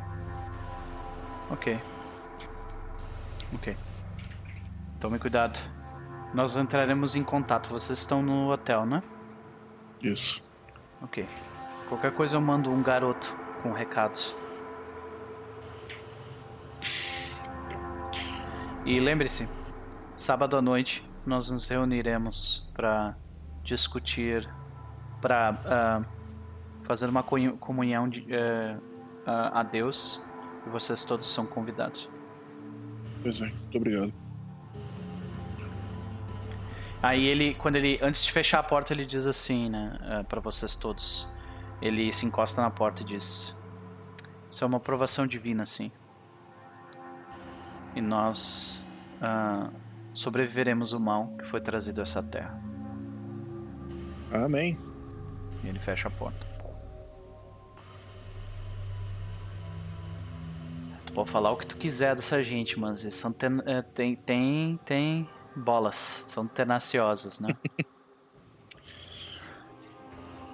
[1.50, 1.78] Ok.
[3.54, 3.76] Ok.
[5.00, 5.58] Tome cuidado.
[6.34, 7.70] Nós entraremos em contato.
[7.70, 9.02] Vocês estão no hotel, né?
[10.02, 10.42] Isso.
[11.02, 11.26] Ok.
[11.88, 14.34] Qualquer coisa eu mando um garoto com recados.
[18.84, 19.48] E lembre-se,
[20.16, 23.16] sábado à noite nós nos reuniremos para
[23.62, 24.48] discutir,
[25.20, 26.02] para
[26.84, 28.76] fazer uma comunhão de, eh,
[29.26, 30.22] a a Deus.
[30.66, 32.08] E vocês todos são convidados.
[33.22, 34.27] Pois bem, muito obrigado.
[37.02, 40.40] Aí ele, quando ele, antes de fechar a porta, ele diz assim, né, eh, pra
[40.40, 41.28] vocês todos.
[41.80, 43.56] Ele se encosta na porta e diz:
[44.50, 45.92] Isso é uma aprovação divina, sim.
[47.94, 48.82] E nós
[49.22, 49.70] ah,
[50.12, 52.60] sobreviveremos o mal que foi trazido a essa terra.
[54.32, 54.76] Amém.
[55.62, 56.46] E ele fecha a porta.
[61.06, 63.02] Tu pode falar o que tu quiser dessa gente, mas
[63.38, 65.28] ten- eh, tem, tem, tem
[65.58, 67.54] bolas, são tenaciosos, né?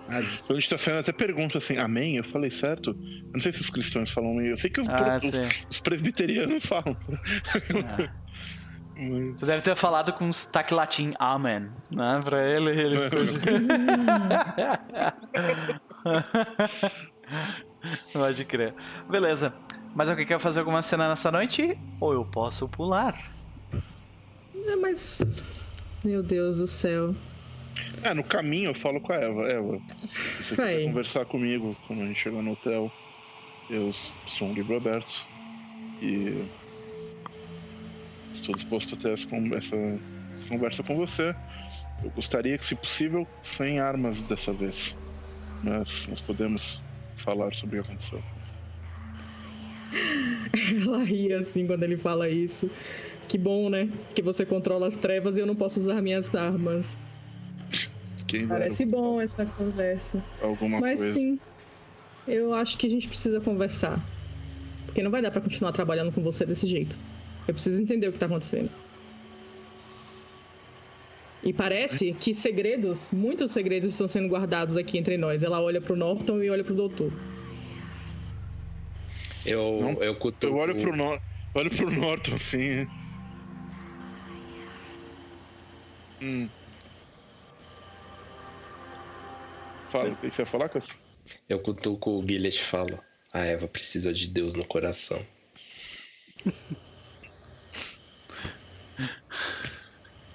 [0.06, 2.16] Quando a gente tá saindo, até pergunta assim, amém?
[2.16, 2.90] Eu falei certo?
[2.90, 4.48] Eu não sei se os cristãos falam amém.
[4.48, 5.32] Eu sei que os, Ah, os-
[5.70, 6.96] os presbiterianos falam.
[7.86, 8.12] Ah.
[8.96, 12.20] Mas- Tu deve ter falado com um sotaque latim, amen, né?
[12.24, 13.20] Pra ele, ele ficou...
[18.12, 18.74] Pode crer.
[19.08, 19.54] Beleza.
[19.94, 21.78] Mas alguém quer fazer alguma cena nessa noite?
[22.00, 23.16] Ou eu posso pular?
[24.66, 25.42] É, mas.
[26.04, 27.14] Meu Deus do céu.
[28.02, 29.48] É, no caminho eu falo com a Eva.
[29.48, 29.82] Eva,
[30.36, 30.74] se você Vai.
[30.76, 32.92] quiser conversar comigo quando a gente chegar no hotel,
[33.70, 33.92] eu
[34.26, 35.26] sou um livro aberto.
[36.02, 36.44] E
[38.32, 39.26] estou disposto a ter essa-
[40.32, 41.34] essa conversa com você.
[42.02, 44.96] Eu gostaria que, se possível, sem armas dessa vez.
[45.62, 46.82] Mas nós podemos
[47.16, 48.22] falar sobre o que aconteceu.
[50.86, 52.70] Ela ri assim quando ele fala isso.
[53.28, 53.88] Que bom, né?
[54.14, 56.86] Que você controla as trevas e eu não posso usar minhas armas.
[58.26, 60.22] Quem dera Parece bom essa conversa.
[60.42, 61.14] alguma Mas coisa.
[61.14, 61.38] sim,
[62.26, 64.00] eu acho que a gente precisa conversar.
[64.86, 66.96] Porque não vai dar pra continuar trabalhando com você desse jeito.
[67.46, 68.70] Eu preciso entender o que tá acontecendo.
[71.42, 75.42] E parece que segredos, muitos segredos estão sendo guardados aqui entre nós.
[75.42, 77.12] Ela olha pro Norton e olha pro doutor.
[79.44, 80.54] Eu, Não, eu cutuco.
[80.54, 81.20] Eu olho pro, Nor
[81.54, 82.86] olho pro Norton assim.
[86.24, 86.48] Hum.
[89.90, 90.88] Fala, o que você ia falar, Cass?
[91.48, 92.98] Eu cutuco o Gillet e falo.
[93.32, 95.24] A Eva precisa de Deus no coração.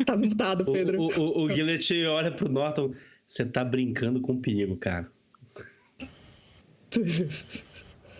[0.05, 1.01] Tá mutado, O, Pedro.
[1.01, 2.95] o, o, o Gillett olha pro Norton.
[3.27, 5.11] Você tá brincando com perigo, cara.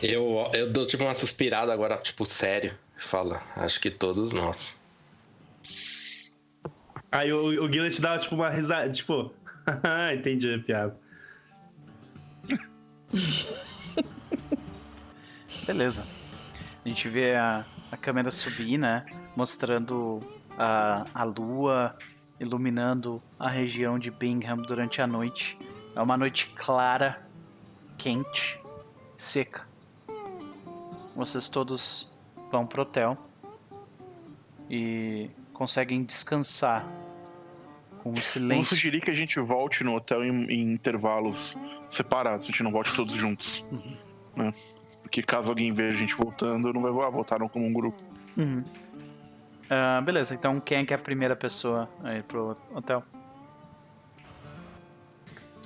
[0.02, 2.74] Eu, eu dou tipo uma suspirada agora, tipo, sério.
[2.98, 4.79] Fala, acho que todos nós.
[7.12, 9.34] Aí o, o Gillett dá tipo uma risada, tipo,
[9.84, 10.98] "Ah, entendi a piada.
[15.66, 16.06] Beleza.
[16.86, 19.06] A gente vê a, a câmera subir, né?
[19.36, 20.20] Mostrando
[20.58, 21.96] a, a lua
[22.40, 25.58] iluminando a região de Bingham durante a noite.
[25.96, 27.22] É uma noite clara,
[27.98, 28.60] quente,
[29.16, 29.68] seca.
[31.16, 32.12] Vocês todos
[32.52, 33.18] vão pro hotel
[34.70, 35.30] e
[35.60, 36.88] conseguem descansar
[38.02, 38.78] com o Eu silêncio.
[38.78, 41.54] sugeri que a gente volte no hotel em, em intervalos
[41.92, 43.66] separados, a gente não volte todos juntos.
[44.38, 44.54] Né?
[45.04, 48.02] Porque caso alguém veja a gente voltando, não vai voar, voltaram como um grupo.
[48.38, 48.64] Uhum.
[49.70, 53.04] Ah, beleza, então quem é que é a primeira pessoa a ir pro hotel?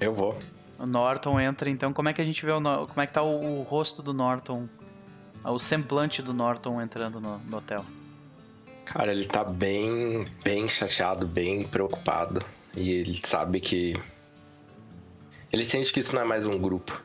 [0.02, 0.40] Eu vou.
[0.80, 3.22] O Norton entra, então como é que a gente vê o como é que tá
[3.22, 4.68] o, o rosto do Norton,
[5.46, 7.86] o semblante do Norton entrando no, no hotel?
[8.86, 12.44] Cara, ele tá bem, bem chateado, bem preocupado.
[12.76, 13.96] E ele sabe que.
[15.52, 17.02] Ele sente que isso não é mais um grupo.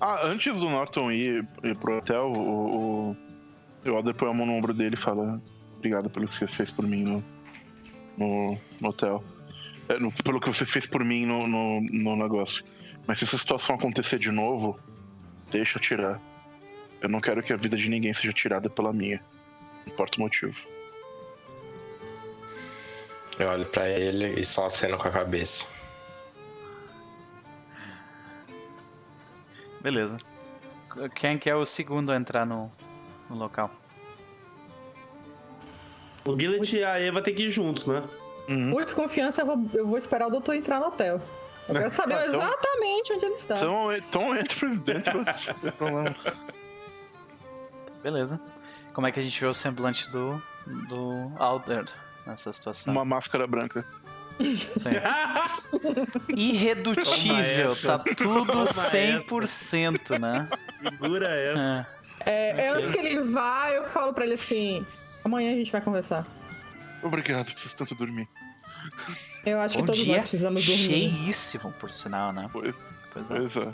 [0.00, 3.16] Ah, antes do Norton ir, ir pro hotel, o, o,
[3.90, 5.40] o Alder põe a mão no ombro dele e fala:
[5.76, 7.24] Obrigado pelo que você fez por mim no,
[8.16, 9.22] no, no hotel.
[9.88, 12.64] É, no- pelo que você fez por mim no, no, no negócio.
[13.06, 14.78] Mas se essa situação acontecer de novo,
[15.50, 16.20] deixa eu tirar.
[17.00, 19.22] Eu não quero que a vida de ninguém seja tirada pela minha.
[19.88, 20.54] Não importa o motivo.
[23.38, 25.66] Eu olho pra ele e só aceno com a cabeça.
[29.80, 30.18] Beleza.
[31.14, 32.70] Quem que é o segundo a entrar no,
[33.30, 33.70] no local?
[36.24, 38.02] O Gillett e a Eva tem que ir juntos, né?
[38.48, 38.70] Uhum.
[38.72, 41.22] Por desconfiança, eu vou, eu vou esperar o doutor entrar no hotel.
[41.68, 43.56] Eu quero saber Ah, então- exatamente onde ele está.
[43.56, 45.24] Então, então entra dentro.
[48.02, 48.40] Beleza.
[48.92, 50.42] Como é que a gente vê o semblante do,
[50.88, 51.86] do Alder
[52.26, 52.92] nessa situação?
[52.92, 53.84] Uma máscara branca.
[54.40, 54.90] Sim.
[56.36, 60.48] Irredutível, tá tudo Toma 100%, né?
[60.82, 61.86] Segura essa.
[62.26, 62.66] É.
[62.66, 62.78] É, Ok.
[62.80, 64.84] antes que ele vá, eu falo pra ele assim:
[65.24, 66.26] amanhã a gente vai conversar.
[67.02, 68.28] Obrigado, preciso tanto dormir.
[69.46, 70.86] Eu acho que Um todos dia nós precisamos dormir.
[70.88, 72.48] cheíssimo, por sinal, né?
[72.52, 72.74] Pois,
[73.12, 73.34] Pois é.
[73.36, 73.72] pois é.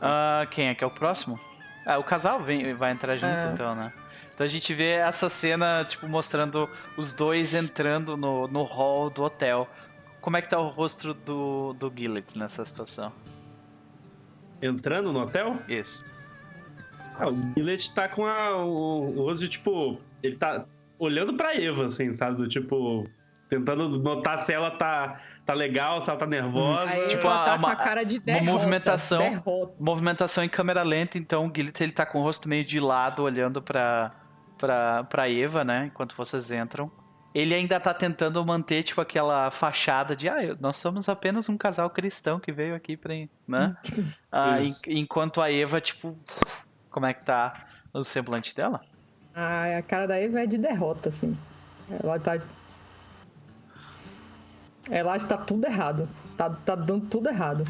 [0.00, 1.38] Ah, quem é que é o próximo?
[1.86, 3.52] Ah, o casal vem, vai entrar junto, É.
[3.52, 3.92] então, né?
[4.40, 9.22] Então a gente vê essa cena, tipo, mostrando os dois entrando no, no hall do
[9.22, 9.68] hotel.
[10.18, 13.12] Como é que tá o rosto do, do Gillet nessa situação?
[14.62, 15.58] Entrando no hotel?
[15.68, 16.06] Isso.
[17.18, 20.00] Ah, o Gillet tá com a, o, o rosto de tipo.
[20.22, 20.64] Ele tá
[20.98, 22.38] olhando pra Eva, assim, sabe?
[22.38, 23.06] Do tipo.
[23.50, 26.90] Tentando notar se ela tá, tá legal, se ela tá nervosa.
[26.92, 28.44] Aí Tipo, ela tá uma- com a cara de derrota.
[28.46, 29.18] movimentação.
[29.20, 29.74] derrota.
[29.78, 33.22] Movimentação em câmera lenta, então o Gillet ele tá com o rosto meio de lado,
[33.22, 34.12] olhando pra,
[34.60, 35.86] pra, pra Eva, né?
[35.86, 36.90] Enquanto vocês entram.
[37.32, 41.88] Ele ainda tá tentando manter, tipo, aquela fachada de, ah, nós somos apenas um casal
[41.88, 43.14] cristão que veio aqui pra.
[43.46, 43.76] né?
[44.32, 46.16] Ah, en- enquanto a Eva, tipo,
[46.90, 48.80] como é que tá o semblante dela?
[49.34, 51.36] Ah, a cara da Eva é de derrota, assim.
[52.02, 52.38] Ela tá.
[54.90, 56.08] Ela acha que tá tudo errado.
[56.36, 57.64] Tá, tá dando tudo errado.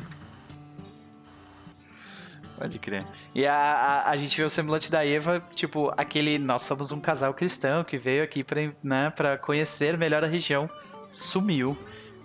[2.60, 3.02] Pode crer.
[3.34, 6.39] E a, a, a gente vê o semblante da Eva, tipo, aquele.
[6.39, 10.68] Nós somos um casal cristão que veio aqui pra, né, pra conhecer melhor a região.
[11.14, 11.74] Sumiu.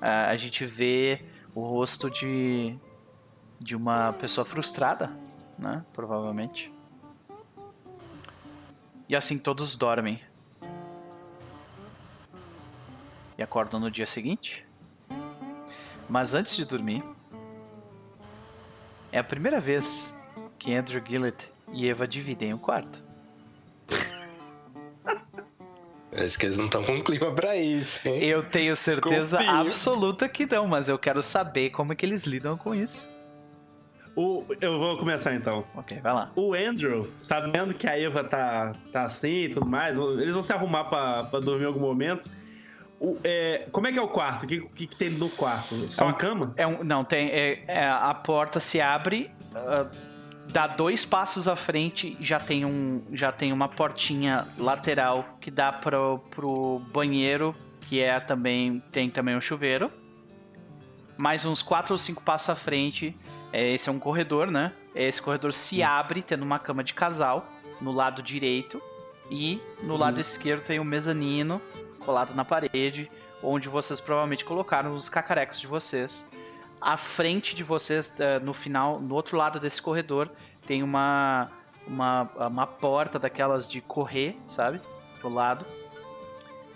[0.01, 1.23] Ah, a gente vê
[1.55, 2.75] o rosto de.
[3.61, 5.09] de uma pessoa frustrada,
[5.57, 5.85] né?
[5.93, 6.69] Provavelmente.
[9.07, 10.19] E assim todos dormem.
[13.38, 14.67] E acordam no dia seguinte.
[16.09, 17.01] Mas antes de dormir.
[19.14, 20.14] É a primeira vez
[20.59, 23.03] que Andrew Gillett e Eva dividem o quarto.
[26.17, 28.24] Acho que eles não estão com clima pra isso, hein?
[28.24, 29.61] Eu tenho certeza Desconfio.
[29.61, 33.14] absoluta que não, mas eu quero saber como é que eles lidam com isso.
[34.16, 35.66] O, eu vou começar então.
[35.75, 36.32] Ok, vai lá.
[36.38, 40.53] O Andrew, sabendo que a Eva tá, tá assim e tudo mais, eles vão se
[40.53, 42.30] arrumar pra, pra dormir em algum momento.
[42.98, 44.43] O- é, como é que é o quarto?
[44.43, 45.75] O que, que, que tem no quarto?
[45.92, 46.53] Só É um- a cama?
[46.56, 47.27] É um, não, tem.
[47.30, 49.85] é- é, a porta se abre, ah,
[50.51, 55.72] dá dois passos à frente, já tem, um, já tem uma portinha lateral que dá
[55.72, 58.82] pro, pro banheiro, que é também.
[58.91, 59.91] Tem também um chuveiro.
[61.17, 63.15] Mais uns quatro ou cinco passos à frente.
[63.51, 64.74] é, esse é um corredor, né?
[64.93, 67.49] Esse corredor se abre, tendo uma cama de casal
[67.82, 68.82] no lado direito.
[69.30, 71.59] E no lado esquerdo tem um mezanino
[71.99, 73.09] colado na parede,
[73.41, 76.27] onde vocês provavelmente colocaram os cacarecos de vocês.
[76.85, 80.30] À frente de vocês, eh, no final, no outro lado desse corredor,
[80.67, 81.49] tem uma,
[81.88, 84.80] uma, uma porta daquelas de correr, sabe?
[85.19, 85.65] Pro lado.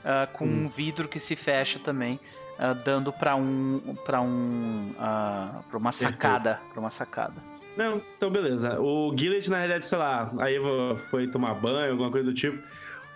[0.03, 2.19] Ah, com um vidro que se fecha também,
[2.57, 7.35] ah, dando para um para um ah, para uma sacada, para uma sacada.
[7.75, 8.79] Não, então beleza.
[8.79, 12.57] O Gillet, na realidade, sei lá, a Eva foi tomar banho, alguma coisa do tipo.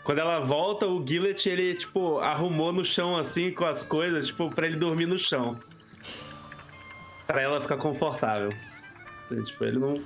[0.03, 4.49] Quando ela volta, o Gillet, ele, tipo, arrumou no chão, assim, com as coisas, tipo,
[4.51, 5.57] pra ele dormir no chão.
[7.27, 8.53] Pra ela ficar confortável.
[9.31, 10.03] Então, Tipo, ele não...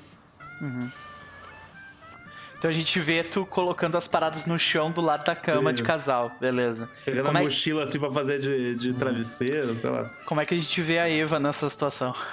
[2.57, 5.81] Então a gente vê tu colocando as paradas no chão do lado da cama de
[5.81, 5.87] Isso.
[5.87, 6.89] casal, beleza?
[7.05, 10.05] Pegando Como a é- mochila, assim, pra fazer de, de travesseiro, sei lá.
[10.25, 12.13] Como é que a gente vê a Eva nessa situação?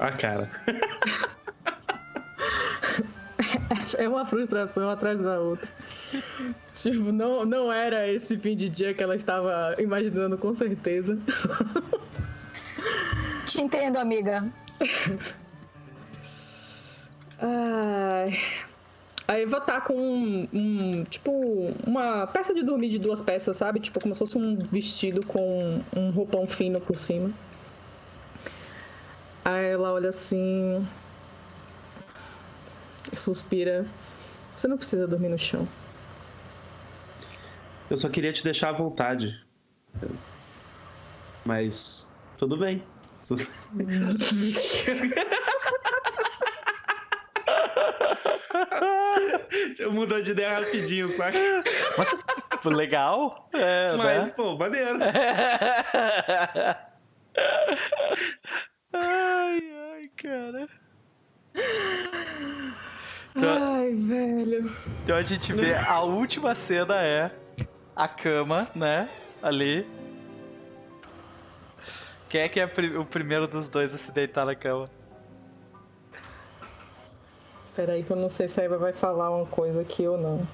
[0.00, 0.48] Ah, cara.
[3.96, 5.68] É uma frustração atrás da outra.
[6.74, 11.18] Tipo, não, não era esse fim de dia que ela estava imaginando com certeza.
[13.46, 14.44] Te entendo, amiga.
[17.40, 18.38] Ai.
[19.26, 21.30] A Eva tá com um, um- tipo
[21.86, 23.78] uma peça de dormir de duas peças, sabe?
[23.78, 27.30] Tipo como se fosse um vestido com um roupão fino por cima.
[29.44, 30.86] Aí ela olha assim,
[33.16, 33.86] suspira.
[34.56, 35.66] Você não precisa dormir no chão.
[37.90, 39.34] Eu só queria te deixar à vontade.
[41.44, 42.82] Mas tudo bem.
[49.90, 51.38] Mudar de ideia rapidinho, saca?
[51.96, 52.14] Mas
[52.64, 54.32] legal, é, Mas, né?
[54.36, 54.98] pô, maneiro.
[58.92, 60.68] ai, ai, cara.
[63.38, 64.72] Então, Ai, velho.
[65.04, 67.30] então a gente vê a última cena é
[67.94, 69.08] a cama, né?
[69.40, 69.86] Ali.
[72.28, 72.66] Quem é que é
[72.98, 74.86] o primeiro dos dois a se deitar na cama?
[77.76, 80.46] Peraí, que eu não sei se a Eva vai falar uma coisa aqui ou não.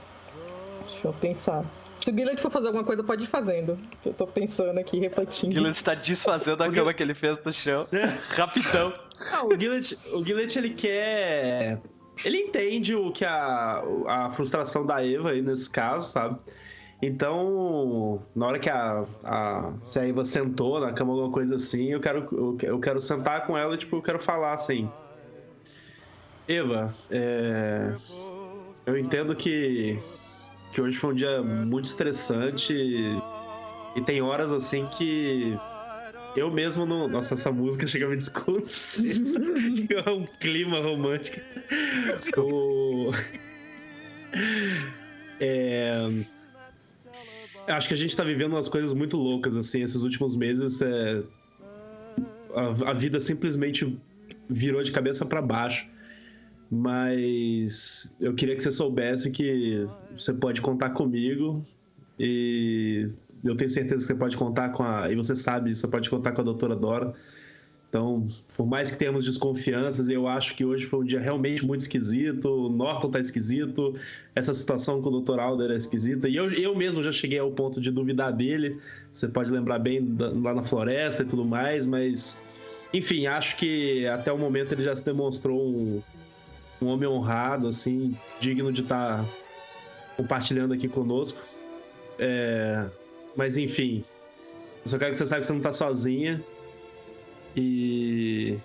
[0.86, 1.64] Deixa eu pensar.
[2.02, 3.78] Se o Guilherme for fazer alguma coisa, pode ir fazendo.
[4.04, 5.54] Eu tô pensando aqui, refletindo.
[5.54, 7.82] Guilherme está desfazendo a cama que ele fez no chão.
[8.36, 8.92] Rapidão.
[9.32, 11.80] Ah, o Gillet, o Gillet, ele quer.
[12.24, 16.38] Ele entende o que a, a frustração da Eva aí nesse caso, sabe?
[17.02, 21.90] Então, na hora que a, a, se a Eva sentou na cama, alguma coisa assim,
[21.92, 24.88] eu quero, eu, que- eu quero sentar com ela e, tipo, eu quero falar assim.
[26.48, 27.94] Eva, é,
[28.86, 29.98] eu entendo que,
[30.72, 33.18] que hoje foi um dia muito estressante e,
[33.96, 35.58] e tem horas assim que
[36.36, 37.08] eu mesmo não.
[37.08, 40.06] Nossa, essa música chega a me desconcertar.
[40.06, 41.40] é um clima romântico.
[42.38, 43.12] O...
[45.40, 45.96] É...
[47.66, 50.80] Acho que a gente tá vivendo umas coisas muito loucas, assim, esses últimos meses.
[50.80, 51.22] É...
[52.54, 53.96] A, a vida simplesmente
[54.48, 55.86] virou de cabeça para baixo.
[56.70, 61.64] Mas eu queria que você soubesse que você pode contar comigo
[62.18, 63.08] e
[63.44, 65.10] eu tenho certeza que você pode contar com a.
[65.10, 67.14] E você sabe, você pode contar com a doutora Dora.
[67.88, 71.78] Então, por mais que tenhamos desconfianças, eu acho que hoje foi um dia realmente muito
[71.80, 72.46] esquisito.
[72.48, 73.94] O Norton tá esquisito,
[74.34, 75.38] essa situação com o Dr.
[75.38, 76.28] Alder é esquisita.
[76.28, 78.80] E eu, eu mesmo já cheguei ao ponto de duvidar dele.
[79.12, 82.42] Você pode lembrar bem da- lá na floresta e tudo mais, mas.
[82.92, 86.02] Enfim, acho que até o momento ele já se demonstrou um,
[86.82, 89.24] um homem honrado, assim, digno de estar
[90.16, 91.40] compartilhando aqui conosco.
[92.18, 92.86] É,
[93.36, 94.04] mas enfim,
[94.84, 96.42] eu só quero que você saiba que você não tá sozinha.
[97.56, 98.56] E.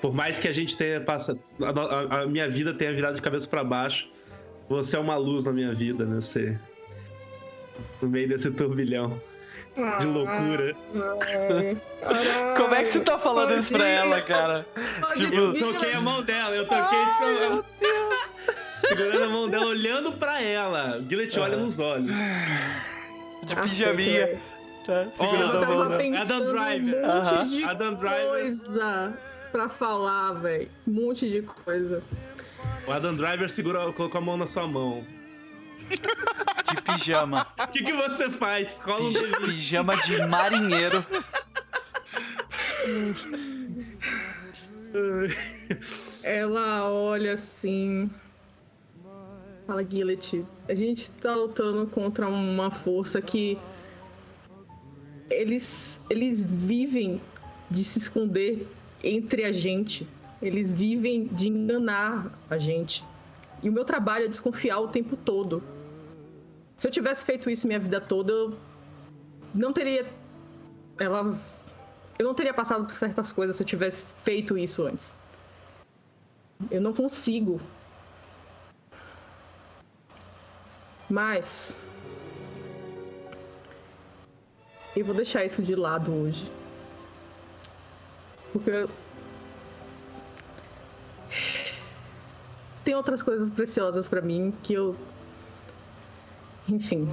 [0.00, 1.38] Por mais que a gente tenha passado.
[1.60, 1.68] A,
[2.18, 4.08] a- a minha vida tenha virado de cabeça para baixo,
[4.68, 6.20] você é uma luz na minha vida, né?
[6.20, 6.58] Você.
[8.00, 9.20] No meio desse turbilhão
[9.98, 10.74] de loucura.
[12.56, 14.66] Como é que tu tá falando isso pra ela, cara?
[15.14, 17.64] Tipo, Eu toquei a mão dela, eu toquei tipo, Ai, meu eu-
[18.88, 21.00] segurando a mão dela, olhando pra ela.
[21.08, 22.14] Gillet olha nos olhos.
[23.44, 24.38] de pijaminha.
[24.86, 25.88] Tá segurando Eu a mão
[26.52, 27.04] Driver.
[27.04, 27.46] um monte Aham.
[27.46, 28.28] de Adam Driver.
[28.28, 29.18] coisa
[29.52, 30.68] pra falar, velho.
[30.86, 32.02] Um monte de coisa.
[32.86, 35.04] O Adam Driver segurou, colocou a mão na sua mão.
[35.88, 37.46] De pijama.
[37.58, 38.78] O que, que você faz?
[38.78, 39.36] Cola um Pij-.
[39.44, 41.04] Pijama de marinheiro.
[46.22, 48.10] Ela olha assim.
[49.70, 53.56] Fala, Gillet, a gente tá lutando contra uma força que.
[55.30, 57.20] Eles, eles vivem
[57.70, 58.66] de se esconder
[59.00, 60.08] entre a gente.
[60.42, 63.04] Eles vivem de enganar a gente.
[63.62, 65.62] E o meu trabalho é desconfiar o tempo todo.
[66.76, 68.56] Se eu tivesse feito isso minha vida toda, eu
[69.54, 70.04] não teria.
[70.98, 71.38] Ela.
[72.18, 75.16] Eu não teria passado por certas coisas se eu tivesse feito isso antes.
[76.72, 77.60] Eu não consigo.
[81.10, 81.76] Mas.
[84.96, 86.50] Eu vou deixar isso de lado hoje.
[88.52, 88.70] Porque.
[88.70, 88.90] eu-
[92.84, 94.96] Tem outras coisas preciosas pra mim que eu.
[96.68, 97.08] Enfim.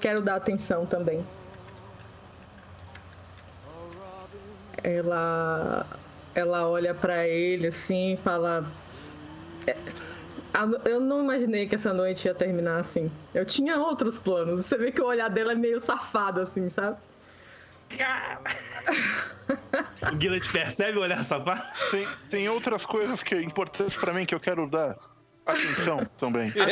[0.00, 1.24] Quero dar atenção também.
[4.82, 5.86] Ela.
[6.34, 8.64] Ela olha pra ele assim e fala.
[9.66, 9.76] "É,
[10.84, 13.10] Eu não imaginei que essa noite ia terminar assim.
[13.34, 14.60] Eu tinha outros planos.
[14.66, 16.96] Você vê que o olhar dela é meio safado, assim, sabe?
[20.12, 21.62] O Gillet percebe o olhar safado?
[21.90, 24.96] Tem, tem outras coisas que é importantes pra mim que eu quero dar
[25.46, 26.52] atenção também.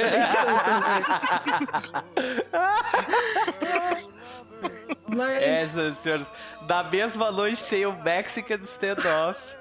[5.07, 6.33] Mas É, senhoras e senhores.
[6.67, 9.55] Da mesma noite tem o Mexican Standoff.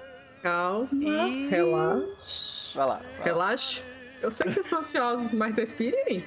[0.43, 2.71] calma, E- relaxa.
[2.75, 2.95] Vai lá.
[2.95, 3.23] vai lá.
[3.23, 3.81] Relaxa.
[4.21, 6.23] Eu sei que vocês estão ansiosos, mas respirem.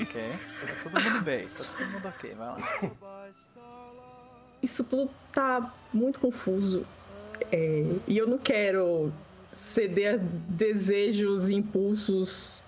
[0.00, 0.22] Ok.
[0.60, 1.48] Tá todo mundo bem.
[1.48, 2.34] Tá todo mundo ok.
[2.34, 3.28] Vai lá.
[4.62, 6.86] Isso tudo tá muito confuso.
[7.52, 9.12] É, e eu não quero
[9.52, 12.62] ceder a desejos e impulsos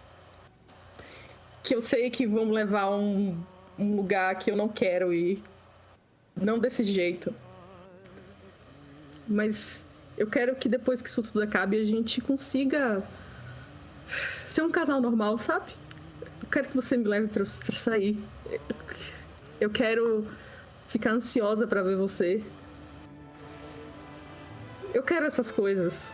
[1.63, 3.39] que eu sei que vão me levar a um,
[3.79, 5.43] um lugar que eu não quero ir.
[6.35, 7.35] Não desse jeito.
[9.27, 9.85] Mas
[10.17, 13.03] eu quero que depois que isso tudo acabe a gente consiga
[14.49, 15.73] ser um casal normal, sabe?
[16.43, 18.19] Eu quero que você me leve pra, pra sair.
[19.61, 20.27] Eu quero
[20.87, 22.43] ficar ansiosa pra ver você.
[24.95, 26.13] Eu quero essas coisas.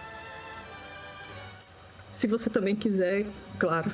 [2.12, 3.26] Se você também quiser,
[3.58, 3.90] claro.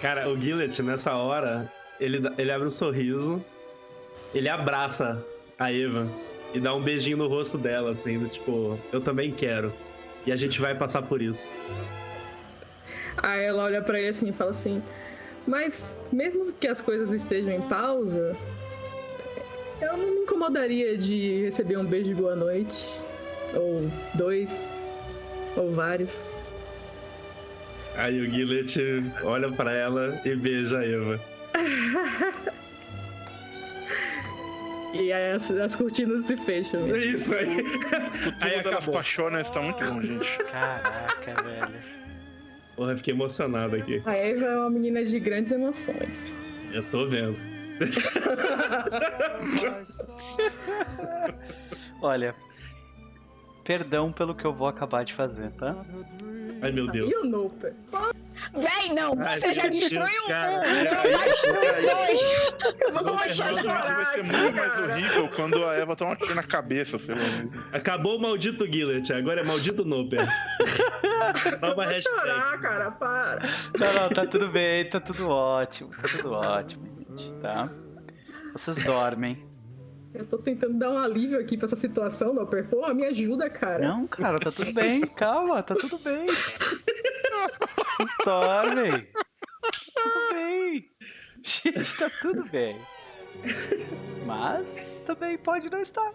[0.00, 3.44] Cara, o Gillet, nessa hora, ele, ele abre um sorriso,
[4.34, 5.24] ele abraça
[5.58, 6.06] a Eva.
[6.52, 9.72] e dá um beijinho no rosto dela, assim, do tipo, eu também quero.
[10.26, 11.54] E a gente vai passar por isso.
[13.22, 14.82] Aí ela olha pra ele assim e fala assim:
[15.46, 18.36] Mas mesmo que as coisas estejam em pausa,
[19.80, 22.88] eu não me incomodaria de receber um beijo de boa noite.
[23.54, 24.74] Ou dois.
[25.56, 26.22] Ou vários.
[27.96, 28.74] Aí o Gillet
[29.22, 31.20] olha pra ela e beija a Eva.
[34.94, 36.86] E aí as, as cortinas se fecham.
[36.94, 37.60] É isso aí.
[37.60, 38.94] O túmulo Aí das acabou.
[38.94, 40.38] paixonas tá muito bom, gente.
[40.50, 41.74] Caraca, velho.
[42.76, 44.02] Porra, fiquei emocionado aqui.
[44.04, 46.30] A Eva é uma menina de grandes emoções.
[46.72, 47.36] Eu tô vendo.
[52.02, 52.34] Olha,
[53.64, 55.74] perdão pelo que eu vou acabar de fazer, tá?
[56.66, 57.10] Ai, meu Deus.
[57.12, 57.74] E o Noper?
[58.54, 62.54] Véi, não, Ai, você já destruiu um, então vai destruir dois.
[62.80, 64.16] Eu vou Vai começar a ser chorar.
[64.22, 64.92] muito mais cara.
[64.92, 67.20] horrível quando a Eva toma um tiro na cabeça, sei lá.
[67.72, 70.26] Acabou o maldito Gillet, agora é maldito Noper.
[71.62, 72.02] Nova Vou hashtag.
[72.16, 73.42] chorar, cara, para.
[73.78, 77.70] Não, não, tá tudo bem, tá tudo ótimo, tá tudo ótimo, gente, tá?
[78.52, 79.44] Vocês dormem.
[80.16, 82.68] Eu tô tentando dar um alívio aqui pra essa situação, Noper.
[82.68, 83.86] Pô, me ajuda, cara.
[83.86, 86.26] Não, cara, tá tudo bem, calma, tá tudo bem.
[86.26, 89.06] Vocês dormem.
[89.12, 89.70] Tá
[90.02, 90.90] tudo bem.
[91.42, 92.80] Gente, tá tudo bem.
[94.24, 96.12] Mas também pode não estar.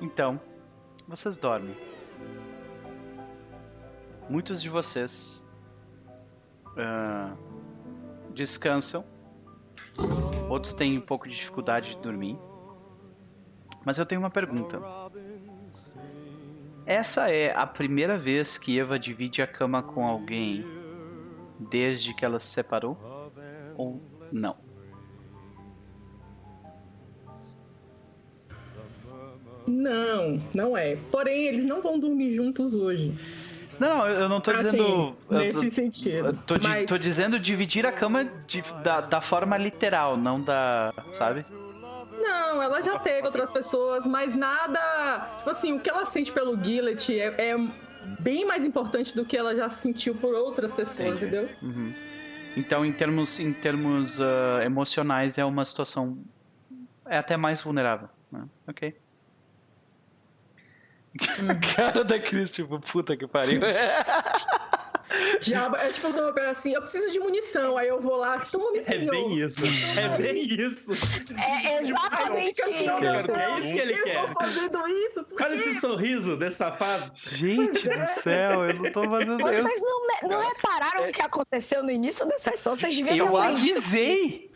[0.00, 0.40] Então,
[1.06, 1.76] vocês dormem.
[4.28, 5.46] Muitos de vocês
[6.76, 7.36] ah,
[8.34, 9.17] descansam.
[10.48, 12.38] Outros têm um pouco de dificuldade de dormir.
[13.84, 14.80] Mas eu tenho uma pergunta.
[16.86, 20.64] Essa é a primeira vez que Eva divide a cama com alguém
[21.58, 22.96] desde que ela se separou?
[23.76, 24.00] Ou
[24.32, 24.56] não?
[29.66, 30.96] Não, não é.
[31.10, 33.14] Porém, eles não vão dormir juntos hoje.
[33.78, 35.16] Não, não, eu não tô Assim, dizendo.
[35.30, 36.38] nesse tô- sentido.
[36.46, 40.92] tô, Mas- tô dizendo dividir a cama de- da, da forma literal, não da.
[41.08, 41.44] Sabe?
[42.20, 45.28] Não, ela já teve outras pessoas, mas nada.
[45.38, 47.68] Tipo assim, o que ela sente pelo Gillet é, é
[48.20, 51.26] bem mais importante do que ela já sentiu por outras pessoas, Entendi.
[51.36, 51.48] entendeu?
[51.62, 51.94] Uhum.
[52.56, 56.18] Então, em termos, em termos ah, emocionais, é uma situação.
[57.06, 58.08] É até mais vulnerável.
[58.32, 58.42] Né?
[58.66, 58.94] Ok.
[61.48, 63.60] A cara da Cris, tipo, puta que pariu.
[65.40, 68.98] Diabo, é tipo, eu assim, eu preciso de munição, aí eu vou lá, toma É
[68.98, 69.64] bem isso.
[69.96, 70.92] É bem isso.
[71.34, 73.32] É exatamente assim, isso.
[73.32, 74.16] É isso que ele por quer.
[74.16, 77.10] Eu tô fazendo isso, por Olha esse sorriso desse safado.
[77.14, 79.40] Gente do céu, eu não tô fazendo.
[79.40, 82.76] Eu, Vocês não, não repararam o que aconteceu no início da sessão?
[82.76, 84.47] Vocês deviam ter eu avisei!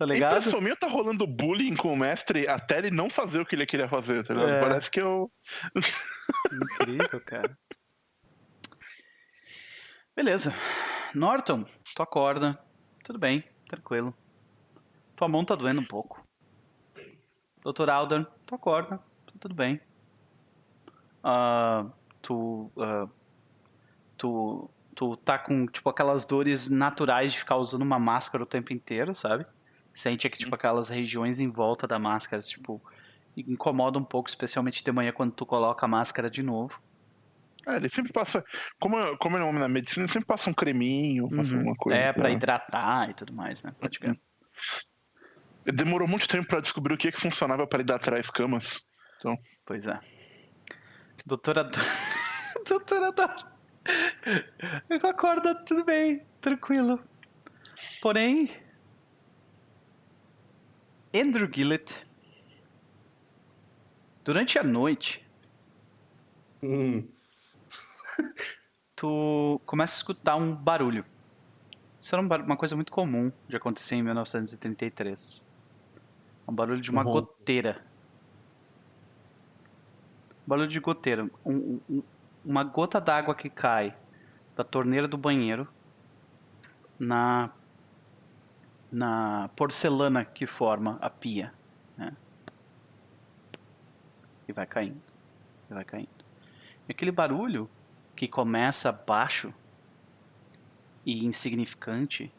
[0.00, 0.38] Tá A ligado?
[0.38, 3.66] impressão minha tá rolando bullying com o mestre até ele não fazer o que ele
[3.66, 4.50] queria fazer, tá ligado?
[4.50, 4.60] É.
[4.62, 5.30] Parece que eu.
[6.50, 7.58] Incrível, cara.
[10.16, 10.54] Beleza.
[11.14, 12.58] Norton, tu acorda.
[13.04, 14.14] Tudo bem, tranquilo.
[15.16, 16.26] Tua mão tá doendo um pouco.
[17.62, 17.90] Dr.
[17.90, 18.96] Alder, tu acorda.
[18.96, 19.78] tá Tudo bem.
[21.22, 21.84] Ah,
[22.22, 22.72] tu.
[22.78, 23.06] ah,
[24.16, 24.70] tu.
[24.94, 29.14] Tu tá com, tipo, aquelas dores naturais de ficar usando uma máscara o tempo inteiro,
[29.14, 29.44] sabe?
[29.92, 32.80] Sente que, tipo, aquelas regiões em volta da máscara, tipo,
[33.36, 36.80] incomoda um pouco, especialmente de manhã quando tu coloca a máscara de novo.
[37.66, 38.42] É, ele sempre passa.
[38.80, 41.58] Como, como é um homem na medicina, ele sempre passa um creminho, passa Uhum.
[41.58, 41.98] alguma coisa.
[41.98, 42.34] É, pra né?
[42.34, 43.74] hidratar e tudo mais, né?
[43.98, 44.18] Crer.
[45.66, 48.80] Ele demorou muito tempo pra descobrir o que, que funcionava pra hidratar as camas.
[49.66, 50.00] Pois é.
[51.26, 51.64] Doutora.
[51.64, 51.78] Do-
[52.66, 53.36] Doutora Dora.
[54.88, 56.98] Eu acordo, tudo bem, tranquilo.
[58.00, 58.50] Porém.
[61.14, 62.06] Andrew Gillett.
[64.24, 65.26] Durante a noite,
[66.62, 67.08] Hum.
[68.94, 71.04] tu começa a escutar um barulho.
[72.00, 75.44] Isso era um uma coisa muito comum de acontecer em 1933.
[76.46, 77.12] Um barulho de uma Uhum.
[77.12, 77.82] goteira.
[80.46, 81.24] Barulho de goteira.
[81.44, 82.02] Um- um- um-
[82.44, 83.96] uma gota d'água que cai
[84.56, 85.66] da torneira do banheiro
[86.98, 87.50] na
[88.90, 91.52] na porcelana que forma a pia,
[91.96, 92.12] né?
[94.48, 95.00] E vai caindo,
[95.70, 96.08] e vai caindo.
[96.88, 97.70] E aquele barulho
[98.16, 99.54] que começa baixo
[101.06, 102.32] e insignificante,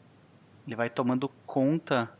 [0.66, 2.12] ele vai tomando conta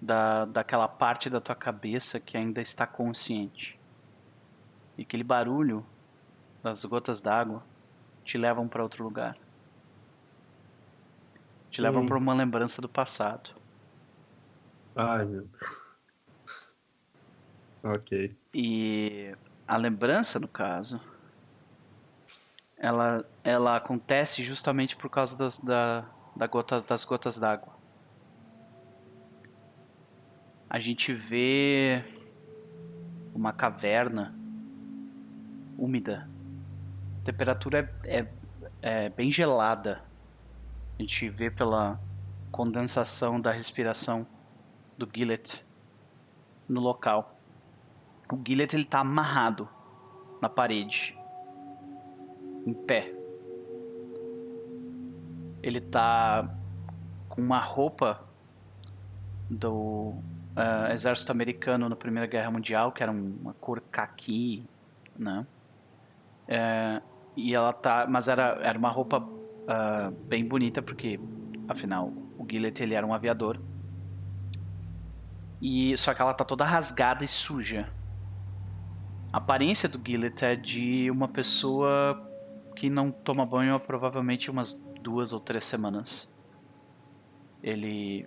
[0.00, 3.78] da, daquela parte da tua cabeça que ainda está consciente.
[4.96, 5.84] E aquele barulho
[6.62, 7.62] das gotas d'água
[8.24, 9.36] te levam para outro lugar.
[11.70, 12.06] Te levam Hum.
[12.06, 13.55] para uma lembrança do passado.
[14.96, 15.46] Ai, meu.
[17.82, 18.34] Ok.
[18.54, 19.36] E
[19.68, 20.98] a lembrança, no caso,
[22.78, 26.02] ela, ela acontece justamente por causa das, da,
[26.34, 27.76] da gota, das gotas d'água.
[30.68, 32.02] A gente vê
[33.34, 34.34] uma caverna
[35.76, 36.26] úmida.
[37.20, 38.26] A temperatura é, é,
[38.80, 40.02] é bem gelada.
[40.98, 42.00] A gente vê pela
[42.50, 44.26] condensação da respiração
[44.96, 45.64] do Gillet
[46.68, 47.36] no local.
[48.32, 49.68] O Gillet ele tá amarrado
[50.40, 51.16] na parede,
[52.66, 53.12] em pé.
[55.62, 56.48] Ele tá
[57.28, 58.24] com uma roupa
[59.48, 60.14] do
[60.56, 64.64] uh, exército americano na Primeira Guerra Mundial, que era uma cor caqui,
[65.16, 65.46] né?
[66.48, 67.02] É,
[67.36, 71.20] e ela tá, mas era, era uma roupa uh, bem bonita porque,
[71.68, 73.60] afinal, o Gillet ele era um aviador.
[75.60, 77.88] E só que ela tá toda rasgada e suja.
[79.32, 82.22] A aparência do Gillet é de uma pessoa
[82.74, 86.28] que não toma banho há provavelmente umas duas ou três semanas.
[87.62, 88.26] Ele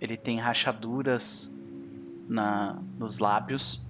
[0.00, 1.52] ele tem rachaduras
[2.28, 3.80] na nos lábios.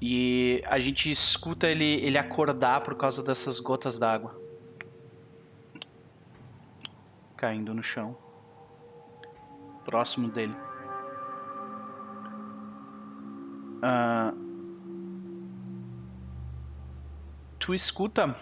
[0.00, 4.38] E a gente escuta ele ele acordar por causa dessas gotas d'água
[7.36, 8.16] caindo no chão
[9.86, 10.54] próximo dele.
[13.76, 14.36] Uh,
[17.58, 18.36] tu escuta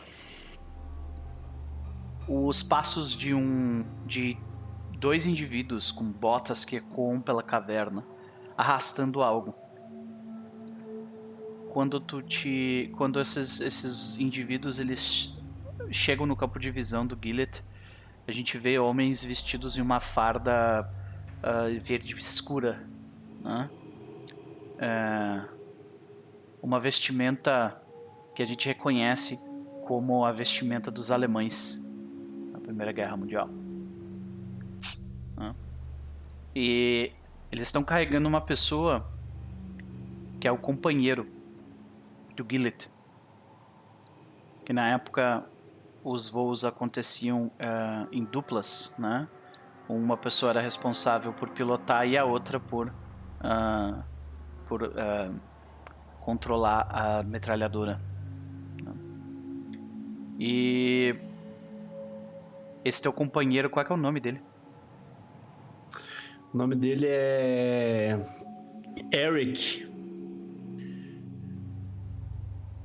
[2.27, 4.39] os passos de um de
[4.99, 8.05] dois indivíduos com botas que ecoam pela caverna,
[8.57, 9.55] arrastando algo.
[11.73, 15.37] Quando tu te, quando esses esses indivíduos eles
[15.91, 17.63] chegam no campo de visão do Gillet,
[18.27, 20.89] a gente vê homens vestidos em uma farda
[21.45, 22.83] uh, verde escura,
[23.43, 23.71] né?
[24.79, 25.55] É
[26.65, 27.79] uma vestimenta
[28.35, 29.39] que a gente reconhece
[29.87, 31.79] como a vestimenta dos alemães
[32.51, 33.49] na Primeira Guerra Mundial.
[35.37, 35.55] Né?
[36.57, 37.13] E
[37.53, 39.07] eles estão carregando uma pessoa
[40.41, 41.27] que é o companheiro
[42.35, 42.91] do Gillet,
[44.65, 45.45] que na época
[46.03, 49.29] os voos aconteciam uh, em duplas, né?
[49.89, 54.03] Uma pessoa era responsável por pilotar e a outra por, uh,
[54.67, 55.35] por uh,
[56.21, 58.01] controlar a metralhadora.
[60.39, 61.15] E
[62.85, 64.41] esse teu companheiro, qual é, é o nome dele?
[66.53, 68.19] O nome dele é
[69.13, 69.91] Eric.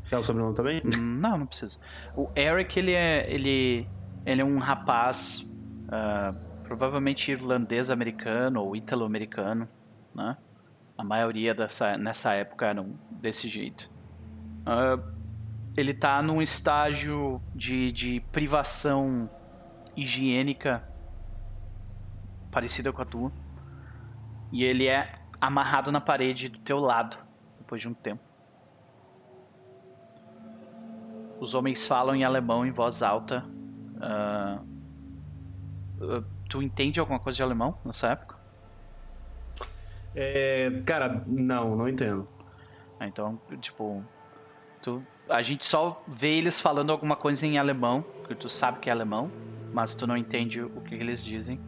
[0.09, 0.81] Quer o sobrenome também?
[0.83, 1.77] Não, não precisa.
[2.15, 3.87] O Eric, ele é, ele,
[4.25, 5.55] ele é um rapaz
[5.85, 9.67] uh, provavelmente irlandês-americano ou ítalo-americano,
[10.13, 10.37] né?
[10.95, 13.89] A maioria dessa, nessa época eram desse jeito.
[14.61, 15.01] Uh,
[15.75, 19.27] ele está num estágio de, de privação
[19.97, 20.87] higiênica
[22.51, 23.31] parecida com a tua.
[24.51, 27.17] E ele é amarrado na parede do teu lado
[27.57, 28.21] depois de um tempo.
[31.39, 33.43] Os homens falam em alemão em voz alta.
[33.95, 34.61] Uh,
[36.03, 38.35] uh, Tu entende alguma coisa de alemão nessa época?
[40.15, 42.27] É, cara, não, não entendo.
[42.99, 44.03] Ah, então, tipo,
[44.81, 48.89] tu, a gente só vê eles falando alguma coisa em alemão, que tu sabe que
[48.89, 49.31] é alemão,
[49.71, 51.59] mas tu não entende o que eles dizem.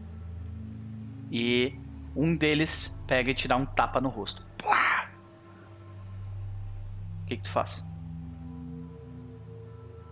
[1.31, 1.79] E
[2.15, 4.43] um deles pega e te dá um tapa no rosto.
[7.21, 7.87] O que, que tu faz?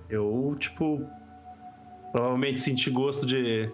[0.08, 1.06] Eu, tipo,
[2.12, 3.70] provavelmente senti gosto de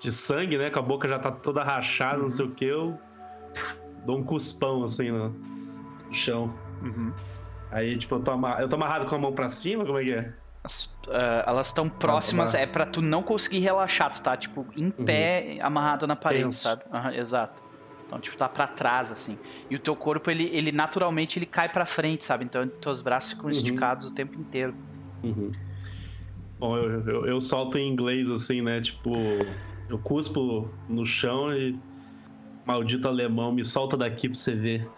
[0.00, 0.70] de sangue, né?
[0.70, 2.22] Com a boca já tá toda rachada, uhum.
[2.22, 2.98] não sei o que, eu
[4.04, 6.52] dou um cuspão assim no, no chão.
[6.82, 7.12] Uhum.
[7.70, 10.04] Aí, tipo, eu tô, amarrado, eu tô amarrado com a mão pra cima, como é
[10.04, 10.32] que é?
[10.64, 14.86] As, uh, elas estão próximas, é para tu não conseguir relaxar, tu tá, tipo, em
[14.86, 15.04] uhum.
[15.04, 16.64] pé, amarrado na parede, Tenso.
[16.64, 16.82] sabe?
[16.92, 17.62] Uhum, exato.
[18.06, 19.38] Então, tipo, tá pra trás, assim.
[19.70, 22.44] E o teu corpo, ele, ele naturalmente, ele cai pra frente, sabe?
[22.44, 23.50] Então, teus braços ficam uhum.
[23.52, 24.74] esticados o tempo inteiro.
[25.22, 25.52] Uhum.
[26.58, 28.80] Bom, eu, eu, eu solto em inglês, assim, né?
[28.80, 29.12] Tipo...
[29.90, 31.76] Eu cuspo no chão e.
[32.64, 34.88] Maldito alemão, me solta daqui pra você ver.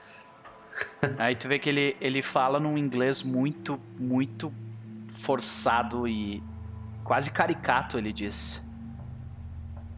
[1.16, 4.52] Aí tu vê que ele, ele fala num inglês muito, muito
[5.08, 6.42] forçado e
[7.04, 8.62] quase caricato, ele diz.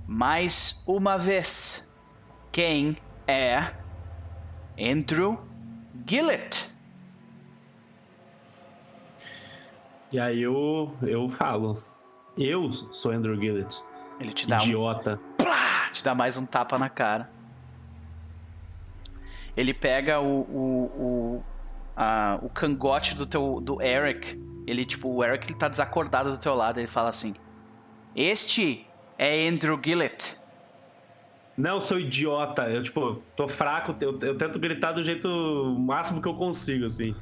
[0.06, 1.92] Mais uma vez,
[2.52, 3.73] quem é
[4.78, 5.40] Andrew
[6.06, 6.70] Gillett?
[10.12, 11.82] E aí eu, eu falo,
[12.39, 13.82] eu sou Andrew Gillett.
[14.20, 15.20] Ele te dá Idiota.
[15.41, 15.44] Um...
[15.44, 15.91] Plá!
[15.93, 17.28] Te dá mais um tapa na cara.
[19.57, 20.84] ele pega o, o,
[21.39, 21.44] o,
[21.97, 24.41] a- o cangote do teu do Eric.
[24.67, 26.78] Ele, tipo, o Eric ele tá desacordado do teu lado.
[26.81, 27.34] Ele fala assim:
[28.17, 28.86] Este
[29.18, 30.36] é Andrew Gillett.
[31.57, 32.68] Não, seu idiota.
[32.68, 35.28] Eu, tipo, tô fraco, eu, eu tento gritar do jeito
[35.78, 37.15] máximo que eu consigo, assim.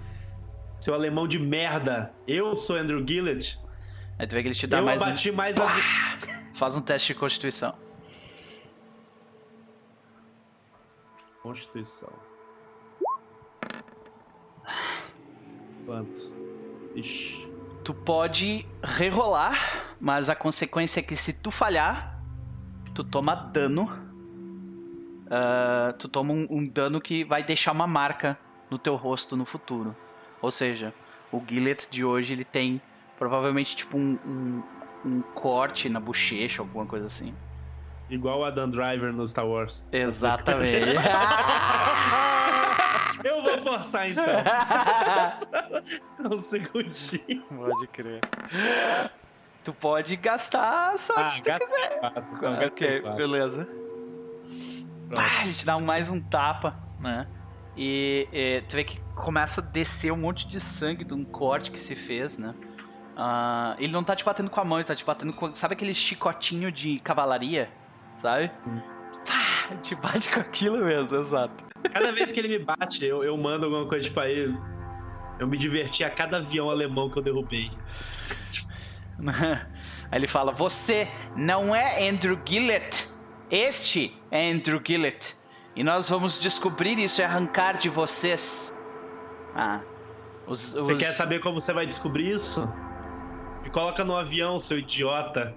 [0.81, 2.13] Seu alemão de merda.
[2.27, 3.61] Eu sou Andrew Gillett.
[4.19, 5.07] Aí tu vê que ele te dá eu mais um.
[5.07, 5.67] abati mais a...
[6.55, 7.75] Faz um teste de constituição.
[11.43, 12.13] Constituição.
[15.85, 16.33] Quanto?
[16.95, 17.51] Ixi.
[17.83, 22.23] Tu pode rerolar, mas a consequência é que se tu falhar,
[22.95, 23.89] tu toma dano.
[25.29, 28.39] Ah, tu toma um, um dano que vai deixar uma marca
[28.71, 29.97] no teu rosto no futuro.
[30.41, 30.95] Ou seja,
[31.33, 32.81] o Gillet de hoje ele tem
[33.19, 34.63] provavelmente tipo um, um,
[35.05, 37.35] um corte na bochecha, alguma coisa assim.
[38.11, 39.83] Igual o Adam Driver no Star Wars.
[39.91, 40.73] Exatamente.
[43.25, 44.25] Eu vou forçar então.
[46.31, 47.43] Um segundinho.
[47.49, 48.21] pode crer.
[49.65, 52.01] Tu pode gastar só Ah, se tu quiser.
[52.01, 53.17] quatro, então, ok, quatro.
[53.17, 53.69] beleza.
[55.17, 57.27] Ah, ele te dá mais um tapa, né?
[57.77, 61.71] E, e tu vê que começa a descer um monte de sangue de um corte
[61.71, 62.55] que se fez, né?
[63.17, 65.55] Ah, ele não tá te batendo com a mão, ele tá te batendo com.
[65.55, 67.71] Sabe aquele chicotinho de cavalaria?
[68.17, 68.51] Sabe?
[69.27, 71.65] Pá, te bate com aquilo mesmo, exato.
[71.93, 74.53] Cada vez que ele me bate, eu, eu mando alguma coisa tipo aí.
[75.39, 77.71] Eu me diverti a cada avião alemão que eu derrubei.
[80.11, 83.09] Aí ele fala: Você não é Andrew Gillett.
[83.51, 85.37] Este é Andrew Gillett.
[85.75, 88.79] E nós vamos descobrir isso e arrancar de vocês.
[89.55, 89.81] Ah.
[90.47, 92.69] Os, Você os- quer saber como você vai descobrir isso?
[93.63, 95.55] Me coloca no avião, seu idiota.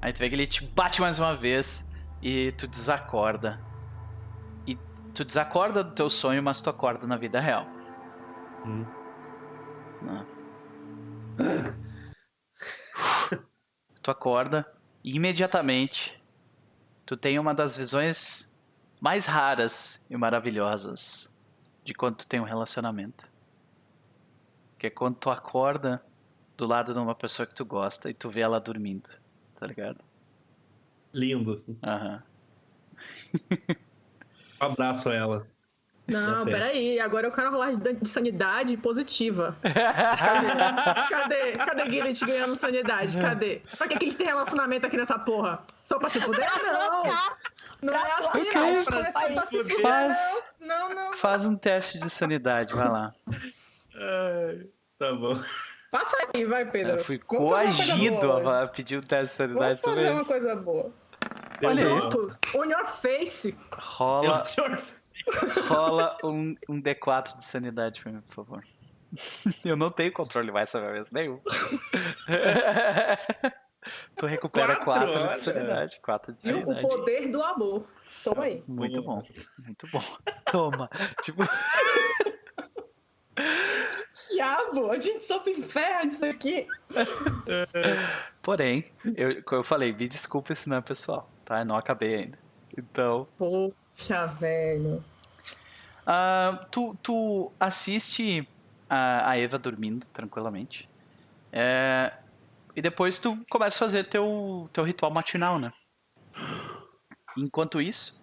[0.00, 1.90] Aí tu vê que ele te bate mais uma vez
[2.22, 3.60] e tu desacorda.
[4.66, 4.78] E
[5.12, 7.66] tu desacorda do teu sonho, mas tu acorda na vida real.
[8.64, 8.84] Hum.
[10.02, 10.26] Né?
[14.00, 14.66] tu acorda
[15.02, 16.22] e imediatamente
[17.04, 18.54] tu tem uma das visões
[19.00, 21.34] mais raras e maravilhosas
[21.82, 23.28] de quando tu tem um relacionamento.
[24.78, 26.02] Que é quando tu acorda
[26.56, 29.08] do lado de uma pessoa que tu gosta e tu vê ela dormindo,
[29.58, 29.98] tá ligado?
[31.12, 31.62] Lindo.
[31.82, 32.22] Aham.
[34.60, 35.46] Um abraço a ela.
[36.06, 36.98] Não, peraí.
[37.00, 39.56] Agora eu quero rolar de de sanidade positiva.
[39.62, 39.72] Cadê?
[41.08, 41.52] Cadê?
[41.52, 43.18] Cadê Guilherme ganhando sanidade?
[43.18, 43.60] Cadê?
[43.76, 45.62] Pra que, que a gente tem relacionamento aqui nessa porra?
[45.84, 46.46] Só pra se fuder?
[46.72, 47.02] Não!
[47.82, 48.84] Não é assim, não.
[48.90, 50.88] Não é só pra se fuder, Faz- não.
[50.88, 51.16] Não, não.
[51.16, 53.14] Faz um teste de sanidade, vai lá.
[53.94, 54.66] Ai,
[54.98, 55.38] tá bom.
[55.94, 56.96] Passa aí, vai, Pedro.
[56.96, 58.62] Eu fui Vamos fazer coagido boa.
[58.64, 60.12] a pedir um teste de Vamos sanidade fazer também.
[60.12, 60.92] uma coisa boa.
[61.64, 61.98] Olha aí.
[62.00, 62.36] Pronto.
[62.56, 63.56] On your face.
[63.72, 64.44] Rola,
[65.68, 68.64] rola um, um D4 de sanidade pra mim, por favor.
[69.64, 71.40] Eu não tenho controle mais essa vez, nenhum.
[74.18, 75.32] tu recupera Quatro, 4 olha.
[75.34, 76.00] de sanidade.
[76.02, 76.88] 4 de E o- o sanidade.
[76.88, 77.86] poder do amor.
[78.24, 78.64] Toma aí.
[78.66, 79.22] Muito bom,
[79.58, 80.00] muito bom.
[80.50, 80.90] Toma.
[81.22, 81.42] Tipo,
[84.30, 86.66] Diabo, a gente só se ferra nisso aqui.
[88.40, 88.84] porém,
[89.16, 91.60] eu, como eu falei, me desculpa se não é pessoal, tá?
[91.60, 92.38] Eu não acabei ainda.
[92.76, 95.04] Então, Poxa, velho.
[96.06, 98.46] Ah, tu, tu assiste
[98.88, 100.88] a, a Eva dormindo tranquilamente.
[101.52, 102.12] É,
[102.76, 105.72] e depois tu começa a fazer teu, teu ritual matinal, né?
[107.36, 108.22] Enquanto isso,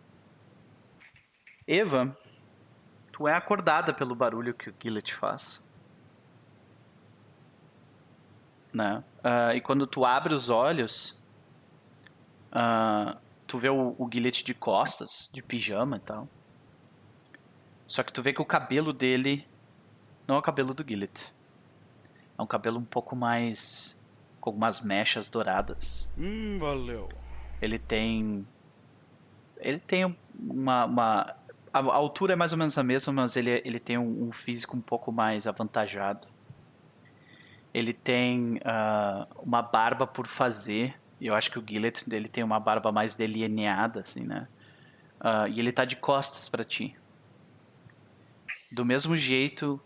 [1.68, 2.16] Eva,
[3.12, 5.64] tu é acordada pelo barulho que o Gillet faz.
[8.74, 9.04] Né?
[9.24, 11.20] Ah, e quando tu abre os olhos,
[12.52, 13.18] ah,
[13.48, 16.28] tu vê o, o Gillet de costas, de pijama e tal.
[17.86, 19.46] Só que tu vê que o cabelo dele
[20.28, 21.34] não é o cabelo do Gillet.
[22.38, 24.00] É um cabelo um pouco mais.
[24.40, 26.10] com algumas mechas douradas.
[26.18, 27.10] Hum, valeu.
[27.62, 28.48] Ele tem.
[29.58, 30.86] Ele tem uma.
[30.86, 31.36] uma-
[31.74, 34.32] a a altura é mais ou menos a mesma, mas ele, ele tem um, um
[34.34, 36.28] físico um pouco mais avantajado.
[37.74, 40.96] Ele tem ah, uma barba por fazer.
[41.20, 44.48] Eu acho que o Gillet dele tem uma barba mais delineada, assim, né?
[45.20, 46.96] Ah, e ele tá de costas pra ti.
[48.72, 49.82] Do mesmo jeito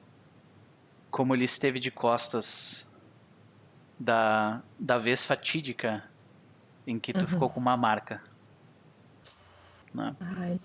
[1.11, 2.85] como ele esteve de costas
[3.99, 6.03] da, da vez fatídica
[6.85, 7.27] em que tu Uhum.
[7.27, 8.22] ficou com uma marca.
[9.93, 10.15] né?
[10.19, 10.59] Ai.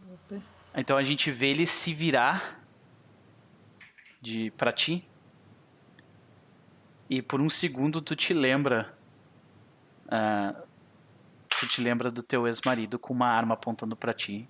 [0.76, 2.65] Então a gente vê ele se virar
[4.23, 5.10] de para ti.
[7.11, 8.97] E por um segundo tu te lembra
[10.09, 10.55] ah,
[11.61, 14.49] tu te lembra do teu ex-marido com uma arma apontando pra ti,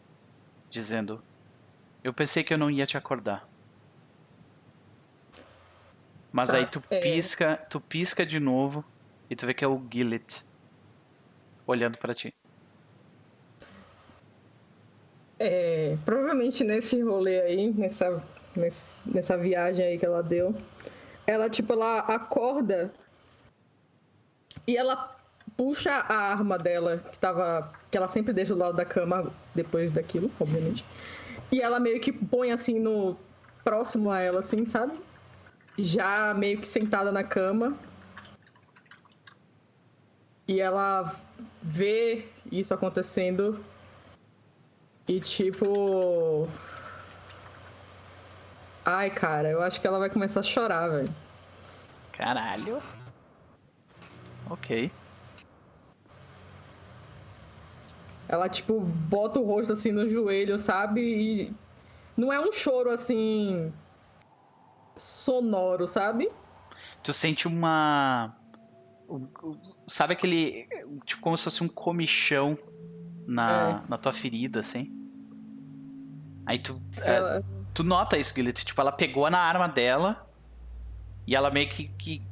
[0.70, 1.20] dizendo:
[2.04, 3.48] Eu pensei que eu não ia te acordar.
[6.32, 7.00] Mas Tá, aí tu é.
[7.00, 8.84] pisca, tu pisca de novo
[9.28, 10.44] e tu vê que é o Gillet
[11.66, 12.32] olhando pra ti.
[15.38, 18.22] É, provavelmente nesse rolê aí, nessa,
[19.06, 20.54] nessa viagem aí que ela deu,
[21.26, 22.92] ela, tipo, ela acorda
[24.66, 25.16] e ela
[25.56, 27.72] puxa a arma dela, que tava.
[27.90, 30.84] que ela sempre deixa do lado da cama depois daquilo, obviamente.
[31.52, 33.16] E ela meio que põe assim no.
[33.64, 34.98] próximo a ela, assim, sabe?
[35.78, 37.76] Já meio que sentada na cama.
[40.46, 41.14] E ela
[41.62, 43.62] vê isso acontecendo
[45.06, 46.48] e tipo.
[48.92, 51.14] Ai, cara, eu acho que ela vai começar a chorar, velho.
[52.10, 52.82] Caralho.
[54.50, 54.90] Ok.
[58.28, 61.00] Ela, tipo, bota o rosto assim no joelho, sabe?
[61.00, 61.52] E
[62.16, 63.72] não é um choro assim.
[64.96, 66.28] sonoro, sabe?
[67.00, 68.34] Tu sente uma.
[69.86, 70.66] Sabe aquele.
[71.04, 72.58] Tipo, como se fosse um comichão
[73.24, 74.92] na, na tua ferida, assim?
[76.44, 76.82] Aí tu.
[77.02, 78.64] é, Ela, tu nota isso, Gillet.
[78.64, 80.26] Tipo, ela pegou na arma dela
[81.26, 82.22] e ela meio que, que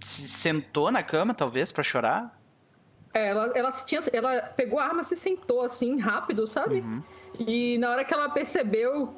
[0.00, 2.38] se sentou na cama, talvez, pra chorar.
[3.14, 6.80] é, ela, ela, tinha, ela pegou a arma, se sentou assim, rápido, sabe?
[6.80, 7.02] Uhum.
[7.38, 9.14] E na hora que ela percebeu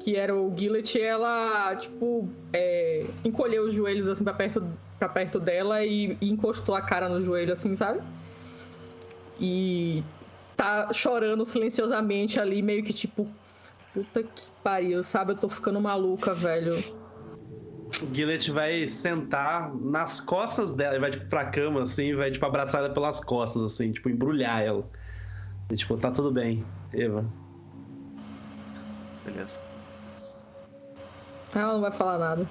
[0.00, 4.64] que era o Gillet, ela, tipo, é, encolheu os joelhos assim pra perto,
[4.98, 8.00] pra perto dela e, e encostou a cara no joelho, assim, sabe?
[9.38, 10.02] E
[10.56, 13.28] tá chorando silenciosamente ali, meio que tipo,
[13.92, 15.32] puta que pariu, sabe?
[15.32, 16.78] Eu tô ficando maluca, velho.
[18.02, 22.30] O Gillet vai sentar nas costas dela, ele vai tipo pra cama assim, e vai
[22.30, 24.88] tipo abraçar ela pelas costas assim, tipo embrulhar ela.
[25.70, 27.24] E, tipo, tá tudo bem, Eva.
[29.24, 29.60] Beleza.
[31.54, 32.46] Ela não vai falar nada.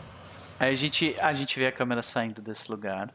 [0.60, 3.14] Aí a gente, a gente vê a câmera saindo desse lugar.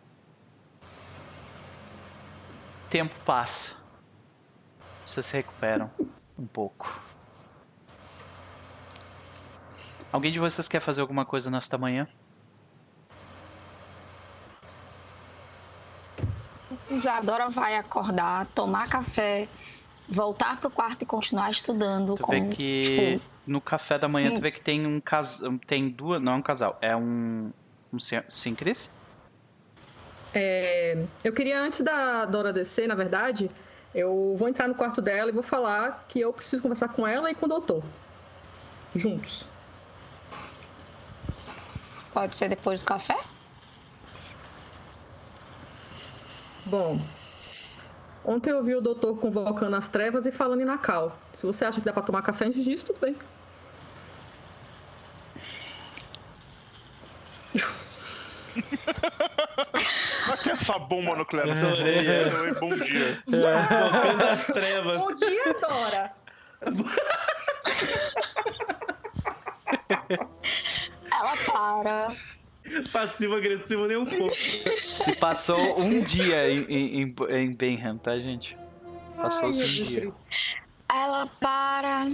[2.91, 3.77] Tempo passa.
[5.05, 5.91] Vocês se recuperam
[6.39, 7.06] um pouco.
[10.17, 12.09] Alguém de vocês quer fazer alguma coisa nesta manhã?
[16.91, 19.47] Isadora vai acordar, tomar café,
[20.09, 22.15] voltar pro quarto e continuar estudando.
[22.15, 24.41] Tu com, vê que tipo, no café da manhã tu hum.
[24.41, 27.53] vê que tem um casal, tem duas, não é um casal, é um
[27.93, 28.91] um sim, Cris?
[30.33, 33.51] É, eu queria, antes da Dora descer, na verdade,
[33.95, 37.31] eu vou entrar no quarto dela e vou falar que eu preciso conversar com ela
[37.31, 37.85] e com o doutor.
[38.95, 39.47] Juntos.
[42.17, 43.19] Pode ser depois do café?
[46.65, 46.99] Bom,
[48.25, 51.15] ontem eu vi o doutor convocando as trevas e falando em Nacal.
[51.35, 53.15] Se você acha que dá pra tomar café antes disso, tudo bem.
[60.27, 61.51] Mas que essa bomba nuclear?
[61.51, 61.67] Essa.
[62.41, 63.23] Oi, bom dia.
[64.33, 64.97] As trevas.
[64.97, 66.15] Bom dia, Dora!
[71.19, 72.09] Ela para.
[72.93, 74.35] Passivo-agressivo nem um pouco.
[74.91, 78.57] Se passou um dia em, em, em, Benham, tá, gente?
[79.17, 80.13] Passou-se um dia.
[80.93, 82.11] Ela para,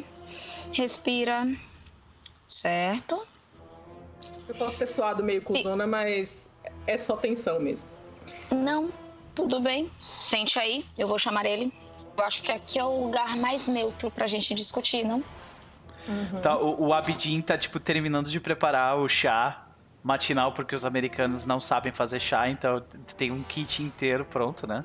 [0.73, 1.47] respira.
[2.49, 3.27] Certo?
[4.47, 6.51] Eu posso ter suado meio cuzona, mas
[6.87, 7.89] é só tensão mesmo.
[8.51, 8.93] Não,
[9.35, 9.91] tudo bem.
[10.21, 11.73] Sente aí, eu vou chamar ele.
[12.17, 15.25] Eu acho que aqui é o lugar mais neutro pra gente discutir, não?
[16.43, 19.67] Tá, o, o Abidin tá, tipo, terminando de preparar o chá
[20.03, 22.83] matinal, porque os americanos não sabem fazer chá, então
[23.17, 24.85] tem um kit inteiro pronto, né?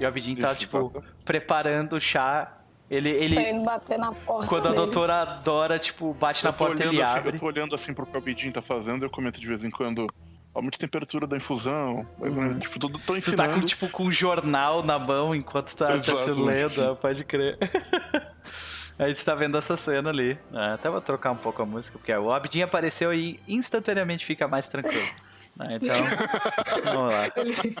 [0.00, 2.52] E o Abidin tá, Isso, tipo, preparando o chá.
[2.90, 4.76] Ele, ele, Tá indo bater na porta quando a dele.
[4.82, 7.36] doutora Dora, tipo, bate na porta, olhando ele assim, abre.
[7.36, 9.70] eu tô olhando assim pro que o Abidin tá fazendo, eu comento de vez em
[9.70, 10.06] quando.
[10.54, 12.06] Aumenta a temperatura da infusão.
[12.18, 13.60] mais ou menos, Tipo, tô, tô Tu tá ensinando.
[13.60, 17.58] com, tipo, com um jornal na mão enquanto tá, tá te lendo, pode crer.
[18.98, 20.38] Aí você tá vendo essa cena ali.
[20.52, 24.48] É, até vou trocar um pouco a música, porque o Abidin apareceu e instantaneamente fica
[24.48, 25.06] mais tranquilo.
[25.54, 25.78] né?
[25.80, 25.96] Então,
[26.84, 27.30] vamos lá.
[27.36, 27.76] Ele,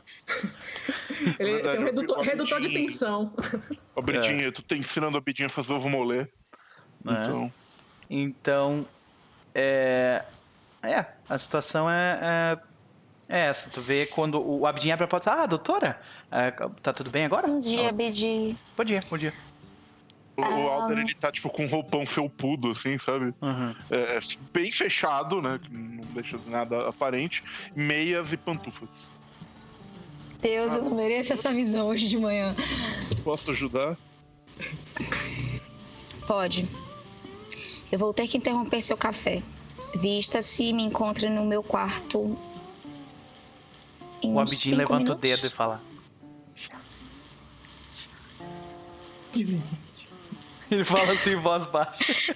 [1.38, 3.34] ele Verdade, tem um redutor, redutor de tensão.
[3.94, 6.26] Ô, Abidin, tu tá ensinando o Abidin a fazer ovo molê.
[7.02, 7.22] né?
[7.22, 7.52] Então,
[8.10, 8.86] Então,
[9.54, 10.22] é,
[10.82, 12.58] é, a situação é,
[13.30, 13.70] é, é essa.
[13.70, 15.98] Tu vê quando o Abidin abre a porta, ah, doutora,
[16.30, 16.50] é,
[16.82, 17.48] tá tudo bem agora?
[17.48, 18.54] Bom dia, Ela, Bidi.
[18.76, 19.32] Bom dia, bom dia.
[20.36, 20.74] O, o Ah.
[20.82, 23.34] Alder, ele tá, tipo, com um roupão felpudo, assim, sabe?
[23.40, 23.74] Uhum.
[23.90, 24.18] É,
[24.52, 25.58] bem fechado, né?
[25.70, 27.42] Não deixa nada aparente.
[27.74, 28.88] Meias e pantufas.
[30.40, 32.54] Deus, eu não mereço essa visão hoje de manhã.
[33.24, 33.96] Posso ajudar?
[36.26, 36.68] Pode.
[37.90, 39.42] Eu vou ter que interromper seu café.
[39.94, 42.36] Vista-se e me encontre no meu quarto.
[44.22, 45.20] Em O Abidin levanta o minutos.
[45.30, 45.80] dedo e fala.
[50.70, 52.34] Ele fala assim em voz baixa.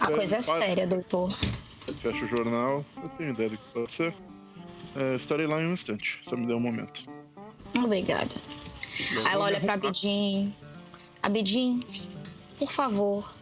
[0.00, 1.30] A coisa é séria, doutor.
[2.02, 2.84] Fecha o jornal.
[3.02, 4.14] Eu tenho ideia do que pode ser.
[4.96, 6.20] É, estarei lá em um instante.
[6.24, 7.04] Só me dê um momento.
[7.76, 8.34] Obrigada.
[9.24, 10.54] Aí ela olha pra Abidin.
[11.22, 11.84] Abidin,
[12.58, 13.34] por favor,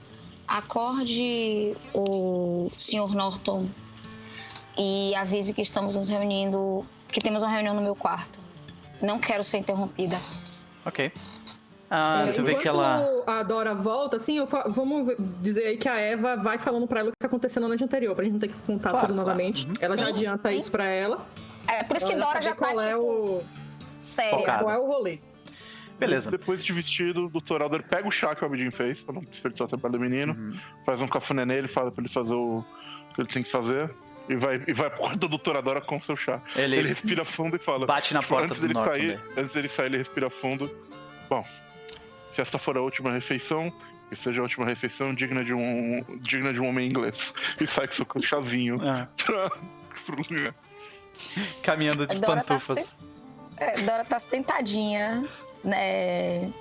[0.47, 3.15] acorde o Sr.
[3.15, 3.69] Norton
[4.77, 8.39] e avise que estamos nos reunindo, que temos uma reunião no meu quarto.
[9.01, 10.21] Não quero ser interrompida.
[10.85, 11.13] Ok.
[11.91, 13.23] Ah, É, tu vê enquanto que ela.
[13.27, 17.01] a Dora volta, assim, eu fa- vamos dizer aí que a Eva vai falando pra
[17.01, 19.15] ela o que aconteceu na noite anterior, pra gente não ter que contar Claro, tudo
[19.17, 19.29] claro.
[19.29, 19.67] novamente.
[19.67, 19.73] Uhum.
[19.81, 20.59] Ela já Sim, adianta sim.
[20.59, 21.27] isso pra ela.
[21.67, 23.45] É por isso que Ela Dora já tá qual é tipo, o.
[24.31, 24.65] Focada.
[24.65, 25.19] qual é o rolê.
[25.99, 26.31] Beleza.
[26.31, 27.63] Depois de vestido, o Dr.
[27.63, 30.33] Alder pega o chá que o Abidin fez, pra não desperdiçar o trabalho do menino,
[30.35, 30.53] Uhum.
[30.87, 32.65] faz um cafuné nele, fala pra ele fazer o
[33.15, 33.91] que ele tem que fazer,
[34.29, 36.41] e vai, e vai pro quarto da doutora Dora com o seu chá.
[36.55, 37.85] Ele, Ele respira fundo e fala.
[37.87, 39.43] bate na tipo, porta antes do dele sair, daí.
[39.43, 40.71] antes dele sair, ele respira fundo.
[41.29, 41.45] Bom,
[42.39, 43.73] se essa for a última refeição,
[44.09, 47.35] que seja a última refeição digna de um, digna de um homem inglês.
[47.61, 49.51] E sai com seu chazinho Ah, pra,
[50.07, 50.55] pro lugar.
[51.63, 52.97] caminhando de Dora tá pantufas.
[53.57, 55.27] É, Dora tá sentadinha
[55.65, 56.53] né,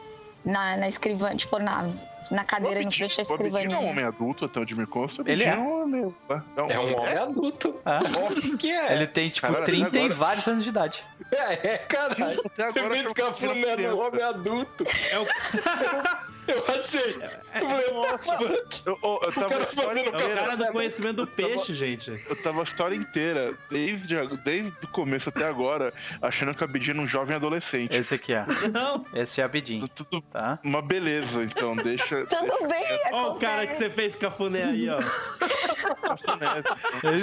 [0.43, 1.87] na, na escrivã, tipo, na,
[2.31, 3.79] na cadeira em frente O Abidin é um escrivaninha.
[3.91, 5.21] homem adulto, até onde me consta.
[5.23, 5.55] o Ele é.
[5.57, 6.15] um homem.
[6.55, 7.75] É um homem adulto.
[7.85, 8.93] Ah, Óbvio que é.
[8.93, 11.03] ele tem, tipo, Caralho, 30 e agora- vários anos de idade.
[11.31, 12.41] É, é, caralho.
[12.45, 13.95] Até Você agora ficar achava que era funeando criança.
[13.95, 14.83] um homem adulto.
[15.11, 15.25] É o-
[16.47, 17.15] Eu achei.
[17.59, 18.81] Eu falei, what the fuck?
[18.85, 21.27] Eu, eu, eu tava cara a história fazendo É o inteira, cara do conhecimento do
[21.27, 22.09] peixe, gente.
[22.29, 26.91] eu tava a história inteira, desde, desde o começo até agora, achando que a Abidin
[26.91, 27.93] era um jovem adolescente.
[27.95, 28.45] Esse aqui, ó.
[28.69, 29.05] Não.
[29.13, 30.59] Esse é Abidin, Tudo tá?
[30.63, 32.25] uma beleza, então, deixa.
[32.27, 34.99] Tudo bem, Ó o cara que você fez cafuné aí, ó.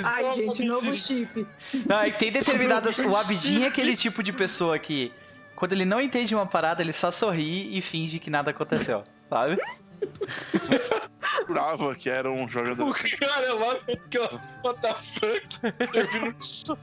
[0.04, 1.46] Ai, gente, novo chip.
[1.86, 2.98] Não, e tem determinadas.
[2.98, 5.12] O Abidin é aquele tipo de pessoa que,
[5.54, 9.58] quando ele não entende uma parada, ele só sorri e finge que nada aconteceu, sabe?
[11.46, 14.38] jurava que era um jovem O cara lá aqui, ó.
[14.64, 15.96] What the fuck?
[15.96, 16.78] Eu vi no chão.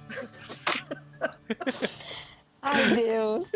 [2.61, 3.49] Ai, Deus.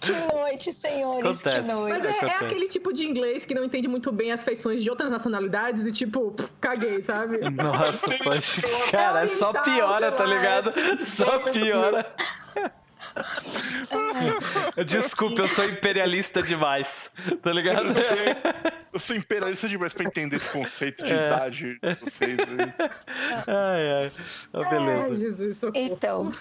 [0.00, 1.68] que noite, senhores, Acontece.
[1.68, 1.92] que noite.
[1.92, 4.90] Mas é, é aquele tipo de inglês que não entende muito bem as feições de
[4.90, 7.38] outras nacionalidades e, tipo, pff, caguei, sabe?
[7.50, 8.62] Nossa, pode.
[8.90, 10.72] Cara, é só piora, tá ligado?
[11.00, 12.06] Só piora.
[14.86, 17.10] Desculpa, eu sou imperialista demais,
[17.42, 17.88] tá ligado?
[18.92, 21.26] Eu sou imperialista demais pra entender esse conceito de É.
[21.26, 22.38] idade de vocês.
[22.40, 22.74] aí.
[23.46, 24.12] Ai, ai.
[24.54, 25.16] Ai, beleza.
[25.16, 25.84] Jesus, socorro.
[25.84, 26.32] Então,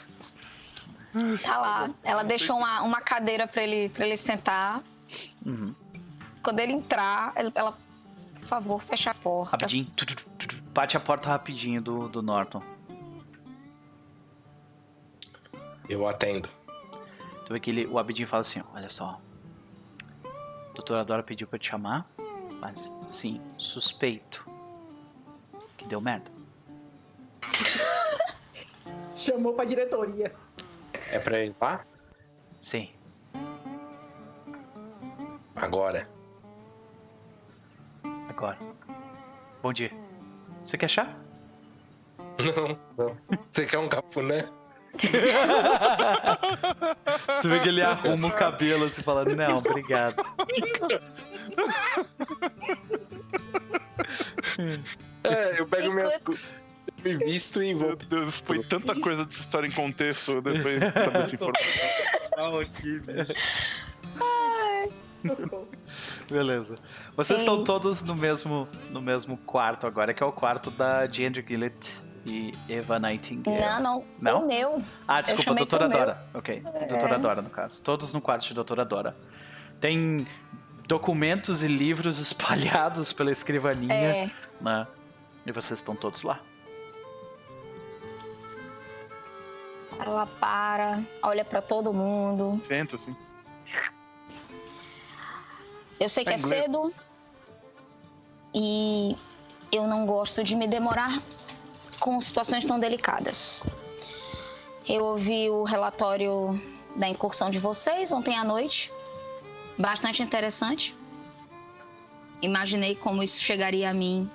[1.43, 1.89] tá lá.
[2.01, 4.81] Ela deixou uma, uma cadeira pra ele, pra ele sentar.
[5.45, 5.75] Uhum.
[6.41, 7.77] Quando ele entrar, ela,
[8.39, 9.51] por favor, fecha a porta.
[9.57, 9.85] Rapidinho.
[9.93, 12.63] tu, tu, tu, tu, Bate a porta rapidinho do, do Norton.
[15.89, 16.47] Eu atendo.
[17.45, 19.21] Tu vê que ele, o Abidin fala assim, olha só.
[20.23, 22.09] A doutora Dora pediu pra eu te chamar,
[22.59, 24.49] mas, assim, suspeito
[25.77, 26.31] que deu merda.
[29.15, 30.35] Chamou pra diretoria.
[31.11, 31.85] É pra ir lá?
[32.59, 32.89] Sim.
[35.55, 36.09] Agora.
[38.27, 38.57] Agora.
[39.61, 39.91] Bom dia.
[40.65, 41.15] Você quer chá?
[42.17, 43.17] Não, não.
[43.51, 44.49] Você quer um cafuné?
[47.41, 50.15] Tu vê que ele arruma o cabelo assim, falando, não, obrigado.
[55.23, 56.43] É, eu pego minhas coisas.
[57.03, 57.95] Me visto e Meu vou.
[57.95, 62.59] Deus, foi tanta coisa dessa história em contexto depois de saber essa informação.
[62.61, 63.33] aqui, bicho.
[66.29, 66.77] Beleza.
[67.15, 67.63] Vocês estão Ei.
[67.63, 71.91] todos no mesmo, no mesmo quarto agora, que é o quarto da Ginger Gillett
[72.25, 73.59] e Eva Nightingale.
[73.59, 74.43] Não, não, Não?
[74.43, 74.77] O meu.
[75.07, 75.97] Ah, desculpa, doutora meu.
[75.97, 76.17] Dora.
[76.33, 77.81] Ok, doutora Dora, no caso.
[77.81, 79.15] Todos no quarto de doutora Dora.
[79.79, 80.25] Tem
[80.87, 84.87] documentos e livros espalhados pela escrivaninha, É, né?
[85.45, 86.39] E vocês estão todos lá.
[89.97, 92.61] ela para, olha pra todo mundo.
[92.67, 93.15] Vento, assim.
[95.99, 96.63] Eu sei que é Inglês.
[96.63, 96.93] cedo
[98.53, 99.17] e
[99.71, 101.21] eu não gosto de me demorar
[101.99, 103.63] com situações tão delicadas.
[104.87, 106.61] Eu ouvi o relatório
[106.95, 108.91] da incursão de vocês ontem à noite,
[109.77, 110.95] bastante interessante.
[112.41, 114.29] Imaginei como isso chegaria a mim.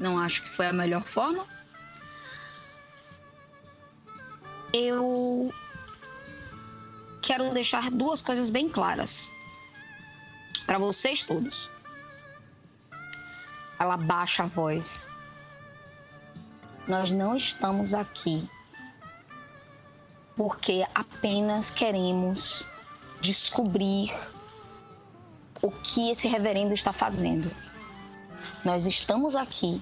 [0.00, 1.46] Não acho que foi a melhor forma.
[4.72, 5.52] Eu
[7.20, 9.30] quero deixar duas coisas bem claras.
[10.66, 11.70] para vocês todos.
[13.78, 15.06] Ela baixa a voz.
[16.86, 18.48] Nós não estamos aqui
[20.36, 22.68] porque apenas queremos
[23.20, 24.12] descobrir
[25.60, 27.48] o que esse reverendo está fazendo.
[28.64, 29.80] Nós estamos aqui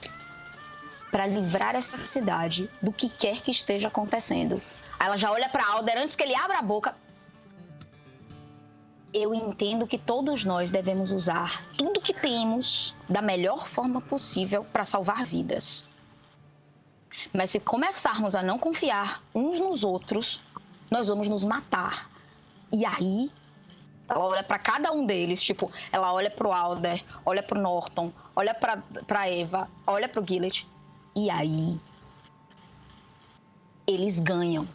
[1.11, 4.61] para livrar essa cidade do que quer que esteja acontecendo.
[4.99, 6.95] Aí ela já olha para Alder antes que ele abra a boca.
[9.13, 14.85] Eu entendo que todos nós devemos usar tudo que temos da melhor forma possível para
[14.85, 15.89] salvar vidas.
[17.33, 20.41] Mas se começarmos a não confiar uns nos outros,
[20.91, 22.11] nós vamos nos matar.
[22.73, 23.31] E aí,
[24.09, 28.55] ela olha para cada um deles, tipo, ela olha pro Alder, olha pro Norton, olha
[28.55, 30.67] pra, pra Eva, olha pro Gillet.
[31.15, 31.81] E aí,
[33.87, 34.69] eles ganham.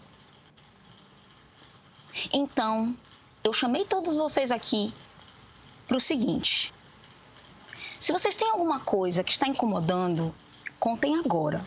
[2.32, 2.96] Então,
[3.44, 4.94] eu chamei todos vocês aqui
[5.88, 6.74] para o seguinte:
[8.00, 10.34] se vocês têm alguma coisa que está incomodando,
[10.80, 11.66] contem agora.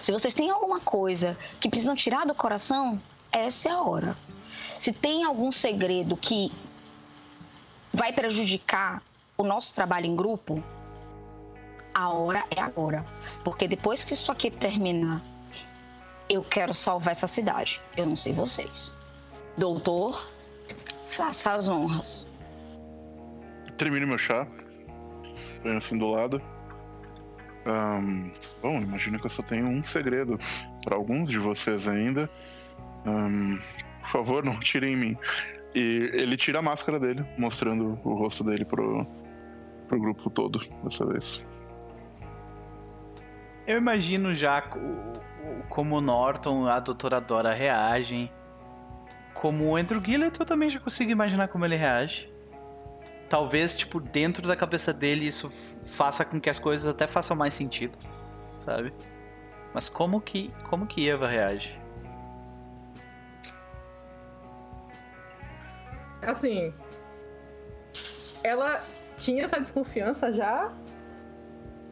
[0.00, 3.00] Se vocês têm alguma coisa que precisam tirar do coração,
[3.32, 4.16] essa é a hora.
[4.78, 6.52] Se tem algum segredo que
[7.92, 9.02] vai prejudicar
[9.36, 10.62] o nosso trabalho em grupo,
[11.94, 13.04] a hora é agora.
[13.44, 15.22] Porque depois que isso aqui terminar,
[16.28, 17.80] eu quero salvar essa cidade.
[17.96, 18.94] Eu não sei vocês.
[19.56, 20.30] Doutor,
[21.08, 22.28] faça as honras.
[23.76, 24.46] Termine meu chá.
[25.62, 26.40] Põe assim do lado.
[27.66, 28.32] Um,
[28.62, 30.38] bom, imagino que eu só tenho um segredo
[30.84, 32.28] para alguns de vocês ainda.
[33.06, 33.58] Um,
[34.00, 35.16] por favor, não tirem em mim.
[35.74, 39.06] E ele tira a máscara dele, mostrando o rosto dele pro,
[39.88, 41.44] pro grupo todo dessa vez.
[43.66, 44.62] Eu imagino já
[45.68, 48.30] como o Norton, a doutora Dora reagem.
[49.34, 52.29] Como o Andrew Gillett, eu também já consigo imaginar como ele reage.
[53.30, 55.48] Talvez, tipo, dentro da cabeça dele isso
[55.84, 57.96] faça com que as coisas até façam mais sentido,
[58.58, 58.92] sabe?
[59.72, 61.80] Mas como que, como que Eva reage?
[66.22, 66.74] Assim,
[68.42, 68.84] ela
[69.16, 70.72] tinha essa desconfiança já,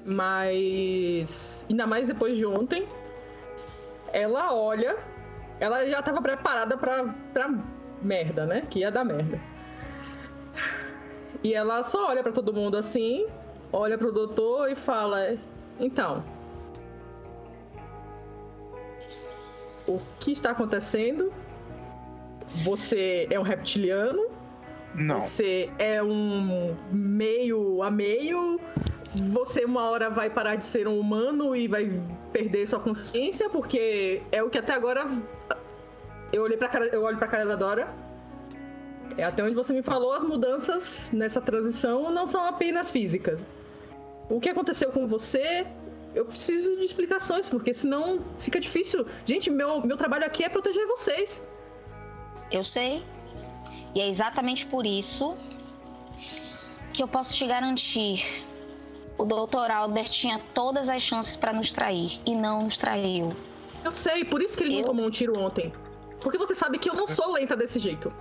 [0.04, 2.84] mas ainda mais depois de ontem,
[4.12, 4.96] ela olha,
[5.60, 7.48] ela já tava preparada pra, pra
[8.02, 8.66] merda, né?
[8.68, 9.40] Que ia dar merda.
[11.42, 13.26] E ela só olha para todo mundo assim,
[13.72, 15.36] olha pro doutor e fala:
[15.78, 16.24] Então,
[19.86, 21.32] o que está acontecendo?
[22.64, 24.26] Você é um reptiliano?
[24.94, 25.20] Não.
[25.20, 28.58] Você é um meio a meio?
[29.32, 33.48] Você uma hora vai parar de ser um humano e vai perder sua consciência?
[33.48, 35.06] Porque é o que até agora
[36.32, 37.88] eu olhei para cara, eu olho para cara da Dora.
[39.16, 43.40] É até onde você me falou, as mudanças nessa transição não são apenas físicas.
[44.30, 45.66] O que aconteceu com você?
[46.14, 49.06] Eu preciso de explicações, porque senão fica difícil.
[49.24, 51.44] Gente, meu, meu trabalho aqui é proteger vocês.
[52.50, 53.02] Eu sei.
[53.94, 55.36] E é exatamente por isso
[56.92, 58.44] que eu posso te garantir.
[59.16, 59.70] O Dr.
[59.70, 63.32] Albert tinha todas as chances para nos trair e não nos traiu.
[63.84, 65.72] Eu sei, por isso que ele Eu- não tomou um tiro ontem.
[66.20, 68.12] Porque você sabe que eu não sou lenta desse jeito.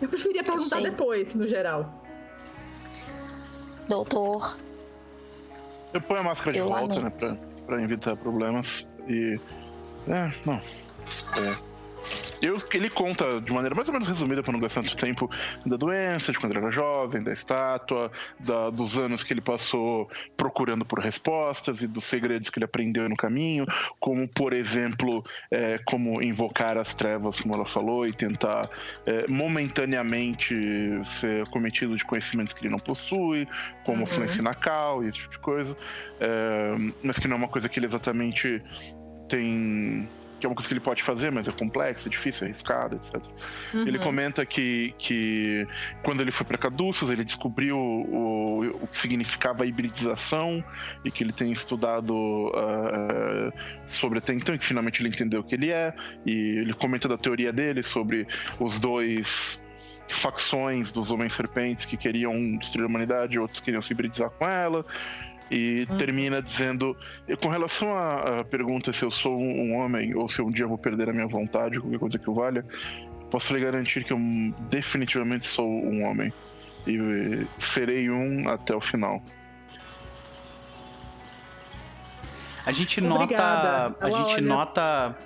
[0.00, 2.02] Eu preferia perguntar depois, no geral.
[3.88, 4.56] Doutor,
[5.92, 7.26] Eu ponho a máscara de Eu volta, lamento.
[7.26, 7.36] né?
[7.36, 8.88] Pra, pra evitar problemas.
[9.08, 9.38] E.
[10.08, 10.54] É, não.
[10.54, 11.71] É.
[12.40, 15.30] Eu, ele conta de maneira mais ou menos resumida, para não gastar tanto tempo,
[15.64, 20.10] da doença, de quando ele era jovem, da estátua, da- dos anos que ele passou
[20.36, 23.64] procurando por respostas e dos segredos que ele aprendeu no caminho,
[24.00, 25.22] como, por exemplo,
[25.52, 28.68] é, como invocar as trevas, como ela falou, e tentar
[29.06, 30.54] é, momentaneamente
[31.04, 33.46] ser cometido de conhecimentos que ele não possui,
[33.84, 34.06] como Uhum.
[34.06, 35.76] fluência na cal e esse tipo de coisa,
[36.20, 36.72] é,
[37.02, 38.60] mas que não é uma coisa que ele exatamente
[39.28, 40.08] tem
[40.42, 42.96] que é uma coisa que ele pode fazer, mas é complexo, é difícil, é arriscado,
[42.96, 43.22] etc.
[43.72, 44.02] Ele Uhum.
[44.02, 45.64] comenta que, que
[46.02, 50.64] quando ele foi para Caduceus, ele descobriu o, o que significava a hibridização
[51.04, 53.52] e que ele tem estudado ah,
[53.86, 55.94] sobre até então, e que finalmente ele entendeu o que ele é.
[56.26, 58.26] E ele comenta da teoria dele sobre
[58.58, 59.64] os dois
[60.08, 64.84] facções dos homens serpentes que queriam destruir a humanidade, outros queriam se hibridizar com ela.
[65.54, 65.96] E Uhum.
[65.98, 66.96] termina dizendo:
[67.28, 70.68] e com relação à, pergunta se eu sou um, homem ou se um dia eu
[70.70, 72.64] vou perder a minha vontade, qualquer coisa que eu valha,
[73.30, 74.18] posso lhe garantir que eu
[74.70, 76.32] definitivamente sou um homem.
[76.86, 79.22] E serei um até o final.
[82.64, 83.88] A gente Obrigada.
[83.90, 83.96] nota.
[84.04, 85.16] A Ela gente olha- nota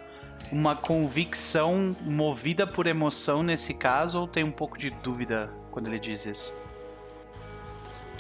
[0.51, 5.99] uma convicção movida por emoção nesse caso ou tem um pouco de dúvida quando ele
[5.99, 6.66] diz isso?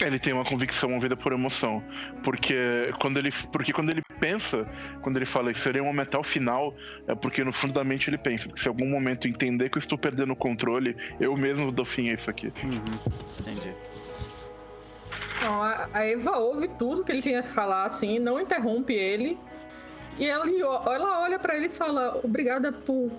[0.01, 1.83] Ele tem uma convicção movida por emoção.
[2.23, 4.69] Porque quando ele, porque quando ele pensa,
[5.03, 6.75] quando ele fala que seria um momento final,
[7.07, 9.81] é porque no fundo da mente ele pensa, que se algum momento entender que eu
[9.81, 12.53] estou perdendo o controle, eu mesmo dou fim a isso aqui.
[12.63, 12.99] Uhum,
[13.41, 13.75] entendi.
[15.43, 19.39] Não, a a Eva ouve tudo que ele tem a falar, assim, não interrompe ele.
[20.19, 23.11] E ela, ela olha pra ele e fala: Obrigada por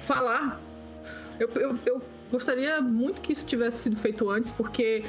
[0.00, 0.60] falar.
[1.38, 5.04] Eu, eu, eu gostaria muito que isso tivesse sido feito antes, porque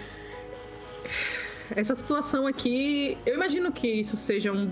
[1.75, 3.17] essa situação aqui.
[3.25, 4.71] Eu imagino que isso seja um-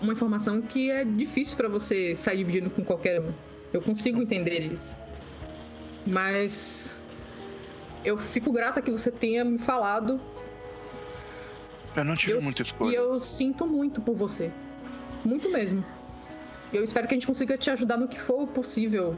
[0.00, 3.32] uma informação que é difícil pra você sair dividindo com qualquer um.
[3.72, 4.94] Eu consigo entender isso.
[6.06, 7.00] Mas.
[8.04, 10.18] Eu fico grata que você tenha me falado
[11.94, 12.96] Eu não tive eu, muita e escolha.
[12.96, 14.50] eu sinto muito por você.
[15.22, 15.84] Muito mesmo.
[16.72, 19.16] Eu espero que a gente consiga te ajudar no que for possível.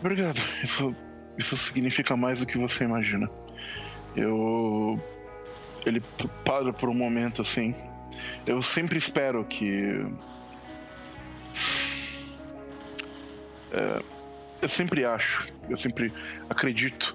[0.00, 0.40] Obrigado.
[0.62, 0.94] Isso,
[1.36, 3.28] isso significa mais do que você imagina.
[4.16, 5.00] Eu.
[5.84, 6.02] Ele
[6.44, 7.74] para por um momento assim.
[8.46, 10.04] Eu sempre espero que.
[13.72, 14.02] É,
[14.62, 16.12] eu sempre acho, eu sempre
[16.48, 17.14] acredito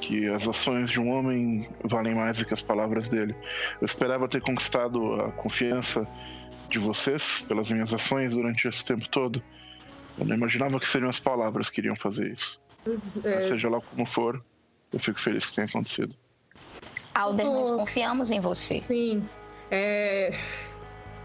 [0.00, 3.34] que as ações de um homem valem mais do que as palavras dele.
[3.80, 6.06] Eu esperava ter conquistado a confiança
[6.68, 9.42] de vocês pelas minhas ações durante esse tempo todo.
[10.18, 12.60] Eu não imaginava que seriam as palavras que iriam fazer isso.
[13.24, 14.42] É, Mas seja lá como for,
[14.92, 16.14] eu fico feliz que tenha acontecido.
[17.14, 17.76] Alder, nós Oh.
[17.76, 18.80] confiamos em você.
[18.80, 19.28] sim.
[19.70, 20.34] É...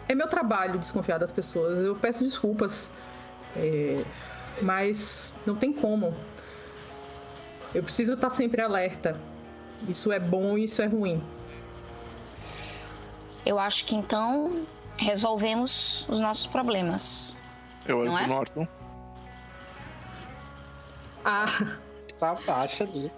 [0.07, 1.79] é meu trabalho desconfiar das pessoas.
[1.79, 2.89] Eu peço desculpas.
[3.55, 4.03] É,
[4.61, 6.13] Mas não tem como.
[7.75, 9.19] Eu preciso estar sempre alerta.
[9.87, 11.21] Isso é bom e isso é ruim.
[13.45, 14.65] Eu acho que então
[14.97, 17.37] resolvemos os nossos problemas.
[17.85, 18.27] Eu olho Não pro é?
[18.27, 18.67] Norton.
[21.23, 21.45] Ah,
[22.17, 23.11] Tá baixa ali.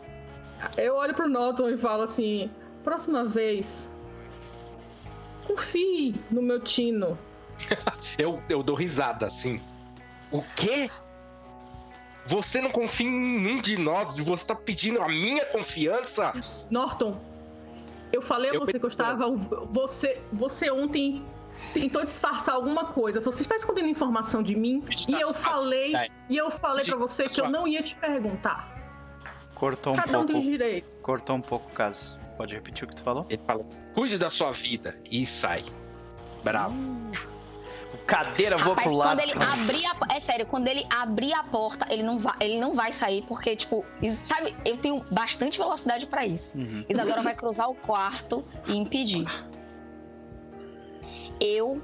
[0.77, 2.49] eu olho pro Norton e falo assim:
[2.83, 3.89] próxima vez,
[5.45, 7.17] confie no meu tino.
[8.17, 9.61] Eu, eu dou risada, assim.
[10.31, 10.89] O quê?
[12.25, 16.33] Você não confia em nenhum de nós e você tá pedindo a minha confiança?
[16.69, 17.19] Norton,
[18.11, 19.29] eu falei a Eu você que eu estava.
[19.31, 21.25] Você, você ontem
[21.73, 23.19] tentou disfarçar alguma coisa.
[23.19, 25.93] Você está escondendo informação de mim e eu falei
[26.29, 28.77] e eu falei pra você que eu não ia te perguntar.
[29.55, 30.31] Cortou um Cada um pouco.
[30.33, 30.97] tem direito.
[30.97, 32.19] Cortou um pouco, caso.
[32.39, 33.25] Pode repetir o que tu falou?
[33.29, 35.61] Ele fala: cuide da sua vida e sai.
[36.41, 36.73] Bravo.
[38.07, 39.17] Cadeira, vou pro lado.
[39.17, 40.15] quando ele abrir a...
[40.15, 43.57] É sério, quando ele abrir a porta, ele não vai, ele não vai sair, porque,
[43.57, 43.83] tipo,
[44.25, 46.57] sabe, eu tenho bastante velocidade pra isso.
[46.57, 46.85] Uhum.
[46.87, 49.27] Isadora vai cruzar o quarto e impedir.
[51.41, 51.81] Eu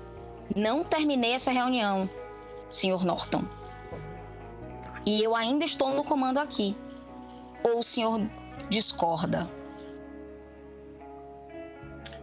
[0.56, 2.10] não terminei essa reunião,
[2.70, 3.04] Sr.
[3.04, 3.44] Norton.
[5.06, 6.78] E eu ainda estou no comando aqui.
[7.62, 8.22] Ou o senhor
[8.70, 9.50] discorda?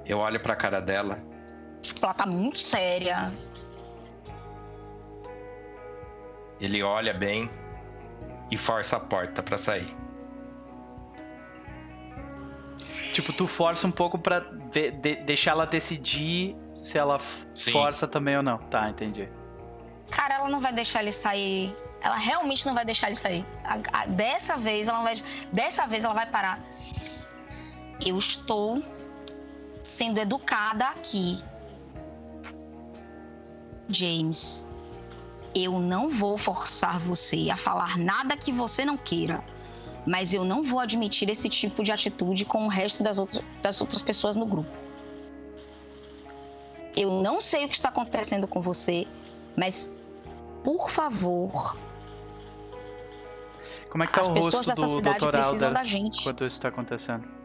[0.06, 1.20] Eu olho pra cara dela.
[1.80, 3.32] Tipo, ela tá muito séria.
[6.60, 7.50] Ele olha bem
[8.50, 9.94] e força a porta pra sair.
[13.12, 17.18] Tipo, tu força um pouco pra de- deixar ela decidir se ela
[17.54, 17.72] Sim.
[17.72, 18.58] força também ou não.
[18.58, 19.28] Tá, entendi.
[20.10, 21.76] Cara, ela não vai deixar ele sair.
[22.00, 23.46] Ela realmente não vai deixar ele sair.
[23.64, 25.14] A- a- dessa vez ela não vai.
[25.52, 26.58] Dessa vez ela vai parar.
[28.04, 28.82] Eu estou
[29.82, 31.42] sendo educada aqui.
[33.88, 34.66] James,
[35.54, 39.44] eu não vou forçar você a falar nada que você não queira.
[40.06, 43.80] Mas eu não vou admitir esse tipo de atitude com o resto das outras, das
[43.80, 44.70] outras pessoas no grupo.
[46.96, 49.06] Eu não sei o que está acontecendo com você,
[49.56, 49.88] mas
[50.64, 51.76] por favor,
[53.90, 55.36] Como é que tá o rosto do Dr.
[55.36, 56.20] Alder da gente.
[56.20, 57.41] enquanto isso tá acontecendo?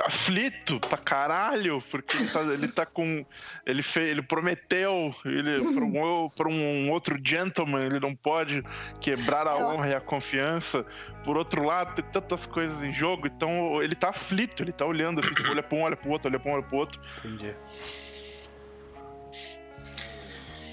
[0.00, 3.24] Aflito pra caralho, porque ele tá, ele tá com.
[3.64, 8.62] Ele, fez, ele prometeu ele, pra, um, pra um outro gentleman, ele não pode
[9.00, 10.84] quebrar a honra e a confiança.
[11.24, 15.20] Por outro lado, tem tantas coisas em jogo, então ele tá aflito, ele tá olhando
[15.20, 17.00] assim, tipo, olha pra um, olha pro outro, olha pra um, olha pro outro.
[17.24, 17.54] Entendi.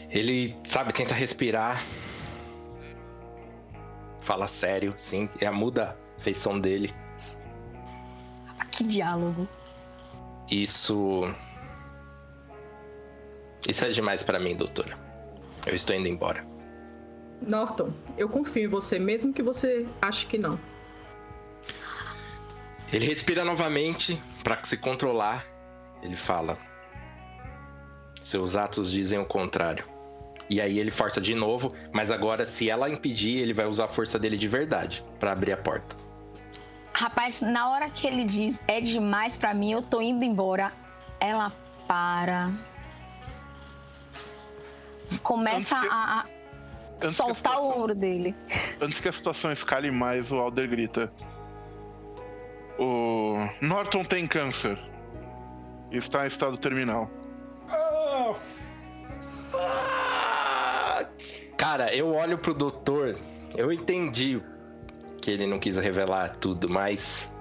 [0.09, 1.81] Ele, sabe, tenta respirar.
[4.21, 5.29] Fala sério, sim.
[5.39, 6.93] É a muda a feição dele.
[8.69, 9.47] Que diálogo.
[10.49, 11.33] Isso.
[13.67, 14.97] Isso é demais pra mim, doutora.
[15.65, 16.45] Eu estou indo embora.
[17.41, 20.59] Norton, eu confio em você, mesmo que você ache que não.
[22.91, 25.45] Ele respira novamente pra se controlar.
[26.03, 26.57] Ele fala:
[28.19, 29.85] Seus atos dizem o contrário.
[30.49, 33.87] E aí ele força de novo, mas agora se ela impedir, ele vai usar a
[33.87, 35.95] força dele de verdade pra abrir a porta.
[36.93, 40.71] Rapaz, na hora que ele diz é demais pra mim, eu tô indo embora,
[41.19, 41.51] ela
[41.87, 42.51] para.
[45.23, 46.25] Começa que- a,
[47.01, 48.35] a soltar o situação- ombro dele.
[48.79, 51.11] Antes que a situação escale mais, o Alder grita.
[52.79, 54.77] O Norton tem câncer.
[55.91, 57.09] Está em estado terminal.
[59.53, 61.05] Ah,
[61.57, 63.19] Cara, eu olho pro doutor,
[63.55, 64.41] eu entendi
[65.21, 67.31] que ele não quis revelar tudo, mas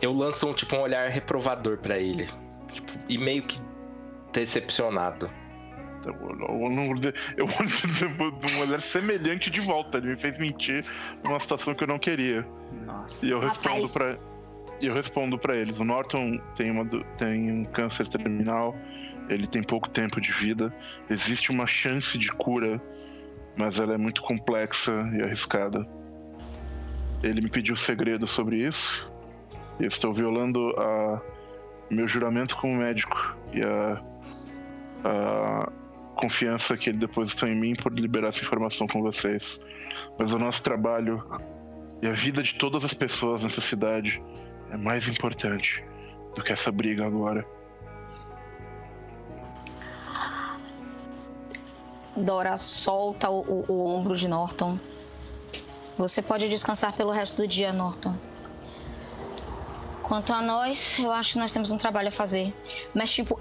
[0.00, 2.28] eu lanço um tipo um olhar reprovador pra ele,
[2.72, 3.58] tipo, e meio que
[4.32, 5.30] decepcionado.
[6.04, 9.98] Eu olho eu olho de um olhar semelhante de volta.
[9.98, 10.84] Ele me fez mentir
[11.24, 12.46] numa situação que eu não queria.
[12.84, 13.26] Nossa.
[13.26, 14.16] E eu respondo pra.
[14.80, 15.80] E eu respondo para eles.
[15.80, 16.86] O Norton tem, uma,
[17.16, 18.76] tem um câncer terminal.
[19.28, 20.72] Ele tem pouco tempo de vida.
[21.10, 22.80] Existe uma chance de cura,
[23.56, 25.86] mas ela é muito complexa e arriscada.
[27.22, 29.10] Ele me pediu segredo sobre isso.
[29.80, 31.20] E estou violando a
[31.90, 34.02] meu juramento como médico e a,
[35.04, 35.72] a
[36.14, 39.64] confiança que ele depositou em mim por liberar essa informação com vocês.
[40.18, 41.22] Mas o nosso trabalho
[42.02, 44.22] e a vida de todas as pessoas nessa cidade
[44.70, 45.84] é mais importante
[46.34, 47.46] do que essa briga agora.
[52.16, 54.78] Dora solta o, o- o ombro de Norton.
[55.98, 58.14] Você pode descansar pelo resto do dia, Norton.
[60.02, 62.54] Quanto a nós, eu acho que nós temos um trabalho a fazer.
[62.94, 63.40] Mas, tipo,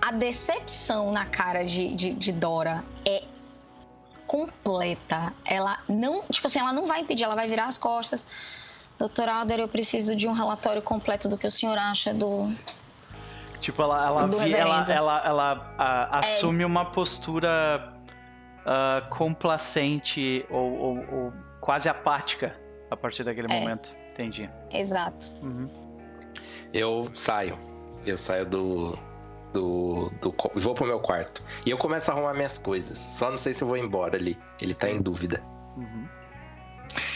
[0.00, 3.24] a decepção na cara de, de, de Dora é
[4.26, 5.32] completa.
[5.44, 8.24] Ela não, tipo assim, ela não vai impedir, ela vai virar as costas.
[8.98, 12.52] Doutor Alder, eu preciso de um relatório completo do que o senhor acha do.
[13.58, 17.93] Tipo, ela, ela, vi- ela, ela, ela, ah, assume uma postura
[18.66, 22.54] ah, complacente ou, ou- ou quase apática
[22.90, 23.60] a partir daquele É.
[23.60, 23.96] momento.
[24.12, 24.48] Entendi.
[24.72, 25.30] Exato.
[25.42, 25.68] Uhum.
[26.72, 27.58] Eu saio.
[28.06, 28.98] Eu saio do.
[29.52, 30.10] do.
[30.20, 31.42] do vou pro meu quarto.
[31.64, 32.98] E eu começo a arrumar minhas coisas.
[32.98, 34.38] Só não sei se eu vou embora ali.
[34.60, 35.42] Ele tá em dúvida.
[35.76, 36.06] Uhum.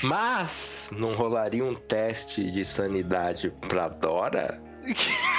[0.02, 4.60] Mas não rolaria um teste de sanidade pra Dora?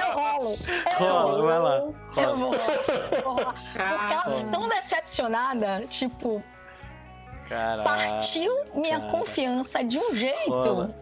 [0.00, 0.56] Eu rolo.
[1.00, 1.76] Eu Rola, vai lá.
[1.76, 3.22] Eu vou rolar.
[3.22, 3.54] Vou rolar.
[3.54, 6.42] Porque ela tá tão decepcionada, tipo,
[7.48, 7.82] Caraca.
[7.88, 9.10] partiu minha cara.
[9.12, 10.50] confiança de um jeito.
[10.50, 10.94] Rola.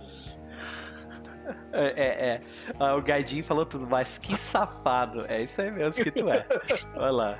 [1.72, 2.40] É, é, é.
[2.78, 5.24] Ah, o Gaidinho falou tudo, mas que safado.
[5.28, 6.44] É isso aí mesmo que tu é.
[6.94, 7.38] Vai lá.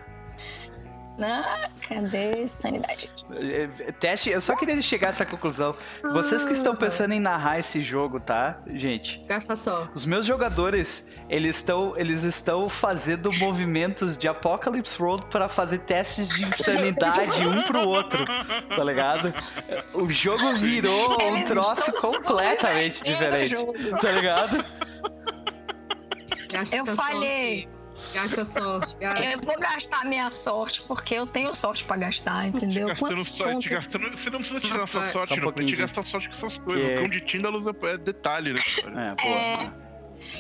[1.21, 3.11] Ah, cadê sanidade?
[3.33, 5.75] É, Teste, eu só queria chegar a essa conclusão.
[6.13, 9.25] Vocês que estão pensando em narrar esse jogo, tá, gente?
[9.27, 9.89] Gasta só.
[9.95, 16.29] Os meus jogadores, eles estão, eles estão fazendo movimentos de Apocalypse Road para fazer testes
[16.29, 18.25] de insanidade um pro outro,
[18.77, 19.35] tá ligado?
[19.95, 23.57] O jogo virou um troço completamente diferente,
[24.01, 24.65] tá ligado?
[26.73, 27.69] Eu falhei.
[28.15, 28.97] Gasta sorte.
[29.01, 29.25] Gasta.
[29.25, 32.89] Eu vou gastar minha sorte, porque eu tenho sorte pra gastar, entendeu?
[32.89, 34.11] Gastando sorte, gastando.
[34.17, 35.43] Você não precisa tirar sua sorte, só um não.
[35.45, 35.79] pouquinho, Pra te gente.
[35.81, 36.89] gastar sorte com essas coisas.
[36.89, 36.95] É.
[36.95, 38.61] O cão de Tindalus é é detalhe, né?
[38.83, 39.01] cara?
[39.01, 39.39] É, boa.
[39.39, 39.89] É.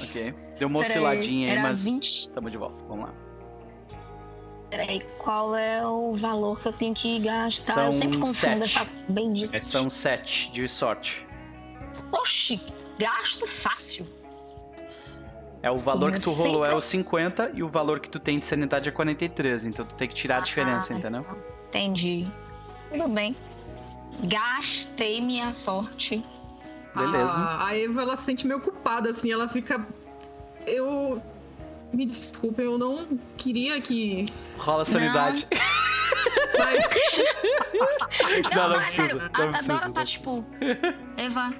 [0.02, 0.34] Ok.
[0.58, 2.30] Deu uma Peraí, osciladinha aí, era mas 20.
[2.30, 2.84] tamo de volta.
[2.86, 3.14] Vamos lá.
[4.70, 7.72] Peraí, qual é o valor que eu tenho que gastar?
[7.72, 8.34] São eu sempre confundo
[8.66, 8.76] sete.
[8.78, 9.62] essa bendita.
[9.62, 11.26] São sete de sorte.
[12.12, 12.60] Oxi,
[12.98, 14.06] gasto fácil.
[15.62, 18.18] É o valor que tu Sempre- rolou é o 50 e o valor que tu
[18.20, 19.64] tem de sanidade é 43.
[19.64, 21.26] Então tu tem que tirar a diferença, Ah, entendeu?
[21.68, 22.28] Entendi.
[22.90, 23.36] Tudo bem.
[24.26, 26.24] Gastei minha sorte.
[26.94, 27.38] Beleza.
[27.38, 29.84] Ah, a Eva, ela se sente meio culpada, assim, ela fica.
[30.66, 31.22] Eu.
[31.92, 34.26] Me desculpe, eu não queria que.
[34.58, 35.46] Rola sanidade.
[36.58, 36.84] Mas
[38.54, 40.44] Não, não mas precisa, não a, a precisa, Dora não tá tipo,
[41.16, 41.54] Eva,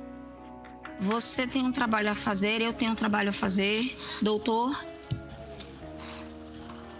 [1.00, 3.96] você tem um trabalho a fazer, eu tenho um trabalho a fazer.
[4.22, 4.84] Doutor,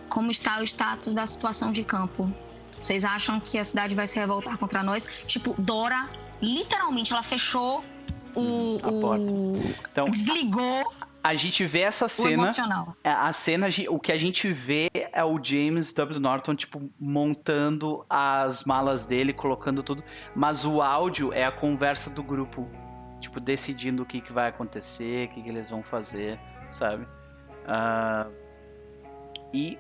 [0.09, 2.33] como está o status da situação de campo?
[2.83, 5.07] Vocês acham que a cidade vai se revoltar contra nós?
[5.27, 6.09] Tipo, Dora,
[6.41, 7.85] literalmente, ela fechou
[8.35, 8.79] o.
[8.83, 9.33] A o- porta.
[9.93, 12.45] Então, Desligou a gente vê essa cena.
[12.45, 12.95] emocional.
[13.05, 16.21] A cena, o que a gente vê é o James W.
[16.21, 20.03] Norton, tipo, montando as malas dele, colocando tudo.
[20.35, 22.67] Mas o áudio é a conversa do grupo.
[23.21, 26.39] Tipo, decidindo o que, que vai acontecer, o que, que eles vão fazer,
[26.71, 27.07] sabe?
[27.67, 28.27] Ah,
[29.53, 29.79] e.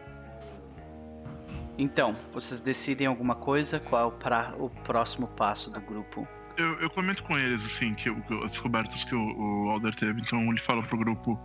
[1.76, 3.78] Então, vocês decidem alguma coisa?
[3.78, 6.26] Qual é o, pra- o próximo passo do grupo?
[6.58, 9.94] Eu, eu comento com eles, assim, que, eu, que as descobertas que o, o Alder
[9.94, 10.20] teve.
[10.20, 11.40] Então ele fala pro grupo: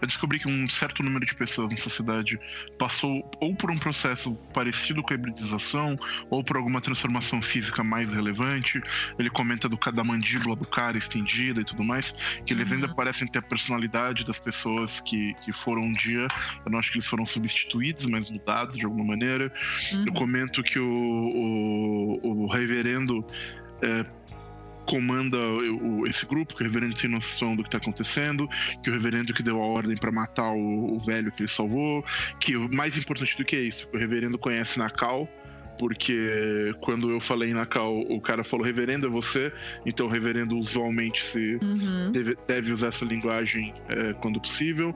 [0.00, 2.40] Eu descobri que um certo número de pessoas nessa cidade
[2.78, 5.96] passou ou por um processo parecido com a hibridização,
[6.30, 8.82] ou por alguma transformação física mais relevante.
[9.18, 12.12] Ele comenta do, da mandíbula do cara estendida e tudo mais,
[12.44, 16.26] que eles ainda parecem ter a personalidade das pessoas que, que foram um dia.
[16.64, 19.52] Eu não acho que eles foram substituídos, mas mudados de alguma maneira.
[20.06, 23.24] Eu comento que o, o, o reverendo.
[23.82, 24.04] é,
[24.88, 28.48] comanda o- esse grupo, que o reverendo tem noção do que está acontecendo,
[28.82, 32.02] que o reverendo que deu a ordem para matar o, o velho que ele salvou,
[32.40, 35.28] que o mais importante do que isso, o reverendo conhece Nakal,
[35.78, 39.52] porque quando eu falei Nakal, o cara falou reverendo é você,
[39.86, 42.10] então o reverendo usualmente se Uhum.
[42.10, 44.92] deve, deve usar essa linguagem é, quando possível.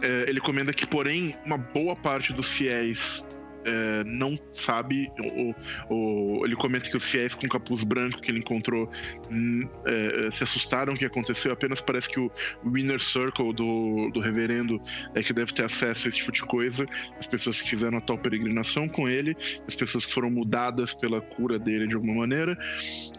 [0.00, 3.27] É, ele comenta que, porém, uma boa parte dos fiéis
[3.68, 5.10] é, não sabe.
[5.18, 5.54] Ou,
[5.88, 8.90] ou- ele comenta que os fiéis com capuz branco que ele encontrou
[9.30, 11.52] hum, é, se assustaram o que aconteceu.
[11.52, 12.30] Apenas parece que o
[12.64, 14.80] Winner Circle do, do reverendo
[15.14, 16.86] é que deve ter acesso a esse tipo de coisa.
[17.18, 21.20] As pessoas que fizeram a tal peregrinação com ele, as pessoas que foram mudadas pela
[21.20, 22.56] cura dele de alguma maneira.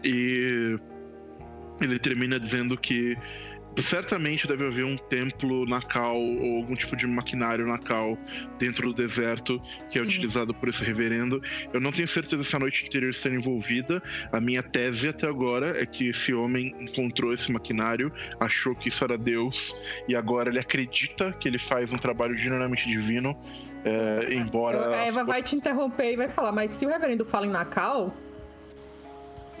[0.04, 0.78] E
[1.80, 3.16] ele termina dizendo que
[3.78, 8.18] certamente deve haver um templo Nakal ou algum tipo de maquinário Nakal
[8.58, 11.42] dentro do deserto que é utilizado por esse reverendo.
[11.72, 14.02] Eu não tenho certeza se a noite interior está envolvida.
[14.32, 19.04] A minha tese até agora é que esse homem encontrou esse maquinário, achou que isso
[19.04, 19.74] era Deus
[20.08, 23.36] e agora ele acredita que ele faz um trabalho genuinamente divino,
[23.84, 27.24] é, embora A Eva as vai te interromper e vai falar, mas se o reverendo
[27.24, 28.14] fala em Nacal,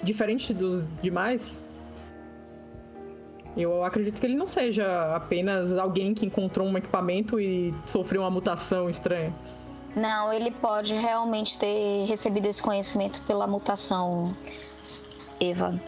[0.02, 1.62] diferente dos demais,
[3.56, 8.30] eu acredito que ele não seja apenas alguém que encontrou um equipamento e sofreu uma
[8.30, 9.34] mutação estranha.
[9.94, 14.36] Não, ele pode realmente ter recebido esse conhecimento pela mutação,
[15.40, 15.80] Eva.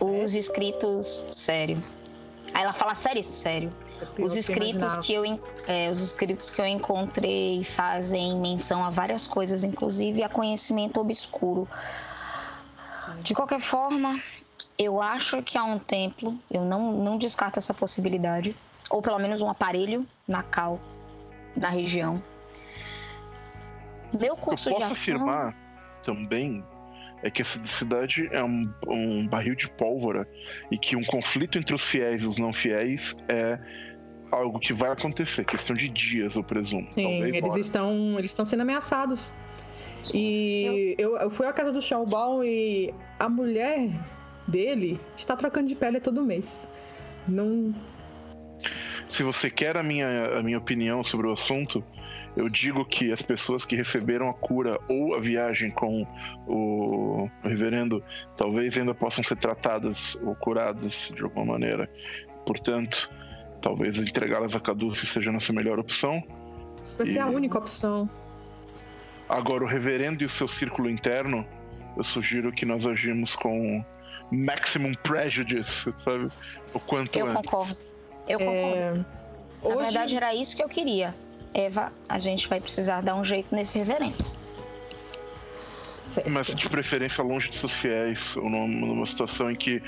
[0.00, 1.24] Os escritos.
[1.30, 1.80] Sério.
[2.54, 3.72] Aí ela fala sério, sério.
[4.16, 5.00] Eu Os que escritos imaginava.
[5.02, 5.24] que eu
[5.66, 11.68] é, os escritos que eu encontrei fazem menção a várias coisas, inclusive a conhecimento obscuro.
[13.22, 14.18] De qualquer forma,
[14.78, 18.56] eu acho que há um templo, eu não, não descarto essa possibilidade,
[18.90, 20.80] ou pelo menos um aparelho na cal
[21.56, 22.22] na região.
[24.12, 25.54] Meu O que curso eu de posso ação, afirmar
[26.04, 26.64] também
[27.22, 30.28] é que essa cidade é um, um barril de pólvora
[30.70, 33.58] e que um conflito entre os fiéis e os não fiéis é
[34.30, 36.86] algo que vai acontecer, questão de dias, eu presumo.
[36.92, 37.66] Sim, talvez eles horas.
[37.66, 39.32] estão, eles estão sendo ameaçados.
[40.14, 43.90] E eu, eu fui à casa do Xiaobao e a mulher
[44.48, 46.66] dele está trocando de pele todo mês.
[47.28, 47.74] Não.
[49.08, 51.84] Se você quer a minha, a minha opinião sobre o assunto,
[52.36, 56.06] eu digo que as pessoas que receberam a cura ou a viagem com
[56.46, 58.02] o reverendo
[58.36, 61.88] talvez ainda possam ser tratadas ou curadas de alguma maneira.
[62.44, 63.10] Portanto,
[63.60, 66.22] talvez entregá-las a Caduce seja a nossa melhor opção.
[66.96, 68.08] Vai ser a E- única opção.
[69.28, 71.46] Agora, o reverendo e o seu círculo interno,
[71.96, 73.84] eu sugiro que nós agimos com
[74.30, 76.28] maximum prejudice, sabe?
[76.74, 77.42] O quanto eu antes.
[77.50, 77.76] concordo.
[78.28, 78.76] Eu concordo.
[78.76, 79.04] É, Na
[79.74, 81.14] hoje- verdade, era isso que eu queria.
[81.54, 84.16] Eva, a gente vai precisar dar um jeito nesse reverendo.
[86.02, 86.30] Certo.
[86.30, 89.82] Mas de preferência longe de seus fiéis, ou numa, situação em que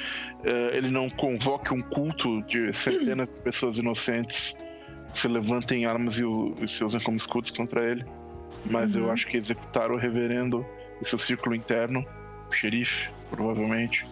[0.44, 4.56] eh, ele não convoque um culto de centenas de pessoas inocentes
[5.12, 8.04] que se levantem armas e, o, e se usem como escudos contra ele.
[8.64, 9.12] Mas eu Uhum.
[9.12, 10.64] acho que executar o reverendo
[11.00, 12.04] e seu círculo interno,
[12.50, 14.06] o xerife, provavelmente,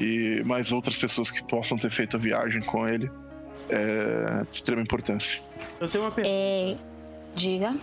[0.00, 3.10] e mais outras pessoas que possam ter feito a viagem com ele,
[3.68, 5.42] é de extrema importância.
[5.80, 6.34] Eu tenho uma pergunta.
[6.34, 6.76] É,
[7.34, 7.76] diga.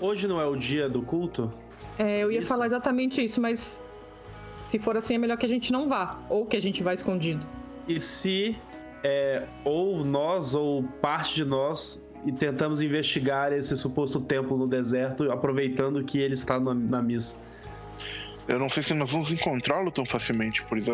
[0.00, 1.52] Hoje não é o dia do culto?
[1.98, 2.48] É, eu ia Isso.
[2.48, 3.80] falar exatamente isso, mas
[4.62, 6.92] se for assim é melhor que a gente não vá, ou que a gente vá
[6.92, 7.46] escondido.
[7.86, 8.56] E se
[9.02, 15.30] é, ou nós ou parte de nós e tentamos investigar esse suposto templo no deserto,
[15.30, 17.38] aproveitando que ele está na, na missa?
[18.46, 20.90] Eu não sei se nós vamos encontrá-lo tão facilmente, por isso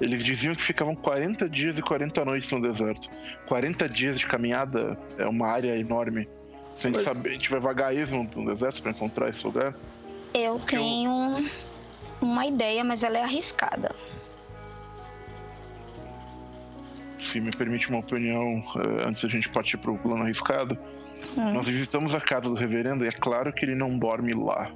[0.00, 3.08] eles diziam que ficavam 40 dias e 40 noites no deserto.
[3.46, 6.28] 40 dias de caminhada é uma área enorme.
[6.76, 9.74] Se a gente, saber, a gente vai vagar isso no, deserto para encontrar esse lugar.
[10.32, 11.48] Eu tenho
[12.20, 13.94] uma ideia, mas ela é arriscada.
[17.30, 20.76] Se me permite uma opinião, eh, antes da gente partir para o plano arriscado,
[21.36, 21.52] Hum.
[21.52, 24.70] nós visitamos a casa do reverendo e é claro que ele não dorme lá.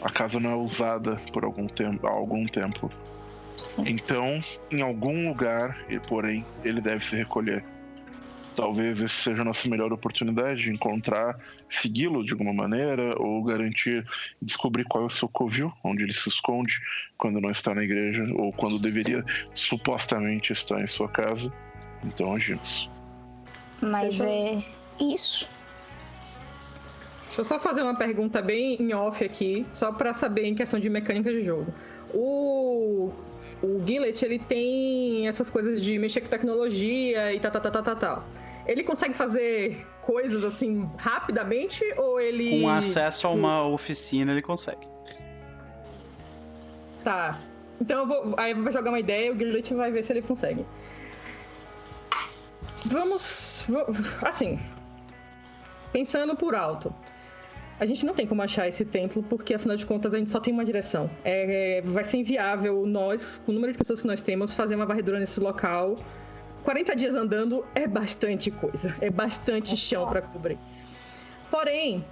[0.00, 2.90] A casa não é usada por algum tempo, há algum tempo.
[3.78, 4.38] Então,
[4.70, 7.64] em algum lugar, e porém, ele deve se recolher.
[8.58, 11.38] talvez esse seja a nossa melhor oportunidade de encontrar,
[11.70, 14.04] segui-lo de alguma maneira, ou garantir,
[14.42, 16.80] descobrir qual é o seu covil, onde ele se esconde
[17.16, 21.52] quando não está na igreja, ou quando deveria supostamente estar em sua casa.
[22.04, 22.90] Então agimos.
[23.80, 24.60] Mas é
[24.98, 25.48] isso.
[27.28, 30.80] Deixa eu só fazer uma pergunta bem em off aqui, só para saber em questão
[30.80, 31.72] de mecânica de jogo.
[32.12, 33.12] O
[33.62, 37.96] o Gillet, ele tem essas coisas de mexer com tecnologia e tal, tal, tal, tal,
[37.96, 38.24] tal.
[38.66, 42.60] Ele consegue fazer coisas assim rapidamente ou ele.
[42.60, 44.86] Com acesso a uma oficina, ele consegue.
[47.02, 47.40] Tá.
[47.80, 48.34] Então eu vou.
[48.36, 50.64] Aí eu vou jogar uma ideia e o Gillet vai ver se ele consegue.
[52.84, 53.66] Vamos.
[54.22, 54.58] Assim.
[55.92, 56.94] Pensando por alto.
[57.80, 60.40] A gente não tem como achar esse templo, porque afinal de contas a gente só
[60.40, 61.08] tem uma direção.
[61.24, 64.84] É, vai ser inviável nós, com o número de pessoas que nós temos, fazer uma
[64.84, 65.96] varredura nesse local.
[66.64, 70.58] 40 dias andando é bastante coisa, é bastante chão para cobrir.
[71.50, 72.04] Porém,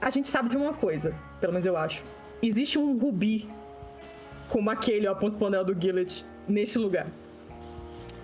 [0.00, 2.02] a gente sabe de uma coisa, pelo menos eu acho.
[2.42, 3.48] Existe um rubi
[4.48, 7.06] como aquele, ó, ponto panel do Gillet, nesse lugar.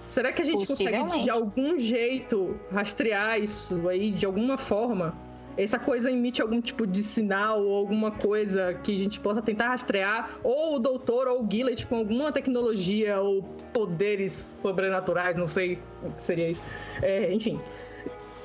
[0.07, 5.15] Será que a gente consegue de algum jeito rastrear isso aí de alguma forma?
[5.57, 9.69] Essa coisa emite algum tipo de sinal ou alguma coisa que a gente possa tentar
[9.69, 15.79] rastrear, ou o doutor ou o Gillet com alguma tecnologia ou poderes sobrenaturais, não sei
[16.03, 16.63] o que seria isso.
[17.03, 17.61] É, enfim,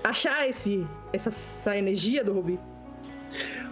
[0.03, 2.59] achar esse, essa, essa energia do Rubi.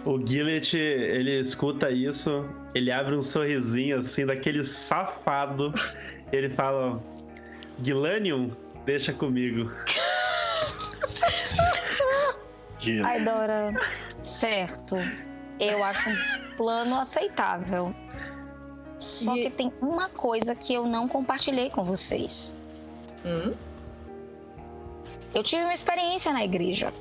[0.04, 5.72] O Gillet, ele escuta isso, ele abre um sorrisinho assim, daquele safado.
[6.32, 7.02] Ele fala:
[7.82, 8.52] Gilanium,
[8.84, 9.70] deixa comigo.
[13.04, 13.72] Ai, Dora,
[14.22, 14.96] certo.
[15.58, 17.94] Eu acho um plano aceitável.
[18.98, 19.44] Só e...
[19.44, 22.56] que tem uma coisa que eu não compartilhei com vocês.
[23.24, 23.54] Hum?
[25.34, 26.92] Eu tive uma experiência na igreja.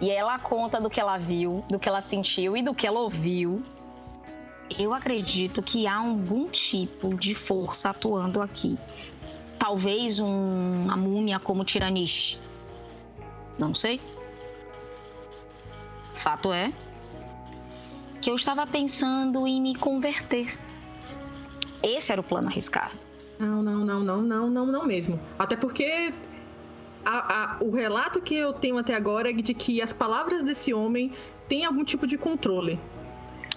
[0.00, 3.00] E ela conta do que ela viu, do que ela sentiu e do que ela
[3.00, 3.62] ouviu.
[4.78, 8.78] Eu acredito que há algum tipo de força atuando aqui.
[9.58, 12.38] Talvez um, uma múmia como Tiranish
[13.58, 14.00] não sei.
[16.14, 16.72] Fato é
[18.20, 20.58] que eu estava pensando em me converter.
[21.82, 22.94] Esse era o plano arriscado.
[23.38, 25.20] Não, não, não, não, não, não, não mesmo.
[25.38, 26.12] Até porque
[27.04, 30.72] a, a, o relato que eu tenho até agora é de que as palavras desse
[30.72, 31.12] homem
[31.48, 32.80] têm algum tipo de controle.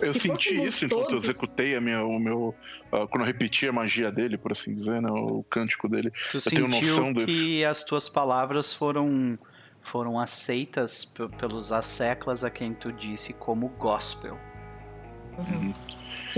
[0.01, 1.05] Eu Se senti isso todos...
[1.05, 2.55] enquanto eu executei a minha, o meu.
[2.91, 6.11] Uh, quando eu repeti a magia dele, por assim dizer, né, o cântico dele.
[6.31, 9.37] Tu eu tenho noção que as tuas palavras foram
[9.81, 11.05] foram aceitas
[11.37, 14.37] pelos asseclas a quem tu disse como gospel.
[15.37, 15.73] Uhum.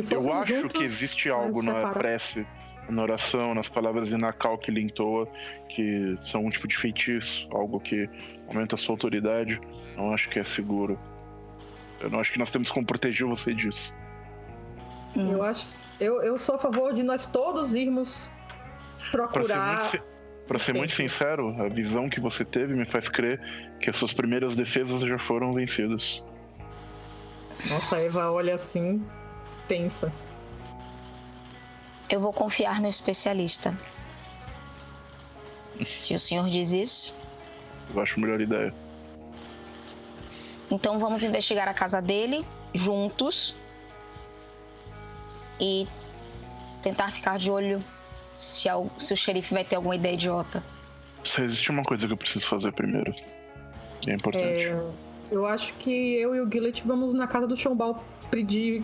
[0.10, 2.46] Eu acho juntos, que existe algo na prece,
[2.88, 5.28] na oração, nas palavras Inakal que ele entoa,
[5.70, 8.10] que são um tipo de feitiço, algo que
[8.48, 9.60] aumenta a sua autoridade.
[9.98, 11.00] Não acho que é seguro.
[12.00, 13.94] Eu não acho que nós temos como proteger você disso.
[15.16, 15.76] Eu acho.
[16.00, 18.30] Eu, eu sou a favor de nós todos irmos
[19.12, 19.92] procurar
[20.52, 23.40] para ser muito sincero, a visão que você teve me faz crer
[23.80, 26.22] que as suas primeiras defesas já foram vencidas.
[27.70, 29.02] Nossa, a Eva olha assim,
[29.70, 30.12] tensa.
[32.10, 33.74] Eu vou confiar no especialista.
[35.86, 37.16] Se o senhor diz isso.
[37.96, 38.74] Eu acho a melhor ideia.
[40.70, 43.56] Então vamos investigar a casa dele juntos
[45.62, 45.88] e
[46.84, 47.82] tentar ficar de olho
[48.42, 50.64] se, se o xerife vai ter alguma ideia idiota.
[51.24, 53.14] Só existe uma coisa que eu preciso fazer primeiro.
[54.08, 54.68] é importante.
[54.68, 54.84] É,
[55.30, 58.84] eu acho que eu e o Gillet vamos na casa do Chombal pedir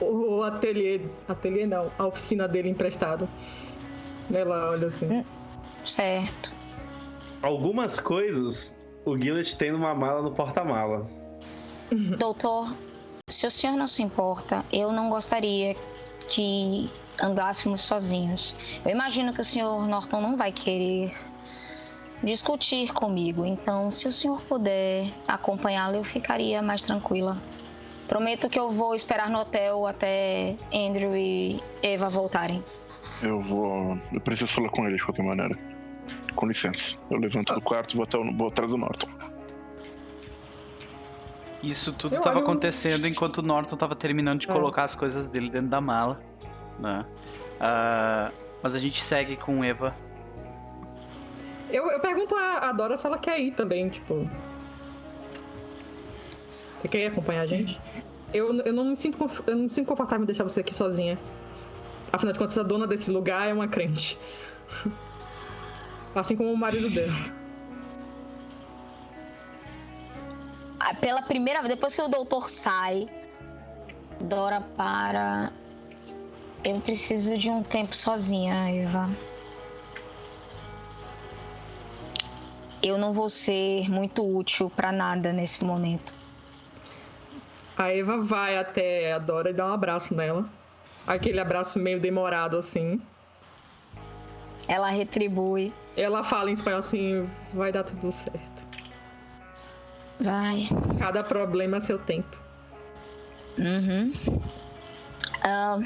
[0.00, 1.00] o ateliê.
[1.28, 3.28] Ateliê não, a oficina dele emprestado.
[4.32, 5.06] Ela olha assim.
[5.06, 5.24] Hum,
[5.84, 6.52] certo.
[7.40, 11.08] Algumas coisas o Gillet tem numa mala no porta-mala.
[12.18, 12.76] Doutor,
[13.28, 15.76] se o senhor não se importa, eu não gostaria
[16.28, 16.90] que
[17.22, 18.54] andássemos sozinhos.
[18.84, 21.12] Eu imagino que o senhor Norton não vai querer
[22.22, 27.36] discutir comigo, então se o senhor puder acompanhá-lo, eu ficaria mais tranquila.
[28.08, 32.62] Prometo que eu vou esperar no hotel até Andrew e Eva voltarem.
[33.20, 33.98] Eu vou.
[34.12, 35.58] Eu preciso falar com ele de qualquer maneira.
[36.36, 36.96] Com licença.
[37.10, 39.08] Eu levanto do quarto e vou, até, vou atrás do Norton.
[41.64, 44.52] Isso tudo estava acontecendo enquanto o Norton estava terminando de é.
[44.52, 46.20] colocar as coisas dele dentro da mala
[46.78, 47.04] né?
[47.56, 48.32] Uh,
[48.62, 49.94] mas a gente segue com Eva.
[51.70, 54.28] Eu, eu pergunto a, a Dora se ela quer ir também, tipo.
[56.48, 57.80] Você quer ir acompanhar a gente?
[58.32, 61.18] Eu, eu, não me sinto, eu não me sinto confortável em deixar você aqui sozinha.
[62.12, 64.18] Afinal de contas, a dona desse lugar é uma crente.
[66.14, 67.12] Assim como o marido dela.
[70.78, 73.08] Ah, Pela primeira vez, depois que o doutor sai,
[74.20, 75.52] Dora para.
[76.64, 79.10] Eu preciso de um tempo sozinha, Eva.
[82.82, 86.14] Eu não vou ser muito útil pra nada nesse momento.
[87.76, 90.48] A Eva vai até a Dora e dá um abraço nela.
[91.06, 93.00] Aquele abraço meio demorado assim.
[94.68, 95.72] Ela retribui.
[95.96, 98.66] Ela fala em espanhol assim: vai dar tudo certo.
[100.20, 100.68] Vai.
[100.98, 102.36] Cada problema a seu tempo.
[103.58, 104.12] Uhum.
[105.42, 105.78] Ah,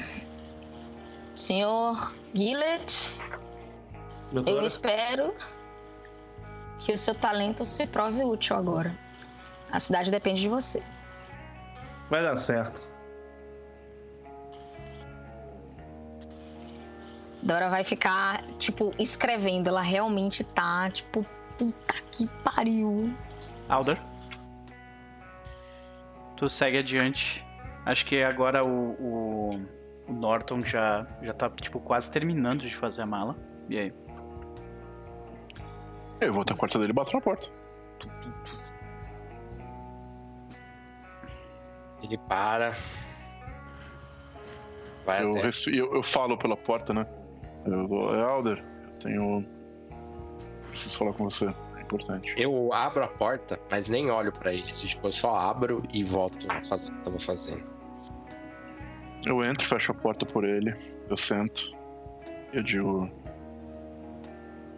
[1.35, 3.15] senhor Gillett,
[4.31, 4.65] eu Doutora?
[4.65, 5.33] espero
[6.79, 8.97] que o seu talento se prove útil agora.
[9.71, 10.83] A cidade depende de você.
[12.09, 12.91] Vai dar certo.
[17.41, 19.67] Dora vai ficar, tipo, escrevendo.
[19.69, 21.25] Ela realmente tá, tipo,
[21.57, 23.13] puta que pariu.
[23.69, 23.99] Alder.
[26.35, 27.45] Tu segue adiante.
[27.85, 29.61] Acho que agora o, o,
[30.11, 33.35] o Norton já, já tá, tipo, quase terminando de fazer a mala.
[33.69, 33.93] E aí?
[36.19, 37.47] Eu vou até a porta dele e bato na porta.
[42.03, 42.73] Ele para.
[45.05, 45.41] Vai Eu, até.
[45.41, 47.05] res- eu, eu falo pela porta, né?
[47.65, 49.45] Eu vou, é Alder, eu tenho.
[50.69, 52.33] Preciso falar com você, é importante.
[52.37, 54.71] Eu abro a porta, mas nem olho pra ele.
[54.71, 57.63] Tipo, eu só abro e volto a fazer o que eu tava fazendo.
[59.25, 60.73] Eu entro, fecho a porta por ele,
[61.09, 61.71] eu sento.
[62.51, 63.09] Eu digo.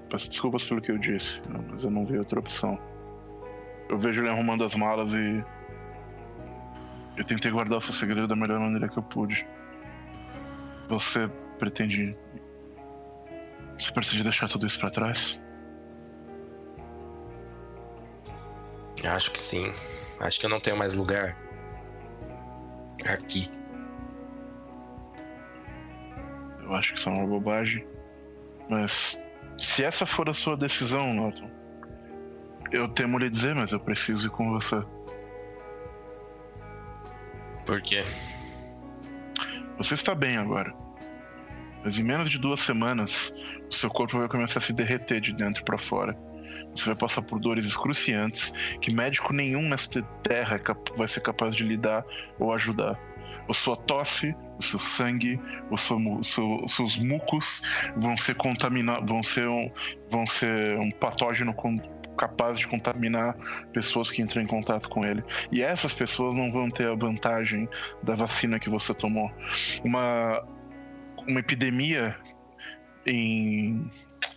[0.10, 2.78] Peço desculpas pelo que eu disse, mas eu não vi outra opção.
[3.90, 5.44] Eu vejo ele arrumando as malas e.
[7.16, 9.48] Eu tentei guardar o seu segredo da melhor maneira que eu pude.
[10.90, 12.16] Você pretende.
[13.78, 15.42] Você pretende deixar tudo isso pra trás?
[19.04, 19.72] Acho que sim.
[20.20, 21.38] Acho que eu não tenho mais lugar.
[23.06, 23.50] Aqui.
[26.74, 27.86] Eu acho que isso é uma bobagem.
[28.68, 29.24] Mas
[29.60, 31.48] se essa for a sua decisão, Norton,
[32.72, 34.82] eu temo lhe dizer, mas eu preciso ir com você.
[37.64, 38.04] Por quê?
[39.78, 40.74] Você está bem agora.
[41.84, 43.36] Mas em menos de duas semanas,
[43.70, 46.18] o seu corpo vai começar a se derreter de dentro para fora.
[46.76, 48.50] Você vai passar por dores excruciantes
[48.82, 52.04] que médico nenhum nesta terra é vai ser capaz de lidar
[52.40, 53.00] ou ajudar.
[53.48, 57.62] A sua tosse, o seu sangue, o seu o seu- os seus mucos
[57.98, 59.72] vão ser contaminados, vão ser um,
[60.10, 61.78] vão ser um patógeno com-
[62.18, 63.36] capaz de contaminar
[63.74, 65.24] pessoas que entram em contato com ele.
[65.52, 67.68] E essas pessoas não vão ter a vantagem
[68.04, 69.32] da vacina que você tomou.
[69.84, 70.46] Uma,
[71.28, 72.16] uma epidemia
[73.06, 73.90] em.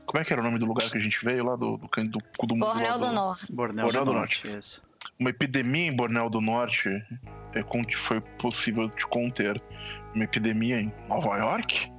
[0.06, 1.55] Como é que era o nome do lugar que a gente veio lá?
[1.56, 3.52] Do, do, do, do, do Bornel lá do Norte.
[3.52, 4.48] Borneo, Borneo do do Norte.
[4.48, 4.82] Isso.
[5.19, 6.91] Uma epidemia em Borneo do Norte
[7.55, 9.61] é, con- foi possível de conter.
[10.15, 11.91] Uma epidemia em Nova York?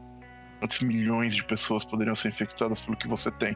[0.60, 3.56] Quantos milhões de pessoas poderiam ser infectadas pelo que você tem?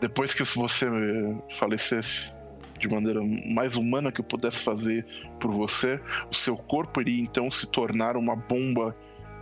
[0.00, 2.34] Depois que você eh, falecesse
[2.78, 3.20] de maneira
[3.52, 5.06] mais humana que eu pudesse fazer
[5.38, 8.96] por você, o seu corpo iria então se tornar uma bomba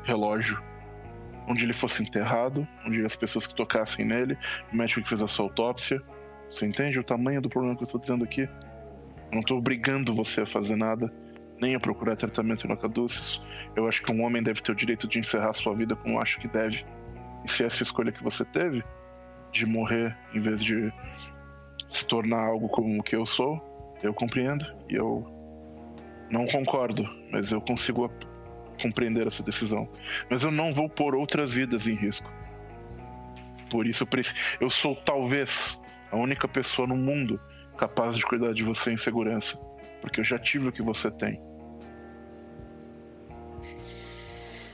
[0.05, 0.63] relógio.
[1.49, 4.37] Onde ele fosse enterrado, onde as pessoas que tocassem nele,
[4.71, 6.01] o médico que fez a sua autópsia.
[6.49, 8.47] Você entende o tamanho do problema que eu estou dizendo aqui?
[9.33, 11.13] Não tô obrigando você a fazer nada,
[11.61, 13.45] nem a procurar tratamento no caduceus.
[13.77, 16.41] Eu acho que um homem deve ter o direito de encerrar sua vida como acho
[16.41, 16.85] que deve.
[17.45, 18.83] E se essa é escolha que você teve,
[19.53, 20.93] de morrer em vez de
[21.89, 23.61] se tornar algo como o que eu sou,
[24.03, 24.65] eu compreendo.
[24.89, 25.25] E eu
[26.31, 28.11] não concordo, mas eu consigo
[28.81, 29.89] compreender essa decisão.
[30.29, 32.31] Mas eu não vou pôr outras vidas em risco.
[33.71, 34.07] Por isso
[34.61, 37.41] eu sou talvez a única pessoa no mundo
[37.81, 39.59] capaz de cuidar de você em segurança.
[40.03, 41.41] Porque eu já tive o que você tem.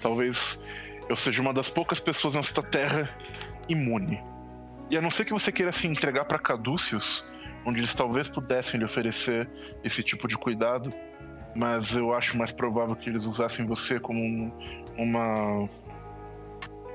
[0.03, 0.63] Talvez
[1.09, 3.09] eu seja uma das poucas pessoas nesta terra
[3.69, 4.21] imune.
[4.91, 7.25] E a não ser que você queira se entregar para Caduceus,
[7.65, 9.49] onde eles talvez pudessem lhe oferecer
[9.83, 10.93] esse tipo de cuidado,
[11.55, 14.53] mas eu acho mais provável que eles usassem você como um-
[14.97, 15.69] uma.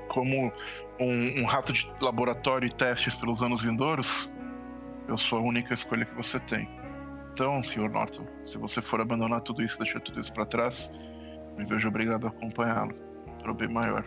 [0.08, 0.52] como
[1.00, 4.31] um, um rato de laboratório e testes pelos anos vindouros.
[5.08, 6.68] Eu sou a única escolha que você tem.
[7.32, 7.88] Então, Sr.
[7.88, 10.92] Norton, se você for abandonar tudo isso, deixar tudo isso para trás,
[11.56, 12.94] me vejo obrigado a acompanhá-lo
[13.40, 14.04] para o bem maior.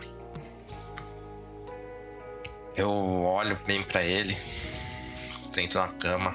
[2.76, 4.36] Eu olho bem pra ele,
[5.44, 6.34] sento na cama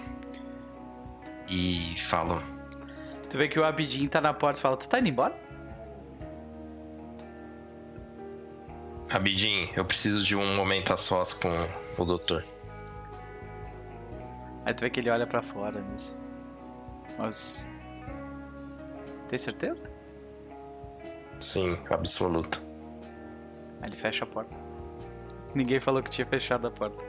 [1.47, 2.41] e falo:
[3.29, 5.35] Tu vê que o Abidin tá na porta e fala: Tu tá indo embora?
[9.11, 11.49] Abidin, eu preciso de um momento a sós com
[11.97, 12.43] o doutor.
[14.65, 16.15] Aí tu vê que ele olha pra fora nisso.
[17.17, 17.67] Mas.
[19.27, 19.83] Tem certeza?
[21.39, 22.61] Sim, absoluto.
[23.81, 24.55] Aí ele fecha a porta.
[25.55, 27.03] Ninguém falou que tinha fechado a porta.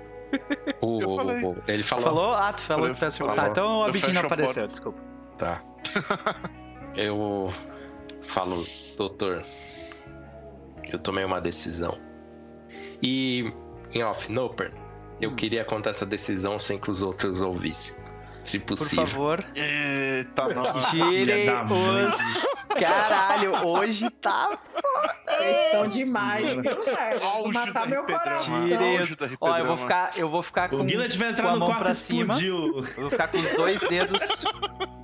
[0.81, 1.45] O- falei.
[1.45, 2.05] o- ele Tu falou.
[2.05, 2.35] falou?
[2.35, 3.33] Ah, tu falou que fechou.
[3.35, 3.83] Tá, então não
[4.23, 4.69] a apareceu, porta.
[4.69, 5.01] desculpa.
[5.39, 5.63] Tá.
[6.97, 7.51] Eu
[8.25, 8.65] falo,
[8.99, 9.43] doutor,
[10.93, 11.99] eu tomei uma decisão.
[13.03, 13.51] E
[13.95, 14.73] em off, Noper,
[15.23, 15.37] eu Hum.
[15.37, 17.97] queria contar essa decisão sem que os outros ouvissem.
[18.45, 19.07] Se Por possível.
[19.07, 20.91] favor, Eita, nossa.
[20.91, 22.07] tirem Filha da mãe.
[22.09, 22.47] os.
[22.77, 24.59] Caralho, hoje tá.
[25.25, 27.53] Vocês estão demais, viu, velho?
[27.53, 28.65] Matar meu coração.
[28.67, 29.17] Tirem os.
[29.41, 31.59] Ó, eu vou ficar, eu vou ficar com, O Guilherme vai com entrar a no
[31.61, 32.35] mão pra cima.
[32.35, 32.83] explodiu.
[32.97, 34.45] Eu vou ficar com os dois dedos.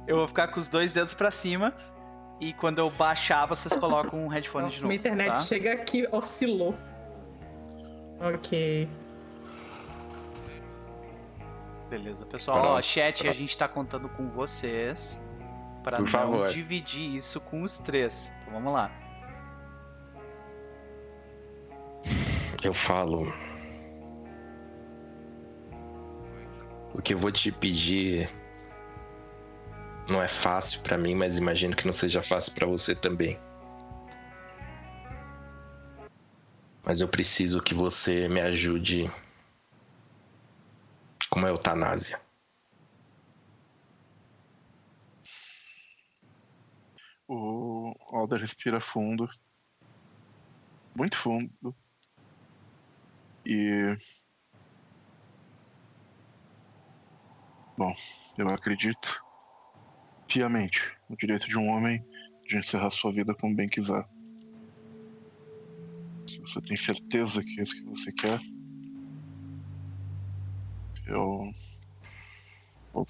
[0.08, 1.72] Eu vou ficar com os dois dedos pra cima.
[2.40, 4.88] E quando eu baixar, vocês colocam um headphone de Nossa, novo.
[4.88, 5.40] minha internet tá?
[5.40, 6.74] chega aqui, oscilou.
[8.20, 8.88] Ok.
[11.88, 12.60] Beleza, pessoal.
[12.60, 13.36] Pronto, Ó, chat, a pronto.
[13.36, 15.20] gente tá contando com vocês.
[15.82, 16.48] Por não favor.
[16.48, 18.34] dividir isso com os três.
[18.42, 18.90] Então vamos lá.
[22.62, 23.32] Eu falo.
[26.94, 28.28] O que eu vou te pedir
[30.10, 33.38] não é fácil pra mim, mas imagino que não seja fácil pra você também.
[36.84, 39.10] Mas eu preciso que você me ajude
[41.30, 42.20] com a eutanásia.
[47.26, 49.28] O Alder respira fundo.
[50.94, 51.76] Muito fundo.
[53.44, 53.96] E.
[57.76, 57.94] Bom,
[58.36, 59.22] eu acredito
[60.26, 62.04] piamente no direito de um homem
[62.46, 64.06] de encerrar sua vida como bem quiser.
[66.26, 68.40] Se você tem certeza que é isso que você quer,
[71.08, 71.52] eu.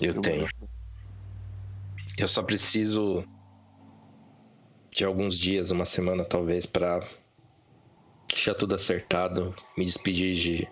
[0.00, 0.48] Eu tenho.
[2.16, 3.24] Eu só preciso
[4.90, 7.00] de alguns dias, uma semana talvez, pra
[8.28, 10.68] deixar tudo acertado, me despedir de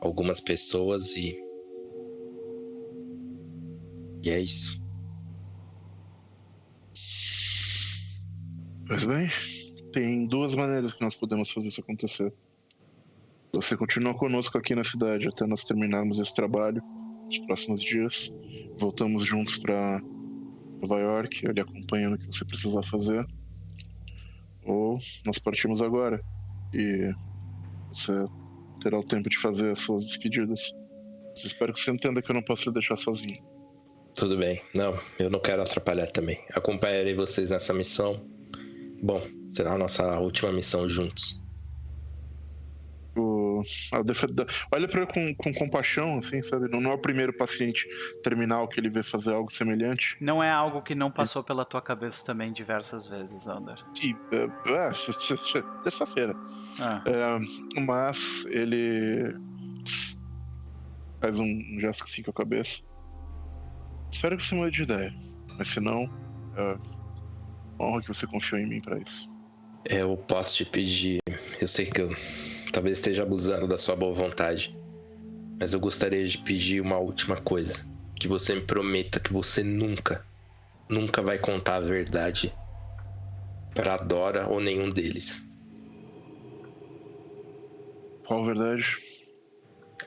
[0.00, 1.36] algumas pessoas e.
[4.22, 4.82] E é isso.
[8.86, 9.28] Pois bem,
[9.92, 12.32] tem duas maneiras que nós podemos fazer isso acontecer.
[13.54, 16.82] Você continua conosco aqui na cidade até nós terminarmos esse trabalho
[17.26, 18.36] nos próximos dias.
[18.76, 20.00] Voltamos juntos para
[20.82, 23.24] Nova York, eu lhe acompanho no que você precisar fazer.
[24.64, 26.20] Ou nós partimos agora
[26.72, 27.12] e
[27.90, 28.26] você
[28.80, 30.72] terá o tempo de fazer as suas despedidas.
[31.30, 33.40] Mas espero que você entenda que eu não posso lhe deixar sozinho.
[34.16, 34.60] Tudo bem.
[34.74, 36.40] Não, eu não quero atrapalhar também.
[36.52, 38.20] Acompanharei vocês nessa missão.
[39.00, 41.43] Bom, será a nossa última missão juntos.
[43.92, 46.68] A defesa- Olha pra ele com, com compaixão, assim, sabe?
[46.70, 47.86] Não, não é o primeiro paciente
[48.22, 50.16] terminal que ele vê fazer algo semelhante.
[50.20, 53.76] Não é algo que não passou pela tua cabeça também diversas vezes, Ander.
[54.02, 56.34] E, é, é, terça-feira.
[56.78, 59.34] Ah, É, mas ele
[61.20, 62.82] faz um, gesto assim com a cabeça.
[64.12, 65.12] Espero que você mude de ideia.
[65.58, 66.04] Mas se não,
[66.56, 66.76] é,
[67.80, 69.28] honra que você confiou em mim pra isso.
[69.84, 71.18] Eu posso te pedir.
[71.60, 72.08] Eu sei que eu
[72.74, 74.76] talvez esteja abusando da sua boa vontade.
[75.60, 77.86] Mas eu gostaria de pedir uma última coisa.
[78.16, 80.26] Que você me prometa que você nunca,
[80.90, 82.52] nunca vai contar a verdade
[83.72, 85.46] pra Dora ou nenhum deles.
[88.26, 88.96] Qual verdade?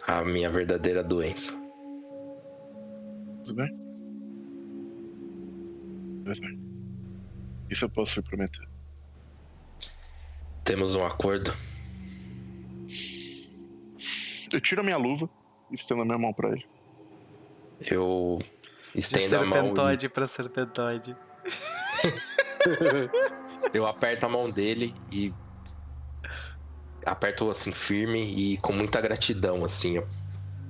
[0.06, 1.54] A minha verdadeira doença.
[3.46, 3.70] Tudo bem?
[6.26, 6.60] Tudo bem.
[7.70, 8.68] Isso eu posso lhe prometer.
[10.66, 11.54] Temos um acordo.
[14.52, 15.30] Eu tiro a minha luva
[15.72, 16.66] e estendo a minha mão pra ele.
[17.92, 18.40] Eu
[18.94, 19.52] de estendo a mão.
[19.54, 21.16] serpentoide pra serpentoide.
[23.74, 25.34] Eu aperto a mão dele e
[27.06, 29.98] aperto assim firme e com muita gratidão assim.
[30.00, 30.04] ó.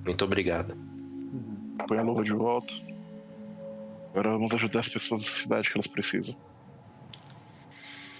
[0.05, 0.75] Muito obrigado.
[1.87, 2.73] Põe a luva de volta.
[4.11, 6.35] Agora vamos ajudar as pessoas da cidade que elas precisam.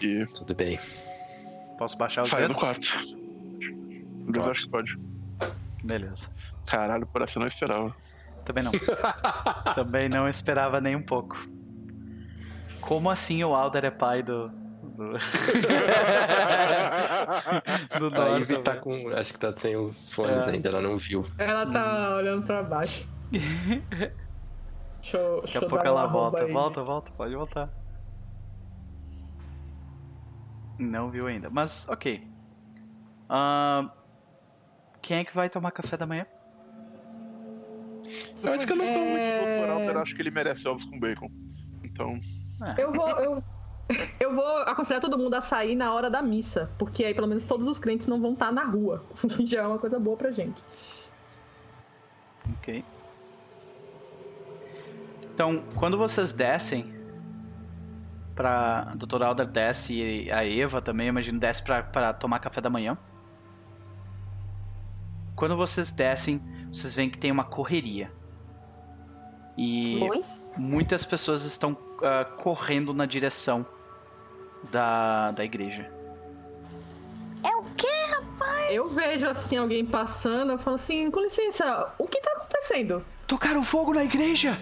[0.02, 0.80] E Tudo bem.
[1.78, 2.60] Posso baixar os saia do dedos?
[2.62, 2.98] quarto.
[2.98, 4.50] Eles Pode.
[4.50, 4.98] acham que pode.
[5.84, 6.30] Beleza.
[6.66, 7.96] Caralho, parece que eu não esperava.
[8.46, 8.72] Também não.
[9.76, 11.38] Também não esperava nem um pouco.
[12.82, 14.50] Como assim o Alder é pai do.
[14.98, 15.14] Do,
[18.10, 18.84] do A Ivy tá velho?
[18.84, 19.10] com.
[19.10, 20.52] Acho que tá sem os fones É.
[20.52, 21.26] ainda, ela não viu.
[21.38, 23.08] Ela tá olhando pra baixo.
[25.00, 26.44] Deixa eu, Daqui deixa a pouco ela volta.
[26.44, 26.52] aí.
[26.52, 27.70] Volta, volta, pode voltar.
[30.80, 31.50] Não viu ainda.
[31.50, 32.28] Mas, ok.
[33.30, 33.90] Ahn,
[35.02, 36.26] quem é que vai tomar café da manhã?
[38.44, 39.58] Eu acho que eu não tô muito É.
[39.58, 41.30] doutoral, eu acho que ele merece ovos com bacon.
[41.84, 42.20] Então,
[42.78, 43.44] Eu vou, eu,
[44.20, 47.46] eu vou aconselhar todo mundo a sair na hora da missa, porque aí pelo menos
[47.46, 50.16] todos os crentes não vão estar na rua, o que já é uma coisa boa
[50.18, 50.62] pra gente.
[52.58, 52.84] Ok.
[55.34, 56.94] Então, quando vocês descem
[58.34, 58.88] pra.
[58.92, 62.60] A doutora Alder desce e a Eva também, eu imagino, desce pra, pra tomar café
[62.62, 62.98] da manhã.
[65.38, 66.42] Quando vocês descem,
[66.74, 68.12] vocês veem que tem uma correria.
[69.56, 70.24] E Oi?
[70.58, 73.64] muitas pessoas estão ah, correndo na direção
[74.72, 75.92] da, da igreja.
[77.44, 77.88] É o quê?
[78.72, 83.06] Eu vejo assim alguém passando, eu falo assim, com licença, o que tá acontecendo?
[83.26, 84.58] Tocaram fogo na igreja!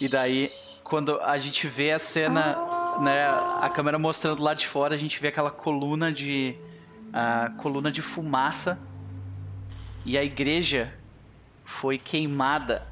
[0.00, 0.50] E daí,
[0.82, 2.71] quando a gente vê a cena,
[3.02, 3.26] né,
[3.60, 6.56] a câmera mostrando lá de fora, a gente vê aquela coluna de
[7.12, 8.80] a coluna de fumaça
[10.04, 10.94] e a igreja
[11.64, 12.86] foi queimada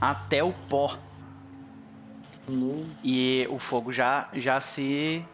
[0.00, 0.98] até o pó
[3.02, 5.24] e o fogo já já se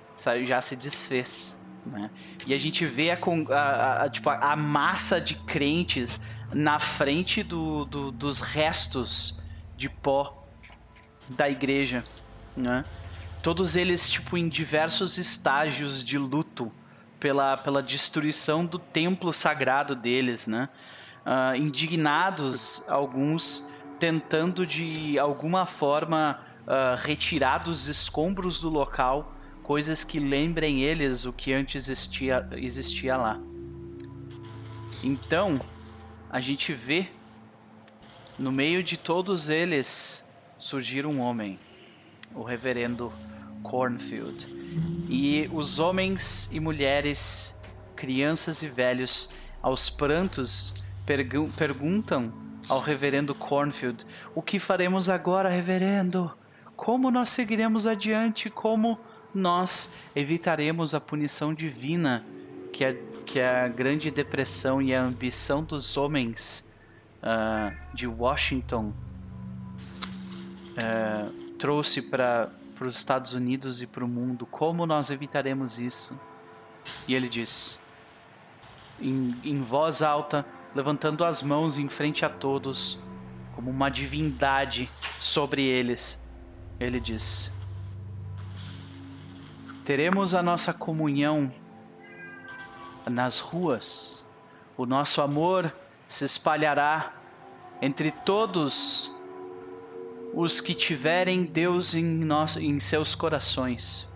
[0.44, 2.10] já se desfez, né?
[2.46, 3.18] E a gente vê a-
[3.50, 6.20] a- a- tipo, a massa de crentes
[6.54, 9.42] na frente do, do- dos restos
[9.76, 10.46] de pó
[11.28, 12.04] da igreja,
[12.56, 12.84] né?
[13.42, 16.72] Todos eles, tipo, em diversos estágios de luto
[17.20, 20.68] pela, pela destruição do templo sagrado deles, né?
[21.24, 29.32] Ah, indignados, alguns tentando de alguma forma ah, retirar dos escombros do local
[29.62, 33.40] coisas que lembrem eles o que antes existia, existia lá.
[35.02, 35.60] Então,
[36.30, 37.08] a gente vê
[38.38, 40.24] no meio de todos eles
[40.58, 41.58] surgir um homem,
[42.34, 43.12] o reverendo
[43.62, 44.46] Cornfield.
[45.08, 47.58] E os homens e mulheres,
[47.94, 49.30] crianças e velhos,
[49.62, 52.32] aos prantos, pergu- perguntam
[52.68, 56.30] ao reverendo Cornfield: O que faremos agora, reverendo?
[56.76, 58.50] Como nós seguiremos adiante?
[58.50, 58.98] Como
[59.34, 62.24] nós evitaremos a punição divina
[62.72, 66.68] que a, que a grande depressão e a ambição dos homens
[67.22, 68.92] ah, de Washington
[70.82, 74.46] ah, trouxe para os Estados Unidos e para o mundo?
[74.46, 76.18] Como nós evitaremos isso?
[77.08, 77.80] E ele diz,
[79.00, 82.98] em, em voz alta, levantando as mãos em frente a todos,
[83.54, 86.20] como uma divindade sobre eles,
[86.78, 87.50] ele diz:
[89.84, 91.50] Teremos a nossa comunhão
[93.06, 94.24] nas ruas,
[94.76, 95.74] o nosso amor
[96.06, 97.14] se espalhará
[97.80, 99.14] entre todos
[100.36, 104.06] os que tiverem Deus em, nosso, em seus corações.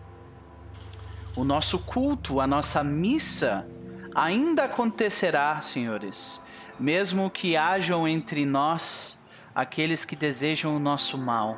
[1.35, 3.67] O nosso culto, a nossa missa,
[4.15, 6.45] ainda acontecerá, senhores,
[6.79, 9.19] mesmo que hajam entre nós
[9.55, 11.57] aqueles que desejam o nosso mal.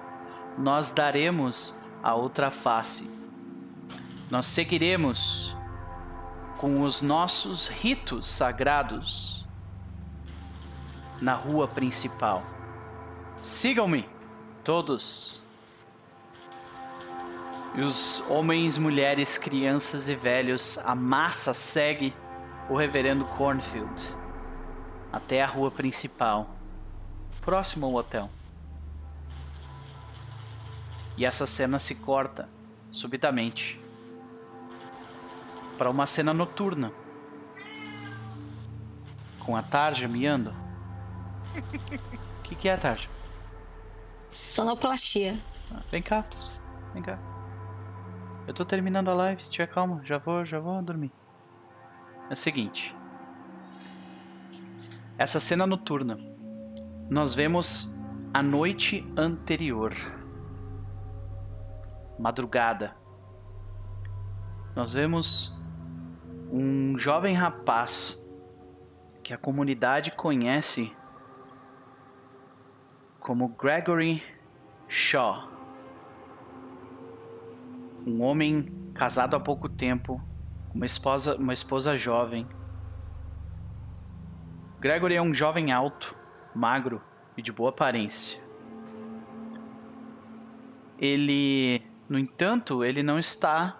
[0.56, 3.10] Nós daremos a outra face.
[4.30, 5.56] Nós seguiremos
[6.58, 9.44] com os nossos ritos sagrados
[11.20, 12.44] na rua principal.
[13.42, 14.08] Sigam-me,
[14.64, 15.42] todos.
[17.74, 22.14] E os homens, mulheres, crianças e velhos, a massa segue
[22.68, 24.14] o reverendo Cornfield
[25.12, 26.50] até a rua principal,
[27.40, 28.30] próximo ao hotel.
[31.16, 32.48] E essa cena se corta
[32.90, 33.80] subitamente
[35.76, 36.92] para uma cena noturna
[39.40, 40.54] com a Tarja miando.
[42.38, 43.08] O que, que é, Tarja?
[44.32, 45.40] Sonoplastia.
[45.90, 47.18] Vem cá, ps, ps, vem cá.
[48.46, 51.12] Eu tô terminando a live, tiver calma, já vou, já vou dormir.
[52.28, 52.94] É o seguinte.
[55.16, 56.16] Essa cena noturna,
[57.08, 57.98] nós vemos
[58.34, 59.92] a noite anterior.
[62.18, 62.96] Madrugada.
[64.74, 65.56] Nós vemos
[66.50, 68.18] um jovem rapaz
[69.22, 70.92] que a comunidade conhece
[73.22, 74.20] como Gregory
[74.88, 75.48] Shaw.
[78.04, 80.20] Um homem casado há pouco tempo,
[80.74, 82.46] uma esposa, uma esposa jovem.
[84.80, 86.16] Gregory é um jovem alto,
[86.52, 87.00] magro
[87.36, 88.42] e de boa aparência.
[90.98, 93.78] Ele, no entanto, ele não está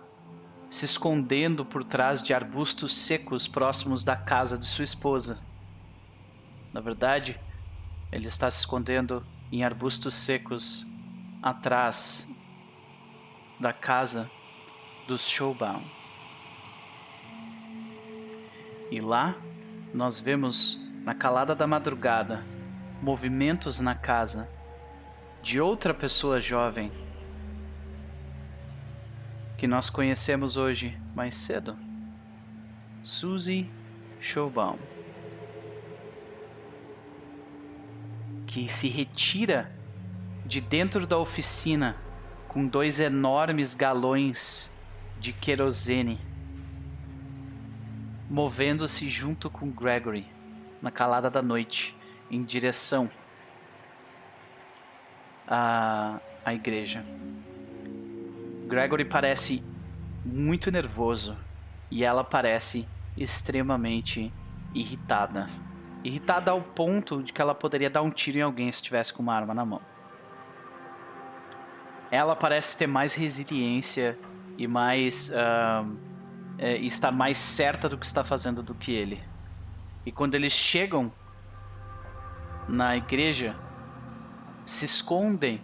[0.71, 5.41] se escondendo por trás de arbustos secos próximos da casa de sua esposa.
[6.73, 7.39] Na verdade,
[8.13, 10.87] ele está se escondendo em arbustos secos
[11.43, 12.29] atrás
[13.61, 14.29] da casa
[15.07, 15.85] dos Showbound.
[18.91, 19.37] E lá,
[19.95, 22.45] nós vemos na calada da madrugada
[23.03, 24.49] movimentos na casa
[25.43, 26.91] de outra pessoa jovem
[29.59, 31.77] que nós conhecemos hoje mais cedo,
[33.03, 33.71] Suzy
[34.21, 34.79] Schaubaum,
[38.53, 39.73] que se retira
[40.45, 41.97] de dentro da oficina
[42.47, 44.71] com dois enormes galões
[45.19, 46.21] de querosene,
[48.29, 50.27] movendo-se junto com Gregory
[50.83, 51.97] na calada da noite
[52.31, 53.11] em direção
[55.49, 57.03] à, à igreja.
[58.69, 59.65] Gregory parece
[60.23, 61.39] muito nervoso
[61.91, 64.31] e ela parece extremamente
[64.75, 65.47] irritada.
[66.05, 69.23] Irritada ao ponto de que ela poderia dar um tiro em alguém se estivesse com
[69.23, 69.81] uma arma na mão.
[72.11, 74.19] Ela parece ter mais resiliência
[74.59, 75.31] e mais.
[75.31, 76.13] Uh,
[76.59, 79.23] é, estar mais certa do que está fazendo do que ele.
[80.05, 81.13] E quando eles chegam
[82.69, 83.57] na igreja,
[84.65, 85.61] se escondem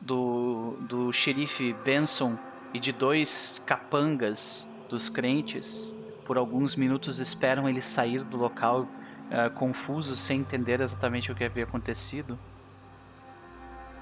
[0.00, 2.38] do, do xerife Benson
[2.72, 5.96] e de dois capangas dos crentes.
[6.24, 8.86] Por alguns minutos esperam ele sair do local
[9.30, 12.38] uh, confusos, sem entender exatamente o que havia acontecido.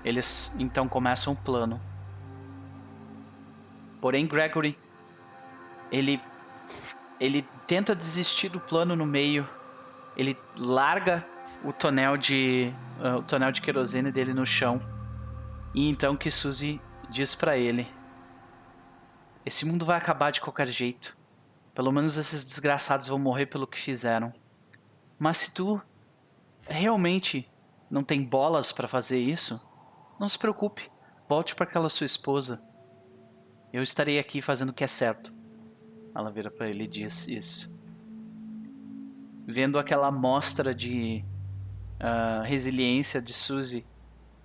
[0.05, 1.81] Eles então começam o plano.
[4.01, 4.79] Porém, Gregory
[5.91, 6.21] ele
[7.21, 9.49] ele tenta desistir do plano no meio.
[10.17, 11.25] Ele larga
[11.63, 14.81] o tonel de uh, o tonel de querosene dele no chão.
[15.75, 17.87] E então que Suzy diz para ele:
[19.47, 21.17] Esse mundo vai acabar de qualquer jeito.
[21.75, 24.33] Pelo menos esses desgraçados vão morrer pelo que fizeram.
[25.19, 25.81] Mas se tu
[26.63, 27.49] realmente
[27.91, 29.61] não tem bolas para fazer isso,
[30.19, 30.91] não se preocupe.
[31.29, 32.63] Volte para aquela sua esposa.
[33.73, 35.33] Eu estarei aqui fazendo o que é certo.
[36.15, 37.75] Ela vira para ele e diz isso.
[39.47, 41.25] Vendo aquela mostra de
[42.01, 43.87] uh, resiliência de Suzy,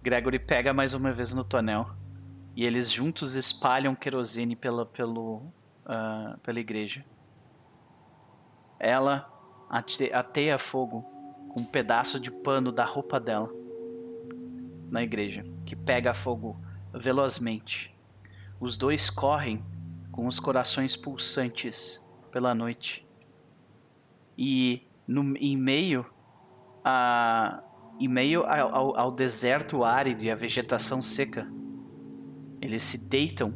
[0.01, 1.89] Gregory pega mais uma vez no tonel
[2.55, 5.37] e eles juntos espalham querosene pela, pelo,
[5.85, 7.05] uh, pela igreja.
[8.79, 9.29] Ela
[9.69, 11.01] ateia fogo
[11.49, 13.49] com um pedaço de pano da roupa dela
[14.89, 16.59] na igreja, que pega fogo
[16.93, 17.95] velozmente.
[18.59, 19.63] Os dois correm
[20.11, 23.05] com os corações pulsantes pela noite.
[24.37, 26.05] E no, em meio
[26.83, 27.63] a
[27.99, 31.45] em meio ao, ao deserto árido e à vegetação seca,
[32.61, 33.53] eles se deitam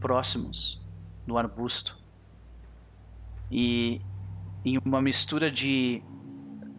[0.00, 0.82] próximos
[1.26, 1.98] no arbusto.
[3.50, 4.00] E
[4.64, 6.02] em uma mistura de,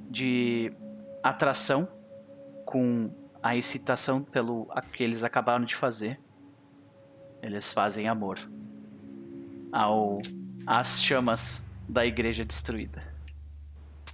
[0.09, 0.73] de
[1.21, 1.87] atração
[2.65, 6.19] com a excitação pelo que eles acabaram de fazer,
[7.41, 8.39] eles fazem amor
[9.71, 10.21] ao
[10.65, 13.03] às chamas da igreja destruída.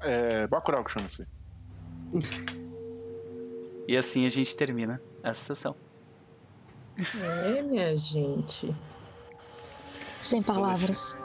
[0.02, 1.28] É Bacurau que chama isso aí.
[3.88, 5.76] E assim a gente termina essa sessão.
[7.22, 8.76] É, minha gente.
[10.20, 11.18] Sem palavras.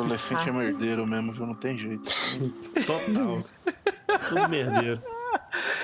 [0.00, 1.46] Adolescente é merdeiro mesmo, viu?
[1.46, 2.12] Não tem jeito.
[2.86, 3.44] Total.
[4.28, 5.02] Tudo merdeiro.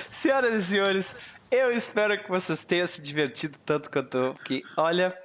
[0.09, 1.15] Senhoras e senhores,
[1.49, 5.17] eu espero que vocês tenham se divertido tanto quanto eu, porque, olha,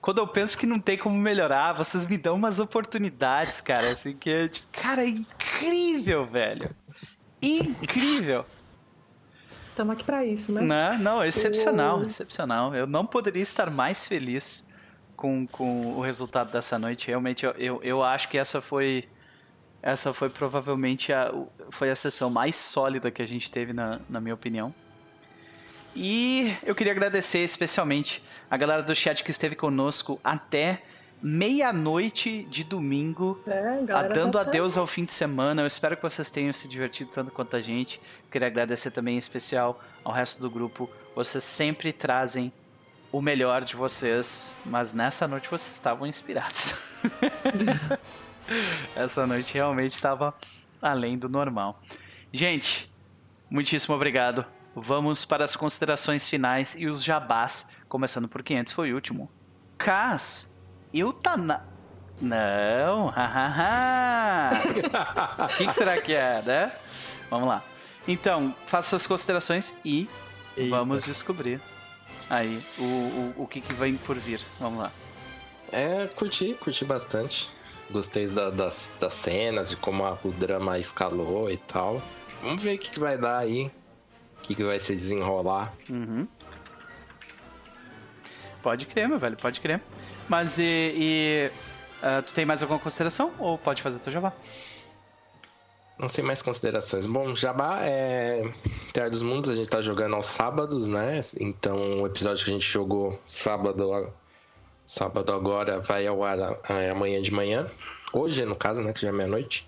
[0.00, 4.16] quando eu penso que não tem como melhorar, vocês me dão umas oportunidades, cara, assim,
[4.16, 6.74] que é, tipo, cara, é incrível, velho.
[7.40, 8.46] Incrível.
[9.70, 10.60] Estamos aqui para isso, né?
[10.60, 12.74] Não, não, excepcional, excepcional.
[12.74, 14.68] Eu não poderia estar mais feliz
[15.22, 17.06] com, com o resultado dessa noite.
[17.06, 19.08] Realmente, eu, eu, eu acho que essa foi
[19.80, 21.32] essa foi provavelmente a,
[21.70, 24.74] foi a sessão mais sólida que a gente teve, na, na minha opinião.
[25.94, 30.82] E eu queria agradecer especialmente a galera do chat que esteve conosco até
[31.22, 35.62] meia-noite de domingo, É, a- dando tá- adeus ao fim de semana.
[35.62, 38.00] Eu espero que vocês tenham se divertido tanto quanto a gente.
[38.30, 40.90] Queria agradecer também em especial ao resto do grupo.
[41.14, 42.52] Vocês sempre trazem
[43.12, 46.74] o melhor de vocês, mas nessa noite vocês estavam inspirados.
[48.96, 50.34] Essa noite realmente estava
[50.80, 51.80] além do normal.
[52.32, 52.90] Gente,
[53.50, 54.46] muitíssimo obrigado.
[54.74, 59.30] Vamos para as considerações finais e os jabás, começando por 500 foi o último.
[59.76, 60.50] Cas,
[60.92, 61.60] eu tá na...
[62.18, 64.52] Não, hahaha.
[65.44, 66.72] O que, que será que é, né?
[67.28, 67.62] Vamos lá.
[68.08, 70.08] Então, faça suas considerações e
[70.56, 70.70] Eita.
[70.70, 71.60] vamos descobrir
[72.32, 74.40] aí o, o, o que, que vem por vir.
[74.58, 74.90] Vamos lá.
[75.70, 77.50] É, curti, curti bastante.
[77.90, 82.00] Gostei da- das, das cenas, de como a- o drama escalou e tal.
[82.42, 83.70] Vamos ver o que, que vai dar aí.
[84.38, 85.72] O que, que vai se desenrolar.
[85.88, 86.26] Uhum.
[88.62, 89.80] Pode crer, meu velho, pode crer.
[90.28, 90.62] Mas e.
[90.96, 91.50] e,
[92.02, 93.32] ah, tu tem mais alguma consideração?
[93.38, 94.32] Ou pode fazer teu jabá?
[95.98, 97.06] Não sei mais considerações.
[97.06, 98.42] Bom, Jabá é.
[98.92, 101.20] Terra dos Mundos, a gente tá jogando aos sábados, né?
[101.38, 104.12] Então o episódio que a gente jogou sábado,
[104.84, 107.70] sábado agora vai ao ar é, amanhã de manhã.
[108.12, 108.92] Hoje, no caso, né?
[108.92, 109.64] Que já é meia-noite.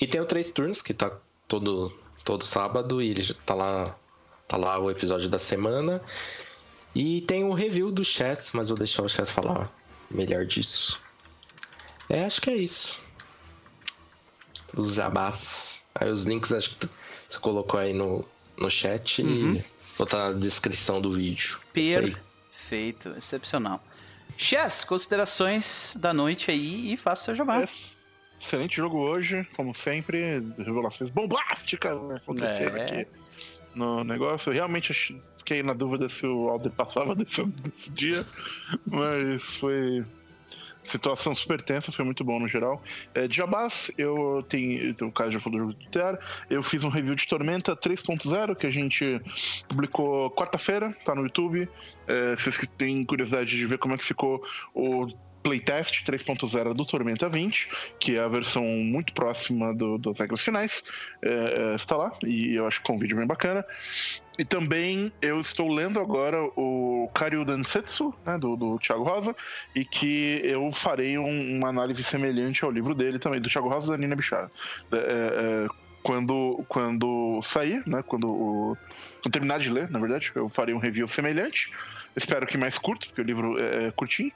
[0.00, 1.12] E tem o Três Turnos, que tá
[1.46, 1.92] todo,
[2.24, 3.84] todo sábado e ele tá lá,
[4.48, 6.00] tá lá o episódio da semana.
[6.94, 9.72] E tem o review do Chess, mas vou deixar o Chess falar
[10.10, 11.00] melhor disso.
[12.08, 13.00] É, acho que é isso.
[14.76, 15.82] Os jabás.
[15.94, 16.88] Aí os links acho que
[17.28, 18.24] você colocou aí no,
[18.56, 19.54] no chat uhum.
[19.54, 19.64] e
[19.98, 21.60] botar na descrição do vídeo.
[21.72, 23.82] Perfeito, excepcional.
[24.36, 27.66] Chess, considerações da noite aí e faça seu jabá.
[28.40, 30.42] Excelente jogo hoje, como sempre.
[30.58, 32.82] Revelações bombásticas né, aconteceram é.
[32.82, 33.06] aqui
[33.74, 34.50] no negócio.
[34.50, 34.92] Eu realmente
[35.38, 38.26] fiquei na dúvida se o Alder passava desse, desse dia,
[38.86, 40.04] mas foi
[40.84, 42.82] situação super tensa, foi muito bom no geral.
[43.14, 44.94] É, Jabás, eu tenho.
[45.02, 46.18] O caso já falou do jogo de TR.
[46.50, 49.20] Eu fiz um review de Tormenta 3.0 que a gente
[49.68, 51.68] publicou quarta-feira, tá no YouTube.
[52.06, 54.44] É, vocês que têm curiosidade de ver como é que ficou
[54.74, 55.08] o
[55.42, 60.84] playtest 3.0 do Tormenta 20, que é a versão muito próxima do, das regras finais,
[61.20, 63.64] é, é, está lá, e eu acho que é um vídeo bem bacana.
[64.38, 69.36] E também eu estou lendo agora o Karyu Densetsu, né, do, do Thiago Rosa,
[69.74, 73.88] e que eu farei um, uma análise semelhante ao livro dele também, do Thiago Rosa
[73.88, 74.48] e da Nina Bichara.
[74.90, 75.68] É, é,
[76.02, 78.76] quando, quando sair, né, quando, o,
[79.22, 81.70] quando terminar de ler, na verdade, eu farei um review semelhante.
[82.16, 84.32] Espero que mais curto, porque o livro é, é curtinho.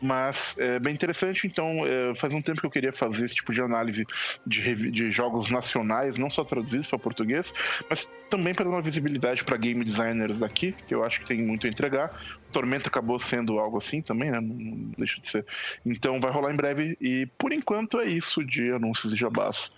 [0.00, 3.52] Mas é bem interessante, então é, faz um tempo que eu queria fazer esse tipo
[3.52, 4.06] de análise
[4.46, 7.54] de, de jogos nacionais, não só traduzidos para português,
[7.88, 11.42] mas também para dar uma visibilidade para game designers daqui, que eu acho que tem
[11.42, 12.20] muito a entregar.
[12.52, 14.40] Tormenta acabou sendo algo assim também, né?
[14.40, 15.46] Não deixa de ser.
[15.84, 19.76] Então vai rolar em breve, e por enquanto é isso de anúncios e jabás,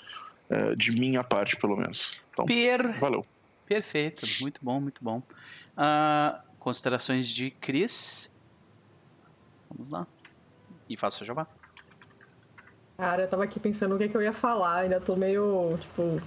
[0.51, 2.17] é, de minha parte, pelo menos.
[2.33, 2.99] Então, per...
[2.99, 3.25] valeu.
[3.67, 5.23] Perfeito, muito bom, muito bom.
[5.77, 8.33] Uh, considerações de Cris.
[9.71, 10.07] Vamos lá.
[10.89, 11.47] E faça o jabá.
[12.97, 15.79] Cara, eu tava aqui pensando o que, é que eu ia falar, ainda tô meio,
[15.81, 16.21] tipo.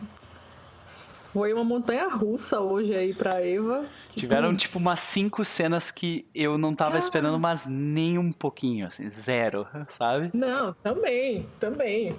[1.33, 3.85] Foi uma montanha russa hoje aí pra Eva.
[4.09, 4.19] Tipo...
[4.19, 9.09] Tiveram, tipo, umas cinco cenas que eu não tava esperando, mas nem um pouquinho, assim,
[9.09, 10.29] zero, sabe?
[10.33, 12.15] Não, também, também.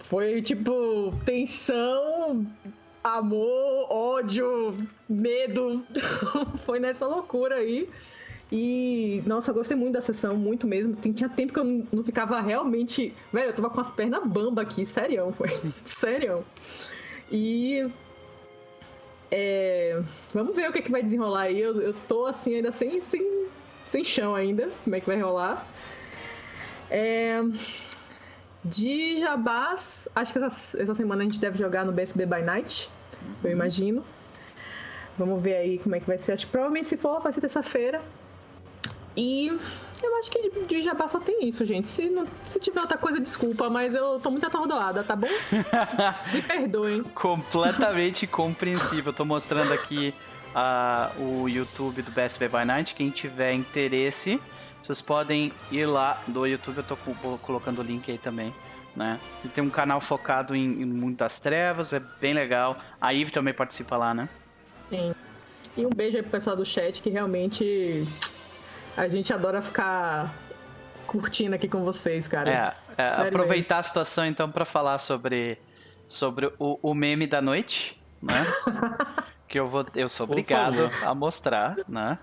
[0.00, 2.46] Foi, tipo, tensão,
[3.02, 4.76] amor, ódio,
[5.08, 5.84] medo.
[6.64, 7.88] Foi nessa loucura aí.
[8.52, 10.94] E, nossa, eu gostei muito da sessão, muito mesmo.
[10.94, 13.14] Tinha tempo que eu não ficava realmente.
[13.32, 15.48] Velho, eu tava com as pernas bamba aqui, serião, foi.
[15.84, 16.44] serião.
[17.30, 17.88] E.
[19.30, 20.00] É,
[20.32, 21.60] vamos ver o que, é que vai desenrolar aí.
[21.60, 23.46] Eu, eu tô assim, ainda sem, sem,
[23.90, 24.68] sem chão ainda.
[24.84, 25.66] Como é que vai rolar.
[26.90, 27.42] É,
[28.64, 32.90] de Jabás, acho que essa, essa semana a gente deve jogar no BSB by Night,
[33.42, 34.04] eu imagino.
[35.18, 36.32] Vamos ver aí como é que vai ser.
[36.32, 38.00] Acho que provavelmente se for, vai ser terça-feira.
[39.16, 39.48] E
[40.02, 41.88] eu acho que de Jabá só tem isso, gente.
[41.88, 45.28] Se, não, se tiver outra coisa, desculpa, mas eu tô muito atordoada, tá bom?
[46.32, 47.02] Me perdoem.
[47.02, 49.12] Completamente compreensível.
[49.12, 50.14] Eu tô mostrando aqui
[50.54, 52.94] uh, o YouTube do BSB by Night.
[52.94, 54.40] Quem tiver interesse,
[54.82, 56.78] vocês podem ir lá do YouTube.
[56.78, 56.96] Eu tô
[57.38, 58.52] colocando o link aí também.
[58.94, 59.18] Né?
[59.44, 62.76] E tem um canal focado em, em Mundo das Trevas, é bem legal.
[63.00, 64.28] A Eve também participa lá, né?
[64.88, 65.12] Sim.
[65.76, 68.06] E um beijo aí pro pessoal do chat que realmente
[68.96, 70.34] a gente adora ficar
[71.06, 72.76] curtindo aqui com vocês, cara.
[72.96, 73.80] É, é aproveitar mesmo.
[73.80, 75.58] a situação então para falar sobre,
[76.08, 78.44] sobre o, o meme da noite, né?
[79.46, 82.18] que eu vou eu sou obrigado a mostrar, né?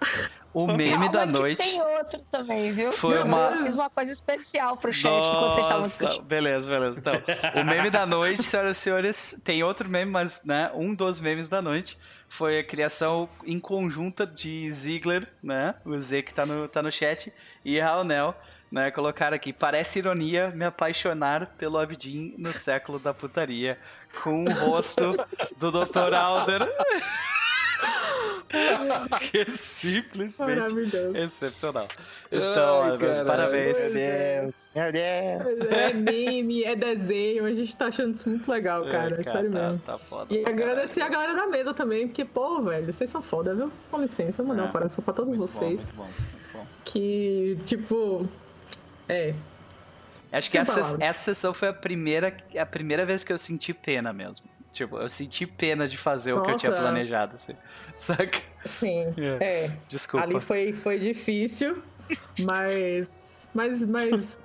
[0.54, 1.60] O meme da noite.
[1.60, 2.92] Tem outro também, viu?
[2.92, 3.56] Foi eu uma...
[3.64, 6.24] fiz uma coisa especial pro chat Nossa, enquanto vocês estavam discutindo.
[6.24, 7.00] Beleza, beleza.
[7.00, 7.14] Então,
[7.56, 11.48] o meme da noite, senhoras e senhores, tem outro meme, mas né, um dos memes
[11.48, 11.98] da noite
[12.32, 15.76] foi a criação em conjunta de Ziegler, né?
[15.84, 17.32] O Z que tá no, tá no chat,
[17.64, 18.34] e Raonel,
[18.72, 18.90] né?
[18.90, 23.78] Colocaram aqui, parece ironia me apaixonar pelo Abdin no século da putaria,
[24.24, 25.14] com o rosto
[25.58, 26.14] do Dr.
[26.14, 26.62] Alder.
[29.32, 30.76] que é simplesmente
[31.16, 31.88] excepcional.
[32.32, 33.94] Então, Ai, meus parabéns.
[33.94, 35.68] Meu Deus, meu Deus.
[35.72, 39.20] É meme, é desenho, a gente tá achando isso muito legal, cara.
[39.20, 39.80] É, cara sério tá, mesmo.
[39.80, 43.54] Tá foda, e agradecer a galera da mesa também, porque, pô, velho, vocês são foda,
[43.56, 43.72] viu?
[43.90, 45.92] Com licença, mandar é, um coração pra todos vocês.
[45.96, 46.66] Bom, muito bom, muito bom.
[46.84, 48.28] Que, tipo,
[49.08, 49.34] é,
[50.32, 54.14] Acho que essa, essa sessão foi a primeira, a primeira vez que eu senti pena
[54.14, 54.48] mesmo.
[54.72, 56.44] Tipo, eu senti pena de fazer Nossa.
[56.44, 57.56] o que eu tinha planejado, assim.
[57.94, 58.42] Saca?
[58.66, 59.66] Sim, é.
[59.66, 59.72] é.
[59.88, 60.26] Desculpa.
[60.26, 61.82] Ali foi, foi difícil,
[62.40, 63.48] mas.
[63.54, 63.86] Mas.
[63.86, 64.40] mas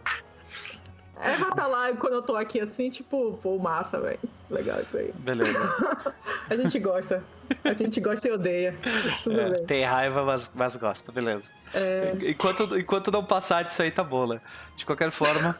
[1.54, 4.18] tá lá quando eu tô aqui assim, tipo, pô, massa, velho.
[4.50, 5.12] Legal isso aí.
[5.18, 5.58] Beleza.
[6.48, 7.22] A gente gosta.
[7.64, 8.74] A gente gosta e odeia.
[9.30, 11.52] É, tem raiva, mas, mas gosta, beleza.
[11.74, 14.40] É, Enquanto, enquanto não passar disso aí, tá bola.
[14.76, 15.58] De qualquer forma,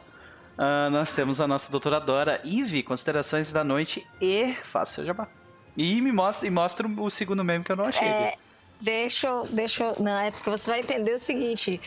[0.59, 5.29] ah, nós temos a nossa doutoradora Ive, considerações da noite e faça seu jabá.
[5.77, 8.09] E me mostra, e mostra o segundo meme que eu não achei.
[8.09, 8.37] É,
[8.81, 9.47] deixa eu.
[9.47, 11.79] Deixa eu- Não, é porque você vai entender o seguinte.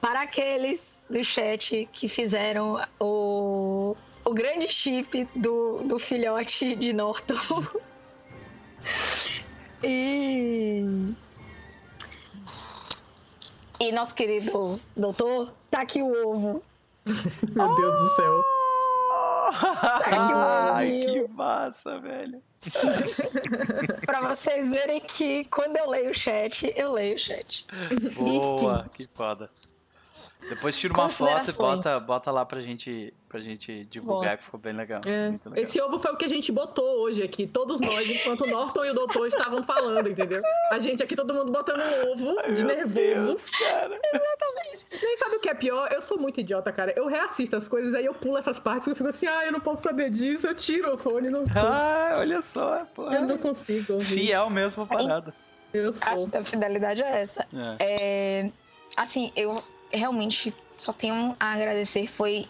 [0.00, 7.34] Para aqueles do chat que fizeram o, o grande chip do, do filhote de Norton.
[9.82, 11.14] e.
[13.80, 16.62] E nosso querido doutor, tá aqui o ovo.
[17.54, 18.44] meu Deus do céu.
[20.72, 22.42] Ai, que que massa, velho.
[24.06, 27.66] Pra vocês verem que quando eu leio o chat, eu leio o chat.
[28.14, 29.50] Boa, que foda.
[30.48, 34.60] Depois tira uma foto e bota, bota lá pra gente, pra gente divulgar, que ficou
[34.60, 35.00] bem legal.
[35.06, 35.56] É, legal.
[35.56, 38.84] Esse ovo foi o que a gente botou hoje aqui, todos nós, enquanto o Norton
[38.84, 40.42] e o doutor estavam falando, entendeu?
[40.70, 43.26] A gente aqui, todo mundo botando um ovo de Meu nervoso.
[43.28, 44.00] Deus, cara.
[45.02, 45.90] Nem sabe o que é pior?
[45.92, 46.92] Eu sou muito idiota, cara.
[46.96, 49.52] Eu reassisto as coisas, aí eu pulo essas partes e eu fico assim, ah, eu
[49.52, 51.62] não posso saber disso, eu tiro o fone, não sou.
[51.62, 53.10] Ah, olha só, pô.
[53.10, 54.14] Eu não consigo ouvir.
[54.14, 55.34] Fiel mesmo a parada.
[55.72, 56.28] Eu sou.
[56.32, 57.46] A fidelidade é essa.
[57.54, 57.76] É.
[58.44, 58.50] É,
[58.96, 59.62] assim, eu
[59.92, 62.08] realmente só tenho a agradecer.
[62.08, 62.48] Foi.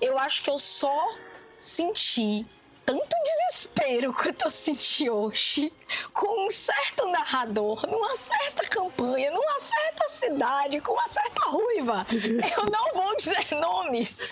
[0.00, 1.14] Eu acho que eu só
[1.60, 2.46] senti
[2.86, 5.72] tanto desespero quanto eu senti hoje
[6.12, 12.06] com um certo narrador, numa certa campanha, numa certa cidade, com uma certa ruiva.
[12.56, 14.28] Eu não vou dizer nomes.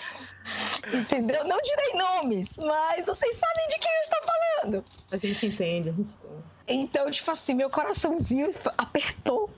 [0.91, 1.43] Entendeu?
[1.43, 4.85] Não direi nomes, mas vocês sabem de quem eu estou falando.
[5.11, 6.43] A gente entende, a gente entende.
[6.67, 9.49] Então, tipo assim, meu coraçãozinho apertou.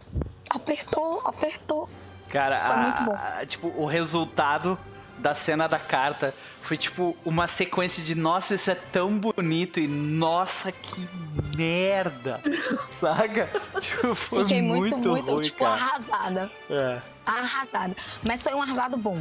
[0.49, 1.89] Apertou, apertou.
[2.31, 3.11] Cara, a- muito bom.
[3.15, 4.77] a- tipo, o resultado
[5.17, 9.87] da cena da carta foi tipo uma sequência de nossa, isso é tão bonito e
[9.87, 11.07] nossa, que
[11.55, 12.39] merda,
[12.89, 13.47] saca?
[13.79, 15.71] Tipo, foi Fiquei muito, muito, muito, ruim, tipo, cara.
[15.81, 16.51] arrasada.
[16.69, 17.01] É.
[17.25, 17.95] Arrasada.
[18.23, 19.19] Mas foi um arrasado bom.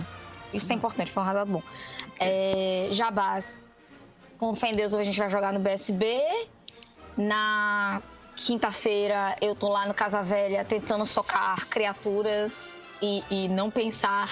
[0.54, 1.62] Isso é importante, foi um arrasado bom.
[2.18, 3.60] É, Jabás,
[4.38, 6.22] com fé em Deus, hoje a gente vai jogar no BSB.
[7.16, 8.00] Na
[8.36, 14.28] quinta-feira, eu tô lá no Casa Velha tentando socar criaturas e, e não pensar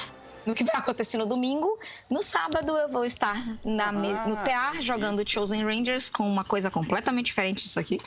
[0.46, 1.78] no que vai acontecer no domingo.
[2.10, 6.44] No sábado, eu vou estar na me- no Ah, TA jogando Chosen Rangers com uma
[6.44, 7.98] coisa completamente diferente disso aqui.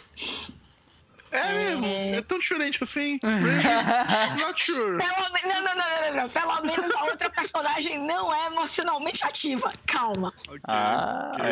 [1.34, 3.18] É mesmo, é tão diferente assim.
[4.42, 4.98] Not sure.
[4.98, 6.30] Pelo me- não, não, não, não, não, não.
[6.30, 9.72] Pelo menos a outra personagem não é emocionalmente ativa.
[9.86, 10.34] Calma.
[10.50, 11.48] Ok, Ah, Ah,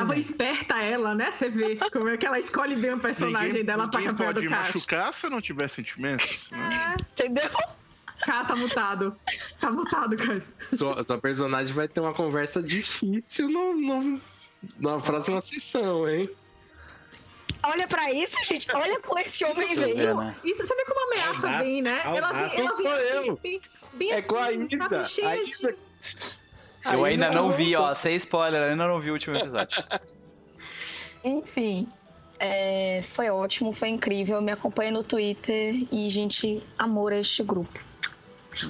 [0.00, 0.06] aí.
[0.06, 1.32] vai esperta ela, né?
[1.32, 4.32] Você vê como é que ela escolhe bem o personagem Ninguém, dela pra ninguém campanha
[4.34, 4.66] pode do Cass.
[4.74, 6.48] machucar se eu não tiver sentimentos.
[6.52, 6.94] né?
[7.12, 7.50] Entendeu?
[8.20, 9.16] Cass tá mutado.
[9.60, 10.54] Tá mutado, Cass.
[10.76, 14.20] Sua, sua personagem vai ter uma conversa difícil no, no-
[14.78, 16.28] na próxima sessão, hein?
[17.62, 18.66] Olha pra isso, gente.
[18.74, 20.16] Olha como esse homem ver, veio.
[20.16, 20.34] né?
[20.44, 22.00] Isso você vê como a ameaça vem, né?
[22.04, 23.36] Ela vem, ela vem sou assim, eu.
[23.42, 23.60] bem,
[23.94, 24.52] bem É assim, com a?
[24.52, 25.00] Isa.
[25.00, 25.74] A de- Isa-
[26.92, 29.36] Eu a ainda Isa não vi, ó, sem spoiler, eu ainda não vi o último
[29.36, 29.76] episódio.
[31.24, 31.88] Enfim.
[32.38, 34.40] é, foi ótimo, foi incrível.
[34.40, 37.80] Me acompanha no Twitter e, gente, amor a este grupo.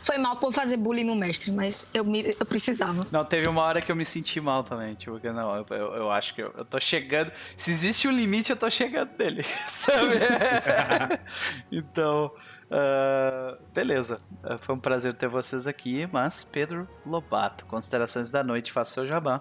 [0.05, 3.07] Foi mal por fazer bullying no mestre, mas eu, me- eu precisava.
[3.11, 5.95] Não, teve uma hora que eu me senti mal também, tipo, que não, eu, eu,
[5.95, 7.31] eu acho que eu, eu tô chegando.
[7.57, 10.17] Se existe um limite, eu tô chegando nele, sabe?
[11.71, 12.31] então,
[12.71, 14.21] ah, beleza.
[14.61, 19.41] Foi um prazer ter vocês aqui, mas Pedro Lobato, considerações da noite, faça seu jabá.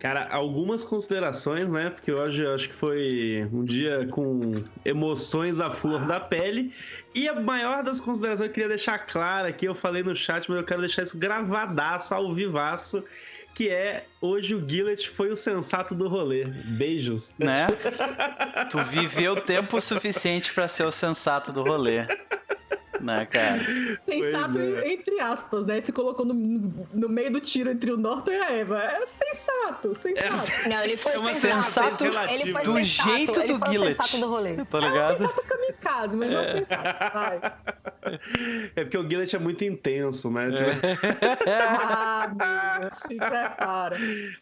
[0.00, 1.90] Cara, algumas considerações, né?
[1.90, 4.40] Porque hoje eu acho que foi um dia com
[4.82, 6.72] emoções à flor da pele.
[7.14, 10.58] E a maior das considerações eu queria deixar clara aqui, eu falei no chat, mas
[10.58, 13.04] eu quero deixar isso gravadaço, ao vivaço,
[13.54, 16.46] que é hoje o Gillet foi o sensato do rolê.
[16.46, 17.34] Beijos.
[17.38, 17.66] Né?
[18.70, 22.06] tu viveu tempo suficiente pra ser o sensato do rolê.
[23.00, 23.64] Né, cara?
[24.08, 24.92] Sensato, é.
[24.92, 25.80] entre aspas, né?
[25.80, 28.82] Se colocou no, no meio do tiro entre o Norton e a Eva.
[28.82, 30.68] É sensato, sensato.
[30.68, 31.96] Não, ele foi É uma sensato.
[31.96, 33.94] sensato ele foi do sensato, jeito ele do Gillet.
[33.96, 34.64] sensato do rolê.
[34.64, 35.18] Tá ligado?
[35.18, 36.52] Sensato kamikaze, mas não É.
[36.52, 37.14] sensato.
[37.14, 37.52] Vai.
[38.76, 40.50] É porque o Gillet é muito intenso, né?
[40.50, 43.96] Tipo, Ah, amigo, se prepara.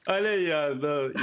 [0.08, 0.68] Olha aí, ó.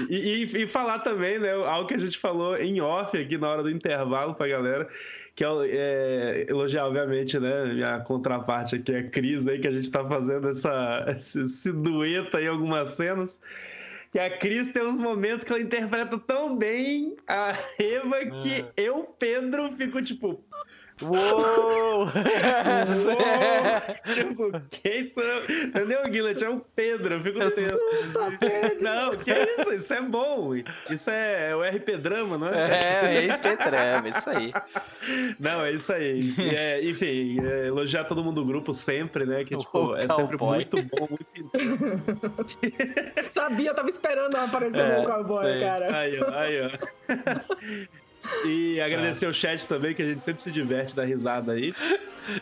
[0.10, 1.52] E, e- e falar também, né?
[1.54, 4.88] Algo que a gente falou em off aqui na hora do intervalo pra galera.
[5.36, 7.66] Que é, é, elogiar, obviamente, né?
[7.66, 12.38] Minha contraparte aqui, a Cris, aí, que a gente tá fazendo essa, esse, esse dueto
[12.38, 13.40] aí em algumas cenas.
[14.14, 19.04] E a Cris tem uns momentos que ela interpreta tão bem a Eva que eu,
[19.20, 20.42] Pedro, fico tipo.
[21.02, 22.06] Uou!
[22.06, 22.08] Uou!
[24.14, 25.24] tipo, quem são?
[25.66, 26.44] Entendeu, Guilherme?
[26.44, 27.78] É o Pedro, eu fico tenso.
[28.82, 29.74] Não, que isso?
[29.74, 30.52] Isso é bom.
[30.90, 32.80] Isso é o RP Drama, não é?
[33.28, 34.54] É, RP Drama, isso aí.
[35.40, 36.34] Não, é isso aí.
[36.56, 39.44] É, enfim, é, elogiar todo mundo do grupo sempre, né?
[39.44, 40.56] Que, tipo, O é sempre cowboy.
[40.56, 41.26] muito bom, muito
[43.32, 45.60] Sabia, eu tava esperando aparecer É, o cowboy, sei.
[45.62, 45.98] cara.
[45.98, 46.70] Aí, ó, aí, ó.
[48.46, 51.74] E agradecer o chat também, que a gente sempre se diverte, dá risada aí.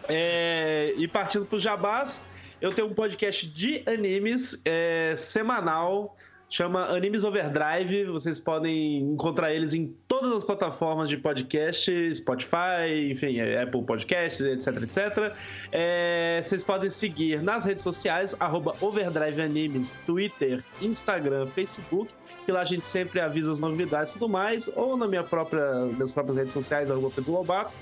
[0.07, 2.23] É, e partindo pro Jabás,
[2.61, 6.15] eu tenho um podcast de animes é, semanal,
[6.53, 8.05] chama Animes Overdrive.
[8.05, 14.45] Vocês podem encontrar eles em todas as plataformas de podcast, Spotify, enfim, é, Apple Podcasts,
[14.45, 15.35] etc, etc.
[15.71, 22.13] É, vocês podem seguir nas redes sociais, arroba Overdrive Animes, Twitter, Instagram, Facebook
[22.45, 25.85] que lá a gente sempre avisa as novidades e tudo mais, ou na minha própria,
[25.97, 27.73] nas próprias redes sociais, arroba Pedro Lobato.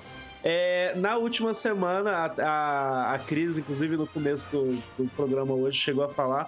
[0.44, 5.80] É, na última semana, a, a, a Cris, inclusive no começo do, do programa hoje,
[5.80, 6.48] chegou a falar.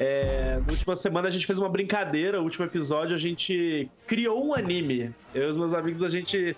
[0.00, 4.46] É, na última semana a gente fez uma brincadeira, o último episódio a gente criou
[4.46, 5.12] um anime.
[5.34, 6.56] Eu e os meus amigos, a gente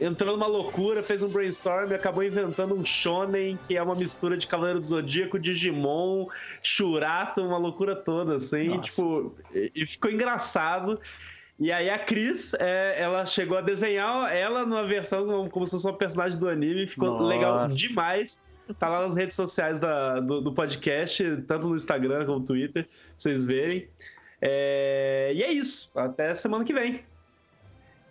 [0.00, 4.36] entrou numa loucura, fez um brainstorm e acabou inventando um shonen, que é uma mistura
[4.36, 6.26] de Cavaleiro do Zodíaco, Digimon,
[6.62, 8.82] Shurato, uma loucura toda, assim, Nossa.
[8.82, 11.00] tipo, e, ficou engraçado.
[11.58, 15.72] E aí a Cris, é, ela chegou a desenhar ela numa versão como, como se
[15.72, 17.24] fosse uma personagem do anime, ficou Nossa.
[17.24, 18.40] legal demais.
[18.78, 22.84] Tá lá nas redes sociais da- do, do podcast, tanto no Instagram como no Twitter,
[22.84, 23.88] pra vocês verem.
[24.40, 27.02] É, e é isso, até semana que vem.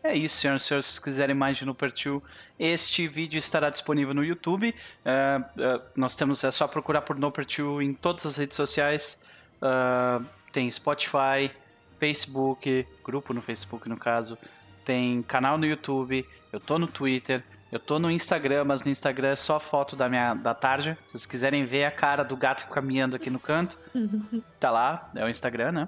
[0.04, 0.86] É isso, senhoras e senhores.
[0.88, 2.22] Se quiserem mais de Nooper 2,
[2.60, 4.74] este vídeo estará disponível no YouTube.
[5.04, 9.22] É, é, nós temos, é só procurar por Nooper 2 em todas as redes sociais.
[9.62, 10.22] É,
[10.52, 11.52] tem Spotify,
[12.00, 14.38] Facebook, grupo no Facebook no caso.
[14.86, 16.26] Tem canal no YouTube.
[16.54, 17.44] Eu tô no Twitter.
[17.72, 20.98] Eu tô no Instagram, mas no Instagram é só foto da minha da tarde.
[21.06, 23.78] Se vocês quiserem ver a cara do gato caminhando aqui no canto,
[24.60, 25.88] tá lá, é o Instagram, né?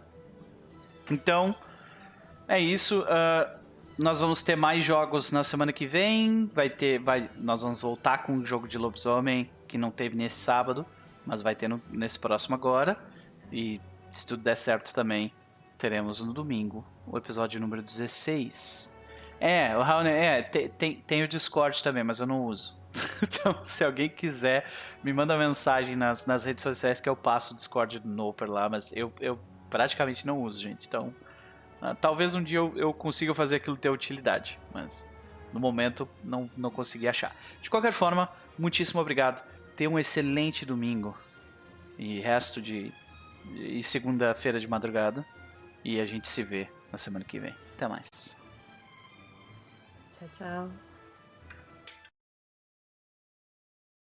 [1.09, 1.55] Então,
[2.47, 3.05] é isso.
[3.07, 3.55] ah,
[3.97, 6.49] nós vamos ter mais jogos na semana que vem.
[6.53, 10.37] Vai ter, vai, nós vamos voltar com o jogo de lobisomem que não teve nesse
[10.37, 10.85] sábado,
[11.25, 12.97] mas vai ter no- nesse próximo agora.
[13.51, 13.79] E
[14.11, 15.31] se tudo der certo também,
[15.77, 18.93] teremos no domingo o episódio número 16.
[19.39, 22.77] É, o Raul, é, tem, tem, tem o Discord também, mas eu não uso.
[23.23, 24.65] então, se alguém quiser,
[25.03, 28.67] me manda mensagem nas, nas redes sociais que eu passo o Discord do Noper lá,
[28.67, 30.87] mas eu, eu praticamente não uso, gente.
[30.87, 31.13] Então,
[31.81, 35.07] ah, talvez um dia eu, eu consiga fazer aquilo ter utilidade, mas
[35.53, 37.35] no momento não, não consegui achar.
[37.61, 39.43] De qualquer forma, muitíssimo obrigado.
[39.75, 41.17] Tenha um excelente domingo
[41.97, 42.91] e resto de.
[43.55, 45.25] e segunda-feira de madrugada.
[45.83, 47.55] E a gente se vê na semana que vem.
[47.75, 48.37] Até mais.
[50.19, 50.88] Tchau, tchau.